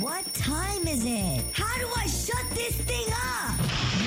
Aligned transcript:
what 0.00 0.24
time 0.34 0.86
is 0.86 1.04
it? 1.04 1.42
How 1.52 1.78
do 1.78 1.88
I 1.96 2.06
shut 2.06 2.44
this 2.50 2.74
thing 2.76 3.06
up? 3.12 3.54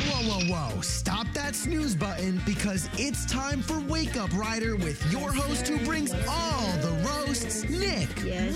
Whoa, 0.10 0.24
whoa, 0.30 0.46
whoa. 0.76 0.82
Stop 0.82 1.28
that 1.34 1.56
snooze 1.56 1.96
button 1.96 2.42
because 2.46 2.90
it's 2.98 3.26
time 3.26 3.62
for 3.62 3.80
Wake 3.82 4.18
Up 4.18 4.32
Rider 4.34 4.76
with 4.76 5.02
your 5.12 5.32
host 5.32 5.68
who 5.68 5.78
brings 5.86 6.12
all 6.28 6.72
the 6.82 6.92
roasts, 7.08 7.64
Nick 7.70 8.10
Yes, 8.24 8.56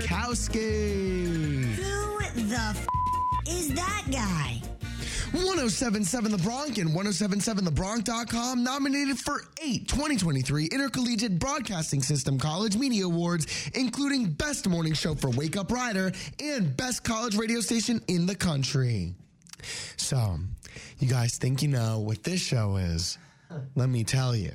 Witkowski. 0.00 1.74
Who 1.74 2.18
the 2.48 2.56
f- 2.56 2.86
is 3.48 3.68
that 3.74 4.04
guy? 4.10 4.60
1077 5.32 6.32
The 6.32 6.38
Bronc 6.38 6.78
and 6.78 6.90
1077thebronc.com 6.90 8.64
nominated 8.64 9.16
for 9.16 9.44
eight 9.62 9.86
2023 9.86 10.66
Intercollegiate 10.66 11.38
Broadcasting 11.38 12.02
System 12.02 12.36
College 12.36 12.76
Media 12.76 13.04
Awards, 13.04 13.70
including 13.74 14.30
Best 14.32 14.68
Morning 14.68 14.92
Show 14.92 15.14
for 15.14 15.30
Wake 15.30 15.56
Up 15.56 15.70
Rider 15.70 16.10
and 16.42 16.76
Best 16.76 17.04
College 17.04 17.36
Radio 17.36 17.60
Station 17.60 18.02
in 18.08 18.26
the 18.26 18.34
country. 18.34 19.14
So, 19.96 20.38
you 20.98 21.08
guys 21.08 21.36
think 21.38 21.62
you 21.62 21.68
know 21.68 22.00
what 22.00 22.24
this 22.24 22.40
show 22.40 22.76
is? 22.76 23.16
Let 23.76 23.88
me 23.88 24.02
tell 24.02 24.34
you. 24.34 24.54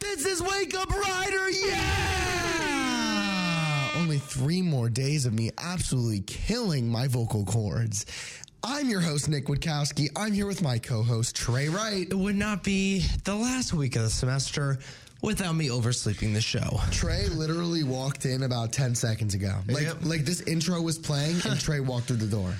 This 0.00 0.24
is 0.24 0.40
Wake 0.40 0.74
Up 0.74 0.88
Rider, 0.88 1.50
yeah! 1.50 2.13
Three 4.34 4.62
more 4.62 4.88
days 4.90 5.26
of 5.26 5.32
me 5.32 5.52
absolutely 5.58 6.18
killing 6.22 6.88
my 6.88 7.06
vocal 7.06 7.44
cords. 7.44 8.04
I'm 8.64 8.88
your 8.88 9.00
host, 9.00 9.28
Nick 9.28 9.46
Witkowski. 9.46 10.08
I'm 10.16 10.32
here 10.32 10.48
with 10.48 10.60
my 10.60 10.76
co 10.78 11.04
host, 11.04 11.36
Trey 11.36 11.68
Wright. 11.68 12.08
It 12.10 12.18
would 12.18 12.34
not 12.34 12.64
be 12.64 13.06
the 13.22 13.36
last 13.36 13.72
week 13.74 13.94
of 13.94 14.02
the 14.02 14.10
semester 14.10 14.80
without 15.22 15.52
me 15.54 15.70
oversleeping 15.70 16.32
the 16.34 16.40
show. 16.40 16.80
Trey 16.90 17.28
literally 17.28 17.84
walked 17.84 18.26
in 18.26 18.42
about 18.42 18.72
10 18.72 18.96
seconds 18.96 19.34
ago. 19.34 19.54
Like, 19.68 19.84
Yep. 19.84 19.98
like 20.04 20.24
this 20.24 20.40
intro 20.40 20.80
was 20.82 20.98
playing 20.98 21.36
and 21.44 21.60
Trey 21.60 21.78
walked 21.92 22.08
through 22.08 22.16
the 22.16 22.26
door. 22.26 22.52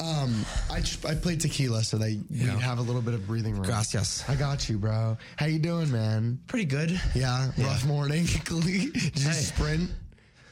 Um, 0.00 0.44
I, 0.70 0.80
just, 0.80 1.06
I 1.06 1.14
played 1.14 1.40
tequila 1.40 1.84
so 1.84 1.96
that 1.98 2.06
we 2.08 2.20
Yeah. 2.28 2.58
have 2.58 2.78
a 2.78 2.82
little 2.82 3.00
bit 3.00 3.14
of 3.14 3.26
breathing 3.26 3.54
room. 3.54 3.62
Gracias. 3.62 4.24
I 4.28 4.34
got 4.34 4.68
you, 4.68 4.76
bro. 4.76 5.16
How 5.36 5.46
you 5.46 5.58
doing, 5.60 5.90
man? 5.90 6.38
Pretty 6.48 6.66
good. 6.66 7.00
Yeah, 7.14 7.50
rough 7.56 7.86
morning. 7.86 8.24
Did 8.44 8.64
you 8.66 8.92
Hey. 9.14 9.32
sprint? 9.32 9.90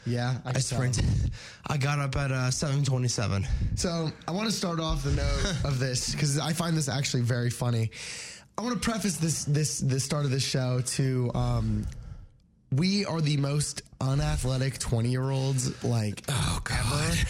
Yeah, 0.04 0.38
I 0.44 0.52
tell. 0.52 0.62
sprinted. 0.62 1.04
I 1.66 1.76
got 1.76 1.98
up 1.98 2.16
at 2.16 2.32
uh, 2.32 2.50
727. 2.50 3.46
So 3.76 4.10
I 4.26 4.30
want 4.32 4.46
to 4.50 4.52
start 4.54 4.80
off 4.80 5.04
the 5.04 5.12
note 5.12 5.54
of 5.64 5.78
this 5.78 6.12
because 6.12 6.38
I 6.38 6.52
find 6.52 6.76
this 6.76 6.88
actually 6.88 7.22
very 7.22 7.50
funny. 7.50 7.90
I 8.58 8.62
want 8.62 8.74
to 8.74 8.90
preface 8.90 9.16
this 9.16 9.44
this 9.44 9.78
the 9.78 9.98
start 10.00 10.24
of 10.24 10.30
this 10.30 10.42
show 10.44 10.80
to 10.80 11.30
um, 11.34 11.86
we 12.70 13.04
are 13.06 13.20
the 13.20 13.36
most 13.36 13.82
unathletic 14.00 14.78
twenty 14.78 15.10
year 15.10 15.30
olds 15.30 15.82
like 15.84 16.22
Oh, 16.28 16.60
God. 16.64 16.78
ever. 17.12 17.28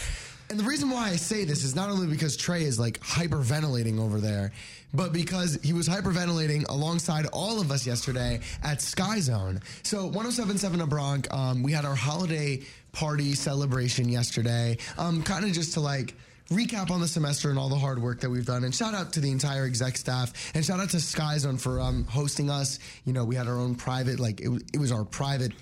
And 0.52 0.60
the 0.60 0.64
reason 0.64 0.90
why 0.90 1.08
I 1.08 1.16
say 1.16 1.46
this 1.46 1.64
is 1.64 1.74
not 1.74 1.88
only 1.88 2.06
because 2.06 2.36
Trey 2.36 2.64
is 2.64 2.78
like 2.78 3.00
hyperventilating 3.00 3.98
over 3.98 4.20
there, 4.20 4.52
but 4.92 5.10
because 5.10 5.58
he 5.62 5.72
was 5.72 5.88
hyperventilating 5.88 6.68
alongside 6.68 7.24
all 7.32 7.58
of 7.58 7.70
us 7.70 7.86
yesterday 7.86 8.38
at 8.62 8.82
Sky 8.82 9.18
Zone. 9.20 9.62
So 9.82 10.02
1077 10.02 10.82
a 10.82 10.86
Bronc, 10.86 11.32
um, 11.32 11.62
we 11.62 11.72
had 11.72 11.86
our 11.86 11.94
holiday 11.94 12.60
party 12.92 13.32
celebration 13.32 14.10
yesterday. 14.10 14.76
Um, 14.98 15.22
kind 15.22 15.46
of 15.46 15.52
just 15.52 15.72
to 15.72 15.80
like 15.80 16.12
recap 16.50 16.90
on 16.90 17.00
the 17.00 17.08
semester 17.08 17.48
and 17.48 17.58
all 17.58 17.70
the 17.70 17.76
hard 17.76 18.02
work 18.02 18.20
that 18.20 18.28
we've 18.28 18.44
done. 18.44 18.64
And 18.64 18.74
shout 18.74 18.92
out 18.92 19.14
to 19.14 19.20
the 19.20 19.30
entire 19.30 19.64
exec 19.64 19.96
staff 19.96 20.54
and 20.54 20.62
shout 20.62 20.80
out 20.80 20.90
to 20.90 21.00
Sky 21.00 21.38
Zone 21.38 21.56
for 21.56 21.80
um, 21.80 22.04
hosting 22.04 22.50
us. 22.50 22.78
You 23.06 23.14
know, 23.14 23.24
we 23.24 23.36
had 23.36 23.48
our 23.48 23.58
own 23.58 23.74
private, 23.74 24.20
like 24.20 24.42
it, 24.42 24.50
it 24.74 24.78
was 24.78 24.92
our 24.92 25.04
private 25.06 25.52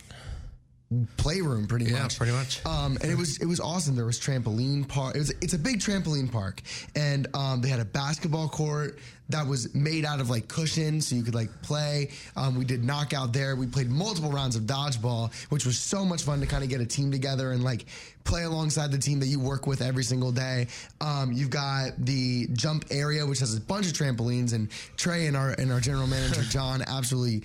playroom 1.17 1.67
pretty 1.67 1.85
Yeah, 1.87 2.03
much. 2.03 2.19
pretty 2.19 2.33
much. 2.33 2.65
Um, 2.67 2.99
and 3.03 3.11
it 3.11 3.17
was 3.17 3.39
it 3.39 3.47
was 3.47 3.61
awesome. 3.61 3.95
There 3.95 4.05
was 4.07 4.19
trampoline 4.19 4.89
park. 4.89 5.15
It 5.15 5.19
was 5.21 5.31
it's 5.41 5.55
a 5.55 5.59
big 5.59 5.79
trampoline 5.79 6.31
park, 6.31 6.63
and 6.97 7.29
um, 7.35 7.61
they 7.61 7.69
had 7.69 7.81
a 7.81 7.85
basketball 7.85 8.49
court 8.49 8.99
that 9.29 9.47
was 9.47 9.73
made 9.73 10.05
out 10.05 10.21
of 10.21 10.29
like 10.29 10.49
cushions, 10.49 11.07
so 11.07 11.15
you 11.15 11.23
could 11.23 11.35
like 11.37 11.63
play. 11.63 12.11
Um, 12.37 12.57
we 12.59 12.65
did 12.65 12.83
knockout 12.83 13.33
there. 13.33 13.55
We 13.55 13.69
played 13.69 13.89
multiple 13.89 14.33
rounds 14.33 14.57
of 14.57 14.63
dodgeball, 14.65 15.33
which 15.51 15.65
was 15.65 15.79
so 15.79 16.05
much 16.05 16.25
fun 16.25 16.41
to 16.41 16.47
kind 16.47 16.65
of 16.65 16.69
get 16.71 16.81
a 16.81 16.87
team 16.87 17.13
together 17.13 17.53
and 17.53 17.63
like 17.63 17.87
play 18.25 18.43
alongside 18.43 18.91
the 18.91 18.99
team 18.99 19.21
that 19.21 19.27
you 19.29 19.39
work 19.39 19.69
with 19.69 19.81
every 19.83 20.03
single 20.03 20.33
day. 20.33 20.67
Um, 21.01 21.31
you've 21.33 21.51
got 21.51 21.91
the 21.99 22.49
jump 22.53 22.87
area, 22.91 23.25
which 23.25 23.39
has 23.39 23.57
a 23.57 23.61
bunch 23.61 23.87
of 23.87 23.93
trampolines, 23.93 24.53
and 24.53 24.69
Trey 24.97 25.27
and 25.29 25.37
our 25.37 25.51
and 25.51 25.71
our 25.73 25.79
general 25.81 26.09
manager 26.09 26.43
John 26.51 26.83
absolutely 26.83 27.45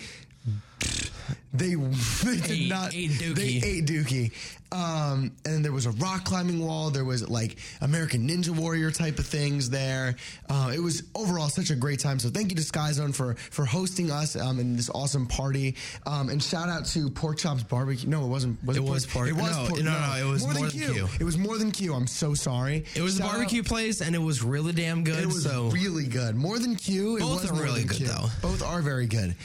they, 1.53 1.75
they 2.23 2.35
did 2.37 2.51
Ate- 2.51 2.69
not 2.69 2.93
ate 2.93 3.11
Dookie. 3.11 3.35
they 3.35 3.67
ate 3.67 3.85
Dookie. 3.85 4.31
Um, 4.71 5.31
and 5.45 5.63
there 5.63 5.71
was 5.71 5.85
a 5.85 5.91
rock 5.91 6.25
climbing 6.25 6.59
wall. 6.65 6.89
There 6.89 7.05
was 7.05 7.29
like 7.29 7.57
American 7.81 8.27
Ninja 8.27 8.49
Warrior 8.49 8.91
type 8.91 9.19
of 9.19 9.25
things 9.25 9.69
there. 9.69 10.15
Uh, 10.49 10.73
it 10.75 10.79
was 10.79 11.03
overall 11.15 11.47
such 11.47 11.69
a 11.69 11.75
great 11.75 11.99
time. 11.99 12.19
So 12.19 12.29
thank 12.29 12.49
you 12.49 12.57
to 12.57 12.63
Sky 12.63 12.91
Zone 12.91 13.13
for 13.13 13.35
for 13.35 13.63
hosting 13.63 14.11
us 14.11 14.35
um, 14.35 14.59
in 14.59 14.75
this 14.75 14.89
awesome 14.89 15.27
party. 15.27 15.75
Um, 16.05 16.27
and 16.29 16.43
shout 16.43 16.67
out 16.67 16.85
to 16.87 17.09
Pork 17.09 17.37
Chops 17.37 17.63
Barbecue. 17.63 18.09
No, 18.09 18.25
it 18.25 18.27
wasn't. 18.27 18.61
Was 18.65 18.75
It 18.75 18.81
Pork- 18.81 18.91
was 18.93 19.05
Pork- 19.05 19.27
It 19.29 19.33
was 19.35 19.51
no, 19.57 19.67
Pork- 19.69 19.83
no, 19.83 19.91
no, 19.91 20.15
it 20.19 20.29
was 20.29 20.43
more 20.43 20.53
than 20.55 20.69
Q. 20.71 21.07
It 21.21 21.23
was 21.23 21.37
more 21.37 21.57
than 21.57 21.71
Q. 21.71 21.93
I'm 21.93 22.07
so 22.07 22.33
sorry. 22.33 22.83
It 22.95 23.01
was 23.01 23.15
a 23.15 23.19
Shout 23.19 23.27
out- 23.29 23.33
barbecue 23.35 23.63
place 23.63 24.01
and 24.01 24.13
it 24.13 24.19
was 24.21 24.43
really 24.43 24.73
damn 24.73 25.05
good. 25.05 25.19
it 25.23 25.27
was 25.27 25.43
so 25.43 25.69
really 25.69 26.07
good. 26.07 26.35
More 26.35 26.59
than 26.59 26.75
Q. 26.75 27.15
It 27.17 27.19
Both 27.21 27.43
was 27.43 27.51
are 27.51 27.63
really 27.63 27.85
good, 27.85 27.97
Q. 27.97 28.07
though. 28.07 28.25
Both 28.41 28.61
are 28.61 28.81
very 28.81 29.07
good. 29.07 29.35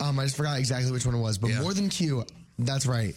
Um, 0.00 0.18
I 0.18 0.24
just 0.24 0.36
forgot 0.36 0.58
exactly 0.58 0.90
which 0.92 1.06
one 1.06 1.14
it 1.14 1.20
was, 1.20 1.38
but 1.38 1.50
Yeah. 1.50 1.60
more 1.62 1.74
than 1.74 1.88
Q. 1.88 2.24
That's 2.58 2.86
right. 2.86 3.14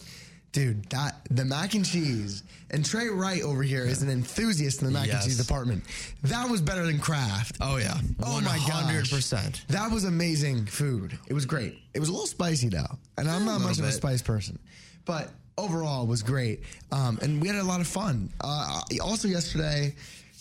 Dude, 0.52 0.84
that 0.90 1.26
the 1.30 1.44
mac 1.46 1.74
and 1.74 1.84
cheese 1.84 2.42
and 2.70 2.84
Trey 2.84 3.08
Wright 3.08 3.40
over 3.42 3.62
here 3.62 3.84
is 3.86 4.02
an 4.02 4.10
enthusiast 4.10 4.82
in 4.82 4.86
the 4.88 4.92
mac 4.92 5.08
and 5.10 5.22
cheese 5.22 5.38
department. 5.38 5.82
That 6.24 6.48
was 6.50 6.60
better 6.60 6.84
than 6.84 6.98
Kraft. 6.98 7.56
Oh 7.60 7.78
yeah. 7.78 7.96
Oh 8.22 8.38
my 8.42 8.58
god. 8.68 8.84
100%. 8.92 9.66
That 9.68 9.90
was 9.90 10.04
amazing 10.04 10.66
food. 10.66 11.18
It 11.26 11.32
was 11.32 11.46
great. 11.46 11.78
It 11.94 12.00
was 12.00 12.10
a 12.10 12.12
little 12.12 12.26
spicy 12.26 12.68
though, 12.68 12.98
and 13.16 13.30
I'm 13.30 13.46
not 13.46 13.62
much 13.62 13.78
of 13.78 13.84
a 13.86 13.92
spice 13.92 14.20
person, 14.20 14.58
but 15.06 15.30
overall 15.56 16.02
it 16.04 16.08
was 16.08 16.22
great. 16.22 16.60
Um, 16.90 17.18
and 17.22 17.40
we 17.40 17.48
had 17.48 17.56
a 17.56 17.64
lot 17.64 17.80
of 17.80 17.86
fun. 17.86 18.30
Uh, 18.42 18.80
also 19.02 19.28
yesterday, 19.28 19.94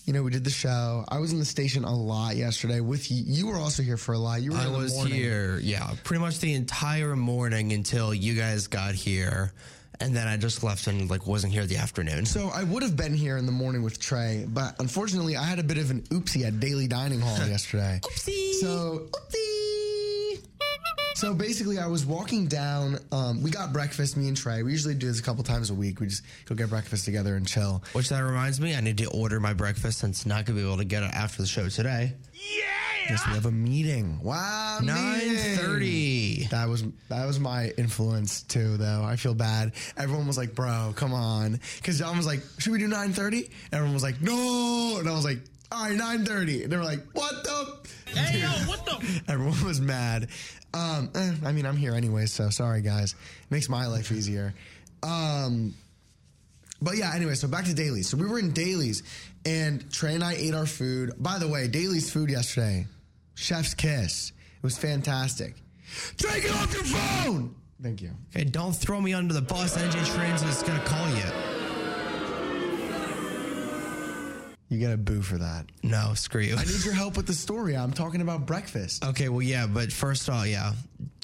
you 0.05 0.13
know, 0.13 0.23
we 0.23 0.31
did 0.31 0.43
the 0.43 0.49
show. 0.49 1.05
I 1.09 1.19
was 1.19 1.31
in 1.31 1.39
the 1.39 1.45
station 1.45 1.83
a 1.83 1.95
lot 1.95 2.35
yesterday 2.35 2.79
with 2.79 3.11
you. 3.11 3.23
You 3.25 3.47
were 3.47 3.57
also 3.57 3.83
here 3.83 3.97
for 3.97 4.13
a 4.13 4.17
lot. 4.17 4.41
You 4.41 4.51
were. 4.51 4.57
I 4.57 4.65
in 4.67 4.73
the 4.73 4.77
was 4.77 4.95
morning. 4.95 5.13
here, 5.13 5.59
yeah, 5.61 5.91
pretty 6.03 6.21
much 6.21 6.39
the 6.39 6.53
entire 6.53 7.15
morning 7.15 7.71
until 7.73 8.13
you 8.13 8.33
guys 8.35 8.67
got 8.67 8.95
here. 8.95 9.53
And 9.99 10.15
then 10.15 10.27
I 10.27 10.35
just 10.37 10.63
left 10.63 10.87
and 10.87 11.07
like 11.11 11.27
wasn't 11.27 11.53
here 11.53 11.65
the 11.67 11.77
afternoon. 11.77 12.25
So 12.25 12.49
I 12.51 12.63
would 12.63 12.81
have 12.81 12.97
been 12.97 13.13
here 13.13 13.37
in 13.37 13.45
the 13.45 13.51
morning 13.51 13.83
with 13.83 13.99
Trey, 13.99 14.47
but 14.49 14.75
unfortunately, 14.79 15.37
I 15.37 15.43
had 15.43 15.59
a 15.59 15.63
bit 15.63 15.77
of 15.77 15.91
an 15.91 16.01
oopsie 16.09 16.43
at 16.47 16.59
Daly 16.59 16.87
Dining 16.87 17.19
Hall 17.19 17.37
yesterday. 17.47 17.99
Oopsie. 18.01 18.53
So 18.55 19.07
oopsie. 19.11 19.70
So 21.15 21.33
basically, 21.33 21.77
I 21.77 21.87
was 21.87 22.05
walking 22.05 22.47
down. 22.47 22.97
Um, 23.11 23.41
we 23.43 23.51
got 23.51 23.73
breakfast, 23.73 24.17
me 24.17 24.27
and 24.27 24.37
Trey. 24.37 24.63
We 24.63 24.71
usually 24.71 24.95
do 24.95 25.07
this 25.07 25.19
a 25.19 25.23
couple 25.23 25.43
times 25.43 25.69
a 25.69 25.73
week. 25.73 25.99
We 25.99 26.07
just 26.07 26.23
go 26.45 26.55
get 26.55 26.69
breakfast 26.69 27.05
together 27.05 27.35
and 27.35 27.47
chill. 27.47 27.83
Which 27.93 28.09
that 28.09 28.19
reminds 28.19 28.59
me, 28.59 28.75
I 28.75 28.81
need 28.81 28.97
to 28.99 29.05
order 29.09 29.39
my 29.39 29.53
breakfast 29.53 29.99
since 29.99 30.25
not 30.25 30.45
gonna 30.45 30.59
be 30.59 30.65
able 30.65 30.77
to 30.77 30.85
get 30.85 31.03
it 31.03 31.11
after 31.13 31.41
the 31.41 31.47
show 31.47 31.67
today. 31.69 32.13
Yeah. 32.33 32.65
Yes, 33.09 33.27
we 33.27 33.33
have 33.33 33.45
a 33.45 33.51
meeting. 33.51 34.19
Wow, 34.23 34.79
nine 34.81 35.35
thirty. 35.35 36.45
That 36.45 36.69
was 36.69 36.83
that 37.09 37.25
was 37.25 37.39
my 37.39 37.71
influence 37.77 38.43
too, 38.43 38.77
though. 38.77 39.03
I 39.03 39.15
feel 39.15 39.33
bad. 39.33 39.73
Everyone 39.97 40.27
was 40.27 40.37
like, 40.37 40.55
"Bro, 40.55 40.93
come 40.95 41.13
on," 41.13 41.59
because 41.77 41.99
John 41.99 42.15
was 42.15 42.25
like, 42.25 42.41
"Should 42.59 42.71
we 42.71 42.79
do 42.79 42.87
9.30? 42.87 43.49
Everyone 43.73 43.93
was 43.93 44.03
like, 44.03 44.21
"No," 44.21 44.97
and 44.99 45.09
I 45.09 45.13
was 45.13 45.25
like, 45.25 45.39
"All 45.71 45.83
right, 45.89 45.97
9.30. 45.97 46.63
And 46.63 46.71
they 46.71 46.77
were 46.77 46.83
like, 46.83 47.01
"What 47.13 47.43
the?" 47.43 47.89
Hey, 48.13 48.39
yo, 48.41 48.47
what 48.69 48.85
the? 48.85 49.21
Everyone 49.27 49.63
was 49.65 49.81
mad. 49.81 50.27
Um, 50.73 51.09
eh, 51.15 51.33
I 51.45 51.51
mean, 51.51 51.65
I'm 51.65 51.77
here 51.77 51.93
anyway, 51.95 52.25
so 52.25 52.49
sorry, 52.49 52.81
guys. 52.81 53.13
It 53.13 53.51
Makes 53.51 53.69
my 53.69 53.87
life 53.87 54.11
easier. 54.11 54.53
Um, 55.03 55.73
but 56.81 56.97
yeah, 56.97 57.11
anyway, 57.13 57.35
so 57.35 57.47
back 57.47 57.65
to 57.65 57.73
Daly's. 57.73 58.09
So 58.09 58.17
we 58.17 58.25
were 58.25 58.39
in 58.39 58.51
Daly's, 58.51 59.03
and 59.45 59.91
Trey 59.91 60.15
and 60.15 60.23
I 60.23 60.33
ate 60.33 60.53
our 60.53 60.65
food. 60.65 61.13
By 61.19 61.39
the 61.39 61.47
way, 61.47 61.67
Daly's 61.67 62.11
food 62.11 62.29
yesterday, 62.29 62.87
chef's 63.35 63.73
kiss. 63.73 64.31
It 64.57 64.63
was 64.63 64.77
fantastic. 64.77 65.55
Trey, 66.17 66.41
get 66.41 66.51
off 66.51 66.73
your 66.73 66.83
phone! 66.83 67.55
Thank 67.81 68.01
you. 68.01 68.11
Okay, 68.33 68.45
don't 68.45 68.75
throw 68.75 69.01
me 69.01 69.13
under 69.13 69.33
the 69.33 69.41
bus. 69.41 69.75
NJ 69.75 70.15
Trains 70.15 70.43
is 70.43 70.61
gonna 70.63 70.83
call 70.83 71.09
you. 71.09 71.50
You 74.71 74.79
get 74.79 74.93
a 74.93 74.97
boo 74.97 75.21
for 75.21 75.37
that. 75.37 75.65
No, 75.83 76.13
screw 76.13 76.39
you. 76.39 76.55
I 76.55 76.63
need 76.63 76.85
your 76.85 76.93
help 77.03 77.17
with 77.17 77.27
the 77.27 77.33
story. 77.33 77.75
I'm 77.75 77.91
talking 77.91 78.21
about 78.21 78.45
breakfast. 78.45 79.03
Okay, 79.03 79.27
well, 79.27 79.41
yeah, 79.41 79.67
but 79.67 79.91
first 79.91 80.29
off, 80.29 80.47
yeah. 80.47 80.71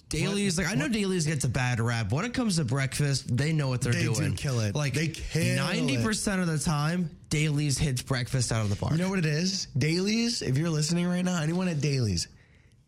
Daly's, 0.09 0.57
like 0.57 0.67
I 0.67 0.73
know 0.75 0.89
Daly's 0.89 1.25
gets 1.25 1.45
a 1.45 1.49
bad 1.49 1.79
rap. 1.79 2.11
When 2.11 2.25
it 2.25 2.33
comes 2.33 2.57
to 2.57 2.65
breakfast, 2.65 3.35
they 3.37 3.53
know 3.53 3.69
what 3.69 3.79
they're 3.81 3.93
They 3.93 4.03
do 4.03 4.13
doing. 4.15 4.35
kill 4.35 4.59
it. 4.59 4.75
Like 4.75 4.93
They 4.93 5.07
kill 5.07 5.55
ninety 5.55 6.01
percent 6.03 6.41
of 6.41 6.47
the 6.47 6.57
time, 6.59 7.09
Daly's 7.29 7.77
hits 7.77 8.01
breakfast 8.01 8.51
out 8.51 8.63
of 8.63 8.69
the 8.69 8.75
park. 8.75 8.91
You 8.91 8.97
know 8.99 9.09
what 9.09 9.19
it 9.19 9.25
is? 9.25 9.67
Daly's, 9.77 10.41
if 10.41 10.57
you're 10.57 10.69
listening 10.69 11.07
right 11.07 11.23
now, 11.23 11.41
anyone 11.41 11.69
at 11.69 11.79
Daly's, 11.79 12.27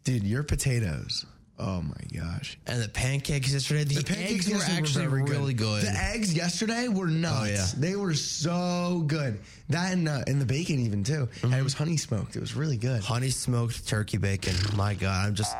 dude, 0.03 0.23
your 0.23 0.43
potatoes. 0.43 1.25
Oh 1.61 1.81
my 1.81 2.19
gosh. 2.21 2.57
and 2.67 2.81
the 2.81 2.87
pancakes 2.87 3.51
yesterday, 3.51 3.83
the, 3.83 3.95
The 3.95 4.03
pancakes 4.05 4.31
eggs 4.31 4.47
were 4.49 4.53
yesterday 4.55 4.73
were 4.75 4.79
actually 4.79 5.05
very 5.07 5.23
good. 5.23 5.29
really 5.37 5.53
good. 5.53 5.83
The 5.83 5.91
eggs 5.91 6.33
yesterday 6.33 6.87
were 6.87 7.07
nuts. 7.07 7.37
Oh, 7.41 7.45
yeah. 7.45 7.65
They 7.77 7.95
were 7.97 8.13
so 8.13 9.03
good. 9.07 9.39
That 9.67 9.91
and, 9.93 10.07
uh, 10.07 10.21
and 10.25 10.39
the 10.39 10.45
bacon 10.45 10.79
even 10.79 11.03
too. 11.03 11.27
And 11.43 11.51
Mm-hmm. 11.51 11.53
it 11.55 11.63
was 11.63 11.73
honey 11.73 11.97
smoked. 11.97 12.35
It 12.37 12.39
was 12.39 12.55
really 12.55 12.77
good. 12.77 13.01
Honey 13.03 13.29
smoked 13.29 13.87
turkey 13.87 14.17
bacon. 14.17 14.55
My 14.77 14.93
God, 14.93 15.27
I'm 15.27 15.35
just, 15.35 15.53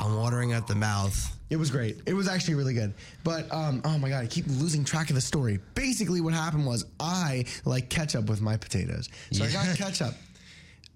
I'm 0.00 0.16
watering 0.16 0.52
at 0.52 0.66
the 0.66 0.74
mouth. 0.74 1.32
It 1.48 1.56
was 1.56 1.70
great. 1.70 2.00
It 2.06 2.14
was 2.14 2.26
actually 2.26 2.54
really 2.54 2.74
good. 2.74 2.92
But 3.22 3.46
um, 3.54 3.80
oh 3.84 3.96
my 3.98 4.08
god, 4.08 4.24
I 4.24 4.26
keep 4.26 4.46
losing 4.48 4.84
track 4.84 5.10
of 5.10 5.14
the 5.14 5.20
story. 5.20 5.60
Basically, 5.74 6.20
what 6.20 6.34
happened 6.34 6.66
was 6.66 6.84
I 6.98 7.44
like 7.64 7.88
ketchup 7.88 8.28
with 8.28 8.40
my 8.40 8.56
potatoes, 8.56 9.08
so 9.30 9.44
I 9.44 9.52
got 9.52 9.76
ketchup. 9.76 10.12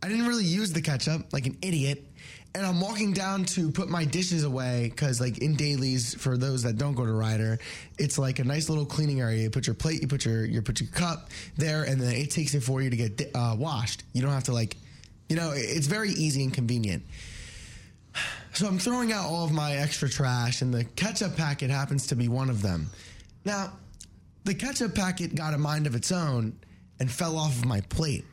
I 0.02 0.08
didn't 0.08 0.26
really 0.26 0.44
use 0.44 0.72
the 0.72 0.82
ketchup 0.82 1.32
like 1.32 1.46
an 1.46 1.56
idiot. 1.62 2.02
And 2.52 2.66
I'm 2.66 2.80
walking 2.80 3.12
down 3.12 3.44
to 3.44 3.70
put 3.70 3.88
my 3.88 4.04
dishes 4.04 4.42
away 4.42 4.90
because, 4.90 5.20
like, 5.20 5.38
in 5.38 5.54
Daly's, 5.54 6.14
for 6.14 6.36
those 6.36 6.64
that 6.64 6.78
don't 6.78 6.94
go 6.94 7.06
to 7.06 7.12
Ryder, 7.12 7.60
it's 7.96 8.18
like 8.18 8.40
a 8.40 8.44
nice 8.44 8.68
little 8.68 8.84
cleaning 8.84 9.20
area. 9.20 9.44
You 9.44 9.50
put 9.50 9.68
your 9.68 9.74
plate, 9.74 10.02
you 10.02 10.08
put 10.08 10.24
your 10.24 10.44
you 10.44 10.60
put 10.60 10.80
your 10.80 10.90
cup 10.90 11.30
there, 11.56 11.84
and 11.84 12.00
then 12.00 12.12
it 12.12 12.32
takes 12.32 12.54
it 12.54 12.62
for 12.62 12.82
you 12.82 12.90
to 12.90 12.96
get 12.96 13.30
uh, 13.36 13.54
washed. 13.56 14.02
You 14.12 14.22
don't 14.22 14.32
have 14.32 14.44
to 14.44 14.52
like, 14.52 14.76
you 15.28 15.36
know, 15.36 15.52
it's 15.54 15.86
very 15.86 16.10
easy 16.10 16.42
and 16.42 16.52
convenient. 16.52 17.04
So 18.52 18.66
I'm 18.66 18.80
throwing 18.80 19.12
out 19.12 19.26
all 19.26 19.44
of 19.44 19.52
my 19.52 19.76
extra 19.76 20.08
trash, 20.08 20.60
and 20.60 20.74
the 20.74 20.82
ketchup 20.82 21.36
packet 21.36 21.70
happens 21.70 22.08
to 22.08 22.16
be 22.16 22.26
one 22.26 22.50
of 22.50 22.62
them. 22.62 22.90
Now, 23.44 23.72
the 24.42 24.54
ketchup 24.54 24.96
packet 24.96 25.36
got 25.36 25.54
a 25.54 25.58
mind 25.58 25.86
of 25.86 25.94
its 25.94 26.10
own 26.10 26.58
and 26.98 27.10
fell 27.10 27.38
off 27.38 27.52
of 27.52 27.64
my 27.64 27.80
plate. 27.82 28.24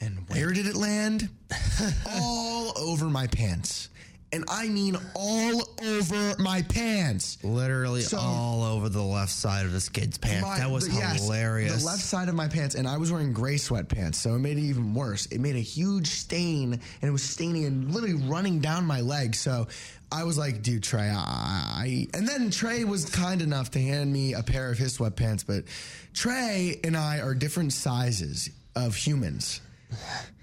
And 0.00 0.16
where 0.28 0.52
did 0.52 0.66
it 0.66 0.76
land? 0.76 1.28
all 2.10 2.72
over 2.78 3.06
my 3.06 3.26
pants. 3.26 3.88
And 4.32 4.44
I 4.48 4.68
mean 4.68 4.96
all 5.14 5.68
over 5.84 6.34
my 6.38 6.62
pants. 6.62 7.36
Literally 7.42 8.02
So- 8.02 8.18
all 8.18 8.62
over 8.62 8.88
the 8.88 9.02
left 9.02 9.32
side 9.32 9.66
of 9.66 9.72
this 9.72 9.88
kid's 9.88 10.18
pants. 10.18 10.42
My- 10.46 10.58
that 10.58 10.70
was 10.70 10.86
the- 10.86 10.94
yes, 10.94 11.20
hilarious. 11.24 11.80
The 11.80 11.86
left 11.86 12.02
side 12.02 12.28
of 12.28 12.36
my 12.36 12.46
pants, 12.46 12.76
and 12.76 12.86
I 12.86 12.96
was 12.96 13.10
wearing 13.10 13.32
gray 13.32 13.56
sweatpants, 13.56 14.14
so 14.14 14.36
it 14.36 14.38
made 14.38 14.56
it 14.56 14.62
even 14.62 14.94
worse. 14.94 15.26
It 15.26 15.40
made 15.40 15.56
a 15.56 15.60
huge 15.60 16.06
stain, 16.10 16.74
and 16.74 17.08
it 17.08 17.10
was 17.10 17.24
staining 17.24 17.64
and 17.64 17.92
literally 17.92 18.22
running 18.28 18.60
down 18.60 18.84
my 18.86 19.00
leg. 19.00 19.34
So 19.34 19.66
I 20.12 20.22
was 20.22 20.38
like, 20.38 20.62
"Dude, 20.62 20.84
Trey, 20.84 21.10
I." 21.10 21.16
I 21.82 22.06
and 22.14 22.26
then 22.28 22.50
Trey 22.52 22.84
was 22.84 23.06
kind 23.06 23.42
enough 23.42 23.72
to 23.72 23.80
hand 23.80 24.12
me 24.12 24.34
a 24.34 24.42
pair 24.44 24.70
of 24.70 24.78
his 24.78 24.96
sweatpants, 24.96 25.44
but 25.44 25.64
Trey 26.14 26.78
and 26.84 26.96
I 26.96 27.18
are 27.18 27.34
different 27.34 27.72
sizes 27.72 28.48
of 28.76 28.94
humans, 28.94 29.60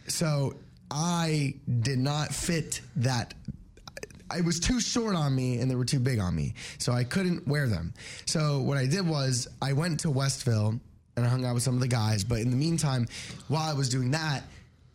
so 0.08 0.56
I 0.90 1.56
did 1.82 2.00
not 2.00 2.34
fit 2.34 2.82
that 2.98 3.34
it 4.36 4.44
was 4.44 4.60
too 4.60 4.80
short 4.80 5.16
on 5.16 5.36
me 5.36 5.60
and 5.60 5.70
they 5.72 5.76
were 5.76 5.86
too 5.86 6.00
big 6.00 6.20
on 6.20 6.36
me. 6.36 6.54
So 6.80 6.92
I 6.92 7.04
couldn't 7.04 7.48
wear 7.48 7.68
them. 7.68 7.94
So 8.26 8.60
what 8.60 8.78
I 8.78 8.86
did 8.86 9.08
was 9.08 9.48
I 9.62 9.74
went 9.74 10.02
to 10.02 10.12
Westville 10.12 10.80
and 11.16 11.26
I 11.26 11.30
hung 11.30 11.46
out 11.46 11.54
with 11.54 11.64
some 11.64 11.76
of 11.76 11.80
the 11.80 11.88
guys. 11.88 12.24
But 12.24 12.40
in 12.40 12.50
the 12.50 12.58
meantime, 12.58 13.08
while 13.48 13.70
I 13.70 13.74
was 13.74 13.90
doing 13.90 14.12
that, 14.12 14.44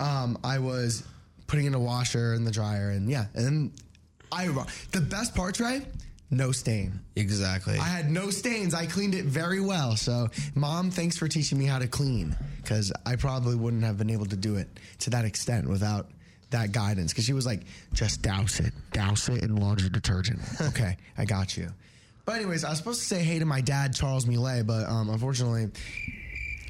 um, 0.00 0.38
I 0.44 0.58
was 0.58 1.04
putting 1.46 1.66
in 1.66 1.74
a 1.74 1.80
washer 1.80 2.34
and 2.34 2.46
the 2.46 2.50
dryer 2.50 2.90
and 2.90 3.08
yeah. 3.08 3.26
And 3.34 3.72
I, 4.30 4.46
the 4.92 5.00
best 5.00 5.34
part, 5.34 5.54
Trey, 5.54 5.82
no 6.32 6.50
stain. 6.50 6.98
exactly. 7.14 7.74
I 7.78 7.84
had 7.84 8.10
no 8.10 8.30
stains. 8.30 8.74
I 8.74 8.86
cleaned 8.86 9.14
it 9.14 9.26
very 9.26 9.60
well. 9.60 9.96
So, 9.96 10.28
mom, 10.54 10.90
thanks 10.90 11.16
for 11.18 11.28
teaching 11.28 11.58
me 11.58 11.66
how 11.66 11.78
to 11.78 11.86
clean 11.86 12.34
because 12.62 12.92
I 13.06 13.16
probably 13.16 13.54
wouldn't 13.54 13.84
have 13.84 13.98
been 13.98 14.10
able 14.10 14.26
to 14.26 14.36
do 14.36 14.56
it 14.56 14.68
to 15.00 15.10
that 15.10 15.24
extent 15.24 15.68
without 15.68 16.10
that 16.50 16.72
guidance. 16.72 17.12
Because 17.12 17.24
she 17.26 17.32
was 17.34 17.46
like, 17.46 17.60
just 17.92 18.22
douse 18.22 18.60
it, 18.60 18.72
douse 18.92 19.28
it 19.28 19.42
in 19.44 19.56
laundry 19.56 19.90
detergent. 19.90 20.40
okay, 20.60 20.96
I 21.18 21.24
got 21.26 21.56
you. 21.56 21.68
But 22.24 22.36
anyways, 22.36 22.64
I 22.64 22.70
was 22.70 22.78
supposed 22.78 23.00
to 23.00 23.06
say 23.06 23.22
hey 23.22 23.38
to 23.38 23.44
my 23.44 23.60
dad, 23.60 23.94
Charles 23.94 24.26
Millet, 24.26 24.66
but 24.66 24.88
um, 24.88 25.10
unfortunately, 25.10 25.70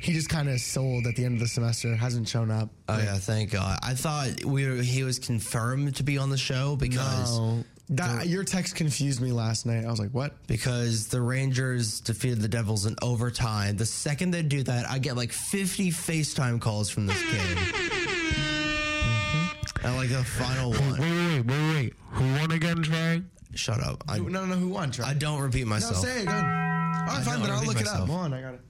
he 0.01 0.13
just 0.13 0.29
kind 0.29 0.49
of 0.49 0.59
sold 0.61 1.07
at 1.07 1.15
the 1.15 1.25
end 1.25 1.35
of 1.35 1.41
the 1.41 1.47
semester. 1.47 1.95
Hasn't 1.95 2.27
shown 2.29 2.51
up. 2.51 2.71
oh 2.89 2.99
yeah, 2.99 3.15
thank 3.19 3.51
God. 3.53 3.79
I 3.83 3.95
thought 3.95 4.45
we 4.45 4.67
were, 4.67 4.77
he 4.83 5.05
was 5.05 5.19
confirmed 5.21 5.95
to 5.97 6.03
be 6.03 6.19
on 6.19 6.31
the 6.31 6.39
show 6.39 6.75
because 6.75 7.39
No. 7.39 7.65
That, 7.97 8.27
your 8.27 8.45
text 8.45 8.77
confused 8.77 9.21
me 9.21 9.33
last 9.33 9.67
night. 9.67 9.85
I 9.85 9.91
was 9.91 9.99
like, 10.01 10.11
what? 10.11 10.35
because 10.47 11.09
the 11.09 11.21
Rangers 11.21 12.01
defeated 12.01 12.41
the 12.41 12.49
Devils 12.49 12.87
in 12.87 12.97
overtime. 13.03 13.77
The 13.77 13.87
second 13.87 14.31
they 14.31 14.43
do 14.43 14.63
that, 14.65 14.89
I 14.89 14.99
get 14.99 15.17
like 15.17 15.33
50 15.33 15.91
FaceTime 15.91 16.61
calls 16.61 16.91
from 16.91 17.07
this 17.07 17.21
kid. 17.21 17.59
Mm-hmm. 17.59 19.87
And 19.87 19.97
like 19.97 20.09
the 20.11 20.25
final 20.25 20.71
one. 20.71 20.99
wait, 20.99 21.01
wait, 21.01 21.47
wait. 21.47 21.75
wait. 21.75 21.95
Who 22.11 22.25
won 22.39 22.51
again, 22.53 22.83
Trey? 22.83 23.23
Shut 23.55 23.83
up. 23.83 24.05
I, 24.09 24.19
No, 24.19 24.29
no, 24.29 24.47
no. 24.47 24.55
Who 24.55 24.69
won, 24.69 24.91
Trey? 24.91 25.05
I 25.05 25.15
don't 25.15 25.41
repeat 25.41 25.67
myself. 25.67 25.97
No, 25.97 26.03
myself. 26.03 26.17
say 26.17 26.23
it. 26.23 26.27
Go 26.27 26.31
ahead. 26.33 26.45
All 26.45 27.17
right, 27.17 27.25
fine, 27.25 27.35
don't 27.35 27.43
then 27.43 27.51
I'll 27.51 27.61
repeat 27.61 27.69
look 27.69 27.81
it 27.81 27.87
up. 27.89 27.93
myself. 27.93 28.09
Come 28.09 28.17
on, 28.17 28.35
I 28.35 28.41
got 28.41 28.55
it. 28.55 28.61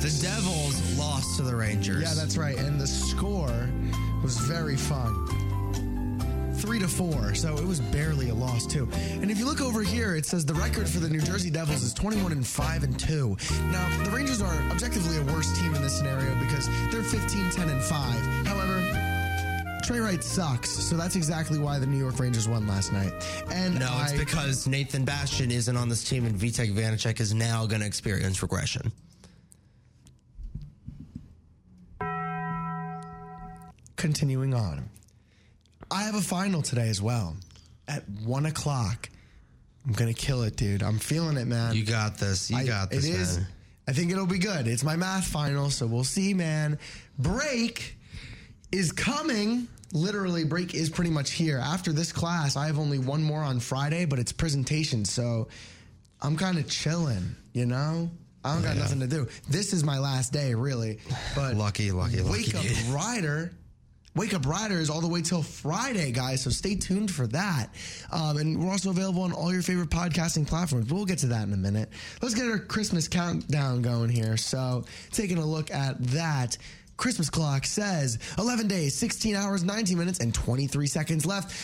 The 0.00 0.18
Devils 0.22 0.98
lost 0.98 1.36
to 1.38 1.42
the 1.42 1.56
Rangers. 1.56 2.02
Yeah, 2.02 2.14
that's 2.14 2.36
right. 2.36 2.56
And 2.56 2.80
the 2.80 2.86
score 2.86 3.68
was 4.22 4.38
very 4.38 4.76
fun. 4.76 5.14
Three 6.58 6.78
to 6.80 6.88
four, 6.88 7.34
so 7.34 7.56
it 7.56 7.64
was 7.64 7.80
barely 7.80 8.30
a 8.30 8.34
loss 8.34 8.66
too. 8.66 8.88
And 8.92 9.30
if 9.30 9.38
you 9.38 9.46
look 9.46 9.60
over 9.60 9.82
here, 9.82 10.16
it 10.16 10.26
says 10.26 10.44
the 10.44 10.54
record 10.54 10.88
for 10.88 10.98
the 10.98 11.08
New 11.08 11.20
Jersey 11.20 11.50
Devils 11.50 11.82
is 11.82 11.94
21 11.94 12.32
and 12.32 12.46
five 12.46 12.82
and 12.82 12.98
two. 12.98 13.36
Now 13.70 14.04
the 14.04 14.10
Rangers 14.10 14.42
are 14.42 14.54
objectively 14.70 15.16
a 15.18 15.22
worse 15.24 15.56
team 15.58 15.74
in 15.74 15.82
this 15.82 15.96
scenario 15.96 16.34
because 16.40 16.66
they're 16.90 17.02
15, 17.02 17.50
10 17.50 17.68
and 17.68 17.82
five. 17.82 18.20
However, 18.46 19.80
Trey 19.84 20.00
Wright 20.00 20.22
sucks, 20.22 20.70
so 20.70 20.96
that's 20.96 21.16
exactly 21.16 21.58
why 21.58 21.78
the 21.78 21.86
New 21.86 21.98
York 21.98 22.18
Rangers 22.18 22.48
won 22.48 22.66
last 22.66 22.92
night. 22.92 23.12
And 23.50 23.78
No, 23.78 23.88
it's 24.02 24.12
because 24.12 24.66
Nathan 24.66 25.04
Bastian 25.04 25.50
isn't 25.50 25.76
on 25.76 25.88
this 25.88 26.04
team 26.04 26.26
and 26.26 26.34
Vitek 26.34 26.74
Vanecek 26.74 27.20
is 27.20 27.32
now 27.32 27.66
going 27.66 27.80
to 27.80 27.86
experience 27.86 28.42
regression. 28.42 28.92
continuing 33.98 34.54
on. 34.54 34.88
I 35.90 36.02
have 36.04 36.14
a 36.14 36.20
final 36.20 36.62
today 36.62 36.88
as 36.88 37.00
well 37.00 37.36
at 37.86 38.08
one 38.24 38.46
o'clock. 38.46 39.08
I'm 39.86 39.92
gonna 39.92 40.12
kill 40.14 40.42
it, 40.42 40.56
dude. 40.56 40.82
I'm 40.82 40.98
feeling 40.98 41.36
it, 41.36 41.46
man. 41.46 41.74
You 41.74 41.84
got 41.84 42.18
this. 42.18 42.50
You 42.50 42.58
I- 42.58 42.66
got 42.66 42.90
this, 42.90 43.04
It 43.06 43.14
is. 43.14 43.36
man. 43.38 43.46
I 43.88 43.92
think 43.92 44.12
it'll 44.12 44.26
be 44.26 44.38
good. 44.38 44.68
It's 44.68 44.84
my 44.84 44.96
math 44.96 45.26
final, 45.26 45.70
so 45.70 45.86
we'll 45.86 46.04
see, 46.04 46.34
man. 46.34 46.78
Break 47.18 47.96
is 48.70 48.92
coming. 48.92 49.66
Literally, 49.94 50.44
break 50.44 50.74
is 50.74 50.90
pretty 50.90 51.10
much 51.10 51.30
here. 51.30 51.56
After 51.58 51.90
this 51.94 52.12
class, 52.12 52.54
I 52.54 52.66
have 52.66 52.78
only 52.78 52.98
one 52.98 53.22
more 53.22 53.40
on 53.40 53.60
Friday, 53.60 54.04
but 54.04 54.18
it's 54.18 54.30
presentation, 54.30 55.06
so 55.06 55.48
I'm 56.20 56.36
kind 56.36 56.58
of 56.58 56.68
chilling. 56.68 57.34
You 57.54 57.64
know, 57.64 58.10
I 58.44 58.52
don't 58.52 58.62
got 58.62 58.76
yeah. 58.76 58.82
nothing 58.82 59.00
to 59.00 59.06
do. 59.06 59.26
This 59.48 59.72
is 59.72 59.82
my 59.84 59.98
last 59.98 60.34
day, 60.34 60.54
really. 60.54 60.98
But 61.34 61.56
Lucky, 61.56 61.90
lucky, 61.90 62.20
lucky. 62.20 62.30
Wake 62.52 62.54
Up. 62.54 62.64
Rider. 62.94 63.52
Wake 64.18 64.34
Up 64.34 64.44
Riders 64.46 64.90
all 64.90 65.00
the 65.00 65.06
way 65.06 65.22
till 65.22 65.44
Friday, 65.44 66.10
guys. 66.10 66.42
So 66.42 66.50
stay 66.50 66.74
tuned 66.74 67.08
for 67.08 67.28
that. 67.28 67.68
Um, 68.10 68.36
and 68.38 68.60
we're 68.60 68.72
also 68.72 68.90
available 68.90 69.22
on 69.22 69.32
all 69.32 69.52
your 69.52 69.62
favorite 69.62 69.90
podcasting 69.90 70.44
platforms. 70.44 70.92
We'll 70.92 71.04
get 71.04 71.18
to 71.18 71.28
that 71.28 71.46
in 71.46 71.52
a 71.52 71.56
minute. 71.56 71.88
Let's 72.20 72.34
get 72.34 72.50
our 72.50 72.58
Christmas 72.58 73.06
countdown 73.06 73.80
going 73.80 74.10
here. 74.10 74.36
So, 74.36 74.86
taking 75.12 75.38
a 75.38 75.46
look 75.46 75.70
at 75.70 76.02
that. 76.08 76.58
Christmas 76.96 77.30
clock 77.30 77.64
says 77.64 78.18
11 78.38 78.66
days, 78.66 78.96
16 78.96 79.36
hours, 79.36 79.62
19 79.62 79.96
minutes, 79.96 80.18
and 80.18 80.34
23 80.34 80.88
seconds 80.88 81.24
left 81.24 81.54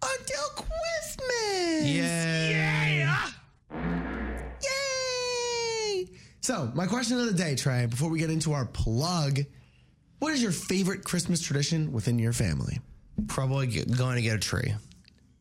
until 0.00 0.44
Christmas. 0.50 1.88
Yay. 1.88 3.04
Yay! 4.62 6.06
So, 6.40 6.70
my 6.72 6.86
question 6.86 7.18
of 7.18 7.26
the 7.26 7.32
day, 7.32 7.56
Trey, 7.56 7.86
before 7.86 8.10
we 8.10 8.20
get 8.20 8.30
into 8.30 8.52
our 8.52 8.66
plug, 8.66 9.40
what 10.18 10.32
is 10.32 10.42
your 10.42 10.52
favorite 10.52 11.04
Christmas 11.04 11.40
tradition 11.40 11.92
within 11.92 12.18
your 12.18 12.32
family? 12.32 12.80
Probably 13.28 13.66
g- 13.66 13.84
going 13.84 14.16
to 14.16 14.22
get 14.22 14.36
a 14.36 14.38
tree. 14.38 14.74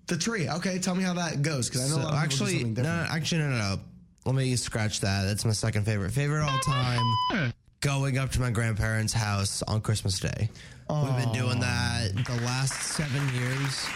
The 0.08 0.18
tree. 0.18 0.48
Okay, 0.50 0.80
tell 0.80 0.96
me 0.96 1.04
how 1.04 1.14
that 1.14 1.42
goes 1.42 1.68
because 1.70 1.92
I 1.92 1.96
know 1.96 2.02
So 2.04 2.10
a 2.10 2.12
lot 2.12 2.26
of 2.26 2.30
people 2.30 2.46
do 2.46 2.52
actually, 2.54 2.62
something 2.62 2.84
no, 2.84 3.06
actually, 3.10 3.42
no, 3.42 3.50
no, 3.50 3.58
no. 3.58 3.80
Let 4.26 4.36
me 4.36 4.56
scratch 4.56 5.02
that. 5.02 5.24
That's 5.26 5.46
my 5.46 5.52
second 5.52 5.86
favorite. 5.86 6.12
Favorite 6.12 6.44
all 6.44 6.60
time. 6.60 7.54
Going 7.82 8.18
up 8.18 8.32
to 8.32 8.42
my 8.42 8.50
grandparents' 8.50 9.14
house 9.14 9.62
on 9.64 9.82
Christmas 9.82 10.20
Day. 10.20 10.50
We've 10.90 11.16
been 11.18 11.32
doing 11.34 11.60
that 11.60 12.12
the 12.26 12.42
last 12.46 12.74
seven 12.94 13.22
years, 13.36 13.88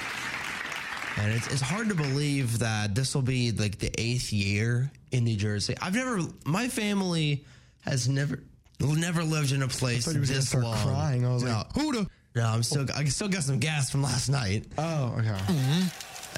and 1.17 1.31
it's 1.31 1.47
it's 1.47 1.61
hard 1.61 1.87
to 1.89 1.95
believe 1.95 2.59
that 2.59 2.95
this 2.95 3.13
will 3.13 3.21
be 3.21 3.51
like 3.51 3.77
the 3.77 3.91
eighth 3.99 4.31
year 4.33 4.91
in 5.11 5.23
New 5.23 5.35
Jersey. 5.35 5.75
I've 5.81 5.93
never. 5.95 6.19
My 6.45 6.67
family 6.67 7.45
has 7.81 8.09
never 8.09 8.43
never 8.79 9.23
lived 9.23 9.51
in 9.51 9.61
a 9.61 9.67
place 9.67 10.05
he 10.09 10.17
was 10.19 10.29
this 10.29 10.53
long. 10.53 10.75
crying. 10.87 11.25
I 11.25 11.33
was 11.33 11.43
no, 11.43 11.49
like, 11.51 11.73
who 11.73 11.91
the? 11.93 12.07
no, 12.35 12.43
I'm 12.45 12.63
still. 12.63 12.85
I 12.95 13.03
still 13.05 13.27
got 13.29 13.43
some 13.43 13.59
gas 13.59 13.89
from 13.89 14.01
last 14.03 14.29
night. 14.29 14.65
Oh, 14.77 15.15
okay. 15.19 15.37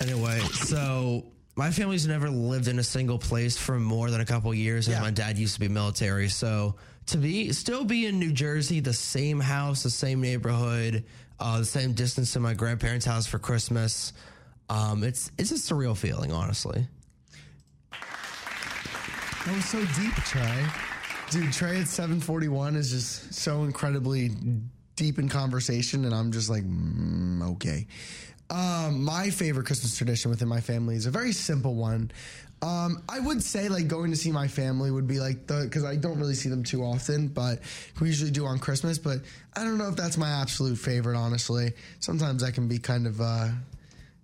Anyway, 0.02 0.40
so 0.40 1.26
my 1.56 1.70
family's 1.70 2.08
never 2.08 2.30
lived 2.30 2.68
in 2.68 2.80
a 2.80 2.84
single 2.84 3.20
place 3.20 3.58
for 3.58 3.80
more 3.80 4.10
than 4.10 4.22
a 4.22 4.26
couple 4.26 4.54
years. 4.54 4.88
And 4.88 4.96
Yeah. 4.96 5.02
my 5.02 5.12
dad 5.12 5.38
used 5.38 5.54
to 5.56 5.60
be 5.60 5.68
military, 5.68 6.30
so 6.30 6.76
to 7.08 7.18
be 7.18 7.52
still 7.52 7.84
be 7.84 8.06
in 8.08 8.18
New 8.20 8.32
Jersey, 8.32 8.80
the 8.80 8.94
same 8.94 9.40
house, 9.40 9.84
the 9.84 9.90
same 9.90 10.22
neighborhood, 10.22 11.04
uh, 11.40 11.60
the 11.60 11.66
same 11.66 11.94
distance 11.94 12.34
to 12.34 12.40
my 12.40 12.54
grandparents' 12.54 13.06
house 13.06 13.28
for 13.28 13.38
Christmas. 13.38 14.14
Um, 14.70 15.04
it's 15.04 15.32
it's 15.38 15.52
a 15.52 15.56
surreal 15.56 15.96
feeling, 15.96 16.32
honestly. 16.32 16.88
That 19.46 19.56
was 19.56 19.66
so 19.66 19.80
deep, 20.02 20.14
Trey. 20.24 20.66
Dude, 21.32 21.54
Trey 21.54 21.80
at 21.80 21.88
741 21.88 22.76
is 22.76 22.92
just 22.92 23.34
so 23.34 23.64
incredibly 23.64 24.32
deep 24.98 25.18
in 25.18 25.30
conversation, 25.30 26.04
and 26.04 26.14
I'm 26.14 26.34
just 26.34 26.50
like, 26.50 26.64
mm, 26.64 27.54
okay. 27.54 27.88
Um, 28.50 29.06
my 29.06 29.30
favorite 29.30 29.66
Christmas 29.66 29.98
tradition 29.98 30.30
within 30.30 30.50
my 30.50 30.60
family 30.60 30.98
is 30.98 31.06
a 31.06 31.10
very 31.10 31.32
simple 31.32 31.76
one. 31.76 32.12
Um, 32.62 33.02
I 33.08 33.22
would 33.22 33.42
say 33.42 33.70
like 33.70 33.88
going 33.88 34.12
to 34.12 34.18
see 34.18 34.30
my 34.30 34.50
family 34.50 34.92
would 34.92 35.08
be 35.08 35.22
like 35.22 35.48
the 35.48 35.62
because 35.64 35.86
I 35.86 35.96
don't 35.96 36.20
really 36.20 36.36
see 36.36 36.50
them 36.50 36.64
too 36.64 36.84
often, 36.84 37.30
but 37.30 37.60
we 38.02 38.08
usually 38.08 38.30
do 38.30 38.46
on 38.46 38.60
Christmas. 38.60 39.00
But 39.00 39.22
I 39.56 39.64
don't 39.64 39.78
know 39.78 39.88
if 39.88 39.96
that's 39.96 40.18
my 40.18 40.30
absolute 40.30 40.78
favorite. 40.78 41.16
Honestly, 41.16 41.72
sometimes 42.02 42.44
I 42.44 42.52
can 42.52 42.68
be 42.68 42.78
kind 42.78 43.08
of 43.08 43.22
uh, 43.22 43.48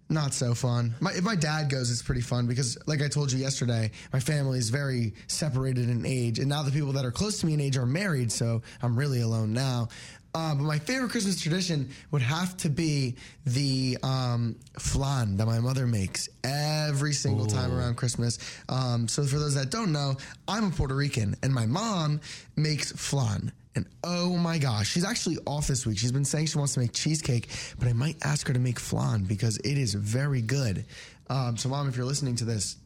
not 0.10 0.34
so 0.34 0.54
fun. 0.54 0.96
My, 1.00 1.12
if 1.12 1.24
my 1.24 1.36
dad 1.36 1.70
goes, 1.70 1.92
it's 1.92 2.02
pretty 2.02 2.22
fun 2.22 2.48
because, 2.48 2.78
like 2.86 3.02
I 3.02 3.08
told 3.08 3.32
you 3.32 3.40
yesterday, 3.40 3.92
my 4.14 4.20
family 4.20 4.58
is 4.60 4.70
very 4.70 5.14
separated 5.28 5.90
in 5.90 6.06
age, 6.06 6.40
and 6.40 6.48
now 6.48 6.64
the 6.64 6.72
people 6.72 6.94
that 6.94 7.06
are 7.06 7.12
close 7.12 7.40
to 7.42 7.46
me 7.46 7.54
in 7.54 7.62
age 7.62 7.78
are 7.78 7.86
married, 7.86 8.32
so 8.32 8.62
I'm 8.82 8.98
really 8.98 9.22
alone 9.22 9.54
now. 9.54 9.90
Uh, 10.34 10.54
but 10.54 10.64
my 10.64 10.78
favorite 10.78 11.10
Christmas 11.10 11.42
tradition 11.42 11.90
would 12.12 12.22
have 12.22 12.56
to 12.58 12.70
be 12.70 13.16
the 13.46 13.98
um, 14.04 14.56
flan 14.78 15.36
that 15.38 15.48
my 15.48 15.60
mother 15.60 15.88
makes 15.88 16.30
every 16.44 17.12
single 17.14 17.48
time 17.48 17.74
around 17.74 17.96
Christmas. 17.96 18.38
Um, 18.70 19.08
so, 19.08 19.24
for 19.24 19.40
those 19.40 19.56
that 19.56 19.72
don't 19.72 19.92
know, 19.92 20.16
I'm 20.48 20.66
a 20.66 20.70
Puerto 20.70 20.96
Rican, 20.96 21.36
and 21.42 21.54
my 21.54 21.66
mom 21.66 22.22
makes 22.56 22.92
flan. 22.92 23.52
And 23.78 23.86
oh 24.04 24.36
my 24.38 24.58
gosh, 24.58 24.90
she's 24.90 25.06
actually 25.06 25.38
off 25.46 25.68
this 25.68 25.86
week. 25.86 26.00
She's 26.00 26.12
been 26.12 26.26
saying 26.26 26.48
she 26.48 26.58
wants 26.58 26.74
to 26.74 26.80
make 26.80 26.94
cheesecake, 26.94 27.48
but 27.78 27.88
I 27.88 27.94
might 27.94 28.18
ask 28.24 28.48
her 28.48 28.54
to 28.54 28.60
make 28.60 28.80
flan 28.80 29.26
because 29.26 29.58
it 29.58 29.78
is 29.78 29.94
very 29.94 30.42
good. 30.42 30.84
Um, 31.30 31.58
so, 31.58 31.70
mom, 31.70 31.88
if 31.88 31.96
you're 31.96 32.08
listening 32.08 32.36
to 32.38 32.46
this, 32.46 32.78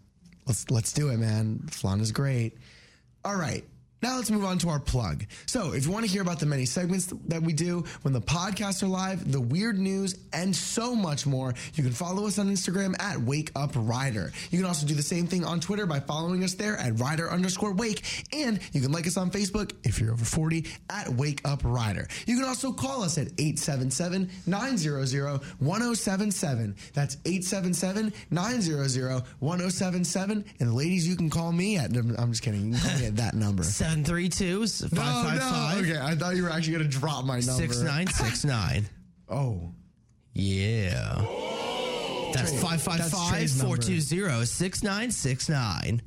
let's 0.47 0.69
let's 0.69 0.91
do 0.91 1.07
it, 1.07 1.17
man. 1.17 1.59
Flan 1.71 2.01
is 2.01 2.11
great. 2.11 2.57
All 3.23 3.37
right. 3.37 3.63
Now 4.01 4.15
let's 4.15 4.31
move 4.31 4.45
on 4.45 4.57
to 4.59 4.69
our 4.69 4.79
plug. 4.79 5.25
So, 5.45 5.73
if 5.73 5.85
you 5.85 5.91
want 5.91 6.05
to 6.05 6.11
hear 6.11 6.23
about 6.23 6.39
the 6.39 6.47
many 6.47 6.65
segments 6.65 7.13
that 7.27 7.41
we 7.41 7.53
do 7.53 7.83
when 8.01 8.13
the 8.13 8.21
podcasts 8.21 8.81
are 8.81 8.87
live, 8.87 9.31
the 9.31 9.39
weird 9.39 9.77
news, 9.77 10.17
and 10.33 10.55
so 10.55 10.95
much 10.95 11.27
more, 11.27 11.53
you 11.75 11.83
can 11.83 11.91
follow 11.91 12.25
us 12.25 12.39
on 12.39 12.49
Instagram 12.49 12.99
at 12.99 13.21
Wake 13.21 13.51
Up 13.55 13.71
Rider. 13.75 14.31
You 14.49 14.57
can 14.57 14.67
also 14.67 14.87
do 14.87 14.95
the 14.95 15.03
same 15.03 15.27
thing 15.27 15.45
on 15.45 15.59
Twitter 15.59 15.85
by 15.85 15.99
following 15.99 16.43
us 16.43 16.55
there 16.55 16.77
at 16.77 16.99
Rider 16.99 17.29
underscore 17.29 17.73
Wake, 17.73 18.25
and 18.33 18.59
you 18.73 18.81
can 18.81 18.91
like 18.91 19.05
us 19.05 19.17
on 19.17 19.29
Facebook 19.29 19.73
if 19.83 19.99
you're 19.99 20.13
over 20.13 20.25
40 20.25 20.65
at 20.89 21.07
Wake 21.09 21.41
Up 21.45 21.61
Rider. 21.63 22.07
You 22.25 22.37
can 22.37 22.45
also 22.45 22.71
call 22.71 23.03
us 23.03 23.19
at 23.19 23.27
877 23.37 24.31
900 24.47 25.41
1077. 25.59 26.75
That's 26.93 27.17
877 27.25 28.13
900 28.31 29.23
1077. 29.39 30.45
And 30.59 30.75
ladies, 30.75 31.07
you 31.07 31.15
can 31.15 31.29
call 31.29 31.51
me 31.51 31.77
at, 31.77 31.95
I'm 31.95 32.31
just 32.31 32.41
kidding, 32.41 32.65
you 32.65 32.71
can 32.73 32.89
call 32.89 32.99
me 32.99 33.05
at 33.05 33.15
that 33.17 33.35
number. 33.35 33.63
732 33.91 34.45
No, 34.95 35.01
no. 35.01 35.01
555 35.01 35.77
Okay, 35.83 35.99
I 35.99 36.15
thought 36.15 36.35
you 36.35 36.43
were 36.43 36.49
actually 36.49 36.73
going 36.73 36.89
to 36.89 36.97
drop 36.97 37.25
my 37.25 37.39
number. 37.39 37.51
6969. 37.53 38.85
Oh. 39.29 39.71
Yeah. 40.33 41.15
That's 42.33 42.51
Trey, 42.51 42.59
555 42.59 42.97
that's 43.11 43.29
Trey's 43.29 43.57
number. 43.63 43.77
420 43.81 44.45
6969. 44.45 46.01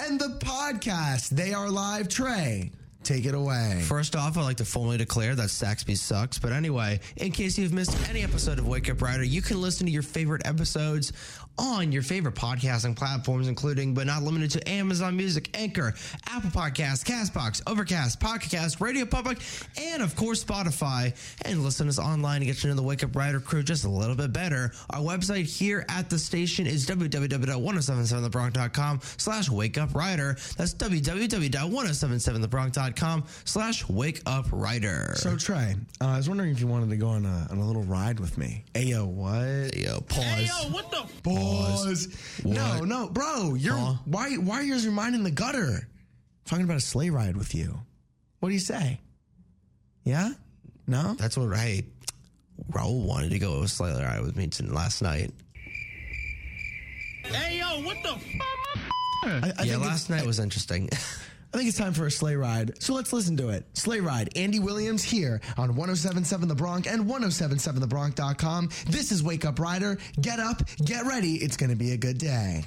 And 0.00 0.20
the 0.20 0.38
podcast, 0.40 1.28
they 1.30 1.52
are 1.54 1.70
live. 1.70 2.08
Trey, 2.08 2.72
take 3.04 3.26
it 3.26 3.34
away. 3.34 3.80
First 3.86 4.16
off, 4.16 4.36
I'd 4.36 4.42
like 4.42 4.56
to 4.56 4.64
formally 4.64 4.96
declare 4.98 5.36
that 5.36 5.50
Saxby 5.50 5.94
sucks. 5.94 6.36
But 6.40 6.50
anyway, 6.52 6.98
in 7.16 7.30
case 7.30 7.56
you've 7.56 7.72
missed 7.72 7.96
any 8.08 8.24
episode 8.24 8.58
of 8.58 8.66
Wake 8.66 8.90
Up 8.90 9.00
Rider, 9.00 9.22
you 9.22 9.40
can 9.40 9.60
listen 9.60 9.86
to 9.86 9.92
your 9.92 10.02
favorite 10.02 10.42
episodes 10.44 11.12
on 11.58 11.92
your 11.92 12.02
favorite 12.02 12.34
podcasting 12.34 12.96
platforms, 12.96 13.48
including 13.48 13.94
but 13.94 14.06
not 14.06 14.22
limited 14.22 14.50
to 14.50 14.68
Amazon 14.68 15.16
Music, 15.16 15.48
Anchor, 15.54 15.94
Apple 16.28 16.50
Podcasts, 16.50 17.02
Castbox, 17.04 17.62
Overcast, 17.66 18.20
Pocket 18.20 18.50
Casts, 18.50 18.80
Radio 18.80 19.04
Public, 19.04 19.38
and 19.80 20.02
of 20.02 20.16
course 20.16 20.42
Spotify. 20.44 21.14
And 21.44 21.62
listen 21.62 21.86
to 21.86 21.90
us 21.90 21.98
online 21.98 22.40
to 22.40 22.46
get 22.46 22.56
to 22.58 22.66
know 22.68 22.74
the 22.74 22.82
Wake 22.82 23.04
Up 23.04 23.14
Rider 23.14 23.40
crew 23.40 23.62
just 23.62 23.84
a 23.84 23.88
little 23.88 24.16
bit 24.16 24.32
better. 24.32 24.72
Our 24.90 25.00
website 25.00 25.44
here 25.46 25.84
at 25.88 26.10
the 26.10 26.18
station 26.18 26.66
is 26.66 26.86
www.1077thebronc.com 26.86 29.00
slash 29.16 29.48
wake 29.50 29.78
up 29.78 29.94
rider. 29.94 30.36
That's 30.56 30.74
www.1077thebronc.com 30.74 33.24
slash 33.44 33.88
wake 33.88 34.20
up 34.26 34.46
rider. 34.50 35.12
So, 35.16 35.36
Trey, 35.36 35.76
uh, 36.00 36.06
I 36.06 36.16
was 36.16 36.28
wondering 36.28 36.50
if 36.50 36.60
you 36.60 36.66
wanted 36.66 36.90
to 36.90 36.96
go 36.96 37.08
on 37.08 37.24
a, 37.26 37.46
on 37.50 37.58
a 37.58 37.66
little 37.66 37.82
ride 37.84 38.18
with 38.20 38.36
me. 38.38 38.64
Ayo, 38.74 39.06
what? 39.06 39.76
Yo, 39.76 40.00
pause. 40.02 40.68
what 40.70 40.90
the? 40.90 41.04
Pause. 41.22 41.43
No, 42.44 42.78
What? 42.80 42.88
no, 42.88 43.08
bro. 43.08 43.54
You're 43.54 43.76
Huh? 43.76 43.94
why? 44.04 44.34
Why 44.34 44.62
is 44.62 44.84
your 44.84 44.92
mind 44.92 45.14
in 45.14 45.22
the 45.24 45.30
gutter? 45.30 45.88
talking 46.44 46.64
about 46.64 46.76
a 46.76 46.80
sleigh 46.80 47.08
ride 47.08 47.36
with 47.38 47.54
you. 47.54 47.80
What 48.40 48.50
do 48.50 48.54
you 48.54 48.60
say? 48.60 49.00
Yeah. 50.04 50.32
No. 50.86 51.14
That's 51.14 51.38
what 51.38 51.56
hey, 51.56 51.86
Raul 52.70 53.06
wanted 53.06 53.30
to 53.30 53.38
go 53.38 53.64
sleigh 53.66 53.92
ride 53.94 54.20
with 54.20 54.36
me 54.36 54.48
t- 54.48 54.64
last 54.66 55.00
night. 55.00 55.32
Hey 57.24 57.58
yo, 57.58 57.82
what 57.82 57.96
the? 58.02 58.10
I, 58.10 59.28
I 59.28 59.32
yeah, 59.32 59.52
think 59.52 59.60
it's- 59.68 59.80
last 59.80 60.10
night 60.10 60.26
was 60.26 60.38
interesting. 60.38 60.88
I 61.54 61.56
think 61.56 61.68
it's 61.68 61.78
time 61.78 61.92
for 61.92 62.04
a 62.04 62.10
sleigh 62.10 62.34
ride. 62.34 62.82
So 62.82 62.94
let's 62.94 63.12
listen 63.12 63.36
to 63.36 63.50
it. 63.50 63.64
Sleigh 63.74 64.00
ride. 64.00 64.36
Andy 64.36 64.58
Williams 64.58 65.04
here 65.04 65.40
on 65.56 65.76
1077 65.76 66.48
The 66.48 66.54
Bronc 66.56 66.88
and 66.88 67.04
1077thebronc.com. 67.04 68.70
This 68.88 69.12
is 69.12 69.22
Wake 69.22 69.44
Up 69.44 69.60
Rider. 69.60 69.96
Get 70.20 70.40
up, 70.40 70.62
get 70.84 71.06
ready. 71.06 71.34
It's 71.34 71.56
going 71.56 71.70
to 71.70 71.76
be 71.76 71.92
a 71.92 71.96
good 71.96 72.18
day. 72.18 72.64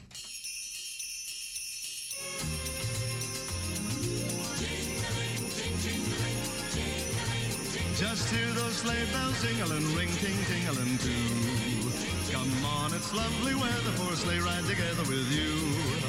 Just 8.00 8.34
hear 8.34 8.48
those 8.53 8.77
sleigh 8.77 9.06
bells 9.12 9.44
jingling, 9.44 9.96
ring, 9.98 10.08
ting, 10.22 10.38
tingling 10.48 10.98
too. 11.00 12.32
Come 12.32 12.63
on, 12.63 12.94
it's 12.94 13.13
lovely 13.13 13.53
weather 13.53 13.91
for 13.98 14.13
a 14.13 14.15
sleigh 14.15 14.39
ride 14.39 14.63
together 14.63 15.03
with 15.03 15.29
you. 15.34 16.06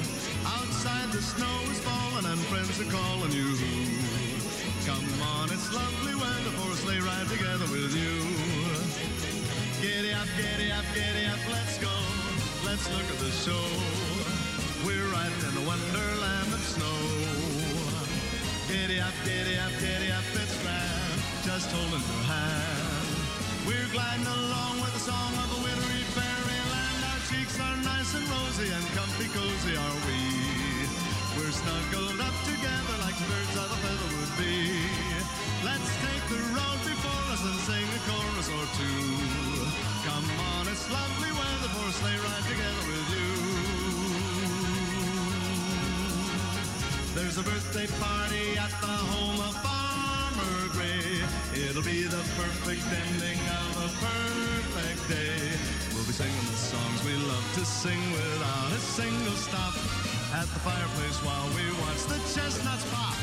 Outside 0.88 1.12
the 1.12 1.20
snow 1.20 1.56
is 1.68 1.80
falling 1.84 2.24
and 2.24 2.40
friends 2.48 2.80
are 2.80 2.88
calling 2.88 3.32
you. 3.32 3.52
Come 4.88 5.04
on, 5.20 5.52
it's 5.52 5.68
lovely 5.68 6.14
weather 6.16 6.52
for 6.56 6.72
a 6.72 6.76
sleigh 6.80 7.00
ride 7.04 7.28
together 7.28 7.68
with 7.68 7.92
you. 7.92 8.16
Giddy 9.84 10.12
up, 10.16 10.28
giddy 10.40 10.72
up, 10.72 10.84
giddy 10.96 11.26
up, 11.28 11.40
let's 11.52 11.76
go. 11.76 11.92
Let's 12.64 12.88
look 12.88 13.04
at 13.04 13.18
the 13.20 13.32
show. 13.44 13.68
We're 14.86 15.08
riding 15.12 15.44
in 15.44 15.54
a 15.60 15.64
wonderland 15.68 16.56
of 16.56 16.62
snow. 16.64 17.00
Giddy 18.72 19.00
up, 19.00 19.16
giddy 19.28 19.60
up, 19.60 19.72
giddy 19.84 20.08
up, 20.08 20.24
it's 20.40 20.56
grand. 20.64 21.20
Just 21.44 21.68
holding 21.68 22.00
your 22.00 22.24
hand. 22.32 23.12
We're 23.68 23.90
gliding 23.92 24.24
along 24.24 24.80
with 24.80 24.92
the 24.96 25.04
song 25.04 25.32
of 25.36 25.48
a 25.52 25.58
wintry 25.68 26.00
fairyland. 26.16 26.98
Our 27.12 27.20
cheeks 27.28 27.60
are 27.60 27.76
nice 27.84 28.14
and 28.16 28.24
rosy 28.24 28.72
and 28.72 28.86
comfy 28.96 29.28
cozy 29.36 29.76
are 29.76 30.00
we. 30.08 30.27
Snuggled 31.58 32.20
up 32.20 32.36
together 32.46 32.96
like 33.02 33.18
birds 33.26 33.56
of 33.58 33.66
a 33.66 33.78
feather 33.82 34.10
would 34.14 34.34
be. 34.38 34.78
Let's 35.66 35.90
take 36.06 36.24
the 36.30 36.38
road 36.54 36.80
before 36.86 37.24
us 37.34 37.42
and 37.42 37.58
sing 37.66 37.82
a 37.82 38.00
chorus 38.06 38.46
or 38.46 38.66
two. 38.78 39.02
Come 40.06 40.22
on, 40.54 40.70
it's 40.70 40.86
lovely 40.86 41.32
weather 41.34 41.70
for 41.74 41.82
a 41.90 41.94
sleigh 41.98 42.14
ride 42.14 42.46
together 42.46 42.84
with 42.86 43.06
you. 43.10 43.30
There's 47.18 47.38
a 47.38 47.42
birthday 47.42 47.88
party 47.98 48.54
at 48.54 48.70
the 48.78 48.94
home 49.10 49.40
of 49.42 49.54
Farmer 49.58 50.70
Gray. 50.78 51.26
It'll 51.58 51.82
be 51.82 52.06
the 52.06 52.22
perfect 52.38 52.86
ending 52.86 53.40
of 53.50 53.70
a 53.82 53.90
perfect 53.98 55.02
day. 55.10 55.42
We'll 55.90 56.06
be 56.06 56.14
singing 56.14 56.46
the 56.54 56.60
songs 56.70 57.02
we 57.02 57.18
love 57.26 57.46
to 57.58 57.64
sing 57.66 57.98
without 58.12 58.70
a 58.70 58.78
single 58.78 59.34
stop. 59.34 59.74
At 60.28 60.44
the 60.52 60.60
fireplace 60.60 61.18
while 61.24 61.48
we 61.56 61.64
watch 61.80 62.04
the 62.04 62.20
chestnuts 62.36 62.84
pop. 62.92 63.16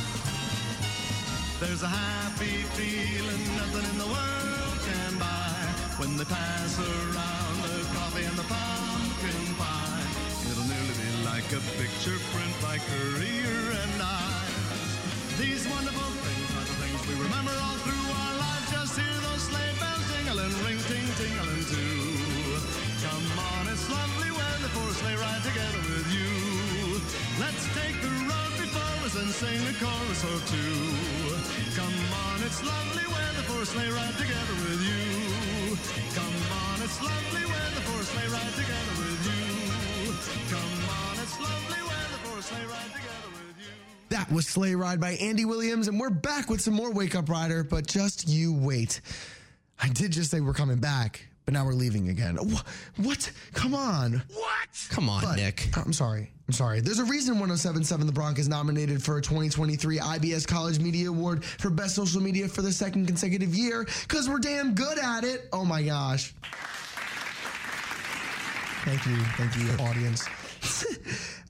There's 1.62 1.84
a 1.84 1.88
happy 1.88 2.66
feeling 2.74 3.46
nothing 3.62 3.86
in 3.86 3.98
the 4.02 4.10
world 4.10 4.78
can 4.90 5.14
buy. 5.22 5.54
When 6.02 6.18
they 6.18 6.26
pass 6.26 6.74
around 6.82 7.58
the 7.62 7.78
coffee 7.94 8.26
and 8.26 8.34
the 8.34 8.48
pumpkin 8.50 9.46
pie. 9.54 10.02
It'll 10.50 10.66
nearly 10.66 10.96
be 10.98 11.12
like 11.30 11.46
a 11.54 11.62
picture 11.78 12.18
print 12.34 12.54
by 12.66 12.82
Currier 12.90 13.78
and 13.86 14.02
Ives. 14.02 15.38
These 15.38 15.70
wonderful 15.70 16.10
things 16.26 16.50
are 16.58 16.68
the 16.68 16.78
things 16.82 17.00
we 17.06 17.22
remember 17.22 17.54
all 17.54 17.78
through 17.86 18.08
our 18.18 18.34
lives. 18.42 18.68
Just 18.74 18.98
hear 18.98 19.18
those 19.30 19.46
sleigh 19.46 19.74
bells 19.78 20.04
jingling, 20.10 20.56
ring, 20.66 20.75
Let's 27.38 27.65
take 27.75 28.00
the 28.01 28.08
road 28.32 28.54
before 28.56 29.06
us 29.06 29.15
and 29.20 29.30
sing 29.30 29.60
a 29.68 29.74
chorus 29.75 30.24
or 30.24 30.39
two. 30.48 30.96
Come 31.75 31.98
on, 32.15 32.44
it's 32.48 32.63
lovely 32.63 33.04
weather 33.12 33.44
for 33.44 33.62
a 33.62 33.65
sleigh 33.65 33.89
ride 33.89 34.15
together 34.15 34.56
with 34.63 34.80
you. 34.80 35.75
Come 36.15 36.38
on, 36.56 36.82
it's 36.82 37.01
lovely 37.01 37.46
weather 37.46 37.82
for 37.84 38.00
a 38.00 38.06
sleigh 38.06 38.32
ride 38.32 38.54
together 38.56 38.94
with 39.04 39.20
you. 39.27 40.15
Come 40.50 40.75
on, 40.89 41.20
it's 41.20 41.38
lovely 41.39 41.82
weather 41.84 42.20
for 42.24 42.39
a 42.39 42.42
sleigh 42.42 42.65
ride 42.72 42.92
together 42.96 43.30
with 43.34 43.58
you. 43.60 43.74
That 44.10 44.32
was 44.32 44.48
Sleigh 44.48 44.75
Ride 44.75 45.01
by 45.01 45.12
Andy 45.13 45.44
Williams, 45.44 45.89
and 45.89 46.00
we're 46.00 46.10
back 46.10 46.50
with 46.50 46.62
some 46.62 46.74
more 46.74 46.92
Wake 46.94 47.15
Up 47.15 47.27
Rider, 47.27 47.65
but 47.65 47.86
just 47.86 48.30
you 48.30 48.54
wait. 48.54 49.01
I 49.82 49.89
did 49.89 50.12
just 50.12 50.32
say 50.32 50.39
we're 50.39 50.54
coming 50.54 50.77
back, 50.77 51.27
but 51.46 51.54
now 51.54 51.64
we're 51.66 51.74
leaving 51.74 52.10
again. 52.10 52.36
Wh- 52.38 53.00
What? 53.00 53.32
Come 53.54 53.74
on. 53.75 54.24
What? 54.34 54.88
Come 54.90 55.10
on, 55.10 55.24
But- 55.24 55.36
Nick. 55.38 55.70
I'm 55.78 55.94
sorry. 55.94 56.32
I'm 56.48 56.54
sorry. 56.54 56.80
There's 56.80 57.00
a 57.00 57.06
reason 57.06 57.40
1077 57.40 58.06
The 58.08 58.14
Bronc 58.14 58.38
is 58.38 58.48
nominated 58.48 59.02
for 59.04 59.18
a 59.18 59.22
2023 59.22 60.00
IBS 60.00 60.46
College 60.48 60.80
Media 60.80 61.10
Award 61.10 61.44
for 61.44 61.70
Best 61.72 61.96
Social 61.96 62.22
Media 62.22 62.48
for 62.48 62.62
the 62.62 62.72
second 62.72 63.08
consecutive 63.08 63.56
year 63.56 63.88
because 64.08 64.30
we're 64.30 64.40
damn 64.40 64.74
good 64.75 65.00
at 65.00 65.24
it. 65.24 65.48
Oh 65.54 65.66
my 65.66 65.82
gosh. 65.82 66.34
Thank 68.86 69.06
you. 69.08 69.18
Thank 69.38 69.56
you, 69.58 69.84
audience. 69.84 70.28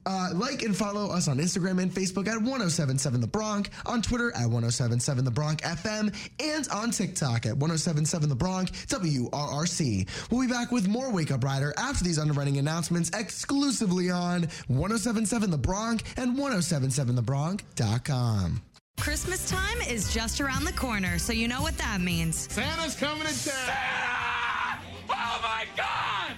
Uh, 0.06 0.30
like 0.34 0.62
and 0.62 0.76
follow 0.76 1.10
us 1.12 1.28
on 1.28 1.38
Instagram 1.38 1.82
and 1.82 1.92
Facebook 1.92 2.28
at 2.28 2.38
1077 2.38 3.22
The 3.22 3.28
Bronc, 3.28 3.70
on 3.86 4.02
Twitter 4.02 4.30
at 4.36 4.50
1077 4.50 5.26
The 5.26 5.32
Bronc 5.32 5.62
FM, 5.62 6.14
and 6.40 6.68
on 6.70 6.92
TikTok 6.92 7.46
at 7.46 7.58
1077 7.58 8.30
The 8.30 8.36
Bronc 8.36 8.70
WRRC. 8.72 10.08
We'll 10.32 10.42
be 10.42 10.48
back 10.52 10.72
with 10.72 10.88
more 10.88 11.12
Wake 11.12 11.32
Up 11.32 11.44
Rider 11.44 11.74
after 11.78 12.04
these 12.04 12.20
underwriting 12.20 12.58
announcements 12.58 13.10
exclusively 13.16 14.10
on 14.12 14.42
1077 14.68 15.50
The 15.52 15.58
Bronc 15.58 16.04
and 16.18 16.38
1077TheBronc.com. 16.38 18.62
Christmas 19.00 19.50
time 19.50 19.82
is 19.90 20.14
just 20.14 20.40
around 20.40 20.64
the 20.66 20.72
corner, 20.74 21.18
so 21.20 21.34
you 21.34 21.48
know 21.48 21.62
what 21.62 21.78
that 21.78 22.00
means. 22.02 22.52
Santa's 22.52 22.96
coming 22.96 23.28
to 23.28 23.50
town. 23.50 24.80
Oh 25.10 25.40
my 25.42 25.66
God! 25.76 26.32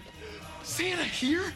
Santa 0.64 1.04
here? 1.04 1.54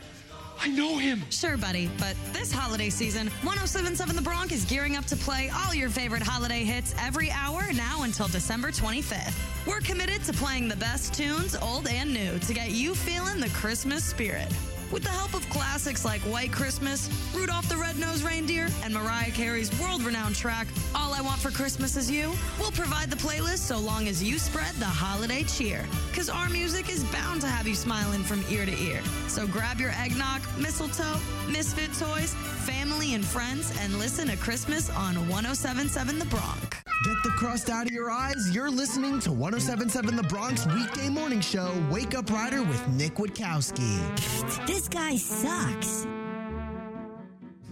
I 0.64 0.68
know 0.68 1.00
him. 1.00 1.24
Sure, 1.32 1.58
buddy, 1.58 1.90
but 1.98 2.16
this 2.34 2.52
holiday 2.52 2.92
season, 2.92 3.28
1077 3.42 4.16
The 4.16 4.22
Bronc 4.22 4.52
is 4.52 4.64
gearing 4.64 4.96
up 4.96 5.06
to 5.06 5.16
play 5.16 5.50
all 5.50 5.74
your 5.74 5.90
favorite 5.90 6.22
holiday 6.22 6.64
hits 6.64 6.94
every 7.00 7.32
hour 7.32 7.64
now 7.74 8.04
until 8.04 8.28
December 8.28 8.70
25th. 8.70 9.34
We're 9.66 9.80
committed 9.80 10.24
to 10.26 10.34
playing 10.34 10.68
the 10.68 10.76
best 10.76 11.16
tunes, 11.16 11.56
old 11.56 11.88
and 11.88 12.14
new, 12.14 12.38
to 12.38 12.54
get 12.54 12.70
you 12.70 12.94
feeling 12.94 13.40
the 13.40 13.50
Christmas 13.50 14.04
spirit. 14.04 14.54
With 14.92 15.04
the 15.04 15.10
help 15.10 15.34
of 15.34 15.50
classics 15.50 16.04
like 16.04 16.20
White 16.22 16.52
Christmas, 16.52 17.10
Rudolph 17.34 17.70
the 17.70 17.78
Red-Nosed 17.78 18.24
Reindeer, 18.24 18.68
and 18.84 18.94
Mariah 18.94 19.32
Carey's 19.32 19.72
world-renowned 19.80 20.36
track, 20.36 20.68
All 20.94 21.14
I 21.14 21.22
Want 21.22 21.40
for 21.40 21.50
Christmas 21.50 21.96
Is 21.96 22.12
You, 22.12 22.34
we'll 22.60 22.72
provide 22.72 23.10
the 23.10 23.16
playlist 23.16 23.60
so 23.60 23.80
long 23.80 24.10
as 24.10 24.22
you 24.22 24.38
spread 24.38 24.76
the 24.76 24.86
holiday 24.86 25.44
cheer. 25.44 25.86
Because 26.10 26.30
our 26.30 26.50
music 26.50 26.90
is 26.90 27.06
bound 27.06 27.40
to 27.42 27.48
have 27.48 27.66
you 27.66 27.76
smiling 27.76 28.22
from 28.22 28.44
ear 28.50 28.66
to 28.66 28.78
ear. 28.84 29.02
So 29.30 29.48
grab 29.48 29.80
your 29.80 29.92
eggnog, 29.92 30.42
mistletoe, 30.58 31.20
misfit 31.48 31.94
toys, 31.94 32.36
family, 32.62 33.16
and 33.16 33.26
friends, 33.26 33.74
and 33.82 33.98
listen 33.98 34.28
to 34.28 34.38
Christmas 34.38 34.90
on 34.92 35.16
1077 35.28 36.20
The 36.20 36.26
Bronc. 36.26 36.78
Get 37.04 37.18
the 37.24 37.32
crust 37.32 37.70
out 37.70 37.88
of 37.88 37.92
your 37.92 38.12
eyes. 38.12 38.54
You're 38.54 38.70
listening 38.70 39.20
to 39.22 39.32
1077 39.32 40.16
The 40.16 40.24
Bronc 40.24 40.60
weekday 40.76 41.10
morning 41.10 41.42
show, 41.42 41.74
Wake 41.90 42.16
Up 42.16 42.30
Rider 42.30 42.62
with 42.62 42.88
Nick 42.90 43.16
Witkowski. 43.16 44.68
This 44.68 44.88
guy 44.88 45.16
sucks. 45.16 46.06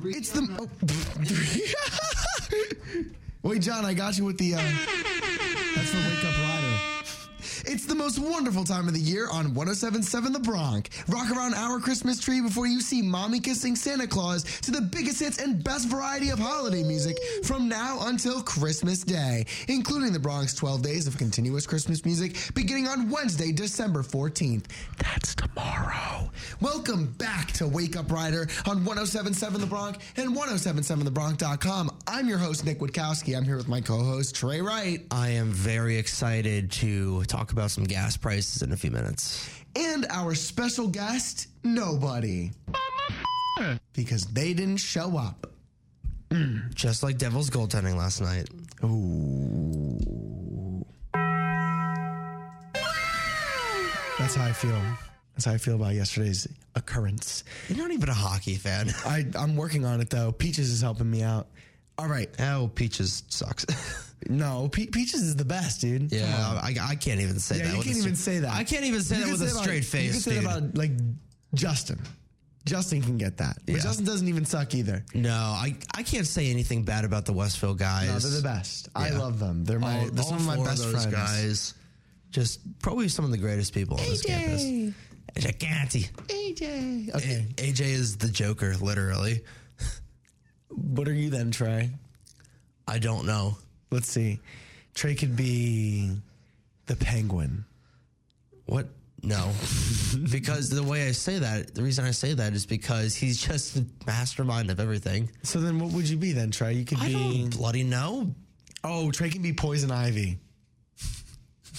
It's 0.04 0.32
the. 0.32 0.48
Oh. 0.60 0.68
Wait, 3.50 3.62
John, 3.62 3.86
I 3.86 3.94
got 3.94 4.18
you 4.18 4.26
with 4.26 4.38
the. 4.38 4.56
Uh, 4.56 4.58
that's 5.76 5.90
for 5.92 5.98
Wake 5.98 6.18
Up 6.20 6.24
Rider. 6.24 6.29
It's 7.72 7.86
the 7.86 7.94
most 7.94 8.18
wonderful 8.18 8.64
time 8.64 8.88
of 8.88 8.96
the 8.96 9.00
year 9.00 9.30
on 9.30 9.54
1077 9.54 10.34
The 10.34 10.40
Bronc. 10.40 10.90
Rock 11.08 11.30
around 11.30 11.54
our 11.54 11.80
Christmas 11.80 12.20
tree 12.20 12.42
before 12.42 12.66
you 12.66 12.82
see 12.82 13.04
Mommy 13.04 13.40
Kissing 13.40 13.76
Santa 13.76 14.08
Claus 14.08 14.44
to 14.62 14.72
the 14.72 14.82
biggest 14.82 15.20
hits 15.20 15.38
and 15.38 15.64
best 15.64 15.88
variety 15.88 16.32
of 16.32 16.40
holiday 16.40 16.82
music 16.82 17.20
from 17.44 17.70
now 17.70 18.00
until 18.08 18.42
Christmas 18.42 19.04
Day, 19.04 19.46
including 19.68 20.14
the 20.14 20.20
Bronc 20.20 20.52
12 20.56 20.82
days 20.82 21.06
of 21.06 21.20
continuous 21.20 21.68
Christmas 21.68 22.04
music 22.06 22.36
beginning 22.56 22.88
on 22.88 23.08
Wednesday, 23.08 23.52
December 23.52 24.02
14th. 24.02 24.66
That's 24.98 25.36
tomorrow. 25.36 26.32
Welcome 26.62 27.14
back 27.20 27.52
to 27.52 27.68
Wake 27.68 27.96
Up 27.96 28.12
Rider 28.12 28.48
on 28.66 28.84
1077 28.84 29.62
The 29.62 29.68
Bronc 29.68 29.98
and 30.18 30.36
1077TheBronc.com. 30.36 31.96
I'm 32.08 32.28
your 32.28 32.40
host, 32.40 32.66
Nick 32.66 32.80
Witkowski. 32.80 33.38
I'm 33.38 33.44
here 33.44 33.58
with 33.58 33.68
my 33.68 33.80
co 33.80 34.04
host, 34.04 34.34
Trey 34.34 34.60
Wright. 34.60 35.06
I 35.12 35.30
am 35.30 35.52
very 35.52 35.98
excited 35.98 36.72
to 36.72 37.24
talk 37.26 37.52
about 37.52 37.59
some 37.68 37.84
gas 37.84 38.18
prices 38.18 38.62
in 38.62 38.72
a 38.72 38.78
few 38.78 38.92
minutes. 38.92 39.50
and 39.76 40.06
our 40.10 40.36
special 40.36 40.88
guest, 40.88 41.48
nobody. 41.64 42.52
Because 43.94 44.26
they 44.28 44.54
didn't 44.54 44.78
show 44.78 45.18
up. 45.18 45.48
Just 46.74 47.04
like 47.04 47.18
Devil's 47.18 47.50
goaltending 47.50 47.96
last 47.98 48.22
night. 48.22 48.48
Ooh. 48.84 49.98
That's 54.18 54.36
how 54.36 54.46
I 54.46 54.52
feel. 54.54 54.80
That's 55.34 55.46
how 55.46 55.54
I 55.54 55.58
feel 55.58 55.76
about 55.76 55.94
yesterday's 55.96 56.48
occurrence. 56.76 57.44
You're 57.70 57.78
not 57.78 57.92
even 57.92 58.10
a 58.10 58.14
hockey 58.14 58.56
fan. 58.56 58.90
I, 59.06 59.26
I'm 59.38 59.56
working 59.56 59.86
on 59.86 60.02
it 60.02 60.10
though. 60.10 60.32
Peaches 60.32 60.70
is 60.70 60.82
helping 60.82 61.10
me 61.10 61.24
out. 61.24 61.48
All 61.98 62.08
right. 62.08 62.30
Oh, 62.40 62.70
Peaches 62.76 63.24
sucks. 63.30 63.66
No, 64.28 64.68
Pe- 64.70 64.88
Peaches 64.88 65.22
is 65.22 65.36
the 65.36 65.46
best, 65.46 65.80
dude. 65.82 66.12
Yeah, 66.12 66.60
I, 66.62 66.76
I 66.82 66.96
can't 66.96 67.22
even 67.22 67.40
say 67.40 67.58
Yeah, 67.60 67.64
that. 67.66 67.72
you 67.72 67.78
with 67.78 67.88
can't 67.88 67.98
even 68.00 68.16
straight- 68.16 68.36
say 68.36 68.40
that. 68.42 68.54
I 68.54 68.64
can't 68.66 68.84
even 68.84 69.02
say 69.02 69.16
You 69.16 69.22
that 69.22 69.30
can 69.32 69.40
with 69.40 69.50
a 69.50 69.52
about- 69.52 69.64
straight 69.64 69.86
face. 69.86 70.06
You 70.08 70.12
can 70.12 70.20
say 70.22 70.34
dude. 70.36 70.44
about 70.44 70.78
like 70.78 70.92
Justin. 71.54 72.02
Justin 72.66 73.02
can 73.02 73.18
get 73.18 73.38
that. 73.38 73.58
But 73.66 73.76
Yeah. 73.76 73.82
Justin 73.82 74.06
doesn't 74.06 74.28
even 74.28 74.44
suck 74.46 74.76
either. 74.76 75.04
no, 75.16 75.32
I, 75.34 75.76
I 75.96 76.04
can't 76.04 76.28
say 76.28 76.52
anything 76.52 76.84
bad 76.84 77.06
about 77.06 77.26
the 77.26 77.34
Westville 77.34 77.74
guys. 77.76 78.08
No, 78.10 78.20
they're 78.20 78.42
the 78.42 78.44
best. 78.48 78.90
I 78.94 79.10
Yeah. 79.10 79.20
love 79.20 79.40
them. 79.40 79.64
They're 79.64 79.80
my 79.80 80.00
all, 80.00 80.06
they're 80.12 80.24
some 80.24 80.34
all 80.34 80.40
of 80.42 80.46
my 80.46 80.56
four 80.58 80.66
best 80.66 80.84
of 80.84 80.92
those 80.92 81.06
friends. 81.06 81.16
guys. 81.16 81.74
Just 82.32 82.60
probably 82.80 83.08
some 83.08 83.26
of 83.26 83.32
the 83.32 83.38
greatest 83.38 83.74
people 83.74 83.98
on 84.00 84.06
this 84.06 84.22
campus. 84.22 84.62
Giganti. 85.36 86.10
AJ. 86.28 87.16
Okay. 87.16 87.46
AJ 87.56 87.80
is 87.82 88.18
the 88.18 88.28
Joker, 88.28 88.76
literally. 88.78 89.42
What 90.68 91.08
are 91.08 91.14
you 91.14 91.30
then, 91.30 91.50
Trey? 91.52 91.90
I 92.88 93.00
don't 93.00 93.26
know. 93.26 93.58
Let's 93.92 94.10
see. 94.10 94.40
Trey 94.94 95.16
could 95.16 95.36
be 95.36 96.12
the 96.86 96.96
penguin. 96.96 97.66
What? 98.66 98.88
No. 99.24 99.52
because 100.32 100.70
the 100.70 100.84
way 100.84 101.08
I 101.08 101.12
say 101.12 101.40
that, 101.40 101.76
the 101.76 101.84
reason 101.84 102.06
I 102.06 102.12
say 102.12 102.34
that 102.34 102.54
is 102.54 102.66
because 102.66 103.16
he's 103.16 103.42
just 103.42 103.76
the 103.76 103.86
mastermind 104.06 104.70
of 104.70 104.80
everything. 104.80 105.30
So 105.44 105.60
then 105.60 105.80
what 105.80 105.92
would 105.94 106.08
you 106.08 106.18
be 106.18 106.32
then, 106.32 106.52
Trey? 106.52 106.74
You 106.74 106.86
could 106.86 107.00
I 107.00 107.08
be 107.08 107.14
don't 107.14 107.58
bloody 107.58 107.84
know. 107.84 108.34
Oh, 108.84 109.12
Trey 109.12 109.30
can 109.30 109.42
be 109.42 109.54
poison 109.54 109.92
ivy. 109.92 110.38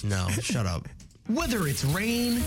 No, 0.04 0.28
shut 0.28 0.66
up. 0.66 0.88
Whether 1.28 1.66
it's 1.66 1.84
rain 1.84 2.40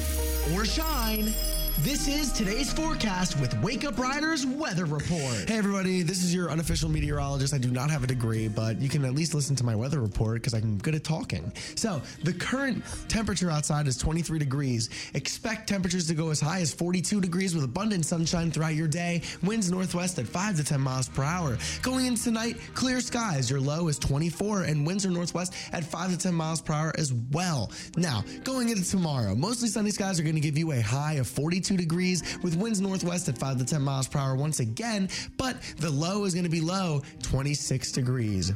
or 0.53 0.65
shine, 0.65 1.33
this 1.79 2.07
is 2.07 2.31
today's 2.31 2.71
forecast 2.71 3.39
with 3.39 3.59
Wake 3.61 3.83
Up 3.83 3.97
Riders 3.97 4.45
Weather 4.45 4.85
Report. 4.85 5.49
Hey, 5.49 5.57
everybody, 5.57 6.03
this 6.03 6.23
is 6.23 6.33
your 6.33 6.51
unofficial 6.51 6.87
meteorologist. 6.87 7.53
I 7.53 7.57
do 7.57 7.71
not 7.71 7.89
have 7.89 8.03
a 8.03 8.07
degree, 8.07 8.47
but 8.47 8.79
you 8.79 8.87
can 8.87 9.03
at 9.05 9.13
least 9.13 9.33
listen 9.33 9.55
to 9.55 9.63
my 9.63 9.75
weather 9.75 9.99
report 9.99 10.35
because 10.35 10.53
I'm 10.53 10.77
good 10.77 10.93
at 10.93 11.03
talking. 11.03 11.51
So, 11.75 12.01
the 12.23 12.31
current 12.31 12.83
temperature 13.07 13.49
outside 13.49 13.87
is 13.87 13.97
23 13.97 14.37
degrees. 14.37 14.91
Expect 15.15 15.67
temperatures 15.67 16.07
to 16.07 16.13
go 16.13 16.29
as 16.29 16.39
high 16.39 16.59
as 16.61 16.71
42 16.71 17.19
degrees 17.19 17.55
with 17.55 17.63
abundant 17.63 18.05
sunshine 18.05 18.51
throughout 18.51 18.75
your 18.75 18.87
day. 18.87 19.23
Winds 19.41 19.71
northwest 19.71 20.19
at 20.19 20.27
5 20.27 20.57
to 20.57 20.63
10 20.63 20.79
miles 20.79 21.09
per 21.09 21.23
hour. 21.23 21.57
Going 21.81 22.05
into 22.05 22.23
tonight, 22.23 22.57
clear 22.75 23.01
skies. 23.01 23.49
Your 23.49 23.59
low 23.59 23.87
is 23.87 23.97
24, 23.97 24.63
and 24.63 24.85
winds 24.85 25.05
are 25.07 25.11
northwest 25.11 25.53
at 25.73 25.83
5 25.83 26.11
to 26.11 26.17
10 26.17 26.35
miles 26.35 26.61
per 26.61 26.73
hour 26.73 26.93
as 26.99 27.13
well. 27.31 27.71
Now, 27.97 28.23
going 28.43 28.69
into 28.69 28.87
tomorrow, 28.87 29.33
mostly 29.33 29.69
sunny 29.69 29.89
skies 29.89 30.19
are 30.19 30.23
going 30.23 30.35
to 30.35 30.41
give 30.41 30.57
you 30.57 30.71
a 30.73 30.79
high 30.79 31.13
of 31.13 31.27
42 31.27 31.62
degrees 31.71 32.37
with 32.43 32.55
winds 32.55 32.81
northwest 32.81 33.29
at 33.29 33.37
5 33.37 33.57
to 33.59 33.65
10 33.65 33.81
miles 33.81 34.07
per 34.07 34.19
hour 34.19 34.35
once 34.35 34.59
again, 34.59 35.09
but 35.37 35.61
the 35.77 35.89
low 35.89 36.25
is 36.25 36.33
going 36.33 36.45
to 36.45 36.49
be 36.49 36.61
low, 36.61 37.01
26 37.21 37.91
degrees. 37.91 38.51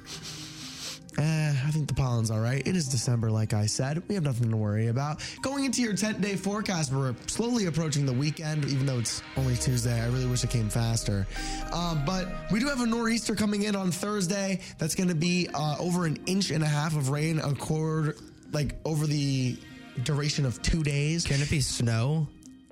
Eh, 1.17 1.49
I 1.49 1.71
think 1.71 1.87
the 1.87 1.95
pollen's 1.95 2.29
all 2.29 2.39
right. 2.39 2.65
It 2.65 2.75
is 2.75 2.87
December, 2.87 3.31
like 3.31 3.51
I 3.51 3.65
said. 3.65 4.03
We 4.07 4.13
have 4.13 4.23
nothing 4.23 4.51
to 4.51 4.57
worry 4.57 4.87
about. 4.87 5.23
Going 5.41 5.65
into 5.65 5.81
your 5.81 5.95
10 5.95 6.21
day 6.21 6.35
forecast, 6.35 6.93
we're 6.93 7.15
slowly 7.25 7.65
approaching 7.65 8.05
the 8.05 8.13
weekend, 8.13 8.65
even 8.65 8.85
though 8.85 8.99
it's 8.99 9.23
only 9.35 9.55
Tuesday. 9.55 9.99
I 9.99 10.07
really 10.07 10.27
wish 10.27 10.43
it 10.43 10.51
came 10.51 10.69
faster. 10.69 11.25
Uh, 11.73 11.95
but 12.05 12.27
we 12.51 12.59
do 12.59 12.67
have 12.67 12.81
a 12.81 12.85
nor'easter 12.85 13.35
coming 13.35 13.63
in 13.63 13.75
on 13.75 13.89
Thursday. 13.91 14.59
That's 14.77 14.93
going 14.93 15.09
to 15.09 15.15
be 15.15 15.49
uh, 15.55 15.77
over 15.79 16.05
an 16.05 16.19
inch 16.27 16.51
and 16.51 16.63
a 16.63 16.67
half 16.67 16.95
of 16.95 17.09
rain, 17.09 17.39
a 17.39 17.55
quarter, 17.55 18.15
like 18.51 18.75
over 18.85 19.07
the 19.07 19.57
duration 20.03 20.45
of 20.45 20.61
two 20.61 20.83
days. 20.83 21.25
Can 21.25 21.41
it 21.41 21.49
be 21.49 21.61
snow? 21.61 22.27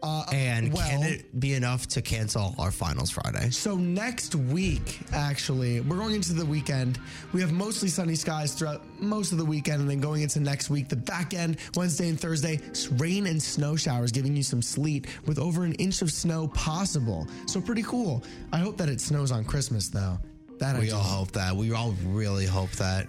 Uh, 0.06 0.24
and 0.32 0.72
well- 0.72 0.88
can 0.88 1.02
it 1.02 1.40
be 1.40 1.56
enough 1.56 1.88
to 1.88 2.02
cancel 2.02 2.54
our 2.60 2.70
finals 2.70 3.10
Friday? 3.10 3.50
So 3.50 3.76
next 3.76 4.36
week, 4.36 5.00
actually, 5.12 5.82
we're 5.82 5.98
going 5.98 6.14
into 6.14 6.34
the 6.34 6.46
weekend. 6.46 7.00
We 7.34 7.42
have 7.42 7.52
mostly 7.52 7.90
sunny 7.90 8.14
skies 8.14 8.54
throughout 8.54 8.84
most 9.02 9.32
of 9.32 9.40
the 9.40 9.46
weekend, 9.46 9.82
and 9.82 9.90
then 9.90 10.00
going 10.00 10.22
into 10.22 10.40
next 10.40 10.70
week, 10.70 10.90
the 10.90 10.96
back 10.96 11.34
end, 11.34 11.58
Wednesday 11.76 12.08
and 12.08 12.20
Thursday, 12.20 12.62
rain 12.98 13.26
and 13.26 13.42
snow 13.42 13.76
showers, 13.76 14.12
giving 14.12 14.36
you 14.36 14.44
some 14.44 14.62
sleet 14.62 15.08
with 15.26 15.40
over 15.40 15.64
an 15.64 15.74
inch 15.74 16.04
of 16.04 16.12
snow 16.12 16.50
possible. 16.50 17.28
So 17.48 17.60
pretty 17.60 17.84
cool. 17.84 18.24
I 18.54 18.60
hope 18.60 18.78
that 18.78 18.90
it 18.90 19.02
snows 19.02 19.32
on 19.32 19.44
Christmas, 19.44 19.90
though. 19.90 20.20
That 20.60 20.80
We 20.80 20.92
all 20.92 21.02
hope 21.02 21.32
that. 21.32 21.56
We 21.56 21.74
all 21.74 21.96
really 22.06 22.46
hope 22.46 22.72
that. 22.74 23.08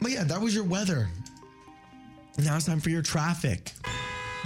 But 0.00 0.10
yeah, 0.10 0.24
that 0.24 0.40
was 0.40 0.54
your 0.54 0.64
weather. 0.64 1.08
Now 2.38 2.56
it's 2.56 2.64
time 2.64 2.80
for 2.80 2.90
your 2.90 3.02
traffic. 3.02 3.72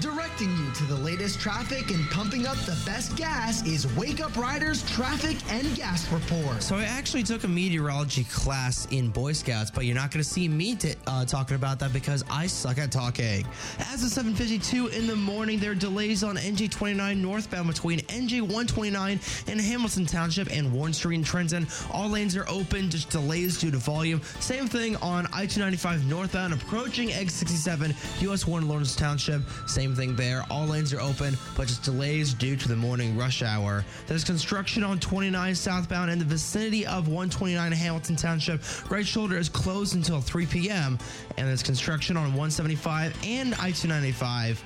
Directing 0.01 0.57
you 0.57 0.71
to 0.75 0.85
the 0.85 0.95
latest 0.95 1.41
traffic 1.41 1.91
and 1.91 2.09
pumping 2.11 2.47
up 2.47 2.57
the 2.59 2.79
best 2.87 3.17
gas 3.17 3.67
is 3.67 3.93
Wake 3.97 4.21
Up 4.21 4.37
Riders 4.37 4.89
Traffic 4.89 5.37
and 5.51 5.75
Gas 5.75 6.11
Report. 6.13 6.63
So 6.63 6.77
I 6.77 6.85
actually 6.85 7.25
took 7.25 7.43
a 7.43 7.49
meteorology 7.49 8.23
class 8.25 8.87
in 8.93 9.09
Boy 9.11 9.33
Scouts, 9.33 9.73
but 9.73 9.87
you're 9.87 9.97
not 9.97 10.13
going 10.13 10.23
to 10.23 10.29
see 10.29 10.47
me 10.47 10.77
t- 10.77 10.95
uh, 11.09 11.25
talking 11.25 11.57
about 11.57 11.81
that 11.81 11.93
because 11.93 12.25
I 12.31 12.47
suck 12.47 12.79
at 12.79 12.93
talking. 12.93 13.45
As 13.91 14.05
of 14.05 14.25
7:52 14.25 14.93
in 14.93 15.09
the 15.09 15.17
morning, 15.17 15.59
there 15.59 15.73
are 15.73 15.75
delays 15.75 16.23
on 16.23 16.37
NJ29 16.37 17.17
northbound 17.17 17.67
between 17.67 17.99
NJ 18.03 18.41
129 18.41 19.19
and 19.49 19.61
Hamilton 19.61 20.07
Township 20.07 20.49
and 20.53 20.73
Warren 20.73 20.93
Street 20.93 21.17
in 21.17 21.25
Trenton. 21.25 21.67
All 21.91 22.09
lanes 22.09 22.37
are 22.37 22.49
open, 22.49 22.89
just 22.89 23.11
delays 23.11 23.59
due 23.59 23.73
to 23.73 23.79
volume. 23.79 24.21
Same 24.39 24.69
thing 24.69 24.95
on 24.97 25.27
I-295 25.33 26.07
northbound 26.07 26.53
approaching 26.53 27.13
exit 27.13 27.49
67 27.49 27.95
US 28.21 28.47
1 28.47 28.69
Lawrence 28.69 28.97
Township. 28.97 29.43
Same 29.67 29.88
thing 29.95 30.17
there. 30.17 30.45
All 30.51 30.67
lanes 30.67 30.93
are 30.93 31.01
open, 31.01 31.37
but 31.57 31.69
just 31.69 31.83
delays 31.83 32.35
due 32.35 32.57
to 32.57 32.69
the 32.69 32.77
morning 32.77 33.17
rush 33.17 33.43
hour. 33.43 33.85
There's 34.07 34.25
construction 34.25 34.83
on 34.83 34.99
29 34.99 35.55
southbound 35.55 36.11
in 36.11 36.19
the 36.19 36.25
vicinity 36.25 36.87
of 36.87 37.09
129 37.09 37.73
Hamilton 37.73 38.17
Township. 38.17 38.91
Right 38.91 39.07
shoulder 39.07 39.37
is 39.37 39.49
closed 39.49 39.95
until 39.95 40.21
3 40.21 40.47
p.m. 40.47 40.99
And 41.37 41.49
there's 41.49 41.63
construction 41.63 42.17
on 42.17 42.25
175 42.25 43.17
and 43.25 43.55
I-295. 43.55 44.59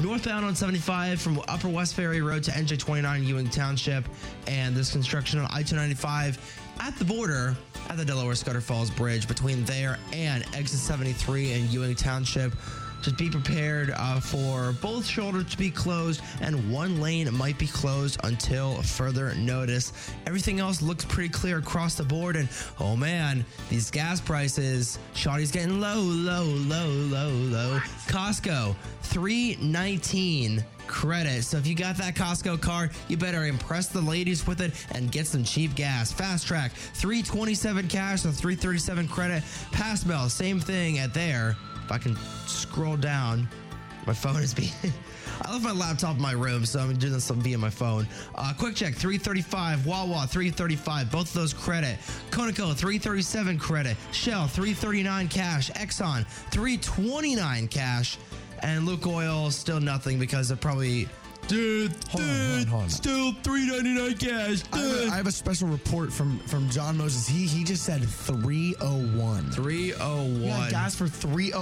Northbound 0.00 0.44
on 0.44 0.54
75 0.54 1.20
from 1.20 1.42
Upper 1.48 1.68
West 1.68 1.94
Ferry 1.94 2.22
Road 2.22 2.44
to 2.44 2.52
NJ29 2.52 3.24
Ewing 3.24 3.50
Township. 3.50 4.04
And 4.46 4.76
there's 4.76 4.92
construction 4.92 5.40
on 5.40 5.46
I 5.46 5.62
295 5.62 6.38
at 6.80 6.96
the 6.96 7.04
border 7.04 7.56
at 7.88 7.96
the 7.96 8.04
Delaware 8.04 8.34
Scudder 8.34 8.60
Falls 8.60 8.90
Bridge 8.90 9.26
between 9.26 9.64
there 9.64 9.98
and 10.12 10.44
exit 10.54 10.78
73 10.78 11.52
in 11.52 11.70
Ewing 11.70 11.96
Township. 11.96 12.52
Just 13.02 13.16
be 13.16 13.30
prepared 13.30 13.92
uh, 13.96 14.20
for 14.20 14.72
both 14.80 15.06
shoulders 15.06 15.46
to 15.50 15.58
be 15.58 15.70
closed 15.70 16.20
and 16.40 16.70
one 16.72 17.00
lane 17.00 17.32
might 17.34 17.58
be 17.58 17.66
closed 17.66 18.20
until 18.24 18.82
further 18.82 19.34
notice. 19.34 19.92
Everything 20.26 20.60
else 20.60 20.82
looks 20.82 21.04
pretty 21.04 21.28
clear 21.28 21.58
across 21.58 21.94
the 21.94 22.04
board. 22.04 22.36
And 22.36 22.48
oh 22.80 22.96
man, 22.96 23.44
these 23.68 23.90
gas 23.90 24.20
prices, 24.20 24.98
Shawty's 25.14 25.50
getting 25.50 25.80
low, 25.80 26.00
low, 26.00 26.44
low, 26.44 26.88
low, 26.88 27.30
low. 27.30 27.78
Costco, 28.08 28.74
319 29.02 30.64
credit. 30.88 31.44
So 31.44 31.58
if 31.58 31.66
you 31.66 31.74
got 31.74 31.96
that 31.98 32.14
Costco 32.14 32.60
card, 32.60 32.90
you 33.06 33.16
better 33.16 33.44
impress 33.44 33.86
the 33.88 34.00
ladies 34.00 34.46
with 34.46 34.60
it 34.60 34.72
and 34.92 35.12
get 35.12 35.26
some 35.26 35.44
cheap 35.44 35.74
gas. 35.74 36.10
Fast 36.10 36.46
Track, 36.46 36.72
327 36.72 37.88
cash 37.88 38.24
or 38.24 38.32
337 38.32 39.06
credit. 39.06 39.42
Pass 39.70 40.02
Bell, 40.02 40.28
same 40.28 40.58
thing 40.58 40.98
at 40.98 41.14
there. 41.14 41.56
If 41.88 41.92
I 41.92 41.96
can 41.96 42.18
scroll 42.46 42.98
down, 42.98 43.48
my 44.06 44.12
phone 44.12 44.42
is 44.42 44.52
being. 44.52 44.72
I 45.40 45.52
left 45.52 45.64
my 45.64 45.72
laptop 45.72 46.16
in 46.16 46.20
my 46.20 46.32
room, 46.32 46.66
so 46.66 46.80
I'm 46.80 46.94
doing 46.98 47.14
this 47.14 47.30
via 47.30 47.56
my 47.56 47.70
phone. 47.70 48.06
Uh, 48.34 48.52
QuickChek, 48.58 48.94
335. 48.94 49.86
Wawa, 49.86 50.26
335. 50.26 51.10
Both 51.10 51.28
of 51.28 51.32
those 51.32 51.54
credit. 51.54 51.98
Conoco, 52.30 52.74
337 52.74 53.58
credit. 53.58 53.96
Shell, 54.12 54.48
339 54.48 55.28
cash. 55.28 55.70
Exxon, 55.70 56.26
329 56.50 57.68
cash. 57.68 58.18
And 58.62 58.86
Lukoil, 58.86 59.50
still 59.50 59.80
nothing 59.80 60.18
because 60.18 60.48
they're 60.48 60.58
probably. 60.58 61.08
Dude, 61.48 61.92
Hold 62.10 62.22
on, 62.24 62.28
hold 62.28 62.60
on, 62.60 62.66
hold 62.66 62.82
on. 62.84 62.90
still 62.90 63.32
399 63.42 64.16
cash. 64.18 64.62
I 64.72 64.78
have, 64.78 64.96
a, 64.96 65.06
I 65.12 65.16
have 65.16 65.26
a 65.26 65.32
special 65.32 65.68
report 65.68 66.12
from 66.12 66.38
from 66.40 66.68
John 66.68 66.98
Moses. 66.98 67.26
He 67.26 67.46
he 67.46 67.64
just 67.64 67.84
said 67.84 68.02
301. 68.04 69.50
301. 69.52 70.42
You 70.42 70.70
gas 70.70 70.94
for 70.94 71.08
30. 71.08 71.52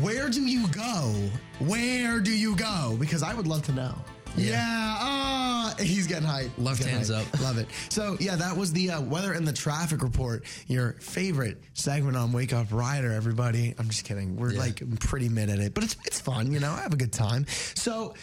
Where 0.00 0.28
do 0.28 0.42
you 0.44 0.66
go? 0.68 1.14
Where 1.60 2.20
do 2.20 2.30
you 2.32 2.56
go? 2.56 2.96
Because 3.00 3.22
I 3.22 3.32
would 3.34 3.46
love 3.46 3.62
to 3.66 3.72
know. 3.72 3.94
Yeah. 4.36 4.58
ah, 4.98 5.74
he's 5.80 6.06
getting 6.06 6.28
hyped. 6.28 6.50
Left 6.58 6.80
getting 6.80 6.94
hands 6.94 7.10
hyped. 7.10 7.34
up. 7.34 7.40
Love 7.40 7.58
it. 7.58 7.68
So, 7.88 8.16
yeah, 8.20 8.36
that 8.36 8.54
was 8.56 8.72
the 8.72 8.90
uh, 8.90 9.00
weather 9.00 9.32
and 9.32 9.46
the 9.48 9.52
traffic 9.52 10.02
report. 10.02 10.44
Your 10.66 10.92
favorite 11.00 11.62
segment 11.72 12.16
on 12.16 12.32
Wake 12.32 12.52
Up 12.52 12.66
Rider, 12.70 13.12
everybody. 13.12 13.74
I'm 13.78 13.88
just 13.88 14.04
kidding. 14.04 14.36
We're 14.36 14.50
like 14.50 14.82
pretty 15.00 15.28
mid 15.30 15.48
at 15.48 15.58
it, 15.60 15.72
but 15.72 15.84
it's, 15.84 15.96
it's 16.04 16.20
fun, 16.20 16.52
you 16.52 16.60
know, 16.60 16.72
I 16.72 16.82
have 16.82 16.92
a 16.92 16.96
good 16.98 17.12
time. 17.12 17.46
So, 17.74 18.14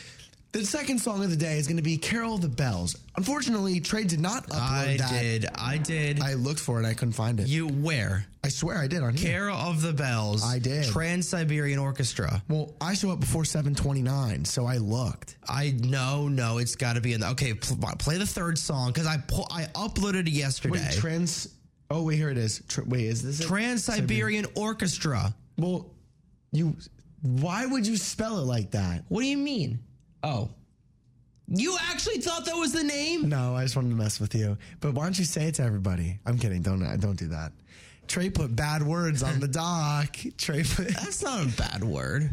the 0.53 0.63
second 0.65 0.99
song 0.99 1.23
of 1.23 1.31
the 1.31 1.35
day 1.35 1.57
is 1.57 1.65
going 1.67 1.77
to 1.77 1.83
be 1.83 1.97
Carol 1.97 2.35
of 2.35 2.41
the 2.41 2.47
Bells. 2.47 2.95
Unfortunately, 3.17 3.79
Trey 3.79 4.03
did 4.03 4.19
not 4.19 4.45
upload 4.47 4.49
that. 4.51 4.61
I 4.61 4.97
that. 4.97 5.21
did. 5.21 5.45
I 5.55 5.77
did. 5.77 6.21
I 6.21 6.35
looked 6.35 6.59
for 6.59 6.79
it. 6.81 6.85
I 6.85 6.93
couldn't 6.93 7.13
find 7.13 7.39
it. 7.39 7.47
you 7.47 7.67
where? 7.67 8.25
I 8.43 8.49
swear 8.49 8.77
I 8.77 8.85
did 8.87 9.01
on 9.01 9.15
here. 9.15 9.31
Carol 9.31 9.57
of 9.57 9.81
the 9.81 9.93
Bells. 9.93 10.43
I 10.45 10.59
did. 10.59 10.85
Trans 10.85 11.27
Siberian 11.27 11.79
Orchestra. 11.79 12.43
Well, 12.49 12.75
I 12.79 12.93
show 12.93 13.09
up 13.09 13.19
before 13.19 13.45
729, 13.45 14.45
so 14.45 14.65
I 14.65 14.77
looked. 14.77 15.37
I 15.49 15.73
no 15.79 16.27
no. 16.27 16.59
It's 16.59 16.75
got 16.75 16.93
to 16.93 17.01
be 17.01 17.13
in 17.13 17.21
the 17.21 17.29
okay. 17.29 17.55
Pl- 17.55 17.77
play 17.97 18.17
the 18.17 18.25
third 18.27 18.57
song 18.59 18.91
because 18.91 19.07
I 19.07 19.17
pu- 19.17 19.47
I 19.49 19.63
uploaded 19.73 20.27
it 20.27 20.29
yesterday. 20.29 20.85
Wait, 20.87 20.91
trans. 20.93 21.47
Oh, 21.89 22.03
wait, 22.03 22.17
here 22.17 22.29
it 22.29 22.37
is. 22.37 22.61
Tr- 22.67 22.83
wait, 22.85 23.05
is 23.05 23.23
this? 23.23 23.45
Trans 23.45 23.83
Siberian 23.85 24.45
Orchestra. 24.55 25.33
Well, 25.57 25.91
you. 26.51 26.75
Why 27.21 27.65
would 27.65 27.87
you 27.87 27.97
spell 27.97 28.37
it 28.39 28.43
like 28.45 28.71
that? 28.71 29.05
What 29.07 29.21
do 29.21 29.27
you 29.27 29.37
mean? 29.37 29.79
Oh, 30.23 30.49
you 31.47 31.77
actually 31.89 32.19
thought 32.19 32.45
that 32.45 32.55
was 32.55 32.71
the 32.71 32.83
name? 32.83 33.27
No, 33.27 33.55
I 33.55 33.63
just 33.63 33.75
wanted 33.75 33.89
to 33.89 33.95
mess 33.95 34.19
with 34.19 34.33
you. 34.33 34.57
But 34.79 34.93
why 34.93 35.03
don't 35.03 35.19
you 35.19 35.25
say 35.25 35.47
it 35.47 35.55
to 35.55 35.63
everybody? 35.63 36.19
I'm 36.25 36.37
kidding. 36.37 36.61
Don't 36.61 36.79
don't 36.99 37.17
do 37.17 37.27
that. 37.29 37.51
Trey 38.07 38.29
put 38.29 38.55
bad 38.55 38.83
words 38.83 39.23
on 39.23 39.39
the 39.39 39.47
doc. 39.47 40.17
Trey 40.37 40.63
put. 40.63 40.87
That's 40.95 41.21
not 41.21 41.45
a 41.45 41.47
bad 41.49 41.83
word. 41.83 42.29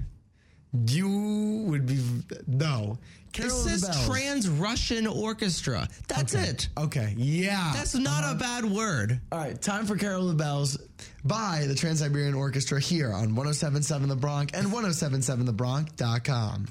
You 0.87 1.65
would 1.67 1.87
be 1.87 1.99
no. 2.47 2.99
It 3.29 3.33
Carol 3.33 3.63
the 3.63 3.71
says 3.79 4.07
Trans 4.07 4.49
Russian 4.49 5.07
Orchestra. 5.07 5.89
That's 6.09 6.35
Okay. 6.35 6.45
it. 6.45 6.69
Okay. 6.77 7.15
Yeah. 7.17 7.73
That's 7.75 7.95
not 7.95 8.25
a 8.25 8.29
uh-huh. 8.29 8.35
bad 8.35 8.65
word. 8.65 9.21
All 9.31 9.39
right, 9.39 9.61
time 9.61 9.87
for 9.87 9.97
Carol 9.97 10.23
of 10.23 10.29
the 10.37 10.43
Bells 10.43 10.79
by 11.25 11.65
the 11.67 11.75
Trans 11.75 12.01
Siberian 12.01 12.35
Orchestra 12.35 12.81
here 12.81 13.13
on 13.13 13.35
1077 13.37 14.09
The 14.09 14.17
Bronc 14.17 14.51
and 14.55 14.67
1077thebronc.com. 14.69 16.67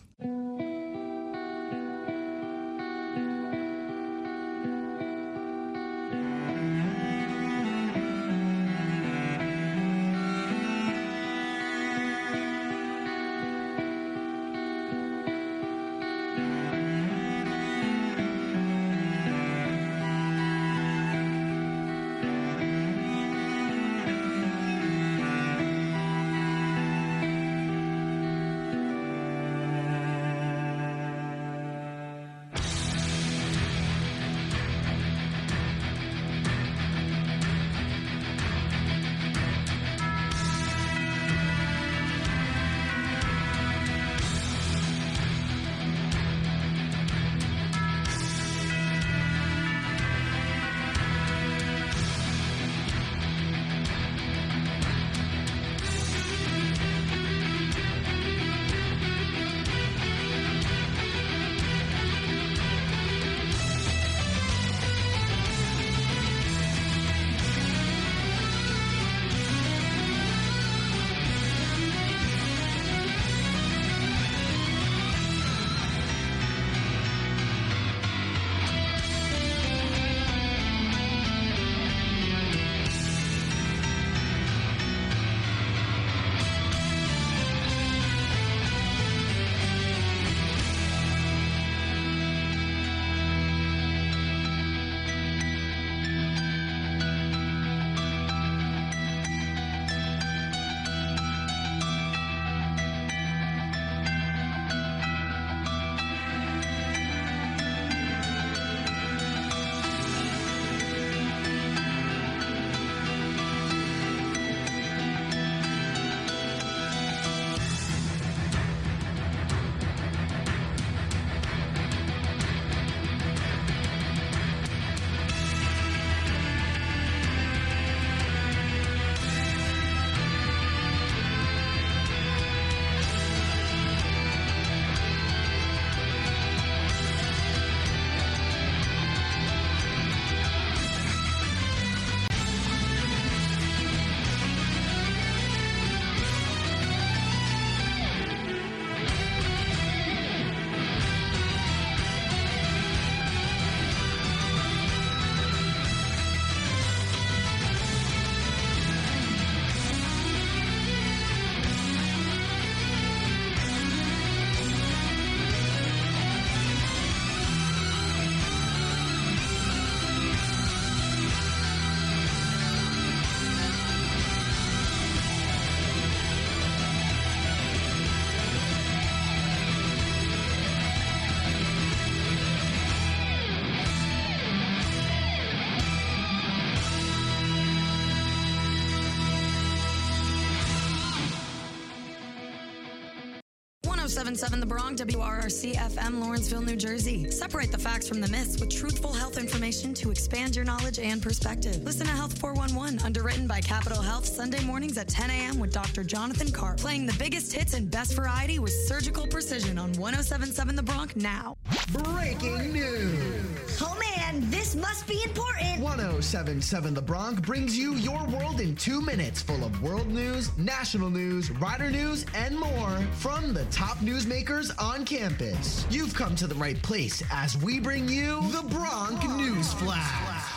1077 194.29 194.59
The 194.59 194.65
Bronc, 194.67 194.99
WRRC 194.99 195.73
FM, 195.73 196.21
Lawrenceville, 196.21 196.61
New 196.61 196.75
Jersey. 196.75 197.31
Separate 197.31 197.71
the 197.71 197.79
facts 197.79 198.07
from 198.07 198.21
the 198.21 198.27
myths 198.27 198.59
with 198.59 198.69
truthful 198.69 199.11
health 199.11 199.39
information 199.39 199.91
to 199.95 200.11
expand 200.11 200.55
your 200.55 200.63
knowledge 200.65 200.99
and 200.99 201.19
perspective. 201.19 201.83
Listen 201.83 202.05
to 202.05 202.13
Health 202.13 202.37
411, 202.37 202.99
underwritten 203.03 203.47
by 203.47 203.59
Capital 203.59 204.03
Health, 204.03 204.27
Sunday 204.27 204.63
mornings 204.63 204.99
at 204.99 205.07
10 205.07 205.31
a.m. 205.31 205.57
with 205.57 205.73
Dr. 205.73 206.03
Jonathan 206.03 206.51
Carr, 206.51 206.75
playing 206.75 207.07
the 207.07 207.15
biggest 207.17 207.51
hits 207.51 207.73
and 207.73 207.89
best 207.89 208.13
variety 208.13 208.59
with 208.59 208.71
surgical 208.71 209.25
precision 209.25 209.79
on 209.79 209.93
1077 209.93 210.75
The 210.75 210.83
Bronc 210.83 211.15
now. 211.15 211.57
Breaking 211.91 212.71
news. 212.71 213.48
Oh 213.81 213.97
man, 214.15 214.49
this 214.49 214.75
must 214.75 215.07
be 215.07 215.21
important. 215.23 215.79
1077 215.79 216.93
The 216.93 217.01
Bronc 217.01 217.41
brings 217.41 217.77
you 217.77 217.93
your 217.95 218.25
world 218.27 218.59
in 218.59 218.75
two 218.75 219.01
minutes, 219.01 219.41
full 219.41 219.63
of 219.63 219.81
world 219.81 220.07
news, 220.07 220.55
national 220.57 221.09
news, 221.09 221.49
rider 221.51 221.89
news, 221.89 222.25
and 222.35 222.57
more 222.57 222.99
from 223.13 223.53
the 223.53 223.63
top 223.65 223.97
newsmakers 223.99 224.71
on 224.81 225.05
campus. 225.05 225.85
You've 225.89 226.13
come 226.13 226.35
to 226.37 226.47
the 226.47 226.55
right 226.55 226.81
place 226.81 227.23
as 227.31 227.57
we 227.57 227.79
bring 227.79 228.09
you 228.09 228.41
the 228.51 228.63
Bronc 228.69 229.23
News 229.37 229.71
Flash. 229.73 230.51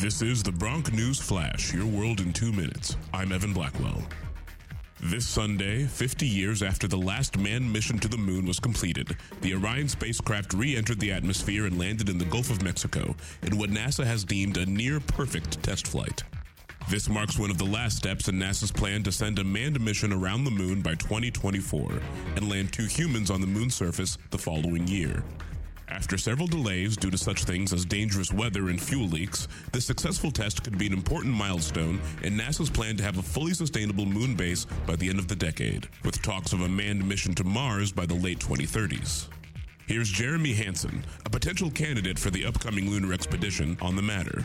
This 0.00 0.22
is 0.22 0.42
the 0.42 0.52
Bronc 0.52 0.92
News 0.92 1.18
Flash, 1.18 1.74
your 1.74 1.86
world 1.86 2.20
in 2.20 2.32
two 2.32 2.52
minutes. 2.52 2.96
I'm 3.12 3.32
Evan 3.32 3.52
Blackwell. 3.52 4.02
This 5.00 5.28
Sunday, 5.28 5.84
50 5.84 6.26
years 6.26 6.60
after 6.60 6.88
the 6.88 6.96
last 6.96 7.38
manned 7.38 7.72
mission 7.72 8.00
to 8.00 8.08
the 8.08 8.18
moon 8.18 8.46
was 8.46 8.58
completed, 8.58 9.16
the 9.42 9.54
Orion 9.54 9.88
spacecraft 9.88 10.52
re 10.54 10.76
entered 10.76 10.98
the 10.98 11.12
atmosphere 11.12 11.66
and 11.66 11.78
landed 11.78 12.08
in 12.08 12.18
the 12.18 12.24
Gulf 12.24 12.50
of 12.50 12.62
Mexico 12.62 13.14
in 13.42 13.56
what 13.56 13.70
NASA 13.70 14.04
has 14.04 14.24
deemed 14.24 14.56
a 14.56 14.66
near 14.66 14.98
perfect 14.98 15.62
test 15.62 15.86
flight. 15.86 16.24
This 16.90 17.08
marks 17.08 17.38
one 17.38 17.50
of 17.50 17.58
the 17.58 17.64
last 17.64 17.96
steps 17.96 18.26
in 18.26 18.40
NASA's 18.40 18.72
plan 18.72 19.04
to 19.04 19.12
send 19.12 19.38
a 19.38 19.44
manned 19.44 19.80
mission 19.80 20.12
around 20.12 20.42
the 20.42 20.50
moon 20.50 20.82
by 20.82 20.96
2024 20.96 22.00
and 22.34 22.50
land 22.50 22.72
two 22.72 22.86
humans 22.86 23.30
on 23.30 23.40
the 23.40 23.46
moon's 23.46 23.76
surface 23.76 24.18
the 24.30 24.38
following 24.38 24.88
year. 24.88 25.22
After 25.90 26.18
several 26.18 26.46
delays 26.46 26.96
due 26.96 27.10
to 27.10 27.18
such 27.18 27.44
things 27.44 27.72
as 27.72 27.84
dangerous 27.84 28.32
weather 28.32 28.68
and 28.68 28.80
fuel 28.80 29.08
leaks, 29.08 29.48
the 29.72 29.80
successful 29.80 30.30
test 30.30 30.62
could 30.62 30.76
be 30.76 30.86
an 30.86 30.92
important 30.92 31.34
milestone 31.34 32.00
in 32.22 32.36
NASA's 32.36 32.70
plan 32.70 32.96
to 32.98 33.02
have 33.02 33.18
a 33.18 33.22
fully 33.22 33.54
sustainable 33.54 34.04
moon 34.04 34.34
base 34.34 34.66
by 34.86 34.96
the 34.96 35.08
end 35.08 35.18
of 35.18 35.28
the 35.28 35.36
decade, 35.36 35.88
with 36.04 36.20
talks 36.20 36.52
of 36.52 36.60
a 36.60 36.68
manned 36.68 37.06
mission 37.06 37.34
to 37.34 37.44
Mars 37.44 37.90
by 37.90 38.04
the 38.04 38.14
late 38.14 38.38
2030s. 38.38 39.28
Here's 39.86 40.10
Jeremy 40.10 40.52
Hansen, 40.52 41.02
a 41.24 41.30
potential 41.30 41.70
candidate 41.70 42.18
for 42.18 42.28
the 42.30 42.44
upcoming 42.44 42.90
lunar 42.90 43.14
expedition, 43.14 43.78
on 43.80 43.96
the 43.96 44.02
matter. 44.02 44.44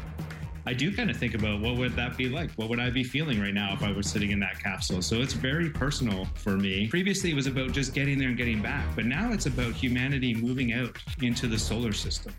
I 0.65 0.73
do 0.73 0.95
kind 0.95 1.09
of 1.09 1.17
think 1.17 1.35
about 1.35 1.59
what 1.59 1.75
would 1.75 1.93
that 1.97 2.15
be 2.15 2.29
like? 2.29 2.51
What 2.51 2.69
would 2.69 2.79
I 2.79 2.89
be 2.89 3.03
feeling 3.03 3.41
right 3.41 3.53
now 3.53 3.73
if 3.73 3.83
I 3.83 3.91
was 3.91 4.09
sitting 4.09 4.31
in 4.31 4.39
that 4.39 4.59
capsule? 4.59 5.01
So 5.01 5.21
it's 5.21 5.33
very 5.33 5.69
personal 5.69 6.25
for 6.35 6.57
me. 6.57 6.87
Previously, 6.87 7.31
it 7.31 7.35
was 7.35 7.47
about 7.47 7.73
just 7.73 7.93
getting 7.93 8.17
there 8.17 8.29
and 8.29 8.37
getting 8.37 8.61
back, 8.61 8.85
but 8.95 9.05
now 9.05 9.33
it's 9.33 9.45
about 9.45 9.73
humanity 9.73 10.33
moving 10.33 10.71
out 10.71 10.97
into 11.21 11.47
the 11.47 11.59
solar 11.59 11.91
system. 11.91 12.33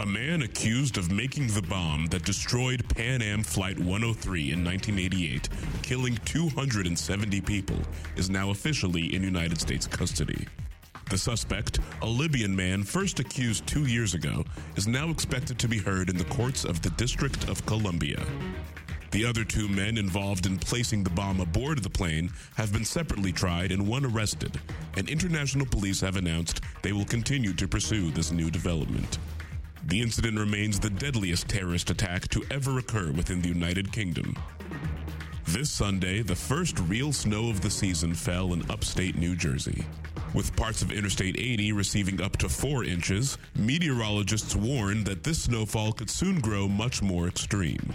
A 0.00 0.06
man 0.06 0.42
accused 0.42 0.96
of 0.96 1.10
making 1.10 1.48
the 1.48 1.62
bomb 1.62 2.06
that 2.06 2.24
destroyed 2.24 2.88
Pan 2.94 3.20
Am 3.20 3.42
Flight 3.42 3.78
103 3.78 4.52
in 4.52 4.64
1988, 4.64 5.48
killing 5.82 6.16
270 6.24 7.40
people, 7.40 7.78
is 8.16 8.30
now 8.30 8.50
officially 8.50 9.12
in 9.14 9.24
United 9.24 9.60
States 9.60 9.88
custody. 9.88 10.46
The 11.10 11.16
suspect, 11.16 11.80
a 12.02 12.06
Libyan 12.06 12.54
man 12.54 12.82
first 12.82 13.18
accused 13.18 13.66
two 13.66 13.86
years 13.86 14.12
ago, 14.12 14.44
is 14.76 14.86
now 14.86 15.08
expected 15.08 15.58
to 15.58 15.68
be 15.68 15.78
heard 15.78 16.10
in 16.10 16.18
the 16.18 16.24
courts 16.24 16.66
of 16.66 16.82
the 16.82 16.90
District 16.90 17.48
of 17.48 17.64
Columbia. 17.64 18.22
The 19.10 19.24
other 19.24 19.42
two 19.42 19.68
men 19.68 19.96
involved 19.96 20.44
in 20.44 20.58
placing 20.58 21.02
the 21.02 21.10
bomb 21.10 21.40
aboard 21.40 21.82
the 21.82 21.88
plane 21.88 22.30
have 22.56 22.74
been 22.74 22.84
separately 22.84 23.32
tried 23.32 23.72
and 23.72 23.88
one 23.88 24.04
arrested, 24.04 24.60
and 24.98 25.08
international 25.08 25.64
police 25.64 26.02
have 26.02 26.16
announced 26.16 26.60
they 26.82 26.92
will 26.92 27.06
continue 27.06 27.54
to 27.54 27.66
pursue 27.66 28.10
this 28.10 28.30
new 28.30 28.50
development. 28.50 29.18
The 29.86 30.02
incident 30.02 30.38
remains 30.38 30.78
the 30.78 30.90
deadliest 30.90 31.48
terrorist 31.48 31.88
attack 31.88 32.28
to 32.28 32.44
ever 32.50 32.78
occur 32.78 33.12
within 33.12 33.40
the 33.40 33.48
United 33.48 33.92
Kingdom. 33.92 34.36
This 35.46 35.70
Sunday, 35.70 36.20
the 36.20 36.36
first 36.36 36.78
real 36.80 37.14
snow 37.14 37.48
of 37.48 37.62
the 37.62 37.70
season 37.70 38.12
fell 38.12 38.52
in 38.52 38.70
upstate 38.70 39.16
New 39.16 39.34
Jersey. 39.34 39.86
With 40.34 40.54
parts 40.56 40.82
of 40.82 40.92
Interstate 40.92 41.38
80 41.38 41.72
receiving 41.72 42.20
up 42.20 42.36
to 42.36 42.48
4 42.48 42.84
inches, 42.84 43.38
meteorologists 43.56 44.54
warn 44.54 45.02
that 45.04 45.24
this 45.24 45.44
snowfall 45.44 45.92
could 45.92 46.10
soon 46.10 46.38
grow 46.40 46.68
much 46.68 47.00
more 47.00 47.28
extreme. 47.28 47.94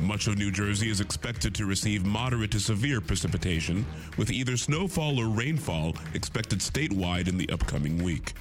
Much 0.00 0.26
of 0.26 0.36
New 0.36 0.50
Jersey 0.50 0.90
is 0.90 1.00
expected 1.00 1.54
to 1.54 1.66
receive 1.66 2.04
moderate 2.04 2.50
to 2.50 2.60
severe 2.60 3.00
precipitation, 3.00 3.86
with 4.16 4.30
either 4.30 4.56
snowfall 4.56 5.20
or 5.20 5.28
rainfall 5.28 5.94
expected 6.14 6.58
statewide 6.58 7.28
in 7.28 7.38
the 7.38 7.48
upcoming 7.50 8.02
week. 8.02 8.34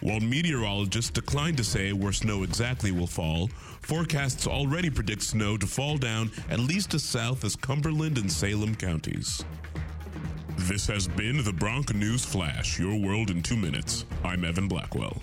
While 0.00 0.20
meteorologists 0.20 1.10
decline 1.10 1.56
to 1.56 1.64
say 1.64 1.92
where 1.92 2.12
snow 2.12 2.44
exactly 2.44 2.92
will 2.92 3.08
fall, 3.08 3.48
forecasts 3.82 4.46
already 4.46 4.88
predict 4.88 5.22
snow 5.22 5.56
to 5.56 5.66
fall 5.66 5.98
down 5.98 6.30
at 6.48 6.60
least 6.60 6.94
as 6.94 7.02
south 7.02 7.44
as 7.44 7.56
Cumberland 7.56 8.18
and 8.18 8.30
Salem 8.30 8.76
counties. 8.76 9.44
This 10.62 10.88
has 10.88 11.06
been 11.06 11.44
the 11.44 11.52
Bronc 11.52 11.94
News 11.94 12.24
Flash, 12.24 12.80
your 12.80 12.96
world 12.98 13.30
in 13.30 13.44
two 13.44 13.56
minutes. 13.56 14.04
I'm 14.24 14.44
Evan 14.44 14.66
Blackwell. 14.66 15.22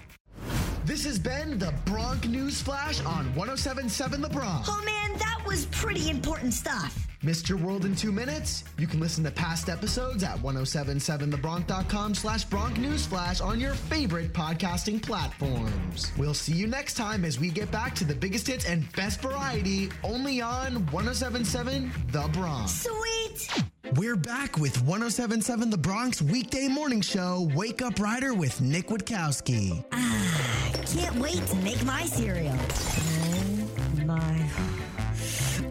This 0.86 1.04
has 1.04 1.20
been 1.20 1.60
the 1.60 1.74
Bronc 1.84 2.26
News 2.26 2.62
Flash 2.62 3.02
on 3.02 3.26
1077 3.36 4.22
The 4.22 4.30
Bronc. 4.30 4.66
Oh 4.66 4.82
man, 4.86 5.18
that 5.20 5.42
was 5.46 5.66
pretty 5.68 6.10
important 6.10 6.54
stuff. 6.54 7.05
Missed 7.26 7.50
your 7.50 7.58
world 7.58 7.86
in 7.86 7.96
two 7.96 8.12
minutes? 8.12 8.64
You 8.78 8.86
can 8.86 9.00
listen 9.00 9.24
to 9.24 9.32
past 9.32 9.68
episodes 9.68 10.24
at 10.24 10.38
1077thebronc.com 10.44 12.14
slash 12.14 12.44
Bronc 12.44 12.78
News 12.78 13.08
Flash 13.08 13.42
on 13.42 13.60
your 13.60 13.74
favorite 13.74 14.32
podcasting 14.32 15.02
platforms. 15.02 16.12
We'll 16.20 16.36
see 16.36 16.54
you 16.54 16.68
next 16.68 16.94
time 16.94 17.26
as 17.26 17.40
we 17.40 17.50
get 17.50 17.72
back 17.72 17.96
to 17.96 18.06
the 18.06 18.14
biggest 18.14 18.46
hits 18.46 18.66
and 18.66 18.92
best 18.94 19.24
variety 19.24 19.90
only 20.04 20.40
on 20.40 20.86
1077 20.92 21.92
The 22.12 22.30
Bronc. 22.32 22.70
Sweet. 22.70 23.64
We're 23.96 24.18
back 24.18 24.60
with 24.60 24.80
1077 24.84 25.72
The 25.72 25.80
Bronc 25.80 26.22
weekday 26.30 26.68
morning 26.68 27.02
show, 27.02 27.50
Wake 27.56 27.82
Up 27.82 28.00
Rider 28.00 28.36
with 28.36 28.62
Nick 28.62 28.90
Witkowski. 28.90 29.84
Ah, 29.92 30.72
can't 30.94 31.16
wait 31.16 31.44
to 31.48 31.56
make 31.56 31.84
my 31.86 32.06
cereal. 32.06 32.56
Oh 32.60 34.06
my. 34.06 34.50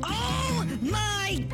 Oh 0.02 0.43
my. 0.84 1.44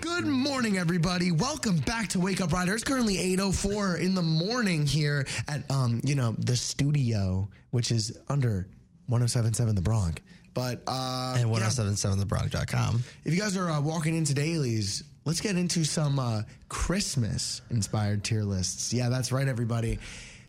Good 0.00 0.26
morning, 0.26 0.76
everybody. 0.78 1.32
Welcome 1.32 1.78
back 1.78 2.08
to 2.08 2.20
Wake 2.20 2.40
Up 2.40 2.52
Rider. 2.52 2.74
It's 2.74 2.84
currently 2.84 3.16
8.04 3.36 4.00
in 4.00 4.14
the 4.14 4.22
morning 4.22 4.86
here 4.86 5.26
at, 5.48 5.68
um, 5.70 6.00
you 6.04 6.14
know, 6.14 6.34
the 6.38 6.56
studio, 6.56 7.48
which 7.70 7.90
is 7.90 8.18
under 8.28 8.68
1077 9.06 9.74
The 9.74 9.80
Bronc. 9.82 10.20
But, 10.52 10.82
uh, 10.86 11.36
And 11.38 11.48
yeah, 11.50 11.56
1077thebronc.com. 11.68 13.02
if 13.24 13.32
you 13.32 13.40
guys 13.40 13.56
are 13.56 13.70
uh, 13.70 13.80
walking 13.80 14.16
into 14.16 14.34
Daly's, 14.34 15.04
let's 15.24 15.40
get 15.40 15.56
into 15.56 15.84
some 15.84 16.18
uh, 16.18 16.42
Christmas 16.68 17.62
inspired 17.70 18.24
tier 18.24 18.42
lists. 18.42 18.92
Yeah, 18.92 19.08
that's 19.08 19.30
right, 19.32 19.46
everybody. 19.46 19.98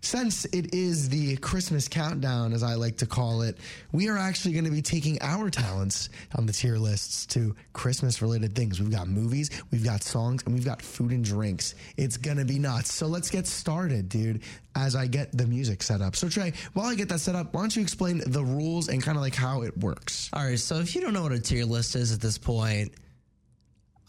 Since 0.04 0.46
it 0.46 0.74
is 0.74 1.10
the 1.10 1.38
Christmas 1.38 1.88
countdown, 1.88 2.54
as 2.54 2.64
I 2.64 2.74
like 2.74 2.98
to 2.98 3.06
call 3.06 3.44
it, 3.44 3.58
we 3.92 4.10
are 4.10 4.18
actually 4.18 4.54
going 4.54 4.66
to 4.66 4.72
be 4.72 4.82
taking 4.82 5.22
our 5.22 5.52
talents 5.52 6.10
on 6.36 6.48
the 6.48 6.54
tier 6.54 6.78
lists 6.78 7.28
to 7.28 7.56
Christmas 7.74 8.20
related 8.20 8.56
things. 8.56 8.80
We've 8.80 8.92
got 8.92 9.08
movies, 9.08 9.52
we've 9.70 9.84
got 9.84 10.02
songs, 10.02 10.42
and 10.44 10.56
we've 10.56 10.66
got 10.66 10.82
food 10.82 11.12
and 11.12 11.24
drinks. 11.24 11.76
It's 11.98 12.18
going 12.18 12.38
to 12.38 12.46
be 12.46 12.58
nuts. 12.58 12.92
So 12.92 13.06
let's 13.06 13.30
get 13.30 13.46
started, 13.46 14.10
dude, 14.10 14.42
as 14.76 14.96
I 14.96 15.06
get 15.06 15.38
the 15.38 15.46
music 15.46 15.84
set 15.84 16.02
up. 16.02 16.16
So, 16.16 16.30
Trey, 16.30 16.54
while 16.74 16.88
I 16.88 16.96
get 16.96 17.08
that 17.10 17.20
set 17.20 17.36
up, 17.36 17.54
why 17.54 17.62
don't 17.62 17.76
you 17.76 17.84
explain 17.84 18.24
the 18.26 18.44
rules 18.44 18.90
and 18.90 19.04
kind 19.04 19.18
of 19.18 19.22
like 19.22 19.36
how 19.36 19.62
it 19.62 19.78
works? 19.78 20.32
All 20.34 20.44
right, 20.44 20.60
so 20.60 20.80
if 20.80 20.96
you 20.96 21.02
don't 21.02 21.14
know 21.14 21.24
what 21.24 21.32
a 21.32 21.40
tier 21.40 21.64
list 21.64 21.96
is 21.96 22.12
at 22.12 22.20
this 22.20 22.40
point, 22.40 22.92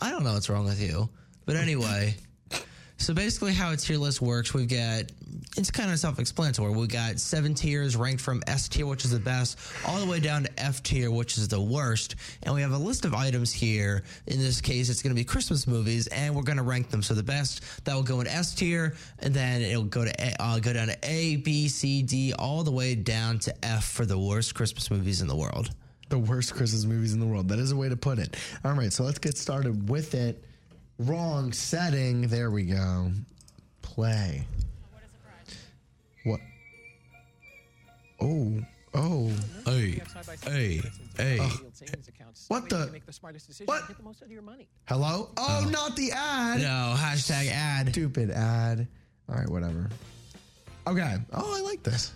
I 0.00 0.10
don't 0.10 0.24
know 0.24 0.32
what's 0.32 0.48
wrong 0.48 0.64
with 0.64 0.80
you. 0.80 1.10
But 1.44 1.56
anyway, 1.56 2.14
so 3.02 3.12
basically 3.12 3.52
how 3.52 3.72
a 3.72 3.76
tier 3.76 3.98
list 3.98 4.22
works, 4.22 4.54
we've 4.54 4.68
got 4.68 5.10
it's 5.56 5.70
kind 5.70 5.90
of 5.90 5.98
self-explanatory. 5.98 6.72
We've 6.72 6.88
got 6.88 7.18
seven 7.18 7.52
tiers 7.52 7.94
ranked 7.94 8.22
from 8.22 8.42
S 8.46 8.68
tier, 8.68 8.86
which 8.86 9.04
is 9.04 9.10
the 9.10 9.18
best, 9.18 9.58
all 9.86 9.98
the 9.98 10.06
way 10.06 10.18
down 10.18 10.44
to 10.44 10.50
F 10.58 10.82
tier, 10.82 11.10
which 11.10 11.36
is 11.36 11.48
the 11.48 11.60
worst. 11.60 12.14
And 12.44 12.54
we 12.54 12.62
have 12.62 12.72
a 12.72 12.78
list 12.78 13.04
of 13.04 13.12
items 13.12 13.52
here. 13.52 14.02
In 14.26 14.38
this 14.38 14.62
case, 14.62 14.88
it's 14.88 15.02
going 15.02 15.14
to 15.14 15.20
be 15.20 15.24
Christmas 15.24 15.66
movies, 15.66 16.06
and 16.06 16.34
we're 16.34 16.42
going 16.42 16.56
to 16.56 16.62
rank 16.62 16.88
them. 16.90 17.02
So 17.02 17.12
the 17.12 17.22
best 17.22 17.84
that 17.84 17.94
will 17.94 18.02
go 18.02 18.20
in 18.20 18.28
S 18.28 18.54
tier, 18.54 18.94
and 19.18 19.34
then 19.34 19.60
it'll 19.60 19.82
go 19.84 20.04
to 20.04 20.12
A, 20.18 20.34
uh, 20.40 20.58
go 20.60 20.72
down 20.72 20.86
to 20.86 20.96
A, 21.02 21.36
B, 21.36 21.68
C, 21.68 22.02
D, 22.02 22.32
all 22.38 22.62
the 22.62 22.72
way 22.72 22.94
down 22.94 23.38
to 23.40 23.54
F 23.64 23.84
for 23.84 24.06
the 24.06 24.18
worst 24.18 24.54
Christmas 24.54 24.90
movies 24.90 25.20
in 25.20 25.28
the 25.28 25.36
world. 25.36 25.70
the 26.12 26.18
worst 26.18 26.54
Christmas 26.54 26.84
movies 26.84 27.14
in 27.14 27.20
the 27.20 27.26
world. 27.26 27.48
That 27.48 27.58
is 27.58 27.72
a 27.72 27.76
way 27.76 27.88
to 27.88 27.96
put 27.96 28.18
it. 28.18 28.36
All 28.64 28.74
right, 28.74 28.92
so 28.92 29.02
let's 29.02 29.18
get 29.18 29.38
started 29.38 29.88
with 29.88 30.14
it. 30.14 30.44
Wrong 31.06 31.52
setting. 31.52 32.28
There 32.28 32.50
we 32.50 32.62
go. 32.62 33.10
Play. 33.82 34.46
What? 36.24 36.40
Oh, 38.20 38.60
oh. 38.94 39.32
Hey, 39.64 40.00
hey, 40.44 40.80
hey. 41.16 41.38
What 42.46 42.68
the? 42.68 43.00
smartest 43.10 43.48
decision 43.48 43.66
What? 43.66 43.80
and 43.80 43.88
get 43.88 43.96
the 43.96 44.02
most 44.04 44.22
out 44.22 44.26
of 44.26 44.32
your 44.32 44.42
money. 44.42 44.68
Hello? 44.86 45.30
Oh, 45.36 45.64
oh. 45.64 45.68
not 45.70 45.96
the 45.96 46.12
ad. 46.12 46.60
No, 46.60 46.94
hashtag 46.96 47.50
ad. 47.50 47.88
Stupid 47.88 48.30
ad. 48.30 48.86
All 49.28 49.34
right, 49.34 49.48
whatever. 49.48 49.90
Okay. 50.86 51.16
Oh, 51.32 51.56
I 51.56 51.60
like 51.62 51.82
this. 51.82 52.12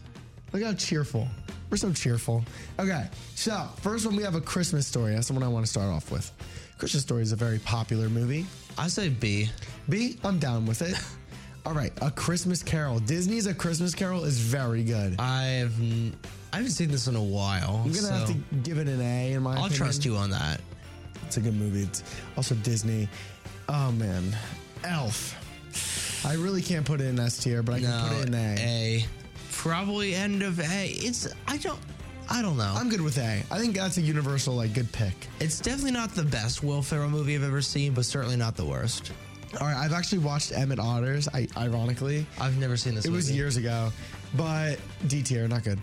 Look 0.52 0.62
how 0.62 0.74
cheerful. 0.74 1.26
We're 1.70 1.76
so 1.76 1.92
cheerful. 1.92 2.44
Okay, 2.78 3.08
so 3.34 3.68
first 3.80 4.06
one 4.06 4.14
we 4.14 4.22
have 4.22 4.36
a 4.36 4.40
Christmas 4.40 4.86
story. 4.86 5.14
That's 5.14 5.26
the 5.26 5.34
one 5.34 5.42
I 5.42 5.48
want 5.48 5.66
to 5.66 5.70
start 5.70 5.88
off 5.88 6.12
with. 6.12 6.30
Christmas 6.78 7.02
Story 7.02 7.22
is 7.22 7.32
a 7.32 7.36
very 7.36 7.58
popular 7.58 8.08
movie. 8.08 8.46
I 8.78 8.88
say 8.88 9.08
B. 9.08 9.48
B, 9.88 10.18
I'm 10.24 10.38
down 10.38 10.66
with 10.66 10.82
it. 10.82 10.96
All 11.66 11.72
right, 11.72 11.92
A 12.02 12.10
Christmas 12.10 12.62
Carol. 12.62 12.98
Disney's 13.00 13.46
A 13.46 13.54
Christmas 13.54 13.94
Carol 13.94 14.24
is 14.24 14.38
very 14.38 14.84
good. 14.84 15.18
I've 15.18 15.74
I 16.52 16.56
haven't 16.58 16.70
seen 16.72 16.90
this 16.90 17.06
in 17.08 17.16
a 17.16 17.22
while. 17.22 17.82
I'm 17.84 17.92
gonna 17.92 18.12
have 18.12 18.28
to 18.28 18.34
give 18.62 18.78
it 18.78 18.88
an 18.88 19.00
A 19.00 19.32
in 19.32 19.42
my 19.42 19.50
I'll 19.52 19.56
opinion. 19.66 19.76
trust 19.78 20.04
you 20.04 20.14
on 20.16 20.30
that. 20.30 20.60
It's 21.26 21.36
a 21.38 21.40
good 21.40 21.54
movie. 21.56 21.82
It's 21.82 22.04
also 22.36 22.54
Disney. 22.56 23.08
Oh 23.68 23.90
man, 23.92 24.36
Elf. 24.84 25.34
I 26.24 26.34
really 26.34 26.62
can't 26.62 26.86
put 26.86 27.00
it 27.00 27.06
in 27.06 27.18
S 27.18 27.38
tier, 27.38 27.62
but 27.62 27.74
I 27.76 27.80
can 27.80 28.08
put 28.08 28.18
it 28.22 28.28
in 28.28 28.34
A. 28.34 28.54
A. 28.58 29.06
Probably 29.52 30.14
end 30.14 30.42
of 30.42 30.60
A. 30.60 30.88
It's 30.88 31.26
I 31.48 31.56
don't 31.56 31.80
I 32.28 32.42
don't 32.42 32.56
know. 32.56 32.72
I'm 32.76 32.88
good 32.88 33.00
with 33.00 33.18
A. 33.18 33.42
I 33.50 33.58
think 33.58 33.76
that's 33.76 33.98
a 33.98 34.02
universal 34.02 34.54
like 34.54 34.74
good 34.74 34.90
pick. 34.92 35.14
it's 35.40 35.60
definitely 35.60 35.92
not 35.92 36.10
the 36.14 36.24
best 36.24 36.62
Will 36.64 36.82
Ferrell 36.82 37.08
movie 37.08 37.34
I've 37.36 37.44
ever 37.44 37.62
seen, 37.62 37.92
but 37.94 38.04
certainly 38.04 38.36
not 38.36 38.56
the 38.56 38.64
worst. 38.64 39.12
All 39.60 39.66
right, 39.66 39.76
I've 39.76 39.92
actually 39.92 40.18
watched 40.18 40.52
Emmet 40.52 40.78
Otter's. 40.78 41.28
I 41.28 41.46
ironically, 41.56 42.26
I've 42.40 42.58
never 42.58 42.76
seen 42.76 42.94
this. 42.94 43.04
it 43.04 43.10
was 43.12 43.30
years 43.30 43.56
ago, 43.56 43.92
but 44.36 44.78
D 45.06 45.22
tier, 45.22 45.46
not 45.48 45.62
good. 45.64 45.78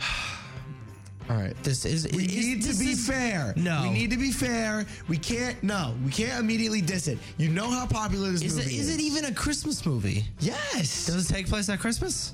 All 1.30 1.36
right. 1.36 1.54
This 1.62 1.84
is 1.86 2.06
We 2.14 2.24
is- 2.26 2.34
need 2.36 2.62
to 2.62 2.74
be 2.78 2.90
is- 2.92 3.06
fair. 3.06 3.52
No. 3.56 3.82
we 3.84 3.90
need 3.90 4.10
to 4.10 4.16
be 4.18 4.30
fair. 4.30 4.84
We 5.08 5.16
can't. 5.18 5.60
No, 5.62 5.94
we 6.04 6.10
can't 6.12 6.38
immediately 6.38 6.82
diss 6.82 7.08
it. 7.08 7.18
You 7.38 7.48
know 7.48 7.68
how 7.70 7.86
popular 7.86 8.30
this 8.30 8.42
movie 8.42 8.46
Is 8.52 8.58
it 8.58 8.64
movie 8.64 8.78
is 8.78 8.94
it 8.94 9.00
even 9.00 9.24
a 9.24 9.32
Christmas 9.34 9.84
movie? 9.86 10.24
Yes. 10.40 11.06
Does 11.06 11.28
it 11.28 11.32
take 11.34 11.48
place 11.48 11.68
at 11.68 11.80
Christmas? 11.80 12.32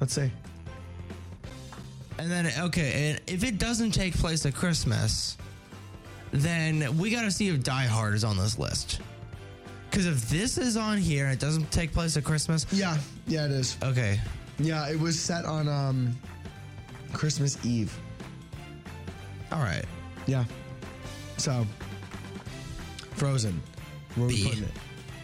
Let's 0.00 0.12
see. 0.14 0.30
And 2.18 2.30
then 2.30 2.50
okay, 2.66 3.10
and 3.10 3.20
if 3.26 3.42
it 3.44 3.58
doesn't 3.58 3.90
take 3.90 4.14
place 4.14 4.46
at 4.46 4.54
Christmas, 4.54 5.36
then 6.30 6.96
we 6.96 7.10
got 7.10 7.22
to 7.22 7.30
see 7.30 7.48
if 7.48 7.62
Die 7.62 7.86
Hard 7.86 8.14
is 8.14 8.24
on 8.24 8.36
this 8.36 8.58
list. 8.58 9.00
Because 9.90 10.06
if 10.06 10.28
this 10.28 10.58
is 10.58 10.76
on 10.76 10.98
here 10.98 11.24
and 11.26 11.34
it 11.34 11.40
doesn't 11.40 11.70
take 11.70 11.92
place 11.92 12.16
at 12.16 12.24
Christmas, 12.24 12.66
Yeah, 12.72 12.96
yeah, 13.26 13.44
it 13.46 13.50
is. 13.52 13.76
okay, 13.82 14.20
Yeah, 14.58 14.88
it 14.88 14.98
was 14.98 15.18
set 15.18 15.44
on 15.44 15.68
um 15.68 16.16
Christmas 17.12 17.58
Eve. 17.64 17.96
all 19.52 19.60
right, 19.60 19.84
Yeah. 20.26 20.44
So, 21.36 21.66
Frozen. 23.16 23.60
Where 24.14 24.26
are 24.26 24.28
we 24.28 24.36
B. 24.36 24.48
putting 24.48 24.64
it? 24.64 24.70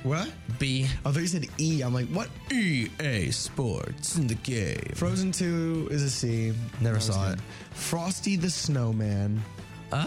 What? 0.03 0.31
B 0.59 0.87
I 1.05 1.11
thought 1.13 1.21
you 1.21 1.27
said 1.27 1.47
E. 1.59 1.83
I'm 1.83 1.93
like, 1.93 2.07
what? 2.09 2.29
EA 2.53 3.31
Sports 3.31 4.17
in 4.17 4.27
the 4.27 4.35
game. 4.35 4.81
Frozen 4.95 5.33
2 5.33 5.89
is 5.91 6.03
a 6.03 6.11
C. 6.11 6.53
Never 6.81 6.83
That 6.83 6.95
was 6.95 7.05
saw 7.05 7.29
good. 7.31 7.39
it. 7.39 7.45
Frosty 7.73 8.37
the 8.37 8.49
Snowman. 8.49 9.43
Uh, 9.93 10.05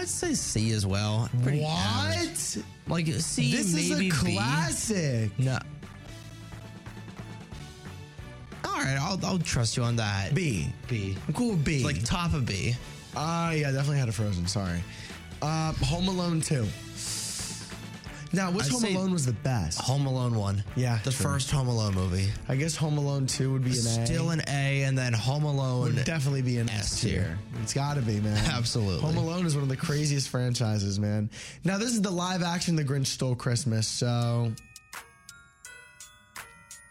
I'd 0.00 0.08
say 0.08 0.34
C 0.34 0.72
as 0.72 0.84
well. 0.86 1.30
Pretty 1.42 1.60
what? 1.62 1.70
average. 1.72 2.58
Like 2.86 3.06
C, 3.06 3.50
This 3.50 3.72
is 3.74 3.90
maybe 3.90 4.08
a 4.08 4.12
B. 4.12 4.16
classic. 4.36 5.38
No. 5.38 5.58
All 8.64 8.72
right, 8.80 8.98
I'll, 9.00 9.18
I'll 9.24 9.38
trust 9.38 9.76
you 9.76 9.82
on 9.84 9.96
that. 9.96 10.34
B. 10.34 10.68
B. 10.88 11.16
I'm 11.28 11.32
cool 11.34 11.50
with 11.50 11.64
B. 11.64 11.82
Like 11.84 12.04
top 12.04 12.34
of 12.34 12.44
B. 12.44 12.74
Ah, 13.16 13.52
yeah, 13.52 13.70
definitely 13.70 13.98
had 13.98 14.08
a 14.08 14.12
Frozen. 14.12 14.46
Sorry. 14.48 14.82
Uh, 15.40 15.72
Home 15.84 16.08
Alone 16.08 16.40
2. 16.40 16.66
Now, 18.34 18.50
which 18.50 18.66
I'd 18.66 18.72
Home 18.72 18.80
say 18.80 18.94
Alone 18.94 19.12
was 19.12 19.26
the 19.26 19.32
best? 19.32 19.80
Home 19.80 20.06
Alone 20.06 20.34
one. 20.34 20.64
Yeah, 20.76 20.98
the 21.04 21.10
true. 21.10 21.24
first 21.24 21.50
Home 21.50 21.68
Alone 21.68 21.94
movie. 21.94 22.30
I 22.48 22.56
guess 22.56 22.76
Home 22.76 22.98
Alone 22.98 23.26
2 23.26 23.52
would 23.52 23.64
be 23.64 23.70
an 23.70 23.76
A. 23.76 24.06
Still 24.06 24.30
an 24.30 24.42
A, 24.48 24.82
and 24.82 24.96
then 24.96 25.12
Home 25.12 25.44
Alone. 25.44 25.94
would 25.94 26.04
definitely 26.04 26.42
be 26.42 26.58
an 26.58 26.68
S 26.70 27.00
tier. 27.00 27.38
It's 27.62 27.72
got 27.72 27.94
to 27.94 28.02
be, 28.02 28.20
man. 28.20 28.36
Absolutely. 28.50 29.00
Home 29.00 29.16
Alone 29.16 29.46
is 29.46 29.54
one 29.54 29.62
of 29.62 29.68
the 29.68 29.76
craziest 29.76 30.28
franchises, 30.28 30.98
man. 30.98 31.30
Now, 31.64 31.78
this 31.78 31.92
is 31.92 32.02
the 32.02 32.10
live 32.10 32.42
action 32.42 32.76
The 32.76 32.84
Grinch 32.84 33.06
Stole 33.06 33.34
Christmas, 33.34 33.86
so 33.86 34.52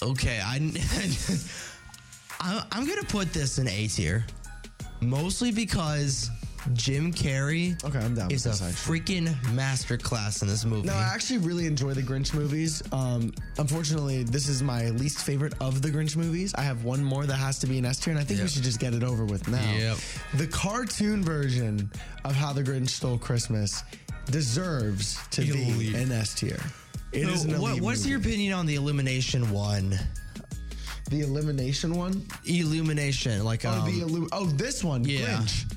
Okay, 0.03 0.41
I, 0.43 0.57
I 2.41 2.65
I'm 2.71 2.85
gonna 2.85 3.03
put 3.03 3.31
this 3.31 3.57
in 3.57 3.69
A 3.69 3.87
tier, 3.87 4.25
mostly 4.99 5.51
because 5.51 6.29
Jim 6.71 7.11
Carrey 7.11 7.81
okay, 7.83 7.99
I'm 7.99 8.15
down 8.15 8.31
is 8.31 8.45
with 8.45 8.61
a 8.61 8.65
actually. 8.65 8.99
freaking 8.99 9.27
masterclass 9.53 10.41
in 10.41 10.47
this 10.47 10.63
movie. 10.63 10.87
No, 10.87 10.93
I 10.93 11.01
actually 11.13 11.39
really 11.39 11.67
enjoy 11.67 11.93
the 11.93 12.01
Grinch 12.01 12.33
movies. 12.33 12.81
Um, 12.93 13.33
unfortunately, 13.57 14.23
this 14.23 14.47
is 14.47 14.63
my 14.63 14.89
least 14.91 15.19
favorite 15.25 15.53
of 15.59 15.81
the 15.81 15.89
Grinch 15.89 16.15
movies. 16.15 16.53
I 16.55 16.61
have 16.61 16.85
one 16.85 17.03
more 17.03 17.25
that 17.25 17.35
has 17.35 17.59
to 17.59 17.67
be 17.67 17.77
an 17.79 17.85
S 17.85 17.99
tier, 17.99 18.11
and 18.13 18.19
I 18.19 18.23
think 18.23 18.39
we 18.41 18.47
should 18.47 18.63
just 18.63 18.79
get 18.79 18.93
it 18.93 19.03
over 19.03 19.25
with 19.25 19.47
now. 19.49 19.73
Yep. 19.73 19.97
The 20.35 20.47
cartoon 20.47 21.21
version 21.23 21.91
of 22.23 22.33
How 22.33 22.53
the 22.53 22.63
Grinch 22.63 22.89
Stole 22.89 23.17
Christmas 23.17 23.83
deserves 24.27 25.19
to 25.31 25.41
be 25.41 25.93
an 25.95 26.11
S 26.11 26.33
tier. 26.33 26.59
It 27.11 27.27
is 27.27 27.43
So 27.43 27.49
an 27.49 27.61
what, 27.61 27.81
what's 27.81 27.99
movie. 27.99 28.09
your 28.11 28.19
opinion 28.19 28.53
on 28.53 28.65
the 28.65 28.75
Illumination 28.75 29.51
one? 29.51 29.99
the 31.09 31.21
Illumination 31.21 31.93
one? 31.95 32.25
Illumination, 32.45 33.43
like 33.43 33.65
Oh, 33.65 33.69
um, 33.69 33.85
the 33.85 34.01
illu- 34.05 34.29
oh, 34.31 34.45
this 34.45 34.83
one, 34.83 35.03
yeah. 35.03 35.37
Grinch. 35.39 35.71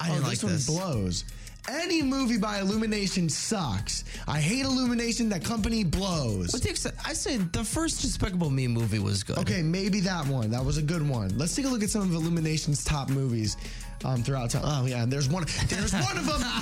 I 0.00 0.10
oh, 0.10 0.20
like 0.20 0.30
this 0.30 0.44
one 0.44 0.52
this. 0.52 0.66
blows. 0.66 1.24
Any 1.68 2.00
movie 2.00 2.38
by 2.38 2.60
Illumination 2.60 3.28
sucks. 3.28 4.04
I 4.28 4.40
hate 4.40 4.64
Illumination. 4.64 5.28
That 5.30 5.42
company 5.42 5.82
blows. 5.82 6.52
With 6.52 6.62
the 6.62 6.70
ex- 6.70 6.86
I 7.04 7.12
say 7.12 7.38
the 7.38 7.64
first 7.64 8.02
Despicable 8.02 8.50
Me 8.50 8.68
movie 8.68 9.00
was 9.00 9.24
good. 9.24 9.38
Okay, 9.38 9.62
maybe 9.62 9.98
that 10.00 10.26
one. 10.28 10.50
That 10.50 10.64
was 10.64 10.78
a 10.78 10.82
good 10.82 11.06
one. 11.08 11.36
Let's 11.36 11.56
take 11.56 11.64
a 11.64 11.68
look 11.68 11.82
at 11.82 11.90
some 11.90 12.02
of 12.02 12.14
Illumination's 12.14 12.84
top 12.84 13.08
movies 13.08 13.56
um, 14.04 14.22
throughout 14.22 14.50
time. 14.50 14.62
Oh 14.64 14.86
yeah, 14.86 15.06
there's 15.06 15.28
one. 15.28 15.44
There's 15.66 15.92
one 15.92 16.16
of 16.16 16.26
them. 16.26 16.42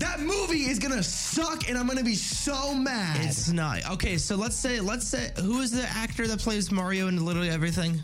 That, 0.00 0.18
that 0.20 0.20
movie 0.20 0.64
is 0.64 0.78
gonna 0.78 1.02
suck, 1.02 1.68
and 1.68 1.76
I'm 1.76 1.86
gonna 1.86 2.02
be 2.02 2.14
so 2.14 2.74
mad. 2.74 3.24
It's 3.24 3.50
not 3.50 3.88
okay. 3.92 4.16
So 4.16 4.34
let's 4.34 4.56
say, 4.56 4.80
let's 4.80 5.06
say, 5.06 5.30
who 5.36 5.60
is 5.60 5.70
the 5.72 5.82
actor 5.82 6.26
that 6.26 6.38
plays 6.38 6.72
Mario 6.72 7.08
in 7.08 7.24
literally 7.24 7.50
everything? 7.50 8.00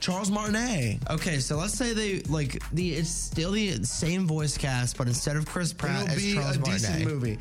Charles 0.00 0.30
Martinet. 0.30 0.98
Okay, 1.10 1.38
so 1.38 1.56
let's 1.56 1.74
say 1.74 1.92
they 1.92 2.20
like 2.22 2.62
the 2.72 2.94
it's 2.94 3.08
still 3.10 3.52
the 3.52 3.82
same 3.84 4.26
voice 4.26 4.56
cast, 4.58 4.96
but 4.98 5.06
instead 5.08 5.36
of 5.36 5.46
Chris 5.46 5.72
Pratt, 5.72 6.02
It'll 6.02 6.12
it's 6.14 6.22
be 6.22 6.34
Charles 6.34 6.56
a 6.56 6.60
Martinet. 6.60 6.80
decent 6.80 7.04
movie. 7.06 7.38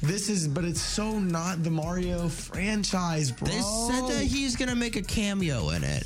This 0.00 0.28
is, 0.28 0.46
but 0.46 0.64
it's 0.64 0.80
so 0.80 1.18
not 1.18 1.64
the 1.64 1.70
Mario 1.70 2.28
franchise, 2.28 3.32
bro. 3.32 3.48
They 3.48 3.60
said 3.60 4.06
that 4.08 4.24
he's 4.24 4.54
gonna 4.56 4.76
make 4.76 4.96
a 4.96 5.02
cameo 5.02 5.70
in 5.70 5.82
it. 5.84 6.04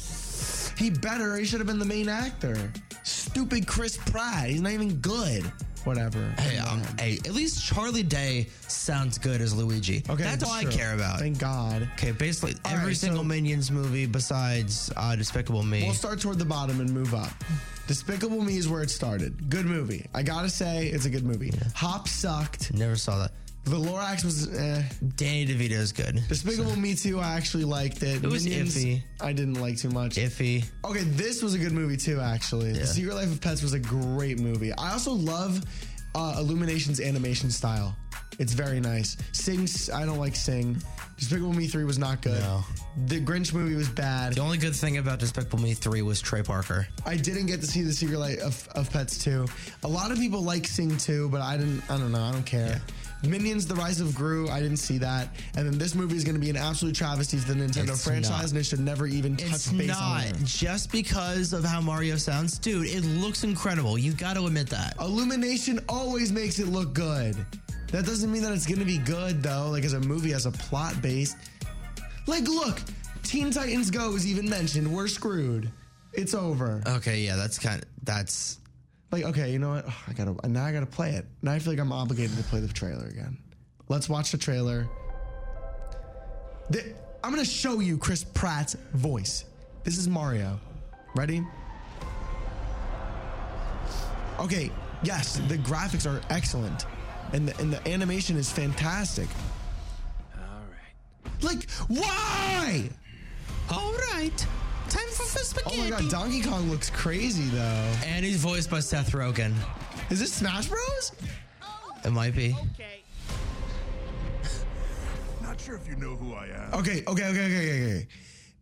He 0.79 0.91
better. 0.91 1.37
He 1.37 1.45
should 1.45 1.61
have 1.61 1.67
been 1.67 1.79
the 1.79 1.85
main 1.85 2.09
actor. 2.09 2.73
Stupid 3.05 3.67
Chris 3.67 3.97
Pratt. 3.99 4.49
He's 4.49 4.61
not 4.63 4.73
even 4.73 4.95
good. 4.97 5.51
Whatever. 5.85 6.33
Hey, 6.39 6.59
um, 6.59 6.83
hey, 6.99 7.18
at 7.24 7.33
least 7.33 7.64
Charlie 7.64 8.03
Day 8.03 8.47
sounds 8.68 9.18
good 9.18 9.41
as 9.41 9.55
Luigi. 9.55 10.03
Okay, 10.09 10.22
that's 10.22 10.45
all 10.45 10.53
I 10.53 10.64
care 10.64 10.95
about. 10.95 11.18
Thank 11.18 11.39
God. 11.39 11.89
Okay, 11.95 12.12
basically 12.12 12.55
All 12.64 12.72
every 12.72 12.89
right, 12.89 12.97
single 12.97 13.20
so- 13.22 13.24
Minions 13.28 13.70
movie 13.70 14.07
besides 14.07 14.93
uh, 14.97 15.16
Despicable 15.16 15.62
Me. 15.62 15.83
We'll 15.85 15.95
start 15.95 16.20
toward 16.20 16.39
the 16.39 16.45
bottom 16.45 16.80
and 16.80 16.93
move 16.93 17.14
up. 17.14 17.33
Despicable 17.89 18.41
Me 18.43 18.57
is 18.59 18.68
where 18.68 18.83
it 18.83 18.91
started. 18.91 19.51
Good 19.51 19.66
movie. 19.66 20.07
I 20.14 20.22
gotta 20.22 20.49
say, 20.49 20.87
it's 20.87 21.05
a 21.05 21.11
good 21.11 21.24
movie. 21.24 21.53
Hop 21.74 22.07
sucked. 22.09 22.72
Never 22.72 22.97
saw 22.97 23.18
that. 23.18 23.33
The 23.65 23.77
Lorax 23.77 24.25
was 24.25 24.53
eh. 24.53 24.83
Danny 25.17 25.47
DeVito 25.47 25.73
is 25.73 25.93
good. 25.93 26.21
Despicable 26.29 26.77
Me 26.77 26.95
2, 26.95 27.21
I 27.21 27.35
actually 27.35 27.65
liked 27.65 28.03
it. 28.03 28.25
It 28.25 28.29
was 28.31 28.47
iffy. 28.47 29.03
I 29.21 29.33
didn't 29.33 29.61
like 29.61 29.79
too 29.79 29.91
much. 29.91 30.17
Iffy. 30.17 30.65
Okay, 30.85 31.03
this 31.05 31.43
was 31.43 31.55
a 31.55 31.59
good 31.59 31.73
movie 31.73 31.97
too, 31.97 32.21
actually. 32.21 32.73
The 32.73 32.87
Secret 32.87 33.15
Life 33.15 33.31
of 33.31 33.41
Pets 33.41 33.63
was 33.63 33.73
a 33.73 33.79
great 33.79 34.41
movie. 34.41 34.73
I 34.73 34.93
also 34.93 35.13
love 35.13 35.63
uh, 36.15 36.37
Illumination's 36.39 37.01
animation 37.01 37.51
style. 37.51 37.97
It's 38.39 38.53
very 38.53 38.81
nice. 38.81 39.17
Sing, 39.33 39.69
I 39.95 40.05
don't 40.05 40.19
like 40.19 40.35
Sing. 40.35 40.77
Despicable 41.19 41.53
Me 41.53 41.69
3 41.69 41.85
was 41.85 41.99
not 41.99 42.21
good. 42.23 42.41
No. 42.41 42.65
The 43.07 43.21
Grinch 43.21 43.55
movie 43.55 43.77
was 43.77 43.89
bad. 43.89 44.35
The 44.35 44.41
only 44.41 44.59
good 44.59 44.75
thing 44.75 44.99
about 44.99 45.21
Despicable 45.21 45.61
Me 45.61 45.75
3 45.75 46.03
was 46.03 46.21
Trey 46.21 46.43
Parker. 46.43 46.89
I 47.07 47.17
didn't 47.17 47.47
get 47.47 47.61
to 47.61 47.67
see 47.67 47.83
The 47.83 47.93
Secret 47.93 48.19
Life 48.19 48.41
of, 48.41 48.69
of 48.75 48.91
Pets 48.91 49.23
2. 49.23 49.47
A 49.85 49.89
lot 49.89 50.11
of 50.11 50.19
people 50.19 50.43
like 50.43 50.67
Sing 50.67 50.97
2, 50.97 51.29
but 51.29 51.41
I 51.41 51.57
didn't, 51.57 51.83
I 51.89 51.99
don't 51.99 52.11
know, 52.11 52.23
I 52.23 52.33
don't 52.33 52.45
care. 52.45 52.81
Minions: 53.25 53.66
The 53.66 53.75
Rise 53.75 54.01
of 54.01 54.14
Gru. 54.14 54.49
I 54.49 54.61
didn't 54.61 54.79
see 54.79 54.99
that, 54.99 55.29
and 55.57 55.66
then 55.66 55.79
this 55.79 55.95
movie 55.95 56.16
is 56.16 56.25
going 56.25 56.35
to 56.35 56.41
be 56.41 56.51
an 56.51 56.57
absolute 56.57 56.95
travesty 56.95 57.39
to 57.39 57.47
the 57.47 57.55
Nintendo 57.55 57.91
It's 57.91 58.05
franchise, 58.05 58.31
not. 58.31 58.49
and 58.51 58.59
it 58.59 58.64
should 58.64 58.81
never 58.81 59.07
even 59.07 59.37
touch 59.37 59.51
It's 59.53 59.73
base 59.73 59.89
not 59.89 60.03
on 60.03 60.23
it. 60.27 60.37
just 60.45 60.91
because 60.91 61.53
of 61.53 61.64
how 61.64 61.81
Mario 61.81 62.16
sounds, 62.16 62.59
dude. 62.59 62.87
It 62.87 63.05
looks 63.05 63.45
incredible. 63.45 63.97
You 63.99 64.12
got 64.12 64.35
to 64.37 64.47
admit 64.47 64.68
that. 64.70 64.95
Illumination 65.01 65.79
always 65.89 66.33
makes 66.33 66.59
it 66.59 66.66
look 66.68 66.93
good. 66.95 67.37
That 67.93 68.07
doesn't 68.07 68.33
mean 68.33 68.43
that 68.43 68.53
it's 68.53 68.66
gonna 68.66 68.87
be 68.87 68.97
good 68.99 69.43
though, 69.43 69.68
like 69.70 69.85
as 69.85 69.93
a 69.93 70.01
movie, 70.01 70.33
as 70.33 70.47
a 70.47 70.51
plot 70.51 71.01
based. 71.03 71.37
Like, 72.27 72.45
look, 72.49 72.81
Teen 73.23 73.51
Titans 73.51 73.91
Go 73.91 74.14
is 74.14 74.27
even 74.27 74.49
mentioned. 74.49 74.91
We're 74.93 75.09
screwed. 75.09 75.70
It's 76.14 76.35
over. 76.35 76.83
Okay, 76.87 77.20
yeah, 77.20 77.37
that's 77.37 77.59
kind 77.59 77.83
of 77.83 77.89
that's 78.05 78.59
Like, 79.13 79.25
okay, 79.25 79.53
you 79.53 79.59
know 79.59 79.71
what? 79.75 79.87
I 80.09 80.15
gotta 80.15 80.35
now. 80.49 80.65
I 80.65 80.73
gotta 80.73 80.87
play 80.87 81.11
it. 81.11 81.27
Now 81.43 81.53
I 81.53 81.59
feel 81.59 81.75
like 81.75 81.81
I'm 81.81 81.93
obligated 81.93 82.35
to 82.39 82.43
play 82.45 82.61
the 82.61 82.73
trailer 82.73 83.07
again. 83.07 83.37
Let's 83.89 84.09
watch 84.09 84.33
the 84.33 84.39
trailer. 84.39 84.89
The- 86.71 86.95
I'm 87.23 87.31
gonna 87.31 87.45
show 87.45 87.81
you 87.81 87.99
Chris 87.99 88.25
Pratt's 88.25 88.75
voice. 88.95 89.45
This 89.85 89.99
is 89.99 90.09
Mario. 90.09 90.59
Ready? 91.15 91.47
Okay. 94.41 94.73
Yes, 95.03 95.37
the 95.49 95.59
graphics 95.59 96.11
are 96.11 96.21
excellent, 96.31 96.87
and 97.33 97.49
the, 97.49 97.61
and 97.61 97.73
the 97.73 97.89
animation 97.89 98.37
is 98.37 98.51
fantastic. 98.51 99.29
All 100.37 100.43
right. 100.71 101.43
Like, 101.43 101.69
why? 101.89 102.89
All 103.71 103.93
right. 104.15 104.47
Time 104.93 105.09
for 105.09 105.22
the 105.24 105.62
Oh 105.64 105.76
my 105.78 105.88
god, 105.88 106.11
Donkey 106.11 106.43
Kong 106.43 106.70
looks 106.70 106.90
crazy 106.90 107.45
though. 107.45 107.93
and 108.05 108.22
he's 108.26 108.36
voiced 108.36 108.68
by 108.68 108.80
Seth 108.80 109.12
Rogen. 109.12 109.55
Is 110.11 110.20
this 110.20 110.34
Smash 110.34 110.66
Bros? 110.66 111.12
It 112.05 112.11
might 112.12 112.34
be. 112.34 112.55
Okay. 112.74 113.01
Not 115.43 115.59
sure 115.59 115.76
if 115.76 115.88
you 115.88 115.97
know 115.97 116.14
who 116.16 116.34
I 116.34 116.49
am. 116.49 116.74
Okay, 116.74 117.03
okay, 117.07 117.24
okay, 117.28 117.28
okay, 117.30 117.57
okay, 117.57 117.84
okay. 117.97 118.07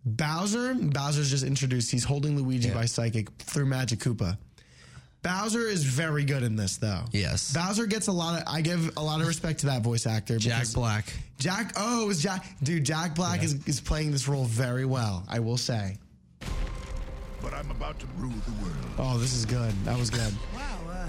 Bowser, 0.07 0.75
Bowser's 0.75 1.31
just 1.31 1.43
introduced. 1.43 1.91
He's 1.91 2.05
holding 2.05 2.37
Luigi 2.37 2.69
Yeah. 2.69 2.75
by 2.75 2.85
psychic 2.85 3.29
through 3.41 3.67
Magic 3.67 3.99
Koopa. 3.99 4.39
Bowser 5.23 5.67
is 5.67 5.83
very 5.83 6.25
good 6.25 6.45
in 6.45 6.55
this, 6.55 6.77
though. 6.77 7.05
Yes. 7.11 7.53
Bowser 7.53 7.87
gets 7.87 8.07
a 8.07 8.13
lot 8.13 8.41
of. 8.41 8.45
I 8.47 8.61
give 8.61 8.97
a 8.97 9.03
lot 9.03 9.21
of 9.21 9.27
respect 9.27 9.59
to 9.61 9.67
that 9.67 9.83
voice 9.83 10.07
actor. 10.07 10.39
Jack 10.39 10.67
Black. 10.73 11.13
Jack. 11.39 11.73
Oh, 11.77 12.05
it 12.05 12.07
was 12.07 12.23
Jack. 12.23 12.47
Dude, 12.63 12.85
Jack 12.85 13.17
Black 13.17 13.43
is, 13.43 13.67
is 13.67 13.81
playing 13.81 14.13
this 14.13 14.29
role 14.29 14.45
very 14.45 14.85
well. 14.85 15.25
I 15.29 15.41
will 15.41 15.59
say. 15.59 15.99
But 17.43 17.55
I'm 17.55 17.71
about 17.71 17.99
to 18.01 18.07
rule 18.19 18.33
the 18.47 18.53
world. 18.63 18.77
Oh, 18.99 19.19
this 19.19 19.35
is 19.35 19.45
good. 19.47 19.73
That 19.85 19.99
was 19.99 20.11
good. 20.11 20.33
Wow. 20.55 20.79
Uh, 20.91 21.09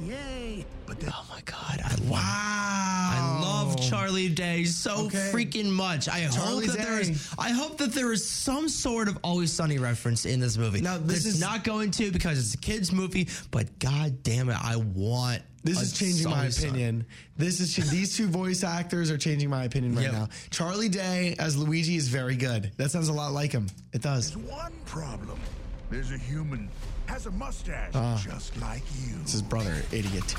yay. 0.00 0.64
But 0.86 1.00
then 1.00 1.10
Oh 1.14 1.24
my 1.30 1.40
god. 1.44 1.80
I 1.84 1.90
love 1.94 2.10
Wow. 2.10 2.18
I 2.20 3.40
love 3.42 3.80
Charlie 3.88 4.28
Day 4.28 4.64
so 4.64 5.06
Okay. 5.06 5.30
freaking 5.32 5.70
much. 5.70 6.08
I 6.08 6.26
Charlie 6.28 6.66
hope 6.66 6.76
that 6.76 6.84
there 6.84 7.02
Day. 7.02 7.10
is. 7.10 7.28
I 7.38 7.50
hope 7.50 7.78
that 7.78 7.92
there 7.92 8.12
is 8.12 8.28
some 8.28 8.68
sort 8.68 9.08
of 9.08 9.18
Always 9.22 9.52
Sunny 9.52 9.78
reference 9.78 10.24
in 10.26 10.40
this 10.40 10.56
movie. 10.56 10.80
Now, 10.80 10.98
this 10.98 11.18
It's 11.18 11.26
is- 11.36 11.40
not 11.40 11.64
going 11.64 11.90
to 11.92 12.10
because 12.10 12.38
it's 12.38 12.54
a 12.54 12.58
kids 12.58 12.92
movie. 12.92 13.28
But 13.50 13.78
god 13.78 14.22
damn 14.22 14.48
it, 14.50 14.56
I 14.62 14.76
want. 14.76 15.42
This 15.68 15.82
is 15.82 15.92
changing 15.92 16.30
my 16.30 16.38
Always 16.38 16.56
Sunny. 16.56 16.68
opinion. 16.70 17.06
This 17.36 17.60
is 17.60 17.90
these 17.90 18.16
two 18.16 18.26
voice 18.26 18.64
actors 18.64 19.10
are 19.10 19.18
changing 19.18 19.50
my 19.50 19.64
opinion 19.64 19.94
right 19.94 20.04
Yep. 20.04 20.12
now. 20.12 20.28
Charlie 20.50 20.88
Day 20.88 21.36
as 21.38 21.58
Luigi 21.58 21.96
is 21.96 22.08
very 22.08 22.36
good. 22.36 22.72
That 22.78 22.90
sounds 22.90 23.08
a 23.08 23.12
lot 23.12 23.32
like 23.32 23.52
him. 23.52 23.66
It 23.92 24.00
does. 24.00 24.32
there's 24.32 24.46
one 24.48 24.72
problem. 24.86 25.38
There's 25.90 26.10
a 26.10 26.16
human, 26.16 26.70
has 27.06 27.26
a 27.26 27.30
mustache, 27.30 27.90
ah. 27.94 28.18
just 28.24 28.56
like 28.62 28.82
you. 29.06 29.14
It's 29.20 29.32
his 29.32 29.42
brother, 29.42 29.74
idiot. 29.92 30.34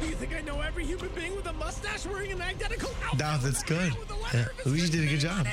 Do 0.00 0.06
You 0.06 0.14
think 0.14 0.32
I 0.34 0.40
know 0.42 0.60
every 0.60 0.84
human 0.86 1.08
being 1.14 1.34
with 1.34 1.46
a 1.46 1.52
mustache 1.54 2.06
wearing 2.06 2.30
an 2.32 2.40
identical 2.40 2.90
outfit? 3.04 3.18
No, 3.20 3.36
that's 3.38 3.62
good. 3.64 3.92
With 3.96 4.08
the 4.08 4.14
letter 4.14 4.52
Yeah, 4.58 4.64
Luigi 4.64 4.88
did 4.90 5.04
a 5.04 5.06
good 5.08 5.20
job. 5.20 5.46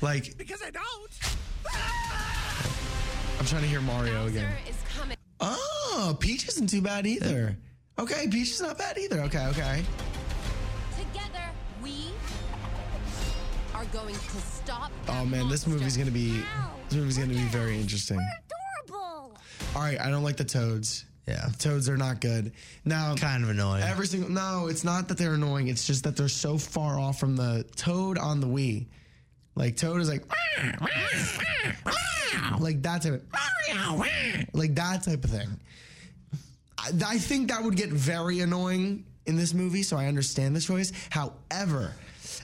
Like 0.00 0.36
Because 0.38 0.62
I 0.62 0.70
don't. 0.70 1.18
I'm 3.38 3.46
trying 3.46 3.62
to 3.62 3.68
hear 3.68 3.80
Mario 3.82 4.26
again. 4.26 4.52
Is 5.40 5.46
coming. 5.46 5.58
Oh, 5.60 6.16
Peach 6.18 6.48
isn't 6.48 6.68
too 6.68 6.82
bad 6.82 7.06
either. 7.06 7.56
Okay, 7.98 8.28
Peach 8.28 8.50
is 8.52 8.60
not 8.60 8.78
bad 8.78 8.96
either. 8.98 9.20
Okay, 9.22 9.46
okay. 9.48 9.82
Together, 10.96 11.44
we 11.82 12.10
are 13.74 13.84
going 13.86 14.14
to 14.14 14.20
stop. 14.40 14.92
Oh 15.08 15.12
that 15.12 15.26
man, 15.26 15.48
this 15.48 15.66
movie's 15.66 15.96
gonna 15.96 16.10
be 16.10 16.40
this 16.88 16.96
movie's 16.98 17.18
gonna 17.18 17.30
be 17.32 17.42
very 17.48 17.78
interesting. 17.80 18.18
Adorable. 18.86 19.36
All 19.74 19.82
right, 19.82 20.00
I 20.00 20.10
don't 20.10 20.22
like 20.22 20.36
the 20.36 20.44
toads. 20.44 21.04
Yeah. 21.26 21.46
The 21.48 21.58
toads 21.58 21.88
are 21.90 21.96
not 21.98 22.22
good. 22.22 22.52
Now, 22.86 23.14
Kind 23.14 23.44
of 23.44 23.50
annoying. 23.50 23.82
every 23.82 24.06
single 24.06 24.30
no, 24.30 24.68
it's 24.68 24.82
not 24.84 25.08
that 25.08 25.18
they're 25.18 25.34
annoying. 25.34 25.68
It's 25.68 25.86
just 25.86 26.04
that 26.04 26.16
they're 26.16 26.28
so 26.28 26.56
far 26.56 26.98
off 26.98 27.18
from 27.20 27.36
the 27.36 27.66
toad 27.76 28.16
on 28.16 28.40
the 28.40 28.46
Wii. 28.46 28.86
Like 29.54 29.76
Toad 29.76 30.00
is 30.00 30.08
like 30.08 30.24
like 32.60 32.82
that 32.82 33.02
type 33.02 33.12
of 33.14 33.22
like 34.52 34.74
that 34.74 35.02
type 35.02 35.24
of 35.24 35.30
thing. 35.30 35.48
I, 36.78 36.90
I 37.06 37.18
think 37.18 37.48
that 37.50 37.62
would 37.62 37.76
get 37.76 37.90
very 37.90 38.40
annoying 38.40 39.04
in 39.26 39.36
this 39.36 39.52
movie, 39.54 39.82
so 39.82 39.96
I 39.96 40.06
understand 40.06 40.56
the 40.56 40.60
choice. 40.60 40.92
However, 41.10 41.92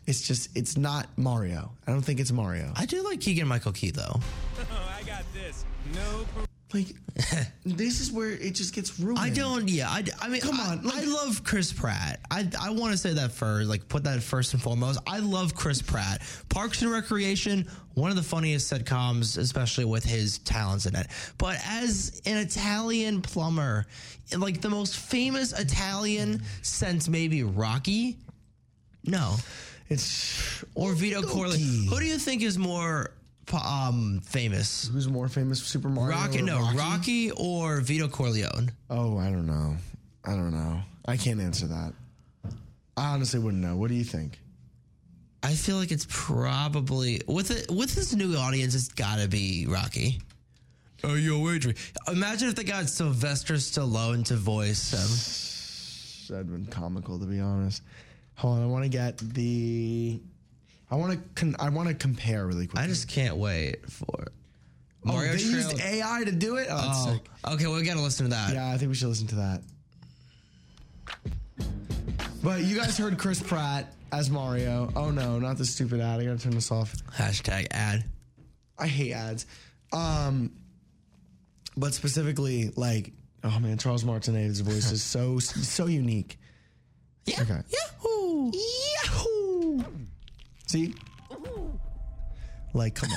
it's 0.06 0.26
just 0.26 0.56
it's 0.56 0.76
not 0.76 1.08
Mario. 1.16 1.72
I 1.86 1.92
don't 1.92 2.02
think 2.02 2.20
it's 2.20 2.32
Mario. 2.32 2.72
I 2.76 2.86
do 2.86 3.02
like 3.02 3.20
Keegan 3.20 3.48
Michael 3.48 3.72
Key 3.72 3.90
though. 3.90 4.20
I 4.98 5.02
got 5.04 5.24
this. 5.32 5.64
No. 5.94 6.26
Like 6.74 6.88
this 7.64 8.00
is 8.00 8.10
where 8.10 8.30
it 8.30 8.54
just 8.56 8.74
gets 8.74 8.98
ruined. 8.98 9.20
I 9.20 9.30
don't. 9.30 9.68
Yeah, 9.68 9.88
I, 9.88 10.04
I 10.20 10.28
mean, 10.28 10.40
Come 10.40 10.58
I- 10.60 10.72
on, 10.72 10.82
like- 10.82 10.96
I 10.96 11.04
love 11.04 11.44
Chris 11.44 11.72
Pratt. 11.72 12.18
I 12.30 12.48
I 12.60 12.70
want 12.70 12.90
to 12.92 12.98
say 12.98 13.14
that 13.14 13.30
first, 13.32 13.68
like 13.68 13.88
put 13.88 14.02
that 14.04 14.20
first 14.22 14.52
and 14.52 14.60
foremost. 14.60 14.98
I 15.06 15.20
love 15.20 15.54
Chris 15.54 15.80
Pratt. 15.80 16.22
Parks 16.48 16.82
and 16.82 16.90
Recreation, 16.90 17.68
one 17.94 18.10
of 18.10 18.16
the 18.16 18.22
funniest 18.22 18.72
sitcoms, 18.72 19.38
especially 19.38 19.84
with 19.84 20.04
his 20.04 20.38
talents 20.38 20.86
in 20.86 20.96
it. 20.96 21.06
But 21.38 21.58
as 21.64 22.20
an 22.26 22.36
Italian 22.38 23.22
plumber, 23.22 23.86
like 24.36 24.60
the 24.60 24.70
most 24.70 24.96
famous 24.96 25.52
Italian 25.58 26.42
since 26.62 27.08
maybe 27.08 27.44
Rocky. 27.44 28.18
No, 29.06 29.36
It's 29.90 30.64
or 30.74 30.94
Vito 30.94 31.22
Corleone. 31.22 31.86
Who 31.88 32.00
do 32.00 32.06
you 32.06 32.18
think 32.18 32.42
is 32.42 32.58
more 32.58 33.10
um 33.52 34.20
famous? 34.24 34.88
Who's 34.92 35.08
more 35.08 35.28
famous, 35.28 35.60
Super 35.62 35.88
Mario? 35.88 36.16
Rocky? 36.16 36.40
or 36.40 36.42
No, 36.42 36.58
Rocky? 36.60 36.76
Rocky 36.78 37.30
or 37.32 37.80
Vito 37.80 38.08
Corleone? 38.08 38.70
Oh, 38.90 39.18
I 39.18 39.30
don't 39.30 39.46
know. 39.46 39.76
I 40.24 40.30
don't 40.30 40.52
know. 40.52 40.80
I 41.06 41.16
can't 41.16 41.40
answer 41.40 41.66
that. 41.66 41.92
I 42.96 43.12
honestly 43.12 43.40
wouldn't 43.40 43.62
know. 43.62 43.76
What 43.76 43.88
do 43.88 43.94
you 43.94 44.04
think? 44.04 44.38
I 45.42 45.52
feel 45.54 45.76
like 45.76 45.90
it's 45.90 46.06
probably 46.08 47.20
with 47.28 47.50
it 47.50 47.70
with 47.70 47.94
this 47.94 48.14
new 48.14 48.34
audience. 48.36 48.74
It's 48.74 48.88
got 48.88 49.18
to 49.18 49.28
be 49.28 49.66
Rocky. 49.68 50.20
Oh, 51.02 51.16
yo, 51.16 51.46
Adrian! 51.50 51.76
Imagine 52.08 52.48
if 52.48 52.54
they 52.54 52.64
got 52.64 52.88
Sylvester 52.88 53.54
Stallone 53.54 54.24
to 54.26 54.36
voice 54.36 54.90
him. 54.92 56.34
That'd 56.34 56.50
been 56.50 56.64
comical, 56.66 57.18
to 57.18 57.26
be 57.26 57.40
honest. 57.40 57.82
Hold 58.36 58.56
on, 58.58 58.62
I 58.64 58.66
want 58.66 58.84
to 58.84 58.88
get 58.88 59.18
the. 59.18 60.18
I 60.94 60.96
want 60.96 61.12
to. 61.12 61.18
Con- 61.34 61.56
I 61.58 61.70
want 61.70 61.88
to 61.88 61.94
compare 61.94 62.46
really 62.46 62.68
quick. 62.68 62.80
I 62.80 62.86
just 62.86 63.08
can't 63.08 63.36
wait 63.36 63.90
for 63.90 64.26
Oh, 65.04 65.12
Mario 65.12 65.32
they 65.32 65.38
Trail- 65.38 65.50
used 65.52 65.80
AI 65.80 66.22
to 66.24 66.30
do 66.30 66.54
it. 66.56 66.68
Oh, 66.70 67.20
Oh, 67.44 67.54
okay. 67.54 67.66
Well, 67.66 67.74
we 67.80 67.82
got 67.84 67.96
to 67.96 68.00
listen 68.02 68.26
to 68.26 68.30
that. 68.30 68.52
Yeah, 68.54 68.70
I 68.70 68.78
think 68.78 68.90
we 68.90 68.94
should 68.94 69.08
listen 69.08 69.26
to 69.28 69.34
that. 69.34 69.62
But 72.42 72.60
you 72.62 72.76
guys 72.76 72.96
heard 72.96 73.18
Chris 73.18 73.42
Pratt 73.42 73.92
as 74.12 74.30
Mario. 74.30 74.92
Oh 74.94 75.10
no, 75.10 75.38
not 75.38 75.56
the 75.58 75.64
stupid 75.64 76.00
ad. 76.00 76.20
I 76.20 76.24
gotta 76.26 76.38
turn 76.38 76.52
this 76.54 76.70
off. 76.70 76.94
Hashtag 77.16 77.66
ad. 77.70 78.04
I 78.78 78.86
hate 78.86 79.12
ads. 79.12 79.46
Um, 79.92 80.52
but 81.76 81.94
specifically, 81.94 82.70
like, 82.76 83.12
oh 83.42 83.58
man, 83.60 83.78
Charles 83.78 84.04
Martinet's 84.04 84.60
voice 84.60 84.92
is 84.92 85.02
so 85.14 85.38
so 85.38 85.86
unique. 85.86 86.38
Yeah. 87.24 87.40
Okay. 87.42 87.60
Yahoo! 87.68 88.52
Yahoo! 88.52 89.33
See, 90.74 90.92
like, 92.72 92.96
come 92.96 93.10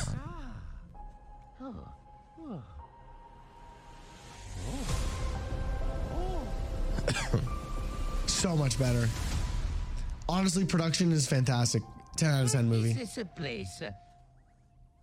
on. 1.60 1.74
so 8.28 8.56
much 8.56 8.78
better. 8.78 9.10
Honestly, 10.30 10.66
production 10.66 11.12
is 11.12 11.26
fantastic. 11.26 11.82
Ten 12.16 12.30
out 12.30 12.44
of 12.44 12.52
ten 12.52 12.70
movie. 12.70 12.94
this 12.94 13.18
a 13.18 13.26
place? 13.26 13.82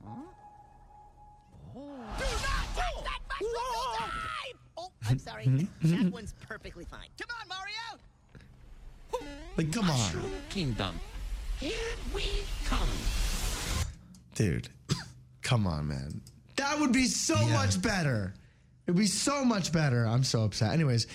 Oh, 0.06 0.22
I'm 5.08 5.10
hmm? 5.16 5.16
sorry. 5.16 5.46
that 5.46 5.66
hmm? 5.82 5.88
Hmm? 5.88 6.10
one's 6.10 6.34
perfectly 6.46 6.84
fine. 6.84 7.08
Come 7.20 7.36
on, 7.40 7.48
Mario. 7.48 7.98
Like, 9.56 9.72
come 9.72 9.90
on, 9.90 10.10
Kingdom. 10.50 11.00
Here 11.64 11.96
we 12.14 12.24
come. 12.66 12.86
dude. 14.34 14.68
Come 15.42 15.66
on, 15.66 15.88
man. 15.88 16.20
That 16.56 16.78
would 16.78 16.92
be 16.92 17.06
so 17.06 17.36
much 17.48 17.80
better. 17.80 18.34
It'd 18.86 18.98
be 18.98 19.06
so 19.06 19.46
much 19.46 19.72
better. 19.72 20.04
I'm 20.04 20.24
so 20.24 20.44
upset. 20.44 20.74
Anyways, 20.74 21.06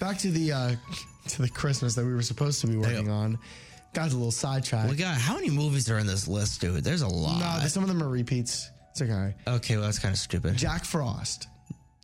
back 0.00 0.16
to 0.20 0.30
the 0.30 0.52
uh 0.52 0.74
to 1.28 1.42
the 1.42 1.48
Christmas 1.50 1.94
that 1.94 2.06
we 2.06 2.14
were 2.14 2.22
supposed 2.22 2.62
to 2.62 2.68
be 2.68 2.78
working 2.78 3.10
on. 3.10 3.38
Got 3.92 4.12
a 4.12 4.14
little 4.14 4.30
sidetracked. 4.30 4.88
We 4.88 4.96
got 4.96 5.18
how 5.18 5.34
many 5.34 5.50
movies 5.50 5.90
are 5.90 5.98
in 5.98 6.06
this 6.06 6.26
list, 6.26 6.62
dude? 6.62 6.84
There's 6.84 7.02
a 7.02 7.08
lot. 7.08 7.60
no, 7.60 7.68
some 7.68 7.82
of 7.82 7.90
them 7.90 8.02
are 8.02 8.08
repeats. 8.08 8.70
It's 8.92 9.02
okay. 9.02 9.34
okay, 9.46 9.76
well 9.76 9.84
that's 9.84 9.98
kind 9.98 10.14
of 10.14 10.18
stupid. 10.18 10.56
Jack 10.56 10.86
Frost. 10.86 11.48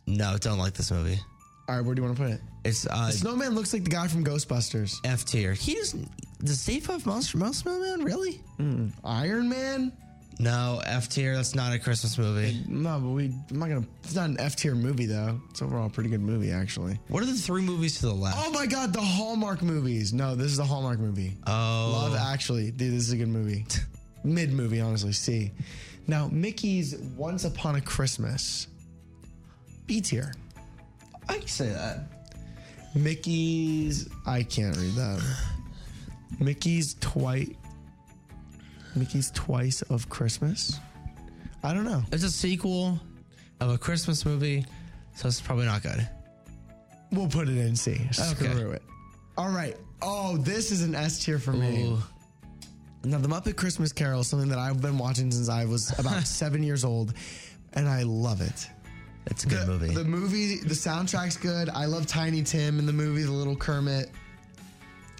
No, 0.05 0.37
don't 0.37 0.59
like 0.59 0.75
this 0.75 0.91
movie. 0.91 1.19
All 1.67 1.75
right, 1.75 1.83
where 1.83 1.95
do 1.95 2.03
you 2.03 2.05
want 2.05 2.17
to 2.17 2.23
put 2.23 2.31
it? 2.33 2.41
It's 2.65 2.85
uh, 2.85 3.09
Snowman 3.09 3.55
looks 3.55 3.73
like 3.73 3.83
the 3.83 3.89
guy 3.89 4.07
from 4.07 4.23
Ghostbusters. 4.23 4.97
F 5.03 5.25
tier. 5.25 5.53
He 5.53 5.73
doesn't. 5.73 6.07
Does 6.43 6.59
Stay 6.59 6.79
Puft 6.79 7.05
Monster 7.05 7.37
Mouse 7.37 7.65
Man? 7.65 8.03
really? 8.03 8.33
Hmm. 8.57 8.87
Iron 9.03 9.49
Man? 9.49 9.91
No, 10.37 10.81
F 10.85 11.07
tier. 11.07 11.35
That's 11.35 11.55
not 11.55 11.73
a 11.73 11.79
Christmas 11.79 12.17
movie. 12.17 12.61
No, 12.67 12.99
but 12.99 13.09
we. 13.09 13.33
I'm 13.49 13.59
not 13.59 13.69
gonna. 13.69 13.85
It's 14.03 14.15
not 14.15 14.29
an 14.29 14.39
F 14.39 14.55
tier 14.57 14.75
movie 14.75 15.05
though. 15.05 15.39
It's 15.49 15.61
overall 15.61 15.87
a 15.87 15.89
pretty 15.89 16.09
good 16.09 16.21
movie 16.21 16.51
actually. 16.51 16.99
What 17.07 17.23
are 17.23 17.25
the 17.25 17.33
three 17.33 17.61
movies 17.61 17.99
to 17.99 18.07
the 18.07 18.13
left? 18.13 18.37
Oh 18.39 18.51
my 18.51 18.65
god, 18.65 18.91
the 18.91 18.99
Hallmark 18.99 19.61
movies. 19.61 20.13
No, 20.13 20.35
this 20.35 20.51
is 20.51 20.59
a 20.59 20.65
Hallmark 20.65 20.99
movie. 20.99 21.37
Oh. 21.47 22.09
Love 22.11 22.15
Actually. 22.15 22.71
Dude, 22.71 22.93
this 22.93 23.03
is 23.03 23.13
a 23.13 23.17
good 23.17 23.29
movie. 23.29 23.65
Mid 24.25 24.51
movie, 24.51 24.81
honestly. 24.81 25.13
C. 25.13 25.51
Now, 26.07 26.27
Mickey's 26.31 26.95
Once 27.15 27.45
Upon 27.45 27.75
a 27.75 27.81
Christmas. 27.81 28.67
B 29.87 30.01
tier. 30.01 30.33
I 31.29 31.37
can 31.37 31.47
say 31.47 31.69
that. 31.69 31.99
Mickey's. 32.93 34.09
I 34.25 34.43
can't 34.43 34.75
read 34.75 34.93
that. 34.95 35.37
Mickey's 36.39 36.95
twice. 36.99 37.49
Mickey's 38.95 39.29
Twice 39.31 39.81
of 39.83 40.07
Christmas. 40.07 40.79
I 41.63 41.73
don't 41.73 41.83
know. 41.83 42.01
It's 42.13 42.23
a 42.23 42.31
sequel 42.31 42.97
of 43.59 43.69
a 43.69 43.77
Christmas 43.77 44.25
movie, 44.25 44.65
so 45.15 45.27
it's 45.27 45.41
probably 45.41 45.65
not 45.65 45.83
good. 45.83 46.07
We'll 47.11 47.27
put 47.27 47.49
it 47.49 47.57
in 47.57 47.75
C. 47.75 47.99
Screw 48.11 48.47
Okay. 48.47 48.75
it. 48.77 48.83
All 49.37 49.49
right. 49.49 49.75
Oh, 50.01 50.37
this 50.37 50.71
is 50.71 50.81
an 50.81 50.95
S 50.95 51.23
tier 51.23 51.39
for 51.39 51.51
me. 51.51 51.83
Ooh. 51.87 51.97
Now, 53.03 53.17
The 53.19 53.27
Muppet 53.27 53.55
Christmas 53.57 53.91
Carol 53.91 54.21
is 54.21 54.27
something 54.27 54.49
that 54.49 54.57
I've 54.59 54.81
been 54.81 54.97
watching 54.97 55.29
since 55.29 55.49
I 55.49 55.65
was 55.65 55.91
about 55.99 56.25
seven 56.25 56.63
years 56.63 56.85
old, 56.85 57.13
and 57.73 57.87
I 57.89 58.03
love 58.03 58.39
it. 58.41 58.67
It's 59.27 59.43
a 59.43 59.47
good 59.47 59.61
the, 59.61 59.67
movie. 59.73 59.93
The 59.93 60.03
movie, 60.05 60.57
the 60.59 60.73
soundtrack's 60.73 61.35
good. 61.37 61.67
I 61.69 61.85
love 61.85 62.07
Tiny 62.07 62.43
Tim 62.43 62.79
in 62.79 62.85
the 62.85 62.93
movie, 62.93 63.23
the 63.23 63.31
little 63.31 63.55
Kermit. 63.57 64.09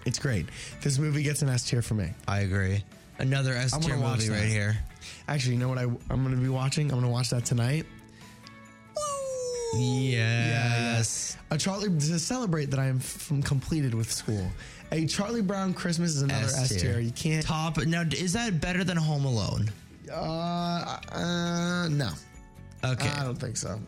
It's 0.06 0.18
great. 0.18 0.46
This 0.80 0.98
movie 0.98 1.22
gets 1.22 1.42
an 1.42 1.48
S 1.50 1.68
tier 1.68 1.82
for 1.82 1.94
me. 1.94 2.08
I 2.26 2.40
agree. 2.40 2.82
Another 3.18 3.52
S 3.52 3.74
I'm 3.74 3.80
tier 3.82 3.94
gonna 3.96 4.06
watch 4.06 4.18
movie 4.20 4.28
that. 4.30 4.40
right 4.40 4.48
here. 4.48 4.78
Actually, 5.28 5.54
you 5.54 5.58
know 5.60 5.68
what 5.68 5.78
I, 5.78 5.82
I'm 5.82 6.22
going 6.22 6.30
to 6.30 6.36
be 6.40 6.48
watching? 6.48 6.84
I'm 6.86 6.98
going 7.00 7.02
to 7.02 7.08
watch 7.10 7.30
that 7.30 7.44
tonight. 7.44 7.84
Yes. 9.74 11.36
A 11.50 11.58
Charlie 11.58 11.88
to 11.88 12.18
celebrate 12.18 12.70
that 12.70 12.80
I 12.80 12.86
am 12.86 12.98
f- 12.98 13.32
completed 13.44 13.94
with 13.94 14.10
school. 14.12 14.46
A 14.92 15.06
Charlie 15.06 15.42
Brown 15.42 15.74
Christmas 15.74 16.10
is 16.10 16.22
another 16.22 16.46
S, 16.46 16.80
tier. 16.80 17.00
You 17.00 17.10
can't. 17.10 17.44
Top. 17.44 17.76
Now, 17.84 18.02
is 18.02 18.32
that 18.34 18.60
better 18.60 18.84
than 18.84 18.96
Home 18.96 19.24
Alone? 19.24 19.70
Uh, 20.10 20.98
uh, 21.12 21.88
no. 21.90 22.10
Okay. 22.84 23.08
I 23.08 23.24
don't 23.24 23.36
think 23.36 23.56
so. 23.56 23.80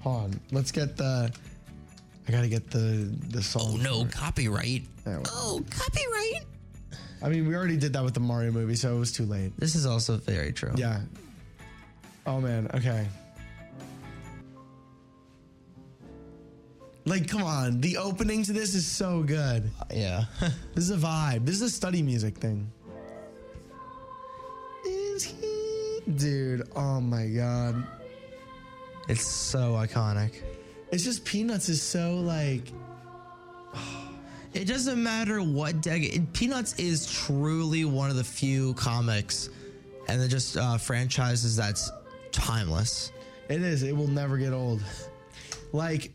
Hold 0.00 0.24
on. 0.24 0.40
Let's 0.52 0.70
get 0.70 0.96
the. 0.96 1.32
I 2.26 2.32
gotta 2.32 2.48
get 2.48 2.70
the 2.70 3.14
the 3.28 3.42
song. 3.42 3.74
oh 3.74 3.76
no, 3.76 4.04
copyright. 4.10 4.82
Yeah, 5.06 5.18
well, 5.18 5.22
Oh, 5.26 5.64
copyright. 5.70 6.46
I 7.22 7.28
mean, 7.28 7.46
we 7.48 7.54
already 7.54 7.76
did 7.76 7.92
that 7.94 8.04
with 8.04 8.14
the 8.14 8.20
Mario 8.20 8.50
movie, 8.52 8.74
so 8.76 8.94
it 8.96 8.98
was 8.98 9.12
too 9.12 9.24
late. 9.24 9.52
This 9.58 9.74
is 9.74 9.86
also 9.86 10.16
very 10.18 10.52
true. 10.52 10.72
Yeah. 10.76 11.00
Oh 12.26 12.40
man. 12.40 12.70
Okay. 12.74 13.06
Like, 17.06 17.28
come 17.28 17.42
on. 17.42 17.80
The 17.82 17.98
opening 17.98 18.42
to 18.44 18.52
this 18.54 18.74
is 18.74 18.86
so 18.86 19.22
good. 19.22 19.70
Uh, 19.80 19.84
yeah. 19.92 20.24
This 20.74 20.84
is 20.84 20.90
a 20.90 20.96
vibe. 20.96 21.44
This 21.44 21.56
is 21.56 21.62
a 21.62 21.70
study 21.70 22.02
music 22.02 22.38
thing. 22.38 22.70
Is 24.86 25.22
he? 25.24 26.00
Dude, 26.16 26.68
oh 26.76 27.00
my 27.00 27.26
god. 27.28 27.84
it's 29.08 29.26
so 29.26 29.72
iconic. 29.74 30.32
It's 30.94 31.02
just 31.04 31.24
Peanuts 31.24 31.68
is 31.68 31.82
so 31.82 32.14
like. 32.16 32.70
It 34.54 34.66
doesn't 34.68 35.02
matter 35.02 35.40
what 35.42 35.80
decade. 35.80 36.32
Peanuts 36.32 36.78
is 36.78 37.12
truly 37.12 37.84
one 37.84 38.08
of 38.08 38.14
the 38.14 38.22
few 38.22 38.72
comics 38.74 39.48
and 40.08 40.20
then 40.20 40.28
just 40.28 40.56
uh, 40.56 40.78
franchises 40.78 41.56
that's 41.56 41.90
timeless. 42.30 43.10
It 43.48 43.62
is. 43.62 43.82
It 43.82 43.96
will 43.96 44.06
never 44.06 44.38
get 44.38 44.52
old. 44.52 44.80
Like, 45.72 46.12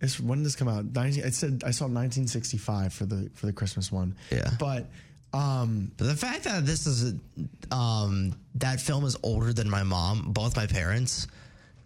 it's, 0.00 0.18
when 0.18 0.38
did 0.38 0.46
this 0.46 0.56
come 0.56 0.66
out? 0.66 0.86
19, 0.86 1.22
it 1.22 1.34
said 1.34 1.62
I 1.64 1.70
saw 1.70 1.84
1965 1.84 2.92
for 2.92 3.04
the 3.06 3.30
for 3.34 3.46
the 3.46 3.52
Christmas 3.52 3.92
one. 3.92 4.16
Yeah. 4.32 4.50
But 4.58 4.86
um, 5.32 5.92
But 5.96 6.06
the 6.08 6.16
fact 6.16 6.42
that 6.42 6.66
this 6.66 6.88
is 6.88 7.14
a, 7.14 7.72
um 7.72 8.34
that 8.56 8.80
film 8.80 9.04
is 9.04 9.16
older 9.22 9.52
than 9.52 9.70
my 9.70 9.84
mom, 9.84 10.32
both 10.32 10.56
my 10.56 10.66
parents, 10.66 11.28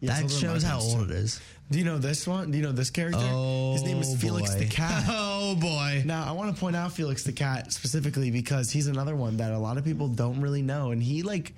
Yeah, 0.00 0.14
that 0.14 0.24
it's 0.24 0.34
older 0.36 0.46
than 0.46 0.54
shows 0.54 0.62
how 0.62 0.80
old 0.80 1.08
too. 1.08 1.12
it 1.12 1.18
is. 1.18 1.38
Do 1.70 1.78
you 1.78 1.84
know 1.84 1.98
this 1.98 2.26
one? 2.26 2.50
Do 2.50 2.58
you 2.58 2.62
know 2.64 2.72
this 2.72 2.90
character? 2.90 3.18
His 3.18 3.82
name 3.82 3.98
is 3.98 4.12
Oh, 4.14 4.16
Felix 4.16 4.54
the. 4.54 4.66
Cat. 4.66 5.04
Oh 5.48 5.54
boy. 5.54 6.02
Now, 6.04 6.24
I 6.26 6.32
want 6.32 6.52
to 6.54 6.60
point 6.60 6.74
out 6.74 6.92
Felix 6.92 7.22
the 7.22 7.32
Cat 7.32 7.72
specifically 7.72 8.30
because 8.32 8.70
he's 8.72 8.88
another 8.88 9.14
one 9.14 9.36
that 9.36 9.52
a 9.52 9.58
lot 9.58 9.76
of 9.78 9.84
people 9.84 10.08
don't 10.08 10.40
really 10.40 10.62
know. 10.62 10.90
And 10.90 11.00
he, 11.00 11.22
like, 11.22 11.54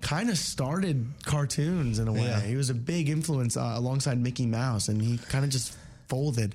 kind 0.00 0.30
of 0.30 0.38
started 0.38 1.06
cartoons 1.24 1.98
in 1.98 2.08
a 2.08 2.12
way. 2.12 2.20
Yeah. 2.22 2.40
He 2.40 2.56
was 2.56 2.70
a 2.70 2.74
big 2.74 3.10
influence 3.10 3.56
uh, 3.58 3.74
alongside 3.76 4.18
Mickey 4.18 4.46
Mouse, 4.46 4.88
and 4.88 5.02
he 5.02 5.18
kind 5.18 5.44
of 5.44 5.50
just 5.50 5.76
folded 6.08 6.54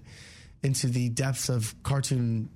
into 0.63 0.87
the 0.87 1.09
depths 1.09 1.49
of 1.49 1.75
cartoon 1.83 2.49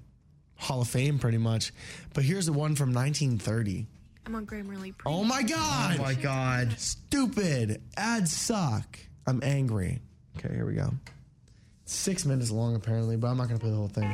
Hall 0.57 0.81
of 0.81 0.87
Fame 0.87 1.19
pretty 1.19 1.37
much. 1.37 1.71
But 2.13 2.23
here's 2.23 2.45
the 2.47 2.53
one 2.53 2.75
from 2.75 2.93
1930. 2.93 3.85
I'm 4.25 4.33
on 4.35 4.45
Grammarly. 4.47 4.95
Oh 5.05 5.23
my 5.23 5.43
God! 5.43 5.97
Oh 5.99 6.01
my 6.01 6.13
god. 6.15 6.79
Stupid. 6.79 7.81
Ads 7.95 8.31
suck. 8.35 8.97
I'm 9.27 9.41
angry. 9.43 9.99
Okay, 10.38 10.53
here 10.53 10.65
we 10.65 10.73
go. 10.73 10.91
Six 11.86 12.25
minutes 12.25 12.51
long, 12.51 12.75
apparently, 12.75 13.15
but 13.15 13.27
I'm 13.27 13.38
not 13.38 13.47
going 13.47 13.59
to 13.59 13.61
play 13.61 13.69
the 13.69 13.77
whole 13.77 13.88
thing. 13.88 14.09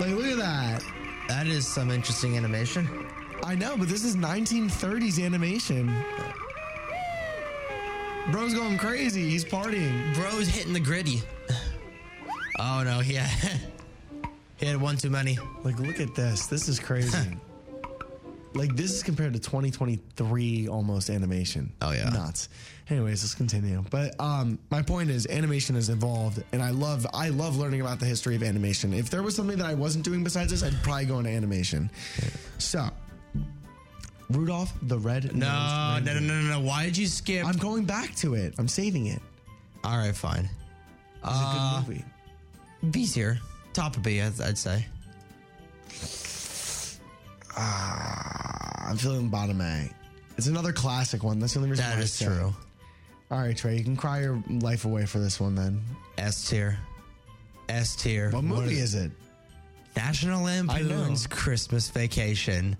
Like, 0.00 0.10
look 0.10 0.26
at 0.26 0.38
that. 0.38 0.82
That 1.28 1.46
is 1.46 1.66
some 1.66 1.90
interesting 1.90 2.36
animation. 2.36 2.88
I 3.44 3.54
know, 3.54 3.76
but 3.76 3.88
this 3.88 4.04
is 4.04 4.16
1930s 4.16 5.24
animation. 5.24 5.94
Bro's 8.30 8.54
going 8.54 8.78
crazy. 8.78 9.28
He's 9.28 9.44
partying. 9.44 10.14
Bro's 10.14 10.48
hitting 10.48 10.72
the 10.72 10.80
gritty. 10.80 11.22
Oh 12.58 12.82
no, 12.84 13.00
he 13.00 13.14
had, 13.14 13.60
he 14.56 14.66
had 14.66 14.80
one 14.80 14.96
too 14.96 15.10
many. 15.10 15.38
Like, 15.64 15.78
look 15.78 16.00
at 16.00 16.14
this. 16.14 16.46
This 16.46 16.68
is 16.68 16.78
crazy. 16.78 17.18
like, 18.54 18.76
this 18.76 18.92
is 18.92 19.02
compared 19.02 19.32
to 19.34 19.38
2023 19.38 20.68
almost 20.68 21.10
animation. 21.10 21.72
Oh, 21.82 21.92
yeah. 21.92 22.08
nuts. 22.10 22.48
Anyways, 22.88 23.22
let's 23.22 23.34
continue. 23.34 23.82
But 23.90 24.14
um, 24.20 24.58
my 24.70 24.82
point 24.82 25.08
is, 25.10 25.26
animation 25.26 25.76
has 25.76 25.88
evolved, 25.88 26.42
and 26.52 26.62
I 26.62 26.70
love 26.70 27.06
I 27.14 27.28
love 27.30 27.56
learning 27.56 27.80
about 27.80 28.00
the 28.00 28.06
history 28.06 28.34
of 28.36 28.42
animation. 28.42 28.92
If 28.92 29.08
there 29.08 29.22
was 29.22 29.34
something 29.36 29.56
that 29.58 29.66
I 29.66 29.74
wasn't 29.74 30.04
doing 30.04 30.22
besides 30.24 30.50
this, 30.50 30.62
I'd 30.62 30.74
probably 30.82 31.06
go 31.06 31.18
into 31.18 31.30
animation. 31.30 31.90
So, 32.58 32.88
Rudolph 34.30 34.72
the 34.82 34.98
Red. 34.98 35.34
No, 35.34 35.98
no, 36.04 36.14
no, 36.14 36.20
no, 36.20 36.40
no, 36.42 36.48
no. 36.48 36.60
Why 36.60 36.84
did 36.84 36.96
you 36.96 37.06
skip? 37.06 37.46
I'm 37.46 37.56
going 37.56 37.84
back 37.84 38.14
to 38.16 38.34
it. 38.34 38.54
I'm 38.58 38.68
saving 38.68 39.06
it. 39.06 39.20
All 39.84 39.96
right, 39.98 40.14
fine. 40.14 40.44
It's 41.24 41.24
Uh, 41.24 41.28
a 41.30 41.84
good 41.84 41.88
movie. 41.94 42.04
B's 42.90 43.14
here. 43.14 43.38
Top 43.72 43.96
of 43.96 44.02
B, 44.02 44.20
I'd, 44.20 44.38
I'd 44.40 44.58
say. 44.58 44.86
Ah, 47.56 48.88
I'm 48.90 48.96
feeling 48.96 49.28
bottom 49.28 49.60
A. 49.60 49.88
It's 50.36 50.46
another 50.46 50.72
classic 50.72 51.22
one. 51.22 51.38
That's 51.38 51.52
the 51.54 51.58
only 51.60 51.70
reason 51.70 51.84
That 51.84 51.94
why 51.94 52.00
I 52.00 52.04
is 52.04 52.12
say 52.12 52.26
it. 52.26 52.28
true. 52.28 52.54
All 53.30 53.38
right, 53.38 53.56
Trey, 53.56 53.76
you 53.76 53.84
can 53.84 53.96
cry 53.96 54.20
your 54.22 54.42
life 54.48 54.84
away 54.84 55.06
for 55.06 55.18
this 55.18 55.40
one 55.40 55.54
then. 55.54 55.82
S 56.18 56.48
tier. 56.48 56.78
S 57.68 57.96
tier. 57.96 58.30
What 58.30 58.44
movie 58.44 58.78
is 58.78 58.94
it? 58.94 59.10
National 59.96 60.42
Lampoon's 60.44 61.26
Christmas 61.26 61.88
Vacation. 61.90 62.76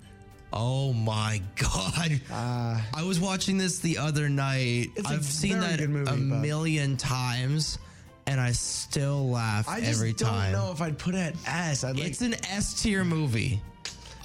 Oh 0.51 0.93
my 0.93 1.41
god! 1.55 2.21
I 2.31 3.03
was 3.03 3.19
watching 3.19 3.57
this 3.57 3.79
the 3.79 3.97
other 3.97 4.29
night. 4.29 4.89
Uh, 4.89 4.99
It's 4.99 5.09
a 5.09 5.13
I've 5.13 5.25
seen 5.25 5.53
very 5.53 5.65
that 5.67 5.79
good 5.79 5.89
movie, 5.89 6.11
a 6.11 6.13
but- 6.13 6.41
million 6.41 6.95
times, 6.97 7.79
and 8.27 8.39
I 8.39 8.51
still 8.51 9.29
laugh 9.29 9.67
every 9.67 9.73
time. 9.73 9.83
I 9.83 9.85
just 9.87 9.99
every 9.99 10.13
don't 10.13 10.29
time. 10.29 10.51
know 10.51 10.71
if 10.71 10.81
I'd 10.81 10.97
put 10.99 11.15
it 11.15 11.19
at 11.19 11.35
S. 11.47 11.83
I'd 11.83 11.97
like, 11.97 12.07
It's 12.07 12.21
an 12.21 12.35
S 12.51 12.81
tier 12.81 13.03
movie. 13.03 13.61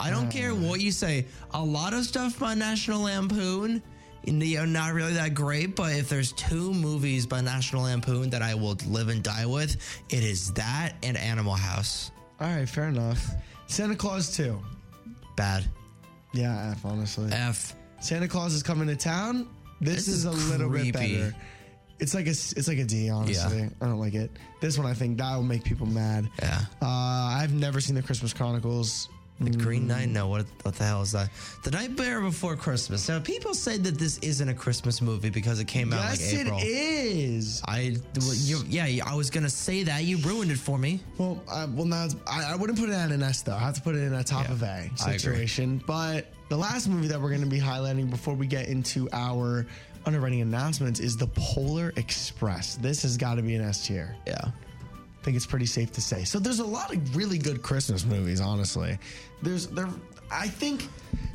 I 0.00 0.10
don't 0.10 0.30
care 0.30 0.54
what 0.54 0.80
you 0.80 0.92
say. 0.92 1.26
A 1.52 1.62
lot 1.64 1.92
of 1.92 2.04
stuff 2.04 2.38
by 2.38 2.54
National 2.54 3.02
Lampoon, 3.02 3.82
you 4.24 4.32
know, 4.32 4.64
not 4.64 4.92
really 4.94 5.14
that 5.14 5.34
great. 5.34 5.74
But 5.76 5.92
if 5.92 6.08
there's 6.08 6.32
two 6.32 6.72
movies 6.72 7.26
by 7.26 7.40
National 7.40 7.82
Lampoon 7.82 8.30
that 8.30 8.42
I 8.42 8.54
will 8.54 8.76
live 8.86 9.08
and 9.08 9.22
die 9.22 9.46
with, 9.46 9.76
it 10.10 10.22
is 10.24 10.52
that 10.54 10.92
and 11.02 11.16
Animal 11.16 11.54
House. 11.54 12.10
all 12.40 12.48
right, 12.48 12.68
fair 12.68 12.88
enough. 12.88 13.24
Santa 13.66 13.96
Claus 13.96 14.34
2. 14.36 14.58
Bad. 15.36 15.64
Yeah, 16.32 16.72
F, 16.72 16.84
honestly. 16.84 17.30
F. 17.32 17.74
Santa 18.00 18.28
Claus 18.28 18.54
is 18.54 18.62
coming 18.62 18.86
to 18.88 18.96
town. 18.96 19.48
This, 19.80 20.06
This 20.06 20.08
is, 20.08 20.14
is 20.18 20.24
a 20.24 20.30
little 20.52 20.70
bit 20.70 20.92
better. 20.92 21.34
It's 22.00 22.14
like 22.14 22.26
a 22.26 22.30
it's 22.30 22.68
like 22.68 22.78
a 22.78 22.84
D, 22.84 23.10
honestly. 23.10 23.58
yeah. 23.58 23.68
I 23.80 23.86
don't 23.86 23.98
like 23.98 24.14
it. 24.14 24.30
This 24.60 24.78
one, 24.78 24.86
I 24.86 24.94
think 24.94 25.18
that 25.18 25.34
will 25.34 25.42
make 25.42 25.64
people 25.64 25.86
mad. 25.86 26.28
Yeah. 26.40 26.60
Uh, 26.80 26.86
I've 26.86 27.52
never 27.52 27.80
seen 27.80 27.96
the 27.96 28.02
Christmas 28.02 28.32
Chronicles. 28.32 29.08
The 29.40 29.50
Green 29.50 29.86
Knight? 29.86 30.08
No, 30.08 30.26
what, 30.26 30.46
what 30.62 30.74
the 30.74 30.84
hell 30.84 31.02
is 31.02 31.12
that? 31.12 31.30
The 31.62 31.70
Nightmare 31.70 32.20
Before 32.20 32.56
Christmas. 32.56 33.08
Now, 33.08 33.20
people 33.20 33.54
say 33.54 33.76
that 33.76 33.96
this 33.96 34.18
isn't 34.18 34.48
a 34.48 34.54
Christmas 34.54 35.00
movie 35.00 35.30
because 35.30 35.60
it 35.60 35.66
came 35.68 35.92
out 35.92 36.00
Yes, 36.02 36.32
like 36.32 36.40
April. 36.46 36.58
it 36.60 36.64
is. 36.66 37.62
I, 37.66 37.96
well, 38.16 38.34
you, 38.34 38.58
yeah, 38.68 39.04
I 39.06 39.14
was 39.14 39.30
gonna 39.30 39.48
say 39.48 39.84
that. 39.84 40.02
You 40.02 40.16
ruined 40.18 40.50
it 40.50 40.58
for 40.58 40.76
me. 40.76 41.00
Well, 41.18 41.40
uh, 41.48 41.68
well, 41.70 41.86
now 41.86 42.08
I, 42.26 42.52
I 42.52 42.56
wouldn't 42.56 42.78
put 42.80 42.88
it 42.88 42.94
at 42.94 43.12
an 43.12 43.22
S 43.22 43.42
though. 43.42 43.54
I 43.54 43.60
have 43.60 43.74
to 43.74 43.80
put 43.82 43.94
it 43.94 44.02
in 44.02 44.12
a 44.14 44.24
top 44.24 44.46
Yeah, 44.46 44.52
of 44.52 44.62
A 44.64 44.90
situation. 44.96 45.82
But 45.86 46.26
the 46.48 46.56
last 46.56 46.88
movie 46.88 47.06
that 47.08 47.20
we're 47.20 47.28
going 47.30 47.40
to 47.42 47.46
be 47.46 47.60
highlighting 47.60 48.10
before 48.10 48.34
we 48.34 48.46
get 48.48 48.66
into 48.68 49.08
our 49.12 49.66
underwriting 50.04 50.40
announcements 50.40 50.98
is 50.98 51.16
The 51.16 51.26
Polar 51.28 51.92
Express. 51.96 52.74
This 52.76 53.02
has 53.02 53.16
got 53.16 53.34
to 53.36 53.42
be 53.42 53.54
an 53.54 53.62
S 53.62 53.86
tier. 53.86 54.16
Yeah. 54.26 54.40
I 55.28 55.30
think 55.30 55.36
it's 55.36 55.46
pretty 55.46 55.66
safe 55.66 55.92
to 55.92 56.00
say. 56.00 56.24
So 56.24 56.38
there's 56.38 56.60
a 56.60 56.64
lot 56.64 56.90
of 56.90 57.14
really 57.14 57.36
good 57.36 57.60
Christmas 57.60 58.06
movies, 58.06 58.40
honestly. 58.40 58.98
There's 59.42 59.66
there 59.66 59.90
I 60.30 60.48
think 60.48 60.88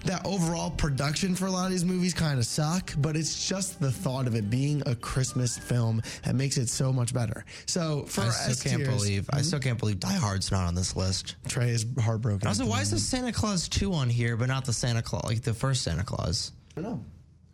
that 0.06 0.26
overall 0.26 0.72
production 0.72 1.36
for 1.36 1.46
a 1.46 1.52
lot 1.52 1.66
of 1.66 1.72
these 1.72 1.86
movies 1.86 2.12
kind 2.12 2.40
of 2.40 2.46
suck, 2.48 2.92
but 2.98 3.16
it's 3.16 3.48
just 3.48 3.80
the 3.80 3.92
thought 3.92 4.26
of 4.26 4.34
it 4.34 4.50
being 4.50 4.82
a 4.88 4.96
Christmas 4.96 5.60
film 5.60 6.02
that 6.24 6.34
makes 6.34 6.58
it 6.58 6.70
so 6.70 6.92
much 6.92 7.14
better. 7.14 7.46
So 7.68 8.06
for 8.06 8.22
I 8.22 8.30
still 8.30 8.72
can't 8.72 8.84
believe. 8.84 9.30
I 9.32 9.44
still 9.44 9.60
can't 9.60 9.78
believe 9.78 10.00
Die 10.00 10.12
Hard's 10.12 10.52
not 10.52 10.66
on 10.66 10.74
this 10.74 10.96
list. 10.96 11.36
Trey 11.48 11.70
is 11.70 11.86
heartbroken. 12.00 12.48
Also, 12.48 12.66
why 12.66 12.82
is 12.82 12.90
the 12.90 12.98
Santa 12.98 13.32
Claus 13.32 13.70
2 13.70 13.94
on 13.94 14.10
here, 14.10 14.36
but 14.38 14.48
not 14.48 14.66
the 14.66 14.74
Santa 14.74 15.04
Claus, 15.04 15.24
like 15.26 15.44
the 15.44 15.54
first 15.54 15.84
Santa 15.84 16.04
Claus? 16.04 16.52
I 16.76 16.82
don't 16.82 16.90
know. 16.90 17.06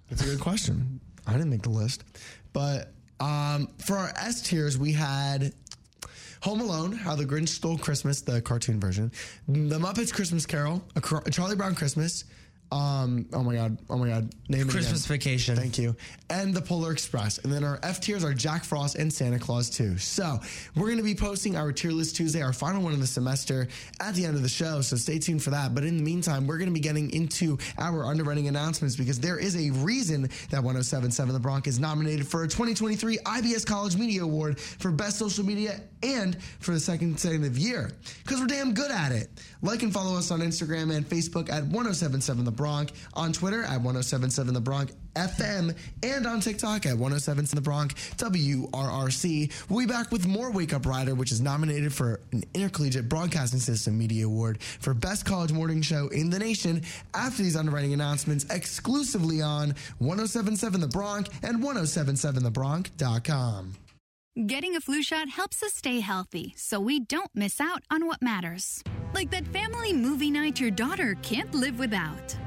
That's 0.10 0.22
a 0.22 0.26
good 0.26 0.40
question. 0.40 1.02
I 1.28 1.34
didn't 1.34 1.50
make 1.50 1.64
the 1.64 1.70
list. 1.70 2.06
But 2.54 2.94
um, 3.20 3.68
for 3.80 3.98
our 3.98 4.14
S 4.16 4.42
tiers, 4.42 4.78
we 4.78 4.94
had 4.94 5.54
Home 6.42 6.62
Alone, 6.62 6.94
How 6.94 7.16
the 7.16 7.26
Grinch 7.26 7.50
Stole 7.50 7.78
Christmas, 7.78 8.22
the 8.22 8.42
cartoon 8.42 8.80
version, 8.80 9.12
The 9.48 9.78
Muppets 9.78 10.14
Christmas 10.14 10.46
Carol, 10.46 10.82
A, 10.96 11.30
Charlie 11.30 11.58
Brown 11.58 11.76
Christmas. 11.76 12.24
Um, 12.72 13.26
oh 13.34 13.44
my 13.44 13.56
God. 13.56 13.78
Oh 13.90 13.98
my 13.98 14.08
God. 14.08 14.34
Name 14.48 14.68
it 14.68 14.72
Christmas 14.72 15.06
again. 15.06 15.18
Vacation. 15.18 15.56
Thank 15.56 15.78
you. 15.78 15.96
And 16.30 16.54
the 16.54 16.62
Polar 16.62 16.92
Express. 16.92 17.40
And 17.40 17.52
then 17.52 17.64
our 17.64 17.80
F 17.82 18.00
tiers 18.00 18.24
are 18.24 18.34
Jack 18.34 18.64
Frost 18.64 18.96
and 18.96 19.12
Santa 19.12 19.40
Claus 19.40 19.70
2. 19.72 19.98
So 19.98 20.40
we're 20.76 20.86
going 20.86 20.98
to 20.98 21.04
be 21.04 21.16
posting 21.16 21.56
our 21.56 21.72
tier 21.72 21.92
list 21.92 22.16
Tuesday, 22.16 22.42
our 22.42 22.54
final 22.54 22.84
one 22.84 22.94
of 22.94 23.00
the 23.00 23.08
semester, 23.08 23.68
at 24.00 24.14
the 24.14 24.26
end 24.26 24.36
of 24.36 24.44
the 24.44 24.50
show. 24.50 24.82
So 24.82 24.98
stay 24.98 25.18
tuned 25.18 25.42
for 25.42 25.50
that. 25.50 25.74
But 25.74 25.84
in 25.84 25.98
the 25.98 26.04
meantime, 26.04 26.46
we're 26.46 26.58
going 26.58 26.70
to 26.70 26.74
be 26.74 26.80
getting 26.80 27.12
into 27.12 27.58
our 27.80 28.06
underwriting 28.06 28.48
announcements 28.48 28.96
because 28.96 29.20
there 29.20 29.40
is 29.40 29.56
a 29.56 29.72
reason 29.80 30.24
that 30.52 30.64
1077 30.64 31.34
The 31.34 31.40
Bronc 31.40 31.68
is 31.68 31.80
nominated 31.80 32.28
for 32.28 32.44
a 32.44 32.48
2023 32.48 33.18
IBS 33.18 33.66
College 33.66 33.98
Media 33.98 34.24
Award 34.24 34.60
for 34.60 34.92
Best 34.92 35.18
Social 35.18 35.44
Media 35.44 35.82
and 36.04 36.42
for 36.60 36.72
the 36.72 36.80
second 36.80 37.10
consecutive 37.10 37.58
year 37.58 37.92
because 38.24 38.40
we're 38.40 38.48
damn 38.48 38.74
good 38.74 38.92
at 38.92 39.12
it. 39.12 39.30
Like 39.62 39.84
and 39.84 39.94
follow 39.94 40.18
us 40.18 40.32
on 40.32 40.40
Instagram 40.40 40.96
and 40.96 41.06
Facebook 41.08 41.50
at 41.50 41.64
1077 41.64 42.46
The 42.46 42.52
Bronc, 42.52 42.92
on 43.14 43.34
Twitter 43.34 43.64
at 43.64 43.82
1077 43.82 44.54
The 44.54 44.62
Bronc 44.62 44.92
FM, 45.16 45.76
and 46.02 46.26
on 46.26 46.40
TikTok 46.40 46.86
at 46.86 46.98
1077 46.98 47.58
The 47.58 47.62
Bronc 47.62 47.94
WRRC. 47.94 49.52
We'll 49.70 49.86
be 49.86 49.92
back 49.92 50.12
with 50.12 50.26
more 50.28 50.50
Wake 50.52 50.74
Up 50.74 50.86
Rider, 50.86 51.14
which 51.14 51.34
is 51.34 51.42
nominated 51.42 51.94
for 51.94 52.22
an 52.32 52.44
Intercollegiate 52.54 53.10
Broadcasting 53.10 53.60
System 53.60 53.98
Media 53.98 54.26
Award 54.26 54.62
for 54.62 54.94
Best 54.94 55.26
College 55.26 55.52
Morning 55.52 55.82
Show 55.82 56.08
in 56.08 56.30
the 56.30 56.40
nation 56.40 56.84
after 57.14 57.44
these 57.44 57.58
underwriting 57.58 57.92
announcements 57.94 58.46
exclusively 58.50 59.42
on 59.42 59.76
1077 59.98 60.80
The 60.80 60.88
Bronc 60.88 61.28
and 61.44 61.62
1077TheBronc.com. 61.62 63.76
Getting 64.48 64.78
a 64.78 64.80
flu 64.80 65.04
shot 65.04 65.28
helps 65.28 65.62
us 65.62 65.74
stay 65.74 66.00
healthy 66.00 66.54
so 66.56 66.80
we 66.80 67.02
don't 67.02 67.30
miss 67.36 67.60
out 67.60 67.84
on 67.92 68.08
what 68.08 68.22
matters. 68.22 68.82
Like 69.14 69.30
that 69.32 69.46
family 69.48 69.92
movie 69.92 70.32
night 70.32 70.62
your 70.62 70.72
daughter 70.72 71.18
can't 71.22 71.54
live 71.54 71.78
without. 71.78 72.38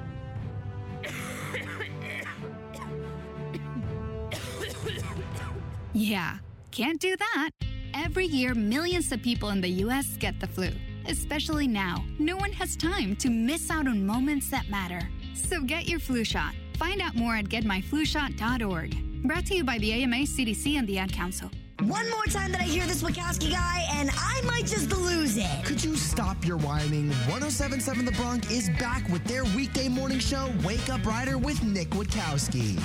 Yeah, 5.92 6.38
can't 6.70 6.98
do 6.98 7.14
that. 7.14 7.50
Every 7.92 8.24
year, 8.24 8.54
millions 8.54 9.12
of 9.12 9.20
people 9.20 9.50
in 9.50 9.60
the 9.60 9.68
US 9.84 10.16
get 10.16 10.40
the 10.40 10.46
flu. 10.46 10.70
Especially 11.08 11.68
now, 11.68 12.02
no 12.18 12.38
one 12.38 12.52
has 12.52 12.74
time 12.74 13.14
to 13.16 13.28
miss 13.28 13.70
out 13.70 13.86
on 13.86 14.06
moments 14.06 14.50
that 14.50 14.70
matter. 14.70 15.06
So 15.34 15.60
get 15.60 15.88
your 15.88 16.00
flu 16.00 16.24
shot. 16.24 16.54
Find 16.78 17.02
out 17.02 17.16
more 17.16 17.36
at 17.36 17.50
getmyflushot.org. 17.50 19.24
Brought 19.24 19.46
to 19.46 19.54
you 19.54 19.62
by 19.62 19.76
the 19.76 19.92
AMA, 19.92 20.24
CDC, 20.24 20.78
and 20.78 20.88
the 20.88 20.96
Ad 20.96 21.12
Council. 21.12 21.50
One 21.80 22.08
more 22.10 22.24
time 22.26 22.52
that 22.52 22.60
I 22.60 22.64
hear 22.64 22.86
this 22.86 23.02
Witkowski 23.02 23.50
guy, 23.50 23.86
and 23.94 24.10
I 24.14 24.40
might 24.46 24.66
just 24.66 24.92
lose 24.92 25.36
it. 25.36 25.64
Could 25.64 25.82
you 25.82 25.96
stop 25.96 26.46
your 26.46 26.56
whining? 26.58 27.08
1077 27.08 28.04
The 28.04 28.12
Bronc 28.12 28.50
is 28.50 28.70
back 28.78 29.08
with 29.08 29.24
their 29.24 29.44
weekday 29.44 29.88
morning 29.88 30.20
show, 30.20 30.52
Wake 30.64 30.88
Up 30.90 31.04
Rider 31.04 31.38
with 31.38 31.62
Nick 31.64 31.90
Witkowski. 31.90 32.78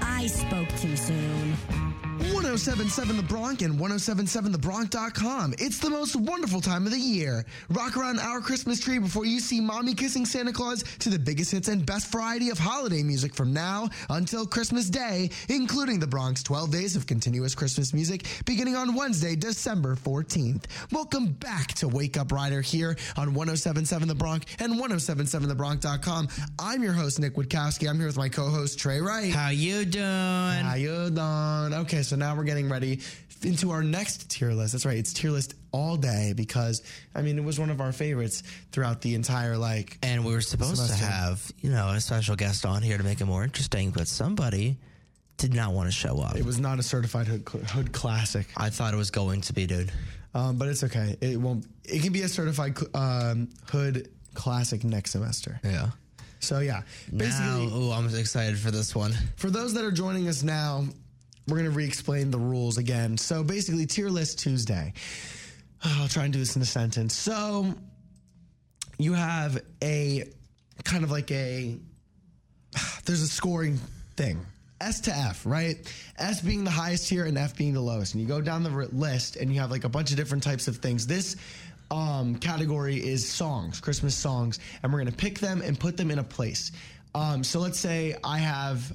I 0.00 0.26
spoke 0.26 0.68
too 0.78 0.96
soon. 0.96 1.91
1077 2.02 3.16
The 3.16 3.22
Bronc 3.22 3.62
and 3.62 3.78
1077thebronc.com. 3.78 5.54
It's 5.58 5.78
the 5.78 5.90
most 5.90 6.16
wonderful 6.16 6.60
time 6.60 6.84
of 6.84 6.92
the 6.92 6.98
year. 6.98 7.44
Rock 7.70 7.96
around 7.96 8.18
our 8.18 8.40
Christmas 8.40 8.80
tree 8.80 8.98
before 8.98 9.24
you 9.24 9.40
see 9.40 9.60
mommy 9.60 9.94
kissing 9.94 10.26
Santa 10.26 10.52
Claus 10.52 10.82
to 10.98 11.08
the 11.08 11.18
biggest 11.18 11.52
hits 11.52 11.68
and 11.68 11.86
best 11.86 12.10
variety 12.12 12.50
of 12.50 12.58
holiday 12.58 13.02
music 13.02 13.34
from 13.34 13.52
now 13.52 13.88
until 14.10 14.46
Christmas 14.46 14.90
Day, 14.90 15.30
including 15.48 16.00
the 16.00 16.06
Bronc 16.06 16.42
12 16.42 16.70
days 16.70 16.96
of 16.96 17.06
continuous 17.06 17.54
Christmas 17.54 17.94
music 17.94 18.26
beginning 18.44 18.76
on 18.76 18.94
Wednesday, 18.94 19.36
December 19.36 19.94
14th. 19.96 20.64
Welcome 20.90 21.28
back 21.32 21.68
to 21.74 21.88
Wake 21.88 22.16
Up 22.16 22.32
Rider 22.32 22.60
here 22.60 22.96
on 23.16 23.34
1077 23.34 24.08
The 24.08 24.14
Bronc 24.14 24.44
and 24.58 24.74
1077thebronc.com. 24.74 26.28
I'm 26.58 26.82
your 26.82 26.92
host, 26.92 27.20
Nick 27.20 27.34
Witkowski. 27.36 27.88
I'm 27.88 27.96
here 27.96 28.06
with 28.06 28.16
my 28.16 28.28
co-host, 28.28 28.78
Trey 28.78 29.00
Wright. 29.00 29.32
How 29.32 29.50
you 29.50 29.84
doing? 29.84 30.04
How 30.04 30.74
you 30.74 31.10
doing? 31.10 31.74
Okay, 31.82 31.91
so 32.00 32.16
now 32.16 32.34
we're 32.34 32.44
getting 32.44 32.70
ready 32.70 33.00
into 33.42 33.70
our 33.72 33.82
next 33.82 34.30
tier 34.30 34.52
list. 34.52 34.72
That's 34.72 34.86
right, 34.86 34.96
it's 34.96 35.12
tier 35.12 35.30
list 35.30 35.54
all 35.72 35.96
day 35.96 36.32
because 36.34 36.82
I 37.14 37.20
mean 37.22 37.36
it 37.36 37.44
was 37.44 37.60
one 37.60 37.70
of 37.70 37.80
our 37.80 37.92
favorites 37.92 38.42
throughout 38.70 39.02
the 39.02 39.14
entire 39.14 39.58
like. 39.58 39.98
And 40.02 40.24
we 40.24 40.32
were 40.32 40.40
supposed 40.40 40.76
semester. 40.76 41.04
to 41.04 41.04
have, 41.04 41.52
you 41.60 41.70
know, 41.70 41.88
a 41.88 42.00
special 42.00 42.36
guest 42.36 42.64
on 42.64 42.82
here 42.82 42.96
to 42.96 43.04
make 43.04 43.20
it 43.20 43.26
more 43.26 43.44
interesting, 43.44 43.90
but 43.90 44.08
somebody 44.08 44.78
did 45.36 45.52
not 45.54 45.72
want 45.72 45.88
to 45.88 45.92
show 45.92 46.20
up. 46.20 46.36
It 46.36 46.44
was 46.44 46.58
not 46.58 46.78
a 46.78 46.82
certified 46.82 47.26
hood, 47.26 47.48
hood 47.48 47.92
classic. 47.92 48.46
I 48.56 48.70
thought 48.70 48.94
it 48.94 48.98
was 48.98 49.10
going 49.10 49.40
to 49.42 49.52
be, 49.52 49.66
dude. 49.66 49.90
Um, 50.34 50.56
but 50.56 50.68
it's 50.68 50.84
okay. 50.84 51.16
It 51.20 51.38
won't. 51.38 51.66
It 51.84 52.02
can 52.02 52.12
be 52.12 52.22
a 52.22 52.28
certified 52.28 52.78
um, 52.94 53.50
hood 53.68 54.08
classic 54.34 54.84
next 54.84 55.10
semester. 55.10 55.60
Yeah. 55.64 55.90
So 56.40 56.58
yeah, 56.58 56.82
Now, 57.12 57.18
basically, 57.18 57.66
ooh, 57.66 57.92
I'm 57.92 58.12
excited 58.14 58.58
for 58.58 58.72
this 58.72 58.96
one. 58.96 59.14
For 59.36 59.48
those 59.48 59.74
that 59.74 59.84
are 59.84 59.92
joining 59.92 60.26
us 60.26 60.42
now, 60.42 60.84
we're 61.48 61.56
going 61.56 61.70
to 61.70 61.76
re 61.76 61.84
explain 61.84 62.30
the 62.30 62.38
rules 62.38 62.78
again. 62.78 63.16
So 63.16 63.42
basically, 63.42 63.86
tier 63.86 64.08
list 64.08 64.38
Tuesday. 64.38 64.92
I'll 65.84 66.08
try 66.08 66.24
and 66.24 66.32
do 66.32 66.38
this 66.38 66.56
in 66.56 66.62
a 66.62 66.66
sentence. 66.66 67.14
So 67.14 67.74
you 68.98 69.14
have 69.14 69.60
a 69.82 70.24
kind 70.84 71.04
of 71.04 71.10
like 71.10 71.30
a, 71.30 71.78
there's 73.04 73.22
a 73.22 73.28
scoring 73.28 73.78
thing. 74.16 74.44
S 74.80 75.00
to 75.02 75.12
F, 75.14 75.46
right? 75.46 75.76
S 76.18 76.40
being 76.40 76.64
the 76.64 76.70
highest 76.70 77.08
tier 77.08 77.24
and 77.24 77.38
F 77.38 77.56
being 77.56 77.72
the 77.72 77.80
lowest. 77.80 78.14
And 78.14 78.20
you 78.20 78.26
go 78.26 78.40
down 78.40 78.64
the 78.64 78.70
list 78.70 79.36
and 79.36 79.52
you 79.52 79.60
have 79.60 79.70
like 79.70 79.84
a 79.84 79.88
bunch 79.88 80.10
of 80.10 80.16
different 80.16 80.42
types 80.42 80.66
of 80.66 80.78
things. 80.78 81.06
This 81.06 81.36
um, 81.92 82.34
category 82.36 82.96
is 82.96 83.28
songs, 83.28 83.80
Christmas 83.80 84.16
songs, 84.16 84.58
and 84.82 84.92
we're 84.92 84.98
gonna 84.98 85.12
pick 85.12 85.38
them 85.38 85.62
and 85.62 85.78
put 85.78 85.96
them 85.96 86.10
in 86.10 86.18
a 86.18 86.24
place. 86.24 86.72
Um, 87.14 87.44
so 87.44 87.60
let's 87.60 87.78
say 87.78 88.16
I 88.24 88.38
have, 88.38 88.92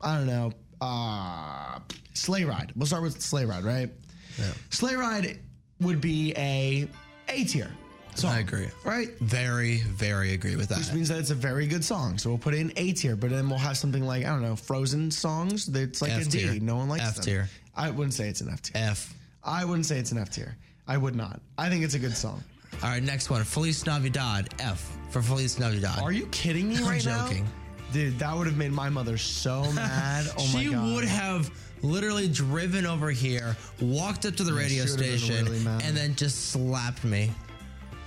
I 0.00 0.16
don't 0.16 0.26
know, 0.26 0.52
uh, 0.80 1.78
Sleigh 2.14 2.44
Ride. 2.44 2.72
We'll 2.76 2.86
start 2.86 3.02
with 3.02 3.20
Sleigh 3.20 3.44
Ride, 3.44 3.64
right? 3.64 3.90
Yeah. 4.38 4.44
Sleigh 4.70 4.94
Ride 4.96 5.38
would 5.80 6.00
be 6.00 6.32
a 6.36 6.88
A 7.28 7.44
tier. 7.44 7.70
Song, 8.14 8.32
I 8.32 8.40
agree. 8.40 8.66
Right? 8.84 9.16
Very, 9.20 9.76
very 9.78 10.32
agree 10.32 10.56
with 10.56 10.70
Which 10.70 10.86
that. 10.88 10.94
means 10.94 11.08
that 11.08 11.18
it's 11.18 11.30
a 11.30 11.36
very 11.36 11.68
good 11.68 11.84
song. 11.84 12.18
So 12.18 12.30
we'll 12.30 12.38
put 12.38 12.52
it 12.52 12.58
in 12.60 12.72
A 12.76 12.92
tier, 12.92 13.14
but 13.14 13.30
then 13.30 13.48
we'll 13.48 13.60
have 13.60 13.76
something 13.76 14.02
like, 14.04 14.24
I 14.24 14.30
don't 14.30 14.42
know, 14.42 14.56
Frozen 14.56 15.12
songs. 15.12 15.66
That's 15.66 16.02
like 16.02 16.10
F 16.10 16.22
a 16.22 16.24
D. 16.24 16.38
tier. 16.40 16.60
No 16.60 16.76
one 16.76 16.88
likes 16.88 17.04
F 17.04 17.20
tier. 17.24 17.48
I 17.76 17.90
wouldn't 17.90 18.14
say 18.14 18.28
it's 18.28 18.40
an 18.40 18.48
F 18.48 18.60
tier. 18.60 18.72
F. 18.82 19.14
I 19.44 19.64
wouldn't 19.64 19.86
say 19.86 19.98
it's 19.98 20.10
an 20.10 20.18
F 20.18 20.30
tier. 20.30 20.56
I 20.88 20.96
would 20.96 21.14
not. 21.14 21.40
I 21.58 21.68
think 21.68 21.84
it's 21.84 21.94
a 21.94 21.98
good 22.00 22.16
song. 22.16 22.42
All 22.82 22.88
right, 22.90 23.02
next 23.02 23.30
one. 23.30 23.44
Feliz 23.44 23.86
Navidad. 23.86 24.52
F 24.58 24.90
for 25.10 25.22
Feliz 25.22 25.58
Navidad. 25.60 26.00
Are 26.00 26.10
you 26.12 26.26
kidding 26.26 26.68
me 26.68 26.76
I'm 26.78 26.86
right 26.86 27.00
joking. 27.00 27.44
now? 27.44 27.50
Dude, 27.92 28.18
that 28.18 28.36
would 28.36 28.46
have 28.46 28.56
made 28.56 28.72
my 28.72 28.88
mother 28.88 29.16
so 29.16 29.62
mad. 29.72 30.26
Oh 30.38 30.46
my 30.52 30.62
she 30.62 30.68
would 30.68 31.04
have 31.04 31.50
literally 31.82 32.28
driven 32.28 32.84
over 32.86 33.10
here, 33.10 33.56
walked 33.80 34.26
up 34.26 34.36
to 34.36 34.44
the 34.44 34.52
radio 34.52 34.84
she 34.84 34.90
would've 34.92 35.06
been 35.06 35.18
station, 35.18 35.44
really 35.46 35.60
mad. 35.64 35.82
and 35.84 35.96
then 35.96 36.14
just 36.14 36.50
slapped 36.50 37.04
me. 37.04 37.30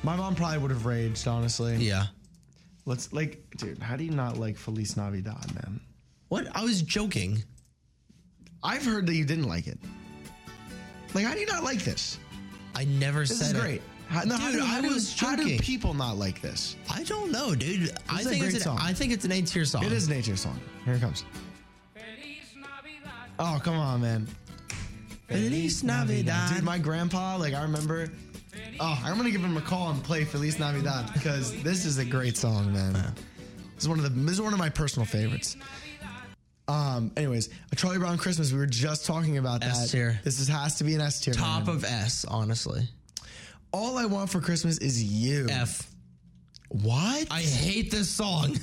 My 0.03 0.15
mom 0.15 0.35
probably 0.35 0.57
would 0.59 0.71
have 0.71 0.85
raged, 0.85 1.27
honestly. 1.27 1.75
Yeah. 1.77 2.05
Let's 2.85 3.13
like, 3.13 3.43
dude, 3.57 3.79
how 3.79 3.95
do 3.95 4.03
you 4.03 4.11
not 4.11 4.37
like 4.37 4.57
Feliz 4.57 4.97
Navidad, 4.97 5.53
man? 5.55 5.79
What? 6.29 6.47
I 6.55 6.63
was 6.63 6.81
joking. 6.81 7.43
I've 8.63 8.85
heard 8.85 9.05
that 9.07 9.13
you 9.15 9.25
didn't 9.25 9.47
like 9.47 9.67
it. 9.67 9.77
Like, 11.13 11.25
how 11.25 11.33
do 11.33 11.39
you 11.39 11.45
not 11.45 11.63
like 11.63 11.79
this? 11.83 12.17
I 12.75 12.85
never 12.85 13.21
This 13.21 13.37
said 13.39 13.47
is 13.47 13.53
it. 13.53 13.61
great. 13.61 13.81
How, 14.11 14.23
no, 14.23 14.35
how 14.35 14.51
Dude, 14.51 14.59
do, 14.59 14.65
how 14.65 14.77
I 14.77 14.81
do- 14.81 14.89
was 14.89 15.17
how 15.17 15.35
do 15.37 15.57
people 15.59 15.93
not 15.93 16.17
like 16.17 16.41
this? 16.41 16.75
I 16.89 17.03
don't 17.03 17.31
know, 17.31 17.55
dude. 17.55 17.91
I 18.09 18.19
is 18.19 18.25
a 18.25 18.29
think 18.29 18.43
it's 18.43 18.55
an, 18.55 18.61
song. 18.61 18.77
I 18.81 18.91
think 18.91 19.13
it's 19.13 19.23
an 19.23 19.31
A 19.31 19.41
tier 19.41 19.63
song. 19.63 19.85
It 19.85 19.93
is 19.93 20.07
an 20.09 20.13
A 20.17 20.21
tier 20.21 20.35
song. 20.35 20.59
Here 20.83 20.95
it 20.95 20.99
comes. 20.99 21.23
Oh, 23.39 23.59
come 23.63 23.75
on, 23.75 24.01
man. 24.01 24.27
Feliz 25.29 25.81
Navidad. 25.83 26.53
Dude, 26.53 26.63
my 26.63 26.77
grandpa, 26.77 27.37
like, 27.37 27.53
I 27.53 27.61
remember. 27.63 28.11
Oh, 28.81 29.01
I'm 29.03 29.15
gonna 29.15 29.31
give 29.31 29.41
him 29.41 29.55
a 29.55 29.61
call 29.61 29.91
and 29.91 30.03
play 30.03 30.25
Feliz 30.25 30.59
Navidad 30.59 31.11
because 31.13 31.53
this 31.63 31.85
is 31.85 31.97
a 31.97 32.05
great 32.05 32.35
song, 32.35 32.73
man. 32.73 32.93
This 32.93 33.83
is 33.85 33.87
one 33.87 33.97
of 33.97 34.03
the. 34.03 34.09
This 34.09 34.33
is 34.33 34.41
one 34.41 34.51
of 34.51 34.59
my 34.59 34.69
personal 34.69 35.05
favorites. 35.05 35.55
Um. 36.67 37.11
Anyways, 37.15 37.49
a 37.71 37.75
Charlie 37.77 37.97
Brown 37.97 38.17
Christmas. 38.17 38.51
We 38.51 38.59
were 38.59 38.65
just 38.65 39.05
talking 39.05 39.37
about 39.37 39.61
that. 39.61 39.69
S 39.69 39.91
tier. 39.91 40.19
This 40.25 40.41
is, 40.41 40.49
has 40.49 40.75
to 40.75 40.83
be 40.83 40.95
an 40.95 41.01
S 41.01 41.21
tier. 41.21 41.33
Top 41.33 41.67
man. 41.67 41.75
of 41.77 41.83
S, 41.85 42.25
honestly. 42.25 42.87
All 43.73 43.97
I 43.97 44.05
want 44.05 44.29
for 44.29 44.41
Christmas 44.41 44.77
is 44.79 45.03
you. 45.03 45.47
F. 45.49 45.87
What? 46.69 47.27
I 47.31 47.41
hate 47.41 47.91
this 47.91 48.09
song. 48.09 48.57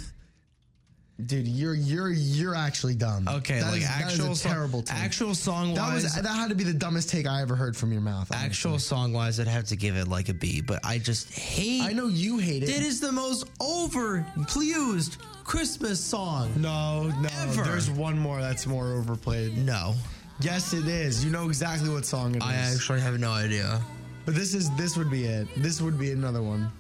Dude, 1.26 1.48
you're 1.48 1.74
you're 1.74 2.10
you're 2.10 2.54
actually 2.54 2.94
dumb. 2.94 3.26
Okay, 3.26 3.58
That 3.58 3.72
like 3.72 3.80
is- 3.82 3.88
that 3.88 4.06
is 4.06 4.12
actual 4.20 4.32
a 4.32 4.36
song- 4.36 4.52
terrible 4.52 4.82
take. 4.82 4.96
actual 4.98 5.34
song 5.34 5.74
That 5.74 5.92
was 5.92 6.14
that 6.14 6.24
had 6.24 6.48
to 6.50 6.54
be 6.54 6.62
the 6.62 6.72
dumbest 6.72 7.08
take 7.08 7.26
I 7.26 7.42
ever 7.42 7.56
heard 7.56 7.76
from 7.76 7.90
your 7.90 8.00
mouth. 8.00 8.28
honestly. 8.30 8.46
Actual 8.46 8.78
song 8.78 9.12
wise, 9.12 9.40
I'd 9.40 9.48
have 9.48 9.64
to 9.64 9.76
give 9.76 9.96
it 9.96 10.06
like 10.06 10.28
a 10.28 10.34
B, 10.34 10.60
but 10.60 10.78
I 10.84 10.98
just 10.98 11.32
hate. 11.36 11.82
I 11.82 11.92
know 11.92 12.06
you 12.06 12.38
hate 12.38 12.62
it. 12.62 12.68
It 12.68 12.82
is 12.84 13.00
the 13.00 13.10
most 13.10 13.46
overused 13.58 15.16
Christmas 15.42 15.98
song. 15.98 16.52
No, 16.56 17.08
no. 17.20 17.28
Ever. 17.40 17.64
There's 17.64 17.90
one 17.90 18.16
more 18.16 18.40
that's 18.40 18.66
more 18.66 18.92
overplayed. 18.92 19.56
No, 19.58 19.94
Yes, 20.40 20.72
it 20.72 20.86
is. 20.86 21.24
You 21.24 21.32
know 21.32 21.46
exactly 21.48 21.88
what 21.88 22.06
song 22.06 22.36
it 22.36 22.44
is. 22.44 22.44
I 22.44 22.54
actually 22.54 23.00
have 23.00 23.18
no 23.18 23.32
idea. 23.32 23.82
But 24.28 24.34
this 24.34 24.52
is 24.52 24.68
this 24.72 24.94
would 24.98 25.10
be 25.10 25.24
it. 25.24 25.48
This 25.56 25.80
would 25.80 25.98
be 25.98 26.12
another 26.12 26.42
one. 26.42 26.70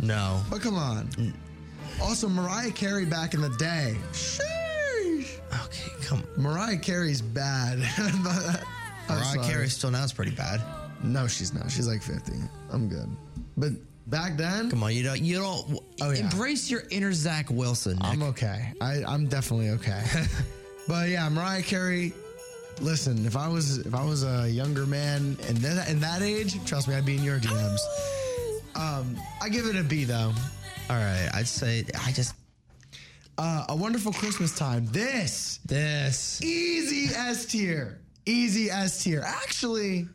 No. 0.00 0.42
But 0.50 0.60
come 0.60 0.74
on. 0.74 1.08
Also, 2.02 2.28
Mariah 2.28 2.72
Carey 2.72 3.04
back 3.04 3.32
in 3.32 3.40
the 3.40 3.50
day. 3.50 3.94
Sheesh. 4.10 5.38
Okay, 5.66 5.92
come. 6.02 6.24
Mariah 6.36 6.78
Carey's 6.78 7.22
bad. 7.22 7.78
Uh, 9.08 9.12
I'm 9.14 9.18
Mariah 9.20 9.34
sorry. 9.34 9.46
Carey 9.46 9.68
still 9.68 9.92
now 9.92 10.02
is 10.02 10.12
pretty 10.12 10.32
bad. 10.32 10.60
No, 11.04 11.28
she's 11.28 11.54
not. 11.54 11.70
She's 11.70 11.86
like 11.86 12.02
50. 12.02 12.32
I'm 12.72 12.88
good. 12.88 13.08
But 13.56 13.70
back 14.08 14.36
then, 14.36 14.68
Come 14.68 14.82
on, 14.82 14.92
you 14.92 15.04
don't. 15.04 15.20
You 15.20 15.38
don't. 15.38 15.78
Oh, 16.00 16.10
yeah. 16.10 16.22
Embrace 16.22 16.68
your 16.68 16.82
inner 16.90 17.12
Zach 17.12 17.48
Wilson. 17.48 17.98
Nick. 17.98 18.04
I'm 18.04 18.22
okay. 18.24 18.72
I, 18.80 19.04
I'm 19.04 19.28
definitely 19.28 19.70
okay. 19.70 20.02
but 20.88 21.08
yeah, 21.08 21.28
Mariah 21.28 21.62
Carey. 21.62 22.14
Listen, 22.80 23.24
if 23.26 23.36
I 23.36 23.48
was 23.48 23.78
if 23.78 23.94
I 23.94 24.04
was 24.04 24.22
a 24.22 24.48
younger 24.50 24.84
man 24.86 25.36
and 25.48 25.56
that 25.58 25.88
in 25.88 26.00
that 26.00 26.22
age, 26.22 26.62
trust 26.66 26.88
me, 26.88 26.94
I'd 26.94 27.06
be 27.06 27.16
in 27.16 27.22
your 27.24 27.38
DMs. 27.40 27.80
Um, 28.74 29.16
I 29.42 29.48
give 29.48 29.66
it 29.66 29.76
a 29.76 29.82
B 29.82 30.04
though. 30.04 30.32
All 30.90 30.96
right, 30.96 31.28
I'd 31.34 31.48
say 31.48 31.84
I 32.04 32.12
just 32.12 32.34
Uh, 33.38 33.64
a 33.70 33.76
wonderful 33.76 34.12
Christmas 34.12 34.56
time. 34.56 34.86
This 34.92 35.58
this 35.64 36.40
easy 36.42 37.14
S 37.14 37.46
tier, 37.46 37.98
easy 38.26 38.70
S 38.70 39.02
tier. 39.02 39.22
Actually, 39.24 40.06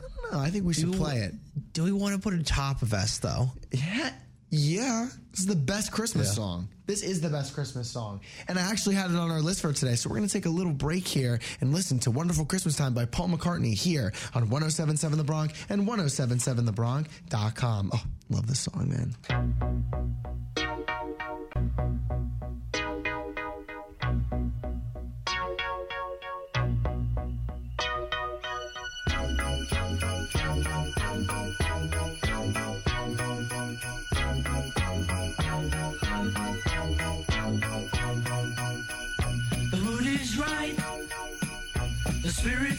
don't 0.00 0.32
know. 0.32 0.38
I 0.40 0.50
think 0.50 0.64
we 0.64 0.72
should 0.74 0.90
Do- 0.92 0.98
play 0.98 1.18
it. 1.18 1.34
Do 1.74 1.84
we 1.84 1.92
want 1.92 2.14
to 2.14 2.20
put 2.20 2.32
a 2.34 2.42
top 2.42 2.80
of 2.82 2.92
S 2.94 3.18
though? 3.18 3.50
Yeah, 3.72 4.10
yeah. 4.52 5.08
This 5.30 5.40
is 5.40 5.46
the 5.46 5.56
best 5.56 5.90
Christmas 5.92 6.28
Yeah. 6.28 6.34
song. 6.34 6.68
This 6.86 7.02
is 7.02 7.20
the 7.22 7.30
best 7.30 7.54
Christmas 7.54 7.88
song. 7.90 8.20
And 8.48 8.58
I 8.58 8.62
actually 8.62 8.96
had 8.96 9.10
it 9.10 9.16
on 9.16 9.30
our 9.30 9.40
list 9.40 9.62
for 9.62 9.72
today. 9.72 9.94
So 9.96 10.10
we're 10.10 10.16
going 10.16 10.28
to 10.28 10.32
take 10.32 10.44
a 10.46 10.50
little 10.50 10.72
break 10.74 11.06
here 11.08 11.40
and 11.62 11.72
listen 11.72 11.98
to 12.00 12.10
Wonderful 12.10 12.44
Christmas 12.44 12.76
Time 12.76 12.92
by 12.92 13.06
Paul 13.06 13.28
McCartney 13.30 13.72
here 13.72 14.12
on 14.34 14.50
1077 14.50 15.16
The 15.16 15.24
Bronc 15.24 15.52
and 15.70 15.86
1077thebronx.com. 15.88 17.90
Oh, 17.94 18.04
love 18.28 18.46
this 18.46 18.60
song, 18.60 18.90
man. 18.90 19.16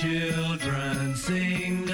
Children 0.00 1.14
sing 1.14 1.89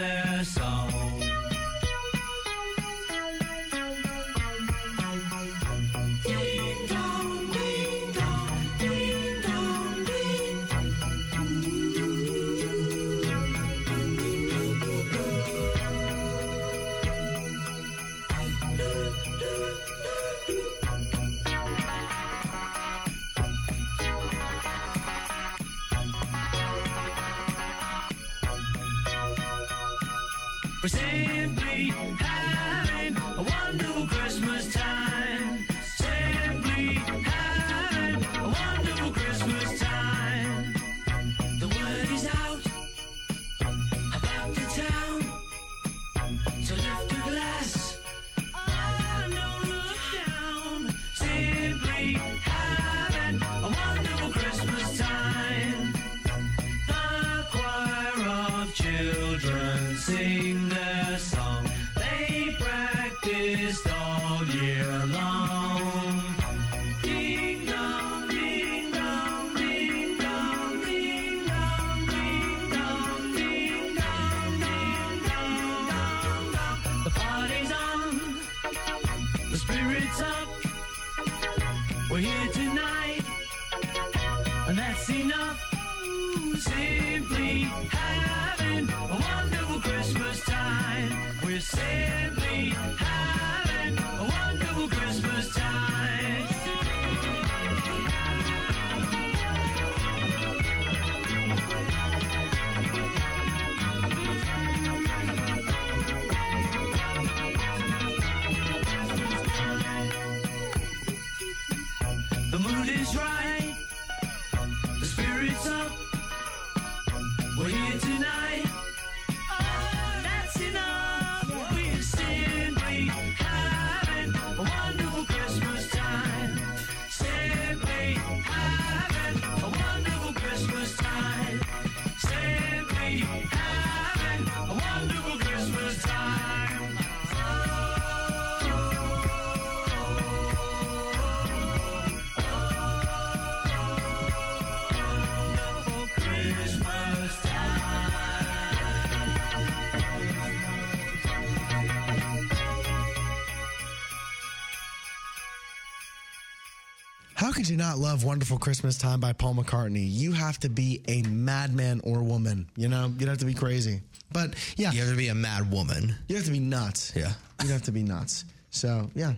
How 157.46 157.52
could 157.52 157.68
you 157.68 157.76
not 157.76 157.98
love 157.98 158.24
Wonderful 158.24 158.58
Christmas 158.58 158.98
Time 158.98 159.20
by 159.20 159.32
Paul 159.32 159.54
McCartney? 159.54 160.04
You 160.04 160.32
have 160.32 160.58
to 160.58 160.68
be 160.68 161.00
a 161.06 161.22
madman 161.22 162.00
or 162.02 162.24
woman. 162.24 162.68
You 162.76 162.88
know, 162.88 163.14
you'd 163.16 163.28
have 163.28 163.38
to 163.38 163.44
be 163.44 163.54
crazy. 163.54 164.00
But 164.32 164.54
yeah, 164.76 164.90
You 164.90 165.02
have 165.02 165.10
to 165.10 165.16
be 165.16 165.28
a 165.28 165.34
mad 165.36 165.70
woman. 165.70 166.16
you 166.26 166.34
have 166.34 166.44
to 166.46 166.50
be 166.50 166.58
nuts. 166.58 167.12
Yeah. 167.14 167.30
You'd 167.62 167.70
have 167.70 167.82
to 167.82 167.92
be 167.92 168.02
nuts. 168.02 168.46
So, 168.70 169.08
yeah. 169.14 169.34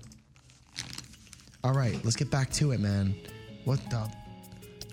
All 1.62 1.74
right, 1.74 2.02
let's 2.02 2.16
get 2.16 2.30
back 2.30 2.50
to 2.52 2.72
it, 2.72 2.80
man. 2.80 3.14
What 3.66 3.78
the? 3.90 4.10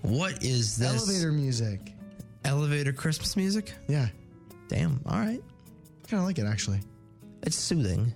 What 0.01 0.43
is 0.43 0.76
this? 0.76 1.07
Elevator 1.07 1.32
music. 1.32 1.93
Elevator 2.43 2.91
Christmas 2.91 3.38
music? 3.38 3.72
Yeah. 3.88 4.09
Damn. 4.68 4.99
All 5.05 5.20
right. 5.20 5.41
Kind 6.09 6.20
of 6.20 6.26
like 6.26 6.38
it, 6.38 6.45
actually. 6.45 6.82
It's 7.43 7.55
soothing. 7.55 8.13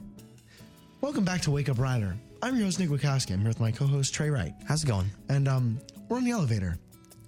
Welcome 1.00 1.24
back 1.24 1.40
to 1.44 1.52
Wake 1.52 1.70
Up 1.70 1.80
Rider. 1.80 2.18
I'm 2.42 2.56
your 2.56 2.66
host, 2.66 2.80
Nick 2.80 2.90
Witkowski. 2.90 3.34
I'm 3.34 3.40
here 3.40 3.50
with 3.50 3.60
my 3.60 3.72
co 3.72 3.86
host, 3.86 4.14
Trey 4.14 4.30
Wright. 4.30 4.54
How's 4.68 4.84
it 4.84 4.88
going? 4.88 5.10
And 5.28 5.48
um, 5.48 5.80
we're 6.08 6.18
on 6.18 6.24
the 6.24 6.32
elevator 6.32 6.78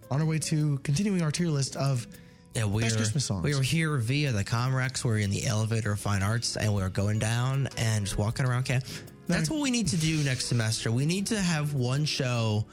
on 0.10 0.22
our 0.22 0.26
way 0.28 0.40
to 0.40 0.78
continuing 0.80 1.22
our 1.22 1.32
tier 1.32 1.48
list 1.48 1.76
of 1.76 2.08
Yeah, 2.56 2.66
we 2.66 2.84
best 2.84 2.96
were, 2.96 3.00
Christmas 3.00 3.26
songs. 3.26 3.44
we 3.44 3.54
were 3.56 3.62
here 3.62 3.98
via 3.98 4.32
the 4.32 4.44
Comrex. 4.44 5.04
We're 5.04 5.20
in 5.20 5.30
the 5.30 5.46
elevator 5.46 5.92
of 5.92 6.00
fine 6.00 6.24
arts, 6.24 6.56
and 6.56 6.74
we 6.74 6.82
were 6.82 6.90
going 6.90 7.20
down 7.20 7.68
and 7.78 8.06
just 8.06 8.18
walking 8.18 8.46
around. 8.46 8.64
Camp. 8.64 8.86
That's 9.28 9.50
what 9.50 9.62
we 9.62 9.72
need 9.72 9.88
to 9.90 9.98
do 9.98 10.24
next 10.24 10.46
semester. 10.46 10.92
We 10.92 11.06
need 11.06 11.28
to 11.28 11.40
have 11.40 11.74
one 11.74 12.06
show 12.06 12.66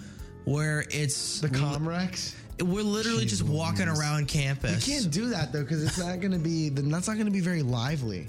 where 0.44 0.84
it's 0.90 1.40
the 1.40 1.48
Comrex. 1.48 2.34
We're 2.60 2.82
literally 2.82 3.24
just 3.24 3.42
walking 3.44 3.86
around 3.86 4.26
campus. 4.26 4.86
You 4.86 4.94
can't 4.94 5.12
do 5.12 5.28
that 5.30 5.52
though 5.52 5.62
because 5.62 5.84
it's 5.84 5.98
not 5.98 6.20
going 6.20 6.32
to 6.32 6.38
be. 6.38 6.68
then 6.68 6.88
That's 6.90 7.06
not 7.06 7.14
going 7.14 7.26
to 7.26 7.32
be 7.32 7.40
very 7.40 7.62
lively. 7.62 8.28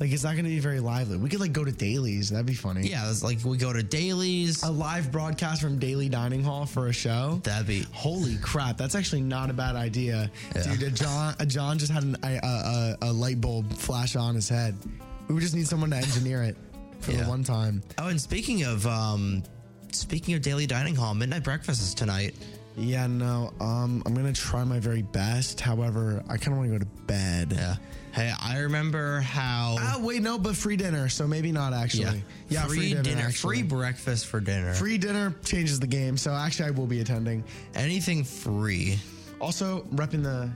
Like 0.00 0.10
it's 0.10 0.24
not 0.24 0.32
going 0.32 0.44
to 0.44 0.50
be 0.50 0.58
very 0.58 0.80
lively. 0.80 1.16
We 1.18 1.28
could 1.28 1.38
like 1.40 1.52
go 1.52 1.64
to 1.64 1.70
Daly's. 1.70 2.30
That'd 2.30 2.46
be 2.46 2.54
funny. 2.54 2.88
Yeah, 2.88 3.08
it's 3.08 3.22
like 3.22 3.38
we 3.44 3.56
go 3.56 3.72
to 3.72 3.82
Daly's. 3.82 4.62
A 4.64 4.70
live 4.70 5.12
broadcast 5.12 5.62
from 5.62 5.78
Daly 5.78 6.08
Dining 6.08 6.42
Hall 6.42 6.66
for 6.66 6.88
a 6.88 6.92
show. 6.92 7.40
That'd 7.44 7.68
be 7.68 7.86
holy 7.92 8.36
crap. 8.38 8.76
That's 8.76 8.96
actually 8.96 9.22
not 9.22 9.50
a 9.50 9.52
bad 9.52 9.76
idea, 9.76 10.30
Yeah. 10.56 10.74
dude. 10.76 10.84
uh, 10.84 10.96
John 10.96 11.34
uh, 11.38 11.44
John 11.44 11.78
just 11.78 11.92
had 11.92 12.02
an, 12.02 12.16
a, 12.24 12.36
a, 12.42 12.96
a 13.02 13.12
light 13.12 13.40
bulb 13.40 13.72
flash 13.72 14.16
on 14.16 14.34
his 14.34 14.48
head. 14.48 14.76
We 15.28 15.34
would 15.34 15.42
just 15.42 15.54
need 15.54 15.68
someone 15.68 15.90
to 15.90 15.96
engineer 15.96 16.42
it 16.42 16.56
for 17.00 17.12
the 17.12 17.24
one 17.24 17.44
time. 17.44 17.82
Oh, 17.98 18.08
and 18.08 18.20
speaking 18.20 18.64
of 18.64 18.86
um, 18.88 19.44
speaking 19.92 20.34
of 20.34 20.42
Daly 20.42 20.66
Dining 20.66 20.96
Hall, 20.96 21.14
midnight 21.14 21.44
breakfast 21.44 21.80
is 21.80 21.94
tonight. 21.94 22.34
Yeah, 22.76 23.06
no. 23.06 23.52
Um, 23.60 24.02
I'm 24.04 24.14
gonna 24.14 24.32
try 24.32 24.64
my 24.64 24.80
very 24.80 25.02
best. 25.02 25.60
However, 25.60 26.20
I 26.28 26.36
kind 26.36 26.48
of 26.48 26.56
want 26.58 26.72
to 26.72 26.78
go 26.78 26.84
to 26.84 26.90
bed. 27.06 27.52
Yeah. 27.56 27.76
Hey, 28.14 28.32
I 28.40 28.58
remember 28.58 29.20
how. 29.22 29.76
Ah, 29.80 29.98
wait, 30.00 30.22
no, 30.22 30.38
but 30.38 30.54
free 30.54 30.76
dinner, 30.76 31.08
so 31.08 31.26
maybe 31.26 31.50
not 31.50 31.72
actually. 31.72 32.22
Yeah, 32.48 32.64
free, 32.64 32.94
dinner, 32.94 33.22
actually. 33.22 33.56
free 33.56 33.62
breakfast 33.64 34.26
for 34.26 34.38
dinner. 34.38 34.72
Free 34.74 34.98
dinner 34.98 35.34
changes 35.44 35.80
the 35.80 35.88
game, 35.88 36.16
so 36.16 36.30
actually 36.32 36.68
I 36.68 36.70
will 36.70 36.86
be 36.86 37.00
attending. 37.00 37.42
Anything 37.74 38.22
free. 38.22 39.00
Also, 39.40 39.82
repping 39.94 40.22
the. 40.22 40.48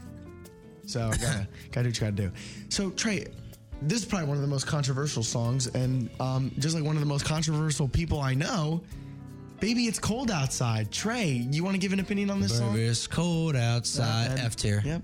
So 0.87 1.11
gotta 1.11 1.49
gotta 1.73 1.83
do 1.83 1.89
what 1.89 2.01
you 2.01 2.01
gotta 2.01 2.13
do. 2.13 2.33
So 2.69 2.91
Trey, 2.91 3.27
this 3.83 3.99
is 3.99 4.05
probably 4.05 4.29
one 4.29 4.37
of 4.37 4.43
the 4.43 4.49
most 4.49 4.69
controversial 4.69 5.25
songs, 5.25 5.67
and 5.67 6.11
um, 6.21 6.53
just 6.61 6.77
like 6.77 6.85
one 6.85 6.95
of 6.95 7.01
the 7.01 7.09
most 7.09 7.25
controversial 7.25 7.89
people 7.89 8.21
I 8.21 8.35
know. 8.35 8.83
Baby, 9.59 9.87
it's 9.87 9.99
cold 9.99 10.31
outside. 10.31 10.93
Trey, 10.93 11.45
you 11.51 11.65
want 11.65 11.75
to 11.75 11.81
give 11.81 11.93
an 11.93 11.99
opinion 11.99 12.31
on 12.31 12.41
this 12.41 12.57
song? 12.57 12.73
Baby, 12.75 12.85
it's 12.85 13.09
cold 13.09 13.57
outside. 13.57 14.39
F 14.39 14.55
tier. 14.55 14.81
Yep. 14.85 15.03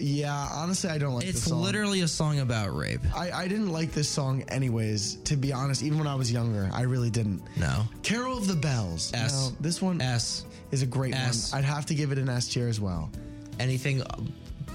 Yeah, 0.00 0.48
honestly, 0.52 0.90
I 0.90 0.98
don't 0.98 1.14
like 1.14 1.24
It's 1.24 1.40
this 1.40 1.44
song. 1.50 1.62
literally 1.62 2.00
a 2.00 2.08
song 2.08 2.40
about 2.40 2.74
rape. 2.74 3.00
I, 3.14 3.30
I 3.30 3.48
didn't 3.48 3.70
like 3.70 3.92
this 3.92 4.08
song 4.08 4.42
anyways, 4.48 5.16
to 5.24 5.36
be 5.36 5.52
honest, 5.52 5.82
even 5.82 5.98
when 5.98 6.06
I 6.06 6.14
was 6.14 6.32
younger. 6.32 6.70
I 6.72 6.82
really 6.82 7.10
didn't. 7.10 7.42
No. 7.56 7.84
Carol 8.02 8.38
of 8.38 8.46
the 8.46 8.56
Bells. 8.56 9.12
S. 9.14 9.50
No, 9.50 9.56
this 9.60 9.82
one 9.82 10.00
S. 10.00 10.44
is 10.70 10.82
a 10.82 10.86
great 10.86 11.14
S. 11.14 11.52
one. 11.52 11.58
I'd 11.58 11.66
have 11.66 11.86
to 11.86 11.94
give 11.94 12.12
it 12.12 12.18
an 12.18 12.28
S 12.28 12.48
tier 12.48 12.68
as 12.68 12.80
well. 12.80 13.10
Anything 13.58 14.02
uh, 14.02 14.06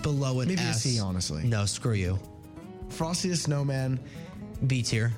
below 0.04 0.42
an 0.42 0.48
Maybe 0.48 0.62
a 0.62 0.66
S. 0.66 0.84
C, 0.84 1.00
honestly. 1.00 1.44
No, 1.44 1.66
screw 1.66 1.94
you. 1.94 2.20
Frosty 2.90 3.30
the 3.30 3.36
Snowman, 3.36 4.00
B 4.68 4.84
tier. 4.84 5.12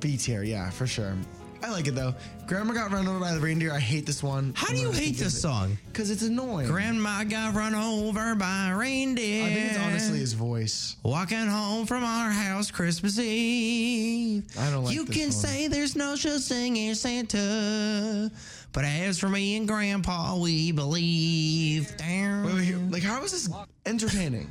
B 0.00 0.16
tier, 0.16 0.42
yeah, 0.42 0.70
for 0.70 0.86
sure. 0.86 1.16
I 1.62 1.70
like 1.70 1.86
it 1.86 1.94
though. 1.94 2.14
Grandma 2.46 2.74
got 2.74 2.90
run 2.90 3.06
over 3.06 3.20
by 3.20 3.32
the 3.34 3.40
reindeer. 3.40 3.72
I 3.72 3.78
hate 3.78 4.04
this 4.04 4.22
one. 4.22 4.52
How 4.56 4.66
do 4.68 4.76
you 4.76 4.90
hate 4.90 5.16
this 5.16 5.40
song? 5.40 5.78
Because 5.86 6.10
it's 6.10 6.22
annoying. 6.22 6.66
Grandma 6.68 7.22
got 7.24 7.54
run 7.54 7.74
over 7.74 8.34
by 8.34 8.70
a 8.70 8.76
reindeer. 8.76 9.44
I 9.44 9.54
think 9.54 9.70
it's 9.70 9.78
honestly 9.78 10.18
his 10.18 10.32
voice. 10.32 10.96
Walking 11.04 11.46
home 11.46 11.86
from 11.86 12.02
our 12.02 12.30
house 12.30 12.70
Christmas 12.70 13.18
Eve. 13.18 14.44
I 14.58 14.70
don't 14.70 14.84
like 14.84 14.94
You 14.94 15.04
this 15.04 15.16
can 15.16 15.24
one. 15.26 15.32
say 15.32 15.68
there's 15.68 15.94
no 15.94 16.16
such 16.16 16.42
thing 16.42 16.78
as 16.88 17.00
Santa. 17.00 18.30
But 18.72 18.84
as 18.84 19.18
for 19.18 19.28
me 19.28 19.56
and 19.56 19.68
Grandpa, 19.68 20.36
we 20.36 20.72
believe. 20.72 21.96
Damn. 21.96 22.44
Wait, 22.44 22.54
wait, 22.54 22.64
here. 22.64 22.78
Like, 22.90 23.02
how 23.02 23.22
is 23.22 23.30
this 23.32 23.48
entertaining? 23.86 24.48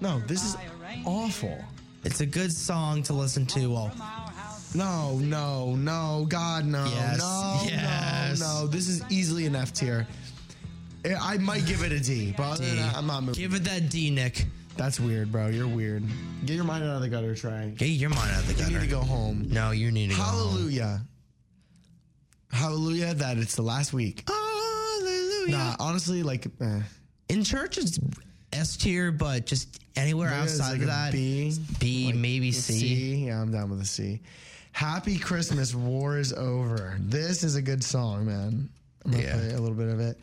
No, 0.00 0.20
this 0.20 0.42
is 0.44 0.56
awful. 1.04 1.62
It's 2.04 2.20
a 2.20 2.26
good 2.26 2.52
song 2.52 3.02
to 3.04 3.12
listen 3.12 3.44
to 3.46 3.70
while 3.70 3.90
No, 4.74 5.18
no, 5.18 5.76
no, 5.76 6.26
God, 6.28 6.64
no, 6.66 6.84
Yes, 6.86 7.18
no, 7.18 7.60
yes. 7.64 8.40
no, 8.40 8.62
no. 8.62 8.66
This 8.66 8.88
is 8.88 9.02
easily 9.08 9.46
an 9.46 9.54
F 9.54 9.72
tier. 9.72 10.06
I 11.04 11.34
I 11.34 11.38
might 11.38 11.64
give 11.66 11.82
it 11.82 11.92
a 11.92 12.00
D, 12.00 12.34
but 12.36 12.56
D. 12.56 12.64
that, 12.76 12.96
I'm 12.96 13.06
not 13.06 13.22
moving. 13.22 13.40
Give 13.40 13.54
it 13.54 13.64
that 13.64 13.88
D, 13.90 14.10
Nick. 14.10 14.46
That's 14.76 14.98
weird, 14.98 15.30
bro. 15.30 15.46
You're 15.48 15.68
weird. 15.68 16.02
Get 16.44 16.54
your 16.56 16.64
mind 16.64 16.82
out 16.82 16.96
of 16.96 17.02
the 17.02 17.08
gutter, 17.08 17.34
Trey. 17.36 17.72
Get 17.76 17.86
your 17.90 18.10
mind 18.10 18.32
out 18.32 18.40
of 18.40 18.48
the 18.48 18.54
gutter. 18.54 18.72
You 18.72 18.78
need 18.78 18.84
to 18.84 18.90
go 18.90 19.00
home. 19.00 19.46
No, 19.48 19.70
you 19.70 19.92
need 19.92 20.10
to 20.10 20.16
go 20.16 20.22
home. 20.22 20.50
Hallelujah. 20.50 21.00
Hallelujah 22.50 23.14
that 23.14 23.38
it's 23.38 23.54
the 23.54 23.62
last 23.62 23.92
week. 23.92 24.24
Hallelujah. 24.28 25.50
Nah, 25.56 25.76
honestly, 25.78 26.22
like, 26.22 26.46
eh. 26.60 26.80
In 27.28 27.44
church, 27.44 27.78
it's 27.78 27.98
S 28.52 28.76
tier, 28.76 29.12
but 29.12 29.46
just 29.46 29.80
anywhere 29.96 30.28
is, 30.42 30.60
outside 30.60 30.72
like 30.72 30.80
of 30.82 30.86
that, 30.88 31.12
B, 31.12 31.54
B, 31.78 32.12
maybe 32.12 32.50
C. 32.52 33.26
Yeah, 33.26 33.40
I'm 33.40 33.50
down 33.52 33.70
with 33.70 33.80
a 33.80 33.84
C. 33.84 34.20
Happy 34.74 35.18
Christmas, 35.18 35.72
War 35.72 36.18
is 36.18 36.32
Over. 36.32 36.96
This 37.00 37.44
is 37.44 37.54
a 37.54 37.62
good 37.62 37.84
song, 37.84 38.26
man. 38.26 38.68
I'm 39.04 39.10
gonna 39.12 39.22
Yeah. 39.22 39.34
play 39.36 39.52
a 39.52 39.60
little 39.60 39.76
bit 39.76 39.86
of 39.88 40.00
it. 40.00 40.18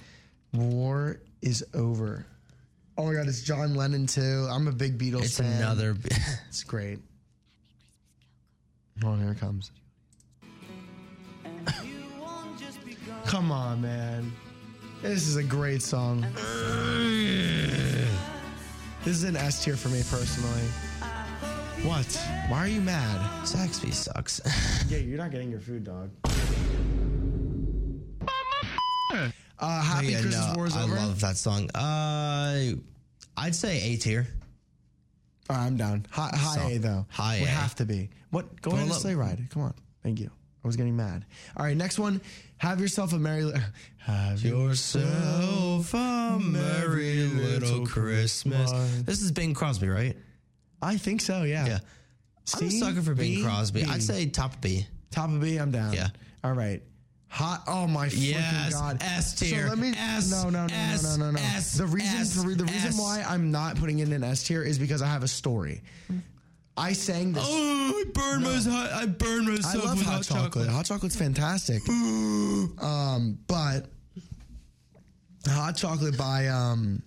War 0.51 1.21
is 1.41 1.63
Over. 1.73 2.25
Oh 2.97 3.05
my 3.05 3.13
God, 3.13 3.29
it's 3.29 3.43
John 3.43 3.75
Lennon 3.75 4.07
too. 4.07 4.45
I'm 4.51 4.67
a 4.67 4.73
big 4.73 4.97
Beatles 4.97 5.23
It's 5.23 5.37
fan. 5.37 5.53
another. 5.57 5.95
It's 6.49 6.65
great. 6.65 6.99
Oh, 9.05 9.15
here 9.15 9.31
it 9.31 9.39
comes. 9.39 9.71
Come 13.25 13.53
on, 13.53 13.81
man. 13.81 14.33
This 15.01 15.27
is 15.29 15.37
a 15.37 15.43
great 15.43 15.81
song. 15.81 16.25
This 19.05 19.15
is 19.15 19.23
an 19.23 19.37
S 19.37 19.63
tier 19.63 19.77
for 19.77 19.87
me 19.87 20.03
personally. 20.11 20.67
What? 21.83 22.05
Why 22.47 22.57
are 22.59 22.67
you 22.67 22.81
mad? 22.81 23.45
Saxby 23.47 23.91
sucks. 23.91 24.39
Yeah, 24.89 24.97
you're 24.97 25.17
not 25.17 25.31
getting 25.31 25.49
your 25.49 25.61
food, 25.61 25.85
dog. 25.85 26.09
Uh, 29.57 29.81
Happy 29.81 30.07
Yeah, 30.07 30.19
Christmas 30.21 30.47
no, 30.47 30.53
War 30.57 30.65
is 30.67 30.75
I 30.75 30.83
over. 30.83 30.95
love 30.95 31.21
that 31.21 31.37
song. 31.37 31.69
Uh, 31.73 32.73
I'd 33.37 33.55
say 33.55 33.81
A 33.93 33.95
tier. 33.97 34.27
All 35.49 35.55
right, 35.55 35.65
I'm 35.65 35.77
down. 35.77 36.05
High, 36.09 36.31
high 36.33 36.55
So, 36.55 36.67
A 36.67 36.77
though. 36.77 37.05
high 37.09 37.39
Would 37.39 37.47
A. 37.47 37.51
have 37.51 37.75
to 37.75 37.85
be. 37.85 38.09
What? 38.31 38.61
Go 38.61 38.71
Go 38.71 38.75
ahead 38.75 38.83
and 38.87 38.91
low. 38.91 38.97
sleigh 38.99 39.15
ride. 39.15 39.47
Come 39.51 39.61
on. 39.63 39.73
Thank 40.03 40.19
you. 40.19 40.29
I 40.63 40.67
was 40.67 40.75
getting 40.75 40.95
mad. 40.97 41.25
All 41.55 41.63
right, 41.65 41.75
next 41.77 41.99
one. 41.99 42.19
Have 42.57 42.81
yourself 42.81 43.13
a 43.13 43.17
merry. 43.19 43.43
li- 43.45 43.59
Have 43.99 44.41
Yourself 44.43 45.93
a 45.93 46.37
merry 46.41 47.23
little 47.27 47.85
Christmas. 47.85 48.71
Christmas. 48.71 49.01
This 49.03 49.21
is 49.21 49.31
Bing 49.31 49.53
Crosby, 49.53 49.87
right? 49.87 50.17
I 50.81 50.97
think 50.97 51.21
so. 51.21 51.43
Yeah. 51.43 51.65
Yeah. 51.65 51.79
I'm 52.55 52.67
a 52.67 52.71
C, 52.71 52.79
sucker 52.79 53.01
for 53.01 53.13
Bing 53.13 53.35
B, 53.35 53.43
Crosby. 53.43 53.83
B. 53.83 53.89
I'd 53.89 54.03
say 54.03 54.25
top 54.27 54.59
B. 54.61 54.85
Top 55.11 55.29
of 55.29 55.39
B. 55.41 55.57
I'm 55.57 55.71
down. 55.71 55.93
Yeah. 55.93 56.09
All 56.43 56.53
right. 56.53 56.81
Hot. 57.27 57.63
Oh 57.67 57.87
my 57.87 58.07
freaking 58.07 58.31
Yes, 58.31 58.73
god. 58.73 59.01
S 59.01 59.35
tier, 59.35 59.63
So 59.63 59.69
let 59.69 59.77
me. 59.77 59.93
S, 59.97 60.29
no, 60.31 60.49
no, 60.49 60.67
no, 60.67 60.73
S, 60.73 61.03
no, 61.03 61.15
no, 61.15 61.31
no, 61.31 61.37
no. 61.37 61.39
S, 61.55 61.73
the 61.77 61.85
reason, 61.85 62.19
S, 62.19 62.35
the, 62.35 62.55
the 62.55 62.65
reason 62.65 62.89
S. 62.89 62.99
why 62.99 63.23
I'm 63.25 63.51
not 63.51 63.77
putting 63.77 63.99
in 63.99 64.21
S 64.23 64.43
tier 64.43 64.63
is 64.63 64.77
because 64.77 65.01
I 65.01 65.07
have 65.07 65.23
a 65.23 65.29
story. 65.29 65.81
I 66.75 66.93
sang 66.93 67.31
this. 67.31 67.43
Oh, 67.45 68.03
I 68.05 68.11
burned 68.11 68.43
my 68.43 68.89
I 68.93 69.05
burned 69.05 69.47
I 69.65 69.75
love 69.75 69.97
with 69.97 70.05
hot 70.07 70.23
chocolate. 70.23 70.67
Hot 70.67 70.85
chocolate's 70.85 71.15
fantastic. 71.15 71.87
um, 71.87 73.37
but 73.47 73.87
hot 75.47 75.77
chocolate 75.77 76.17
by 76.17 76.47
um. 76.47 77.01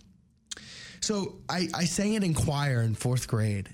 So 1.04 1.34
I 1.50 1.68
I 1.74 1.84
sang 1.84 2.14
it 2.14 2.24
in 2.24 2.32
choir 2.32 2.80
in 2.80 2.94
fourth 2.94 3.28
grade, 3.28 3.68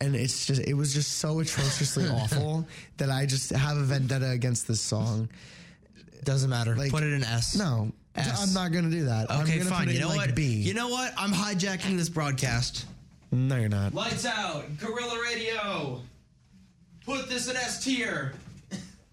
and 0.00 0.14
it's 0.14 0.46
just 0.46 0.62
it 0.62 0.74
was 0.74 0.94
just 0.94 1.18
so 1.18 1.40
atrociously 1.40 2.06
awful 2.20 2.64
that 2.98 3.10
I 3.10 3.26
just 3.26 3.50
have 3.50 3.76
a 3.76 3.82
vendetta 3.82 4.30
against 4.30 4.68
this 4.68 4.80
song. 4.80 5.28
Doesn't 6.22 6.48
matter. 6.48 6.76
Like- 6.76 6.92
Put 6.92 7.02
it 7.02 7.12
in 7.12 7.24
S. 7.24 7.56
No, 7.56 7.90
S. 8.14 8.40
I'm 8.46 8.54
not 8.54 8.70
gonna 8.72 8.88
do 8.90 9.04
that. 9.06 9.28
I'm 9.30 9.42
Okay, 9.42 9.58
gonna 9.58 9.68
fine. 9.70 9.86
Put 9.86 9.88
it 9.88 9.98
You 9.98 10.02
in 10.02 10.08
know 10.08 10.14
like 10.16 10.28
what? 10.28 10.34
B. 10.36 10.44
You 10.44 10.74
know 10.74 10.88
what? 10.88 11.12
I'm 11.16 11.32
hijacking 11.32 11.96
this 11.96 12.08
broadcast. 12.08 12.86
no, 13.32 13.56
you're 13.56 13.68
not. 13.68 13.92
Lights 13.92 14.24
out. 14.24 14.64
Gorilla 14.78 15.20
Radio. 15.24 16.02
Put 17.04 17.28
this 17.28 17.48
in 17.50 17.56
S 17.56 17.82
tier. 17.82 18.32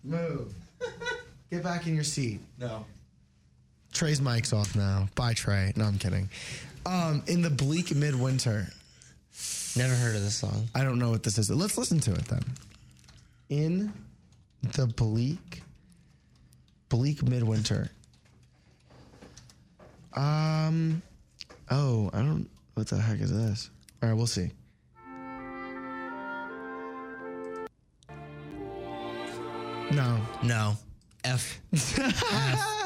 Move. 0.03 0.53
Get 1.49 1.63
back 1.63 1.87
in 1.87 1.95
your 1.95 2.03
seat. 2.03 2.39
No. 2.59 2.85
Trey's 3.93 4.21
mic's 4.21 4.53
off 4.53 4.75
now. 4.75 5.07
Bye, 5.15 5.33
Trey. 5.33 5.73
No, 5.75 5.85
I'm 5.85 5.97
kidding. 5.97 6.29
Um, 6.85 7.23
in 7.27 7.41
the 7.41 7.49
bleak 7.49 7.95
midwinter. 7.95 8.67
Never 9.75 9.93
heard 9.93 10.15
of 10.15 10.23
this 10.23 10.35
song. 10.35 10.67
I 10.73 10.83
don't 10.83 10.99
know 10.99 11.11
what 11.11 11.23
this 11.23 11.37
is. 11.37 11.49
Let's 11.49 11.77
listen 11.77 11.99
to 12.01 12.11
it 12.11 12.25
then. 12.25 12.43
In 13.49 13.93
the 14.73 14.87
bleak, 14.87 15.61
bleak 16.89 17.21
midwinter. 17.23 17.89
Um. 20.13 21.01
Oh, 21.69 22.09
I 22.13 22.17
don't. 22.19 22.49
What 22.73 22.87
the 22.87 22.97
heck 22.97 23.19
is 23.19 23.31
this? 23.31 23.69
All 24.01 24.09
right, 24.09 24.15
we'll 24.15 24.27
see. 24.27 24.51
No. 29.91 30.19
No. 30.43 30.75
F. 31.23 31.59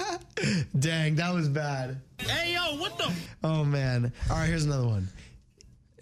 Dang, 0.80 1.16
that 1.16 1.34
was 1.34 1.50
bad. 1.50 2.02
Hey, 2.18 2.54
yo, 2.54 2.78
what 2.78 2.98
the? 2.98 3.12
Oh 3.44 3.64
man. 3.64 4.12
All 4.30 4.38
right, 4.38 4.48
here's 4.48 4.66
another 4.66 4.88
one. 4.88 5.08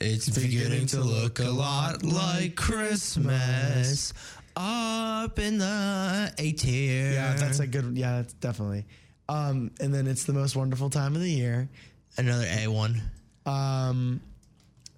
It's 0.02 0.30
beginning 0.30 0.88
to 0.88 1.02
look 1.02 1.40
a 1.40 1.50
lot 1.50 2.04
like 2.04 2.56
Christmas 2.56 4.14
up 4.56 5.40
in 5.40 5.58
the 5.58 6.34
A 6.38 6.52
tier. 6.54 7.12
Yeah, 7.12 7.34
that's 7.36 7.60
a 7.60 7.68
good. 7.68 7.98
Yeah, 7.98 8.18
that's 8.18 8.34
definitely. 8.34 8.86
Um, 9.28 9.72
and 9.80 9.94
then 9.94 10.08
it's 10.08 10.24
the 10.24 10.34
most 10.34 10.56
wonderful 10.56 10.90
time 10.90 11.16
of 11.16 11.22
the 11.22 11.30
year. 11.30 11.70
another 12.18 12.48
A 12.50 12.68
one. 12.68 13.02
Um, 13.46 14.22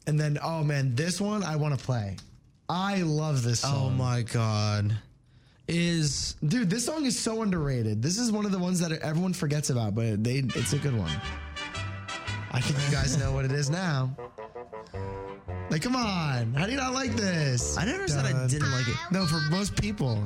and 0.07 0.19
then 0.19 0.37
oh 0.43 0.63
man, 0.63 0.95
this 0.95 1.19
one 1.19 1.43
I 1.43 1.55
want 1.55 1.77
to 1.77 1.83
play. 1.83 2.17
I 2.69 3.01
love 3.01 3.43
this 3.43 3.61
song. 3.61 3.87
Oh 3.87 3.89
my 3.89 4.21
god. 4.21 4.95
Is 5.73 6.35
dude, 6.45 6.69
this 6.69 6.85
song 6.85 7.05
is 7.05 7.17
so 7.17 7.41
underrated. 7.43 8.01
This 8.01 8.17
is 8.17 8.29
one 8.29 8.45
of 8.45 8.51
the 8.51 8.59
ones 8.59 8.77
that 8.81 8.91
everyone 8.91 9.31
forgets 9.31 9.69
about, 9.69 9.95
but 9.95 10.21
they 10.21 10.43
it's 10.55 10.73
a 10.73 10.77
good 10.77 10.97
one. 10.97 11.11
I 12.51 12.59
think 12.59 12.77
you 12.85 12.91
guys 12.91 13.17
know 13.17 13.31
what 13.31 13.45
it 13.45 13.53
is 13.53 13.69
now. 13.69 14.13
Like, 15.69 15.81
come 15.81 15.95
on, 15.95 16.53
how 16.55 16.65
do 16.65 16.71
you 16.71 16.77
not 16.77 16.93
like 16.93 17.15
this? 17.15 17.77
I 17.77 17.85
never 17.85 18.05
said 18.09 18.25
I 18.25 18.47
didn't 18.47 18.69
like 18.71 18.85
it. 18.89 18.95
No, 19.11 19.25
for 19.25 19.39
most 19.49 19.79
people. 19.81 20.21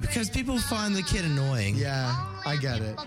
because 0.00 0.30
people 0.30 0.56
find 0.58 0.96
the 0.96 1.02
kid 1.02 1.26
annoying. 1.26 1.74
Yeah, 1.76 2.16
I 2.46 2.56
get 2.56 2.80
it. 2.80 2.98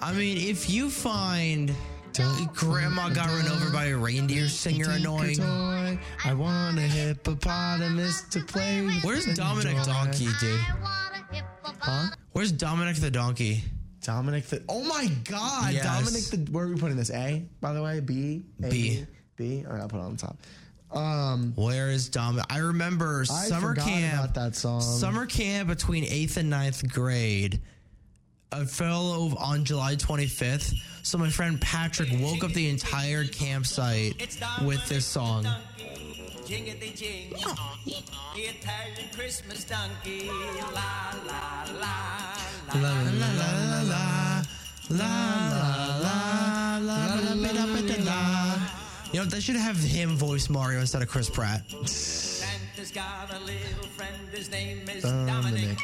I 0.00 0.14
mean, 0.14 0.38
if 0.38 0.70
you 0.70 0.88
find 0.88 1.70
Grandma 2.18 3.08
got 3.08 3.26
run 3.26 3.48
over 3.48 3.70
by 3.70 3.86
a 3.86 3.96
reindeer 3.96 4.48
singer 4.48 4.84
Take 4.84 5.00
annoying, 5.00 5.36
toy. 5.36 5.98
I 6.24 6.32
want 6.34 6.78
a 6.78 6.82
hippopotamus 6.82 8.22
to 8.30 8.40
play 8.40 8.82
with. 8.82 9.02
where's 9.02 9.26
Dominic 9.34 9.76
enjoy. 9.76 9.84
Donkey, 9.92 10.28
dude? 10.40 10.60
Huh? 11.80 12.10
Where's 12.32 12.52
Dominic 12.52 12.96
the 12.96 13.10
donkey? 13.10 13.62
Dominic 14.02 14.46
the. 14.46 14.62
Oh 14.68 14.84
my 14.84 15.08
God, 15.24 15.72
Yes. 15.72 15.84
Dominic 15.84 16.24
the. 16.46 16.52
Where 16.52 16.66
are 16.66 16.68
we 16.68 16.76
putting 16.76 16.96
this? 16.96 17.10
A, 17.10 17.44
by 17.60 17.72
the 17.72 17.82
way, 17.82 17.98
B, 18.00 18.44
A, 18.62 18.68
B. 18.70 19.06
B. 19.36 19.64
All 19.66 19.72
right, 19.72 19.82
I'll 19.82 19.88
put 19.88 19.98
it 19.98 20.02
on 20.04 20.16
top. 20.16 20.36
Um, 20.92 21.52
Where 21.56 21.90
is 21.90 22.08
Dominic? 22.08 22.46
I 22.50 22.58
remember 22.58 23.22
I 23.22 23.24
summer 23.24 23.70
forgot 23.70 23.86
camp. 23.88 24.14
about 24.14 24.34
that 24.34 24.54
song. 24.54 24.80
Summer 24.80 25.26
camp 25.26 25.68
between 25.68 26.04
eighth 26.04 26.36
and 26.36 26.48
ninth 26.48 26.88
grade. 26.92 27.60
I 28.52 28.64
fell 28.66 29.10
over 29.10 29.34
on 29.40 29.64
July 29.64 29.96
25th. 29.96 30.72
So 31.04 31.18
my 31.18 31.28
friend 31.28 31.60
Patrick 31.60 32.08
woke 32.18 32.42
up 32.44 32.52
the 32.52 32.70
entire 32.70 33.24
campsite 33.24 34.16
with 34.64 34.88
this 34.88 35.04
song. 35.04 35.44
Jingity 36.46 36.96
jing, 36.96 37.30
the 38.34 38.40
Italian 38.40 39.10
Christmas 39.14 39.64
donkey. 39.64 40.30
La 40.72 41.12
la 41.26 41.66
la 41.78 42.34
La 42.72 42.80
la 42.80 43.02
la 43.02 43.12
la 43.12 43.52
la 43.52 43.92
la 43.92 44.42
la 44.88 45.08
la 45.18 45.98
la 45.98 46.78
la 46.78 47.04
la 47.18 47.64
la 47.64 48.04
la. 48.04 48.56
You 49.12 49.20
know, 49.20 49.26
they 49.26 49.40
should 49.40 49.56
have 49.56 49.76
him 49.76 50.16
voice 50.16 50.48
Mario 50.48 50.80
instead 50.80 51.02
of 51.02 51.08
Chris 51.08 51.28
Pratt. 51.28 51.70
Santa's 51.84 52.90
got 52.90 53.30
a 53.30 53.40
little 53.40 53.88
friend, 53.94 54.16
his 54.32 54.50
name 54.50 54.88
is 54.88 55.02
Dominic. 55.02 55.78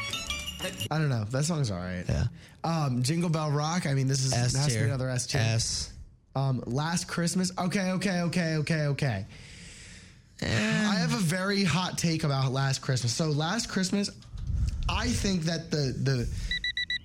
I 0.91 0.97
don't 0.97 1.09
know. 1.09 1.23
That 1.25 1.43
song's 1.45 1.71
all 1.71 1.77
right. 1.79 2.03
Yeah. 2.07 2.25
Um, 2.63 3.03
Jingle 3.03 3.29
Bell 3.29 3.49
Rock. 3.51 3.85
I 3.85 3.93
mean, 3.93 4.07
this 4.07 4.23
is 4.23 4.33
S 4.33 4.55
has 4.55 4.73
to 4.73 4.79
be 4.79 4.85
another 4.85 5.09
S 5.09 5.27
tier. 5.27 5.41
S. 5.41 5.93
Um, 6.35 6.63
Last 6.65 7.07
Christmas. 7.07 7.51
Okay, 7.57 7.91
okay, 7.91 8.21
okay, 8.21 8.55
okay, 8.57 8.85
okay. 8.87 9.25
I 10.41 10.45
have 10.95 11.13
a 11.13 11.17
very 11.17 11.63
hot 11.63 11.97
take 11.97 12.23
about 12.23 12.51
Last 12.51 12.81
Christmas. 12.81 13.13
So 13.13 13.27
Last 13.27 13.69
Christmas, 13.69 14.09
I 14.89 15.07
think 15.07 15.43
that 15.43 15.69
the 15.71 15.93
the 16.01 16.27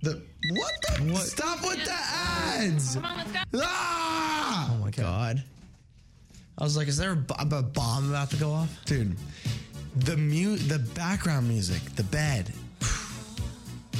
the 0.02 0.22
what 0.54 0.72
the 0.82 1.12
what? 1.12 1.22
Stop 1.22 1.60
with 1.62 1.84
the 1.84 1.92
ads! 1.92 2.96
Ah! 3.56 4.70
Oh 4.72 4.76
my 4.82 4.90
god. 4.90 5.42
I 6.58 6.64
was 6.64 6.76
like, 6.76 6.88
is 6.88 6.96
there 6.96 7.12
a, 7.12 7.16
b- 7.16 7.34
a 7.38 7.44
bomb 7.62 8.08
about 8.08 8.30
to 8.30 8.36
go 8.36 8.50
off? 8.50 8.84
Dude, 8.86 9.14
the 9.96 10.16
mu 10.16 10.56
the 10.56 10.78
background 10.78 11.48
music, 11.48 11.82
the 11.96 12.04
bed, 12.04 12.52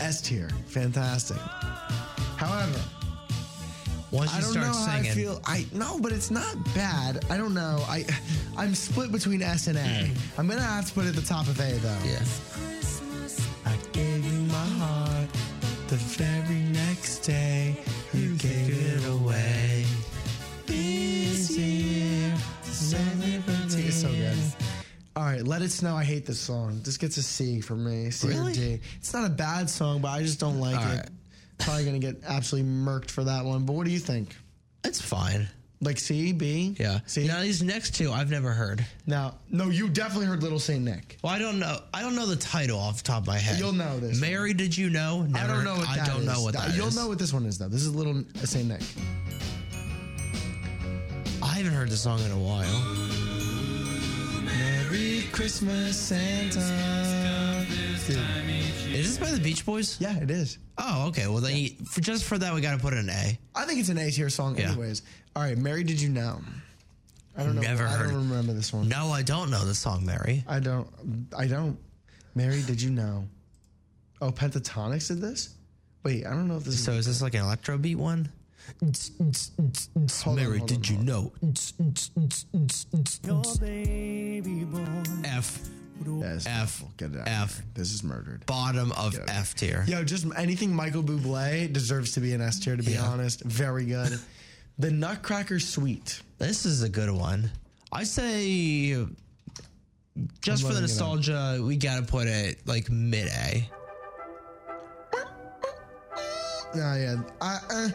S 0.00 0.20
tier, 0.20 0.48
fantastic. 0.66 1.36
However, 2.36 2.80
Once 4.12 4.30
you 4.32 4.38
I 4.38 4.40
don't 4.40 4.50
start 4.52 4.66
know 4.66 4.72
singing, 4.72 5.04
how 5.04 5.10
I 5.10 5.14
feel. 5.14 5.40
I 5.46 5.66
no, 5.72 5.98
but 6.00 6.12
it's 6.12 6.30
not 6.30 6.54
bad. 6.74 7.24
I 7.30 7.36
don't 7.36 7.54
know. 7.54 7.82
I 7.88 8.04
I'm 8.56 8.74
split 8.74 9.10
between 9.12 9.42
S 9.42 9.66
and 9.66 9.78
A. 9.78 9.80
Mm. 9.82 10.16
I'm 10.38 10.46
gonna 10.48 10.60
have 10.62 10.86
to 10.86 10.92
put 10.94 11.04
it 11.06 11.08
at 11.08 11.14
the 11.16 11.22
top 11.22 11.48
of 11.48 11.58
A 11.60 11.72
though. 11.78 11.98
yeah. 12.04 12.22
I 13.64 13.74
gave 13.92 14.24
you 14.24 14.40
my 14.42 14.54
heart. 14.78 15.28
The 15.88 15.96
very 15.96 16.60
next 16.72 17.20
day, 17.20 17.76
right, 25.26 25.42
let 25.46 25.62
it 25.62 25.70
snow. 25.70 25.96
I 25.96 26.04
hate 26.04 26.26
this 26.26 26.38
song. 26.40 26.80
This 26.84 26.96
gets 26.96 27.16
a 27.16 27.22
C 27.22 27.60
for 27.60 27.74
me. 27.76 28.10
C 28.10 28.28
or 28.38 28.50
D. 28.50 28.80
It's 28.98 29.12
not 29.14 29.26
a 29.26 29.30
bad 29.32 29.68
song, 29.70 30.00
but 30.00 30.08
I 30.08 30.22
just 30.22 30.38
don't 30.40 30.60
like 30.60 30.76
All 30.76 30.82
it. 30.92 30.96
right. 30.96 31.08
Probably 31.58 31.84
gonna 31.84 31.98
get 31.98 32.22
absolutely 32.26 32.70
murked 32.70 33.10
for 33.10 33.24
that 33.24 33.44
one. 33.44 33.64
But 33.64 33.72
what 33.74 33.86
do 33.86 33.92
you 33.92 33.98
think? 33.98 34.36
It's 34.84 35.00
fine. 35.00 35.48
Like 35.80 35.98
C, 35.98 36.32
B? 36.32 36.74
Yeah. 36.78 37.00
C. 37.06 37.26
Now 37.26 37.40
these 37.40 37.62
next 37.62 37.94
two 37.94 38.10
I've 38.12 38.30
never 38.30 38.50
heard. 38.52 38.84
Now, 39.06 39.34
no, 39.50 39.66
you 39.70 39.88
definitely 39.88 40.26
heard 40.26 40.42
Little 40.42 40.58
Saint 40.58 40.84
Nick. 40.84 41.18
Well, 41.22 41.32
I 41.32 41.38
don't 41.38 41.58
know. 41.58 41.80
I 41.92 42.00
don't 42.02 42.14
know 42.16 42.26
the 42.26 42.36
title 42.36 42.78
off 42.78 42.98
the 42.98 43.02
top 43.04 43.22
of 43.22 43.26
my 43.26 43.38
head. 43.38 43.58
You'll 43.58 43.72
know 43.72 43.98
this. 44.00 44.18
Mary, 44.20 44.54
did 44.54 44.76
you 44.76 44.88
know? 44.90 45.22
I 45.34 45.40
Never- 45.46 45.52
don't 45.54 45.64
know 45.64 45.76
what 45.76 45.88
I 45.88 46.04
don't 46.06 46.24
know 46.24 46.42
what 46.42 46.54
that 46.54 46.74
You'll 46.74 46.88
is. 46.88 46.96
know 46.96 47.08
what 47.08 47.18
this 47.18 47.32
one 47.32 47.44
is 47.46 47.58
though. 47.58 47.68
This 47.68 47.82
is 47.82 47.94
Little 47.94 48.22
Saint 48.44 48.68
Nick. 48.68 48.82
I 51.42 51.48
haven't 51.58 51.72
heard 51.72 51.90
the 51.90 51.96
song 51.96 52.20
in 52.20 52.30
a 52.32 52.38
while. 52.38 53.25
Merry 54.90 55.24
Christmas, 55.32 55.98
Santa. 55.98 56.58
Is 58.92 59.18
this 59.18 59.18
by 59.18 59.34
the 59.34 59.40
Beach 59.42 59.66
Boys? 59.66 60.00
Yeah, 60.00 60.16
it 60.18 60.30
is. 60.30 60.58
Oh, 60.78 61.08
okay. 61.08 61.26
Well, 61.26 61.40
then 61.40 61.56
you, 61.56 61.70
for, 61.86 62.00
just 62.00 62.24
for 62.24 62.38
that, 62.38 62.54
we 62.54 62.60
got 62.60 62.72
to 62.72 62.78
put 62.78 62.92
an 62.94 63.08
A. 63.10 63.38
I 63.54 63.64
think 63.64 63.80
it's 63.80 63.88
an 63.88 63.98
A 63.98 64.10
tier 64.10 64.28
song, 64.30 64.56
Yeah. 64.56 64.70
anyways. 64.70 65.02
All 65.34 65.42
right, 65.42 65.58
Mary, 65.58 65.82
did 65.82 66.00
you 66.00 66.08
know? 66.08 66.40
I 67.36 67.42
don't 67.42 67.56
know. 67.56 67.62
Never 67.62 67.84
I 67.84 67.88
heard 67.88 68.10
don't 68.10 68.28
remember 68.30 68.52
this 68.52 68.72
one. 68.72 68.88
No, 68.88 69.08
I 69.08 69.22
don't 69.22 69.50
know 69.50 69.64
the 69.64 69.74
song, 69.74 70.06
Mary. 70.06 70.44
I 70.46 70.60
don't. 70.60 70.88
I 71.36 71.46
don't. 71.46 71.76
Mary, 72.34 72.62
did 72.62 72.80
you 72.80 72.90
know? 72.90 73.26
Oh, 74.22 74.30
Pentatonix 74.30 75.08
did 75.08 75.20
this. 75.20 75.54
Wait, 76.04 76.24
I 76.24 76.30
don't 76.30 76.46
know 76.48 76.56
if 76.56 76.64
this 76.64 76.74
is. 76.74 76.84
So 76.84 76.92
is. 76.92 77.00
is 77.00 77.06
this 77.06 77.22
like 77.22 77.34
an 77.34 77.40
electro 77.40 77.76
beat 77.76 77.96
one? 77.96 78.30
Hold 78.82 80.26
on, 80.26 80.34
Mary, 80.36 80.60
did 80.66 80.88
you 80.88 80.98
know? 80.98 81.32
Baby 83.60 84.66
F. 85.24 85.60
Yes, 86.04 86.46
F. 86.46 86.84
Get 86.98 87.12
it 87.12 87.20
out. 87.20 87.28
F. 87.28 87.62
This 87.74 87.92
is 87.92 88.04
murdered. 88.04 88.44
Bottom 88.46 88.92
of 88.92 89.18
F 89.28 89.54
tier. 89.54 89.84
Yo, 89.88 90.04
just 90.04 90.26
anything 90.36 90.74
Michael 90.74 91.02
Bublé 91.02 91.72
deserves 91.72 92.12
to 92.12 92.20
be 92.20 92.32
an 92.34 92.40
S 92.40 92.58
tier. 92.60 92.76
To 92.76 92.82
be 92.82 92.92
Yeah. 92.92 93.02
honest, 93.04 93.42
very 93.42 93.86
good. 93.86 94.18
the 94.78 94.90
Nutcracker 94.90 95.58
Suite. 95.58 96.20
This 96.38 96.66
is 96.66 96.82
a 96.82 96.88
good 96.88 97.10
one. 97.10 97.50
I 97.92 98.04
say, 98.04 98.94
just 100.42 100.62
I'm 100.64 100.68
for 100.68 100.74
the 100.74 100.74
loading 100.74 100.76
it 100.76 100.76
up. 100.76 100.80
nostalgia, 100.82 101.60
we 101.64 101.76
gotta 101.76 102.02
put 102.02 102.26
it 102.26 102.58
like 102.66 102.90
mid 102.90 103.28
A. 103.28 103.68
Yeah, 106.74 106.96
yeah. 106.96 107.16
I, 107.40 107.58
uh, 107.70 107.88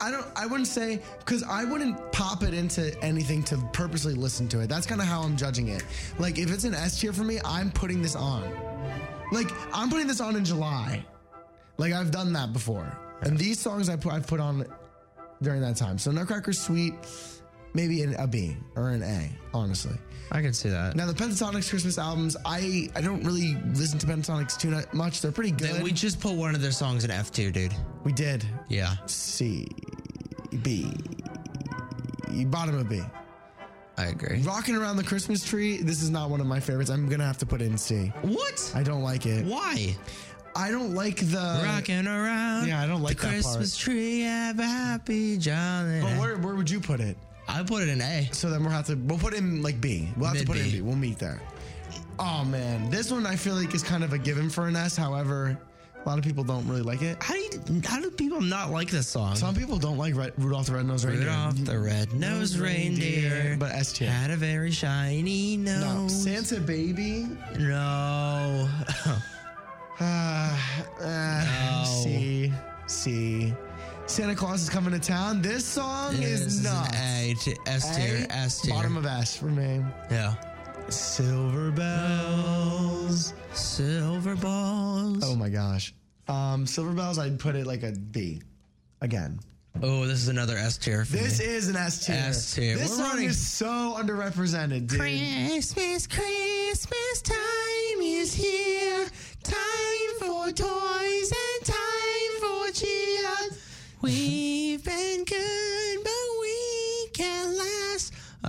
I 0.00 0.10
don't. 0.10 0.26
I 0.34 0.46
wouldn't 0.46 0.68
say 0.68 1.00
because 1.18 1.42
I 1.42 1.64
wouldn't 1.64 2.12
pop 2.12 2.42
it 2.42 2.54
into 2.54 2.98
anything 3.04 3.42
to 3.44 3.58
purposely 3.72 4.14
listen 4.14 4.48
to 4.48 4.60
it. 4.60 4.68
That's 4.68 4.86
kind 4.86 5.00
of 5.00 5.06
how 5.06 5.20
I'm 5.22 5.36
judging 5.36 5.68
it. 5.68 5.84
Like 6.18 6.38
if 6.38 6.50
it's 6.50 6.64
an 6.64 6.74
S 6.74 7.00
tier 7.00 7.12
for 7.12 7.24
me, 7.24 7.38
I'm 7.44 7.70
putting 7.70 8.00
this 8.00 8.16
on. 8.16 8.42
Like 9.30 9.48
I'm 9.74 9.90
putting 9.90 10.06
this 10.06 10.20
on 10.20 10.36
in 10.36 10.44
July. 10.44 11.04
Like 11.76 11.92
I've 11.92 12.10
done 12.10 12.32
that 12.32 12.52
before, 12.52 12.98
and 13.22 13.36
these 13.38 13.58
songs 13.58 13.88
I 13.88 13.96
put 13.96 14.12
I've 14.12 14.26
put 14.26 14.40
on 14.40 14.64
during 15.42 15.60
that 15.60 15.76
time. 15.76 15.98
So 15.98 16.10
Nutcracker 16.10 16.52
Suite, 16.52 16.94
maybe 17.74 18.02
an, 18.02 18.14
a 18.14 18.26
B 18.26 18.56
or 18.76 18.90
an 18.90 19.02
A. 19.02 19.30
Honestly. 19.52 19.96
I 20.32 20.42
can 20.42 20.52
see 20.52 20.68
that. 20.68 20.94
Now 20.94 21.06
the 21.06 21.12
Pentatonix 21.12 21.68
Christmas 21.70 21.98
albums, 21.98 22.36
I 22.44 22.88
I 22.94 23.00
don't 23.00 23.24
really 23.24 23.56
listen 23.74 23.98
to 23.98 24.06
Pentatonix 24.06 24.58
too 24.58 24.80
much. 24.96 25.20
They're 25.20 25.32
pretty 25.32 25.50
good. 25.50 25.74
Then 25.74 25.82
we 25.82 25.92
just 25.92 26.20
put 26.20 26.34
one 26.34 26.54
of 26.54 26.62
their 26.62 26.70
songs 26.72 27.04
in 27.04 27.10
F 27.10 27.30
tier, 27.32 27.50
dude. 27.50 27.74
We 28.04 28.12
did. 28.12 28.46
Yeah. 28.68 28.94
C, 29.06 29.66
B, 30.62 30.92
bottom 32.46 32.78
of 32.78 32.88
B. 32.88 33.02
I 33.98 34.06
agree. 34.06 34.40
Rocking 34.42 34.76
around 34.76 34.96
the 34.96 35.04
Christmas 35.04 35.44
tree. 35.44 35.82
This 35.82 36.00
is 36.02 36.10
not 36.10 36.30
one 36.30 36.40
of 36.40 36.46
my 36.46 36.60
favorites. 36.60 36.90
I'm 36.90 37.08
gonna 37.08 37.26
have 37.26 37.38
to 37.38 37.46
put 37.46 37.60
it 37.60 37.66
in 37.66 37.76
C. 37.76 38.12
What? 38.22 38.72
I 38.74 38.82
don't 38.82 39.02
like 39.02 39.26
it. 39.26 39.44
Why? 39.44 39.96
I 40.56 40.70
don't 40.70 40.94
like 40.94 41.16
the 41.16 41.60
Rocking 41.64 42.06
around. 42.06 42.66
Yeah, 42.68 42.82
I 42.82 42.86
don't 42.86 43.02
like 43.02 43.18
the 43.18 43.26
Christmas 43.28 43.76
tree. 43.76 44.20
Have 44.20 44.58
a 44.58 44.64
happy 44.64 45.38
jolly. 45.38 46.00
But 46.00 46.18
where 46.18 46.38
where 46.38 46.54
would 46.54 46.70
you 46.70 46.80
put 46.80 47.00
it? 47.00 47.16
I 47.56 47.62
put 47.62 47.82
it 47.82 47.88
in 47.88 48.00
A. 48.00 48.28
So 48.32 48.50
then 48.50 48.62
we'll 48.62 48.70
have 48.72 48.86
to 48.86 48.94
we'll 48.94 49.18
put 49.18 49.34
it 49.34 49.38
in 49.38 49.62
like 49.62 49.80
B. 49.80 50.08
We'll 50.16 50.28
have 50.28 50.38
to 50.38 50.44
put 50.46 50.56
it 50.56 50.66
in. 50.66 50.70
B. 50.70 50.80
We'll 50.80 50.96
meet 50.96 51.18
there. 51.18 51.40
Oh 52.18 52.44
man, 52.44 52.90
this 52.90 53.10
one 53.10 53.26
I 53.26 53.36
feel 53.36 53.54
like 53.54 53.74
is 53.74 53.82
kind 53.82 54.04
of 54.04 54.12
a 54.12 54.18
given 54.18 54.50
for 54.50 54.66
an 54.68 54.76
S. 54.76 54.96
However, 54.96 55.58
a 56.04 56.08
lot 56.08 56.18
of 56.18 56.24
people 56.24 56.44
don't 56.44 56.66
really 56.68 56.82
like 56.82 57.02
it. 57.02 57.22
How 57.22 57.34
do 57.34 57.40
you, 57.40 57.82
how 57.84 58.00
do 58.00 58.10
people 58.10 58.40
not 58.40 58.70
like 58.70 58.90
this 58.90 59.06
song? 59.08 59.36
Some 59.36 59.54
people 59.54 59.78
don't 59.78 59.98
like 59.98 60.14
Red, 60.14 60.32
Rudolph 60.38 60.66
the 60.66 60.74
Red-Nosed 60.74 61.04
Reindeer. 61.04 61.26
Rudolph 61.28 61.64
the 61.64 61.78
red-nosed 61.78 62.56
reindeer, 62.58 63.56
but 63.58 63.70
S 63.72 63.92
tier. 63.92 64.10
had 64.10 64.30
a 64.30 64.36
very 64.36 64.70
shiny 64.70 65.56
No, 65.56 66.02
nose. 66.02 66.22
Santa 66.24 66.60
Baby. 66.60 67.26
No. 67.58 68.68
Uh, 70.02 70.56
uh, 71.02 71.44
No. 71.44 71.84
C, 71.84 72.50
C. 72.86 73.52
Santa 74.10 74.34
Claus 74.34 74.62
is 74.62 74.68
coming 74.68 74.92
to 74.92 74.98
town. 74.98 75.40
This 75.40 75.64
song 75.64 76.14
is 76.14 76.40
is 76.42 76.64
nuts. 76.64 76.96
A, 76.96 77.34
t- 77.40 77.56
S 77.66 77.96
tier, 77.96 78.26
A, 78.28 78.32
S 78.32 78.60
tier. 78.60 78.74
Bottom 78.74 78.96
of 78.96 79.06
S 79.06 79.36
for 79.36 79.44
me. 79.46 79.84
Yeah. 80.10 80.34
Silver 80.88 81.70
bells. 81.70 83.32
Silver 83.54 84.34
balls. 84.34 85.22
Oh 85.24 85.36
my 85.36 85.48
gosh. 85.48 85.94
Um, 86.26 86.66
Silver 86.66 86.92
bells. 86.92 87.18
I'd 87.20 87.38
put 87.38 87.54
it 87.54 87.66
like 87.68 87.84
a 87.84 87.92
B. 87.92 88.42
Again. 89.00 89.38
Oh, 89.80 90.04
this 90.04 90.18
is 90.18 90.28
another 90.28 90.56
S 90.56 90.76
tier 90.76 91.04
for 91.04 91.16
This 91.16 91.38
me. 91.38 91.44
is 91.46 91.68
an 91.68 91.76
S 91.76 92.04
tier. 92.04 92.16
S 92.16 92.52
tier. 92.54 92.76
This 92.76 92.90
We're 92.90 92.96
song 92.96 93.08
running- 93.10 93.28
is 93.28 93.38
so 93.48 93.94
underrepresented, 93.96 94.88
dude. 94.88 94.98
Christmas, 94.98 96.08
Christmas 96.08 97.22
time 97.22 98.00
is 98.02 98.34
here. 98.34 99.06
Time 99.44 100.18
for 100.18 100.50
toys 100.52 100.99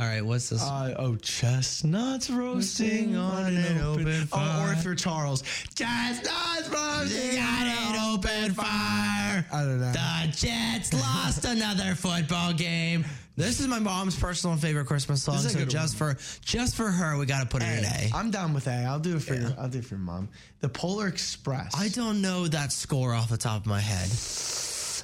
All 0.02 0.08
right, 0.08 0.26
what's 0.26 0.50
this? 0.50 0.64
Uh, 0.64 0.96
oh, 0.98 1.16
chestnuts 1.18 2.32
roasting 2.32 3.16
on 3.16 3.56
an 3.56 3.78
open 3.82 4.26
fire. 4.26 4.66
Oh, 4.66 4.70
or 4.70 4.74
if 4.74 4.84
you're 4.84 4.96
Charles, 4.96 5.44
chestnuts 5.76 6.70
roasting 6.70 7.40
on 7.40 7.68
an 7.68 8.16
open 8.16 8.52
fire. 8.52 9.46
I 9.54 9.62
don't 9.62 9.80
know. 9.80 9.92
the 9.92 10.34
Jets 10.36 10.92
lost 10.96 11.46
another 11.46 11.94
football 11.94 12.52
game. 12.52 13.06
This 13.36 13.60
is 13.60 13.68
my 13.68 13.78
mom's 13.78 14.18
personal 14.20 14.58
favorite 14.58 14.88
Christmas 14.88 15.22
song. 15.22 15.36
This 15.36 15.54
is 15.54 15.56
a 15.56 15.60
So 15.60 15.66
just 15.66 15.96
for 15.96 16.18
just 16.44 16.76
for 16.76 16.90
her, 16.90 17.16
we 17.20 17.28
got 17.28 17.42
to 17.42 17.48
put 17.48 17.62
it 17.62 17.68
in 17.78 17.86
A. 17.86 18.10
I'm 18.12 18.32
down 18.32 18.56
with 18.56 18.66
A. 18.66 18.86
I'll 18.86 18.98
do 19.00 19.18
it 19.18 19.22
for 19.22 19.36
your. 19.36 19.54
I'll 19.60 19.70
do 19.70 19.78
it 19.78 19.86
for 19.86 19.94
your 19.94 20.04
mom. 20.04 20.30
The 20.62 20.70
Polar 20.70 21.10
Express. 21.10 21.80
I 21.80 21.90
don't 21.90 22.24
know 22.24 22.48
that 22.48 22.72
score 22.72 23.14
off 23.14 23.30
the 23.30 23.38
top 23.38 23.62
of 23.62 23.68
my 23.68 23.80
head. 23.80 24.06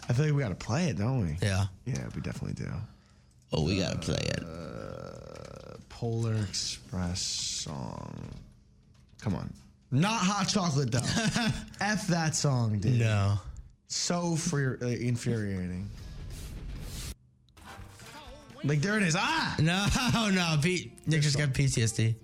I 0.10 0.14
feel 0.14 0.26
like 0.26 0.34
we 0.34 0.41
got 0.41 0.49
to 0.49 0.56
play 0.56 0.90
it, 0.90 0.98
don't 0.98 1.22
we? 1.22 1.38
Yeah. 1.40 1.65
Yeah, 1.86 2.03
we 2.15 2.22
definitely 2.22 2.53
do. 2.53 2.72
Oh, 3.53 3.64
we 3.64 3.80
got 3.80 3.94
to 3.94 3.98
play 3.99 4.15
it. 4.18 4.44
Polar 5.90 6.36
Express 6.36 7.22
song. 7.22 8.32
Come 9.22 9.36
on. 9.36 9.52
Not 9.90 10.19
hot 10.19 10.48
chocolate 10.48 10.91
though. 10.91 10.99
F 11.82 12.07
that 12.07 12.36
song, 12.36 12.80
dude. 12.80 12.99
No. 12.99 13.40
So 13.88 14.38
uh, 14.53 14.86
infuriating. 14.86 15.90
Like 18.64 18.82
there 18.82 18.98
it 18.98 19.03
is. 19.03 19.15
Ah. 19.18 19.56
No, 19.60 20.30
no. 20.30 20.57
Pete, 20.61 20.91
Nick 21.07 21.22
just 21.22 21.38
got 21.38 21.49
PTSD. 21.49 22.15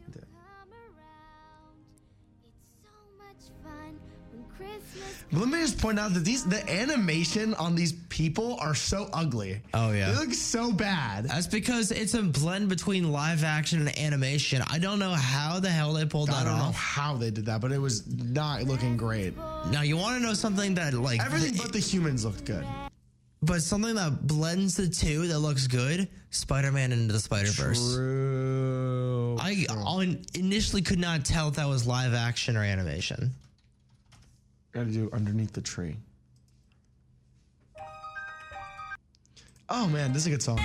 Let 5.34 5.50
me 5.50 5.60
just 5.60 5.80
point 5.80 6.00
out 6.00 6.14
that 6.14 6.24
these 6.24 6.44
the 6.46 6.62
animation 6.72 7.54
on 7.56 7.76
these 7.76 7.94
people 8.10 8.56
are 8.60 8.76
so 8.76 9.10
ugly. 9.14 9.60
Oh 9.74 9.92
yeah. 9.92 10.12
They 10.12 10.18
look 10.20 10.34
so 10.34 10.72
bad. 10.72 11.26
That's 11.26 11.48
because 11.48 11.92
it's 11.92 12.14
a 12.14 12.22
blend 12.24 12.70
between 12.70 13.12
live 13.12 13.44
action 13.44 13.80
and 13.80 13.98
animation. 14.00 14.62
I 14.70 14.80
don't 14.80 15.00
know 15.00 15.12
how 15.14 15.60
the 15.60 15.70
hell 15.70 15.94
they 15.94 16.06
pulled 16.06 16.30
I 16.30 16.34
that 16.44 16.46
don't 16.50 16.58
know 16.58 16.66
off. 16.66 16.76
how 16.76 17.18
they 17.18 17.32
did 17.32 17.46
that, 17.48 17.62
but 17.62 17.72
it 17.72 17.80
was 17.80 18.06
not 18.08 18.64
looking 18.64 18.96
great. 18.96 19.34
Now 19.72 19.82
you 19.82 19.98
want 19.98 20.18
to 20.22 20.24
know 20.26 20.34
something 20.34 20.76
that 20.76 20.94
like 20.94 21.20
Everything 21.26 21.56
but 21.58 21.74
the 21.74 21.80
humans 21.80 22.24
looked 22.26 22.46
good. 22.46 22.66
but 23.42 23.62
something 23.62 23.96
that 23.96 24.28
blends 24.28 24.76
the 24.78 24.88
two 24.88 25.28
that 25.28 25.40
looks 25.40 25.68
good. 25.68 26.08
Spider-Man 26.30 26.92
into 26.92 27.14
the 27.14 27.20
Spider-Verse. 27.20 27.94
True. 27.96 29.38
I 29.40 29.66
I 29.70 30.18
initially 30.34 30.82
could 30.82 31.00
not 31.00 31.26
tell 31.26 31.48
if 31.50 31.56
that 31.56 31.68
was 31.68 31.86
live 31.86 32.14
action 32.14 32.56
or 32.58 32.64
animation. 32.64 33.32
Gotta 34.74 34.88
do 34.88 35.10
underneath 35.14 35.54
the 35.54 35.62
tree. 35.62 35.98
Oh 39.70 39.88
man, 39.88 40.12
this 40.14 40.24
is 40.24 40.28
a 40.28 40.30
good 40.32 40.42
song. 40.42 40.60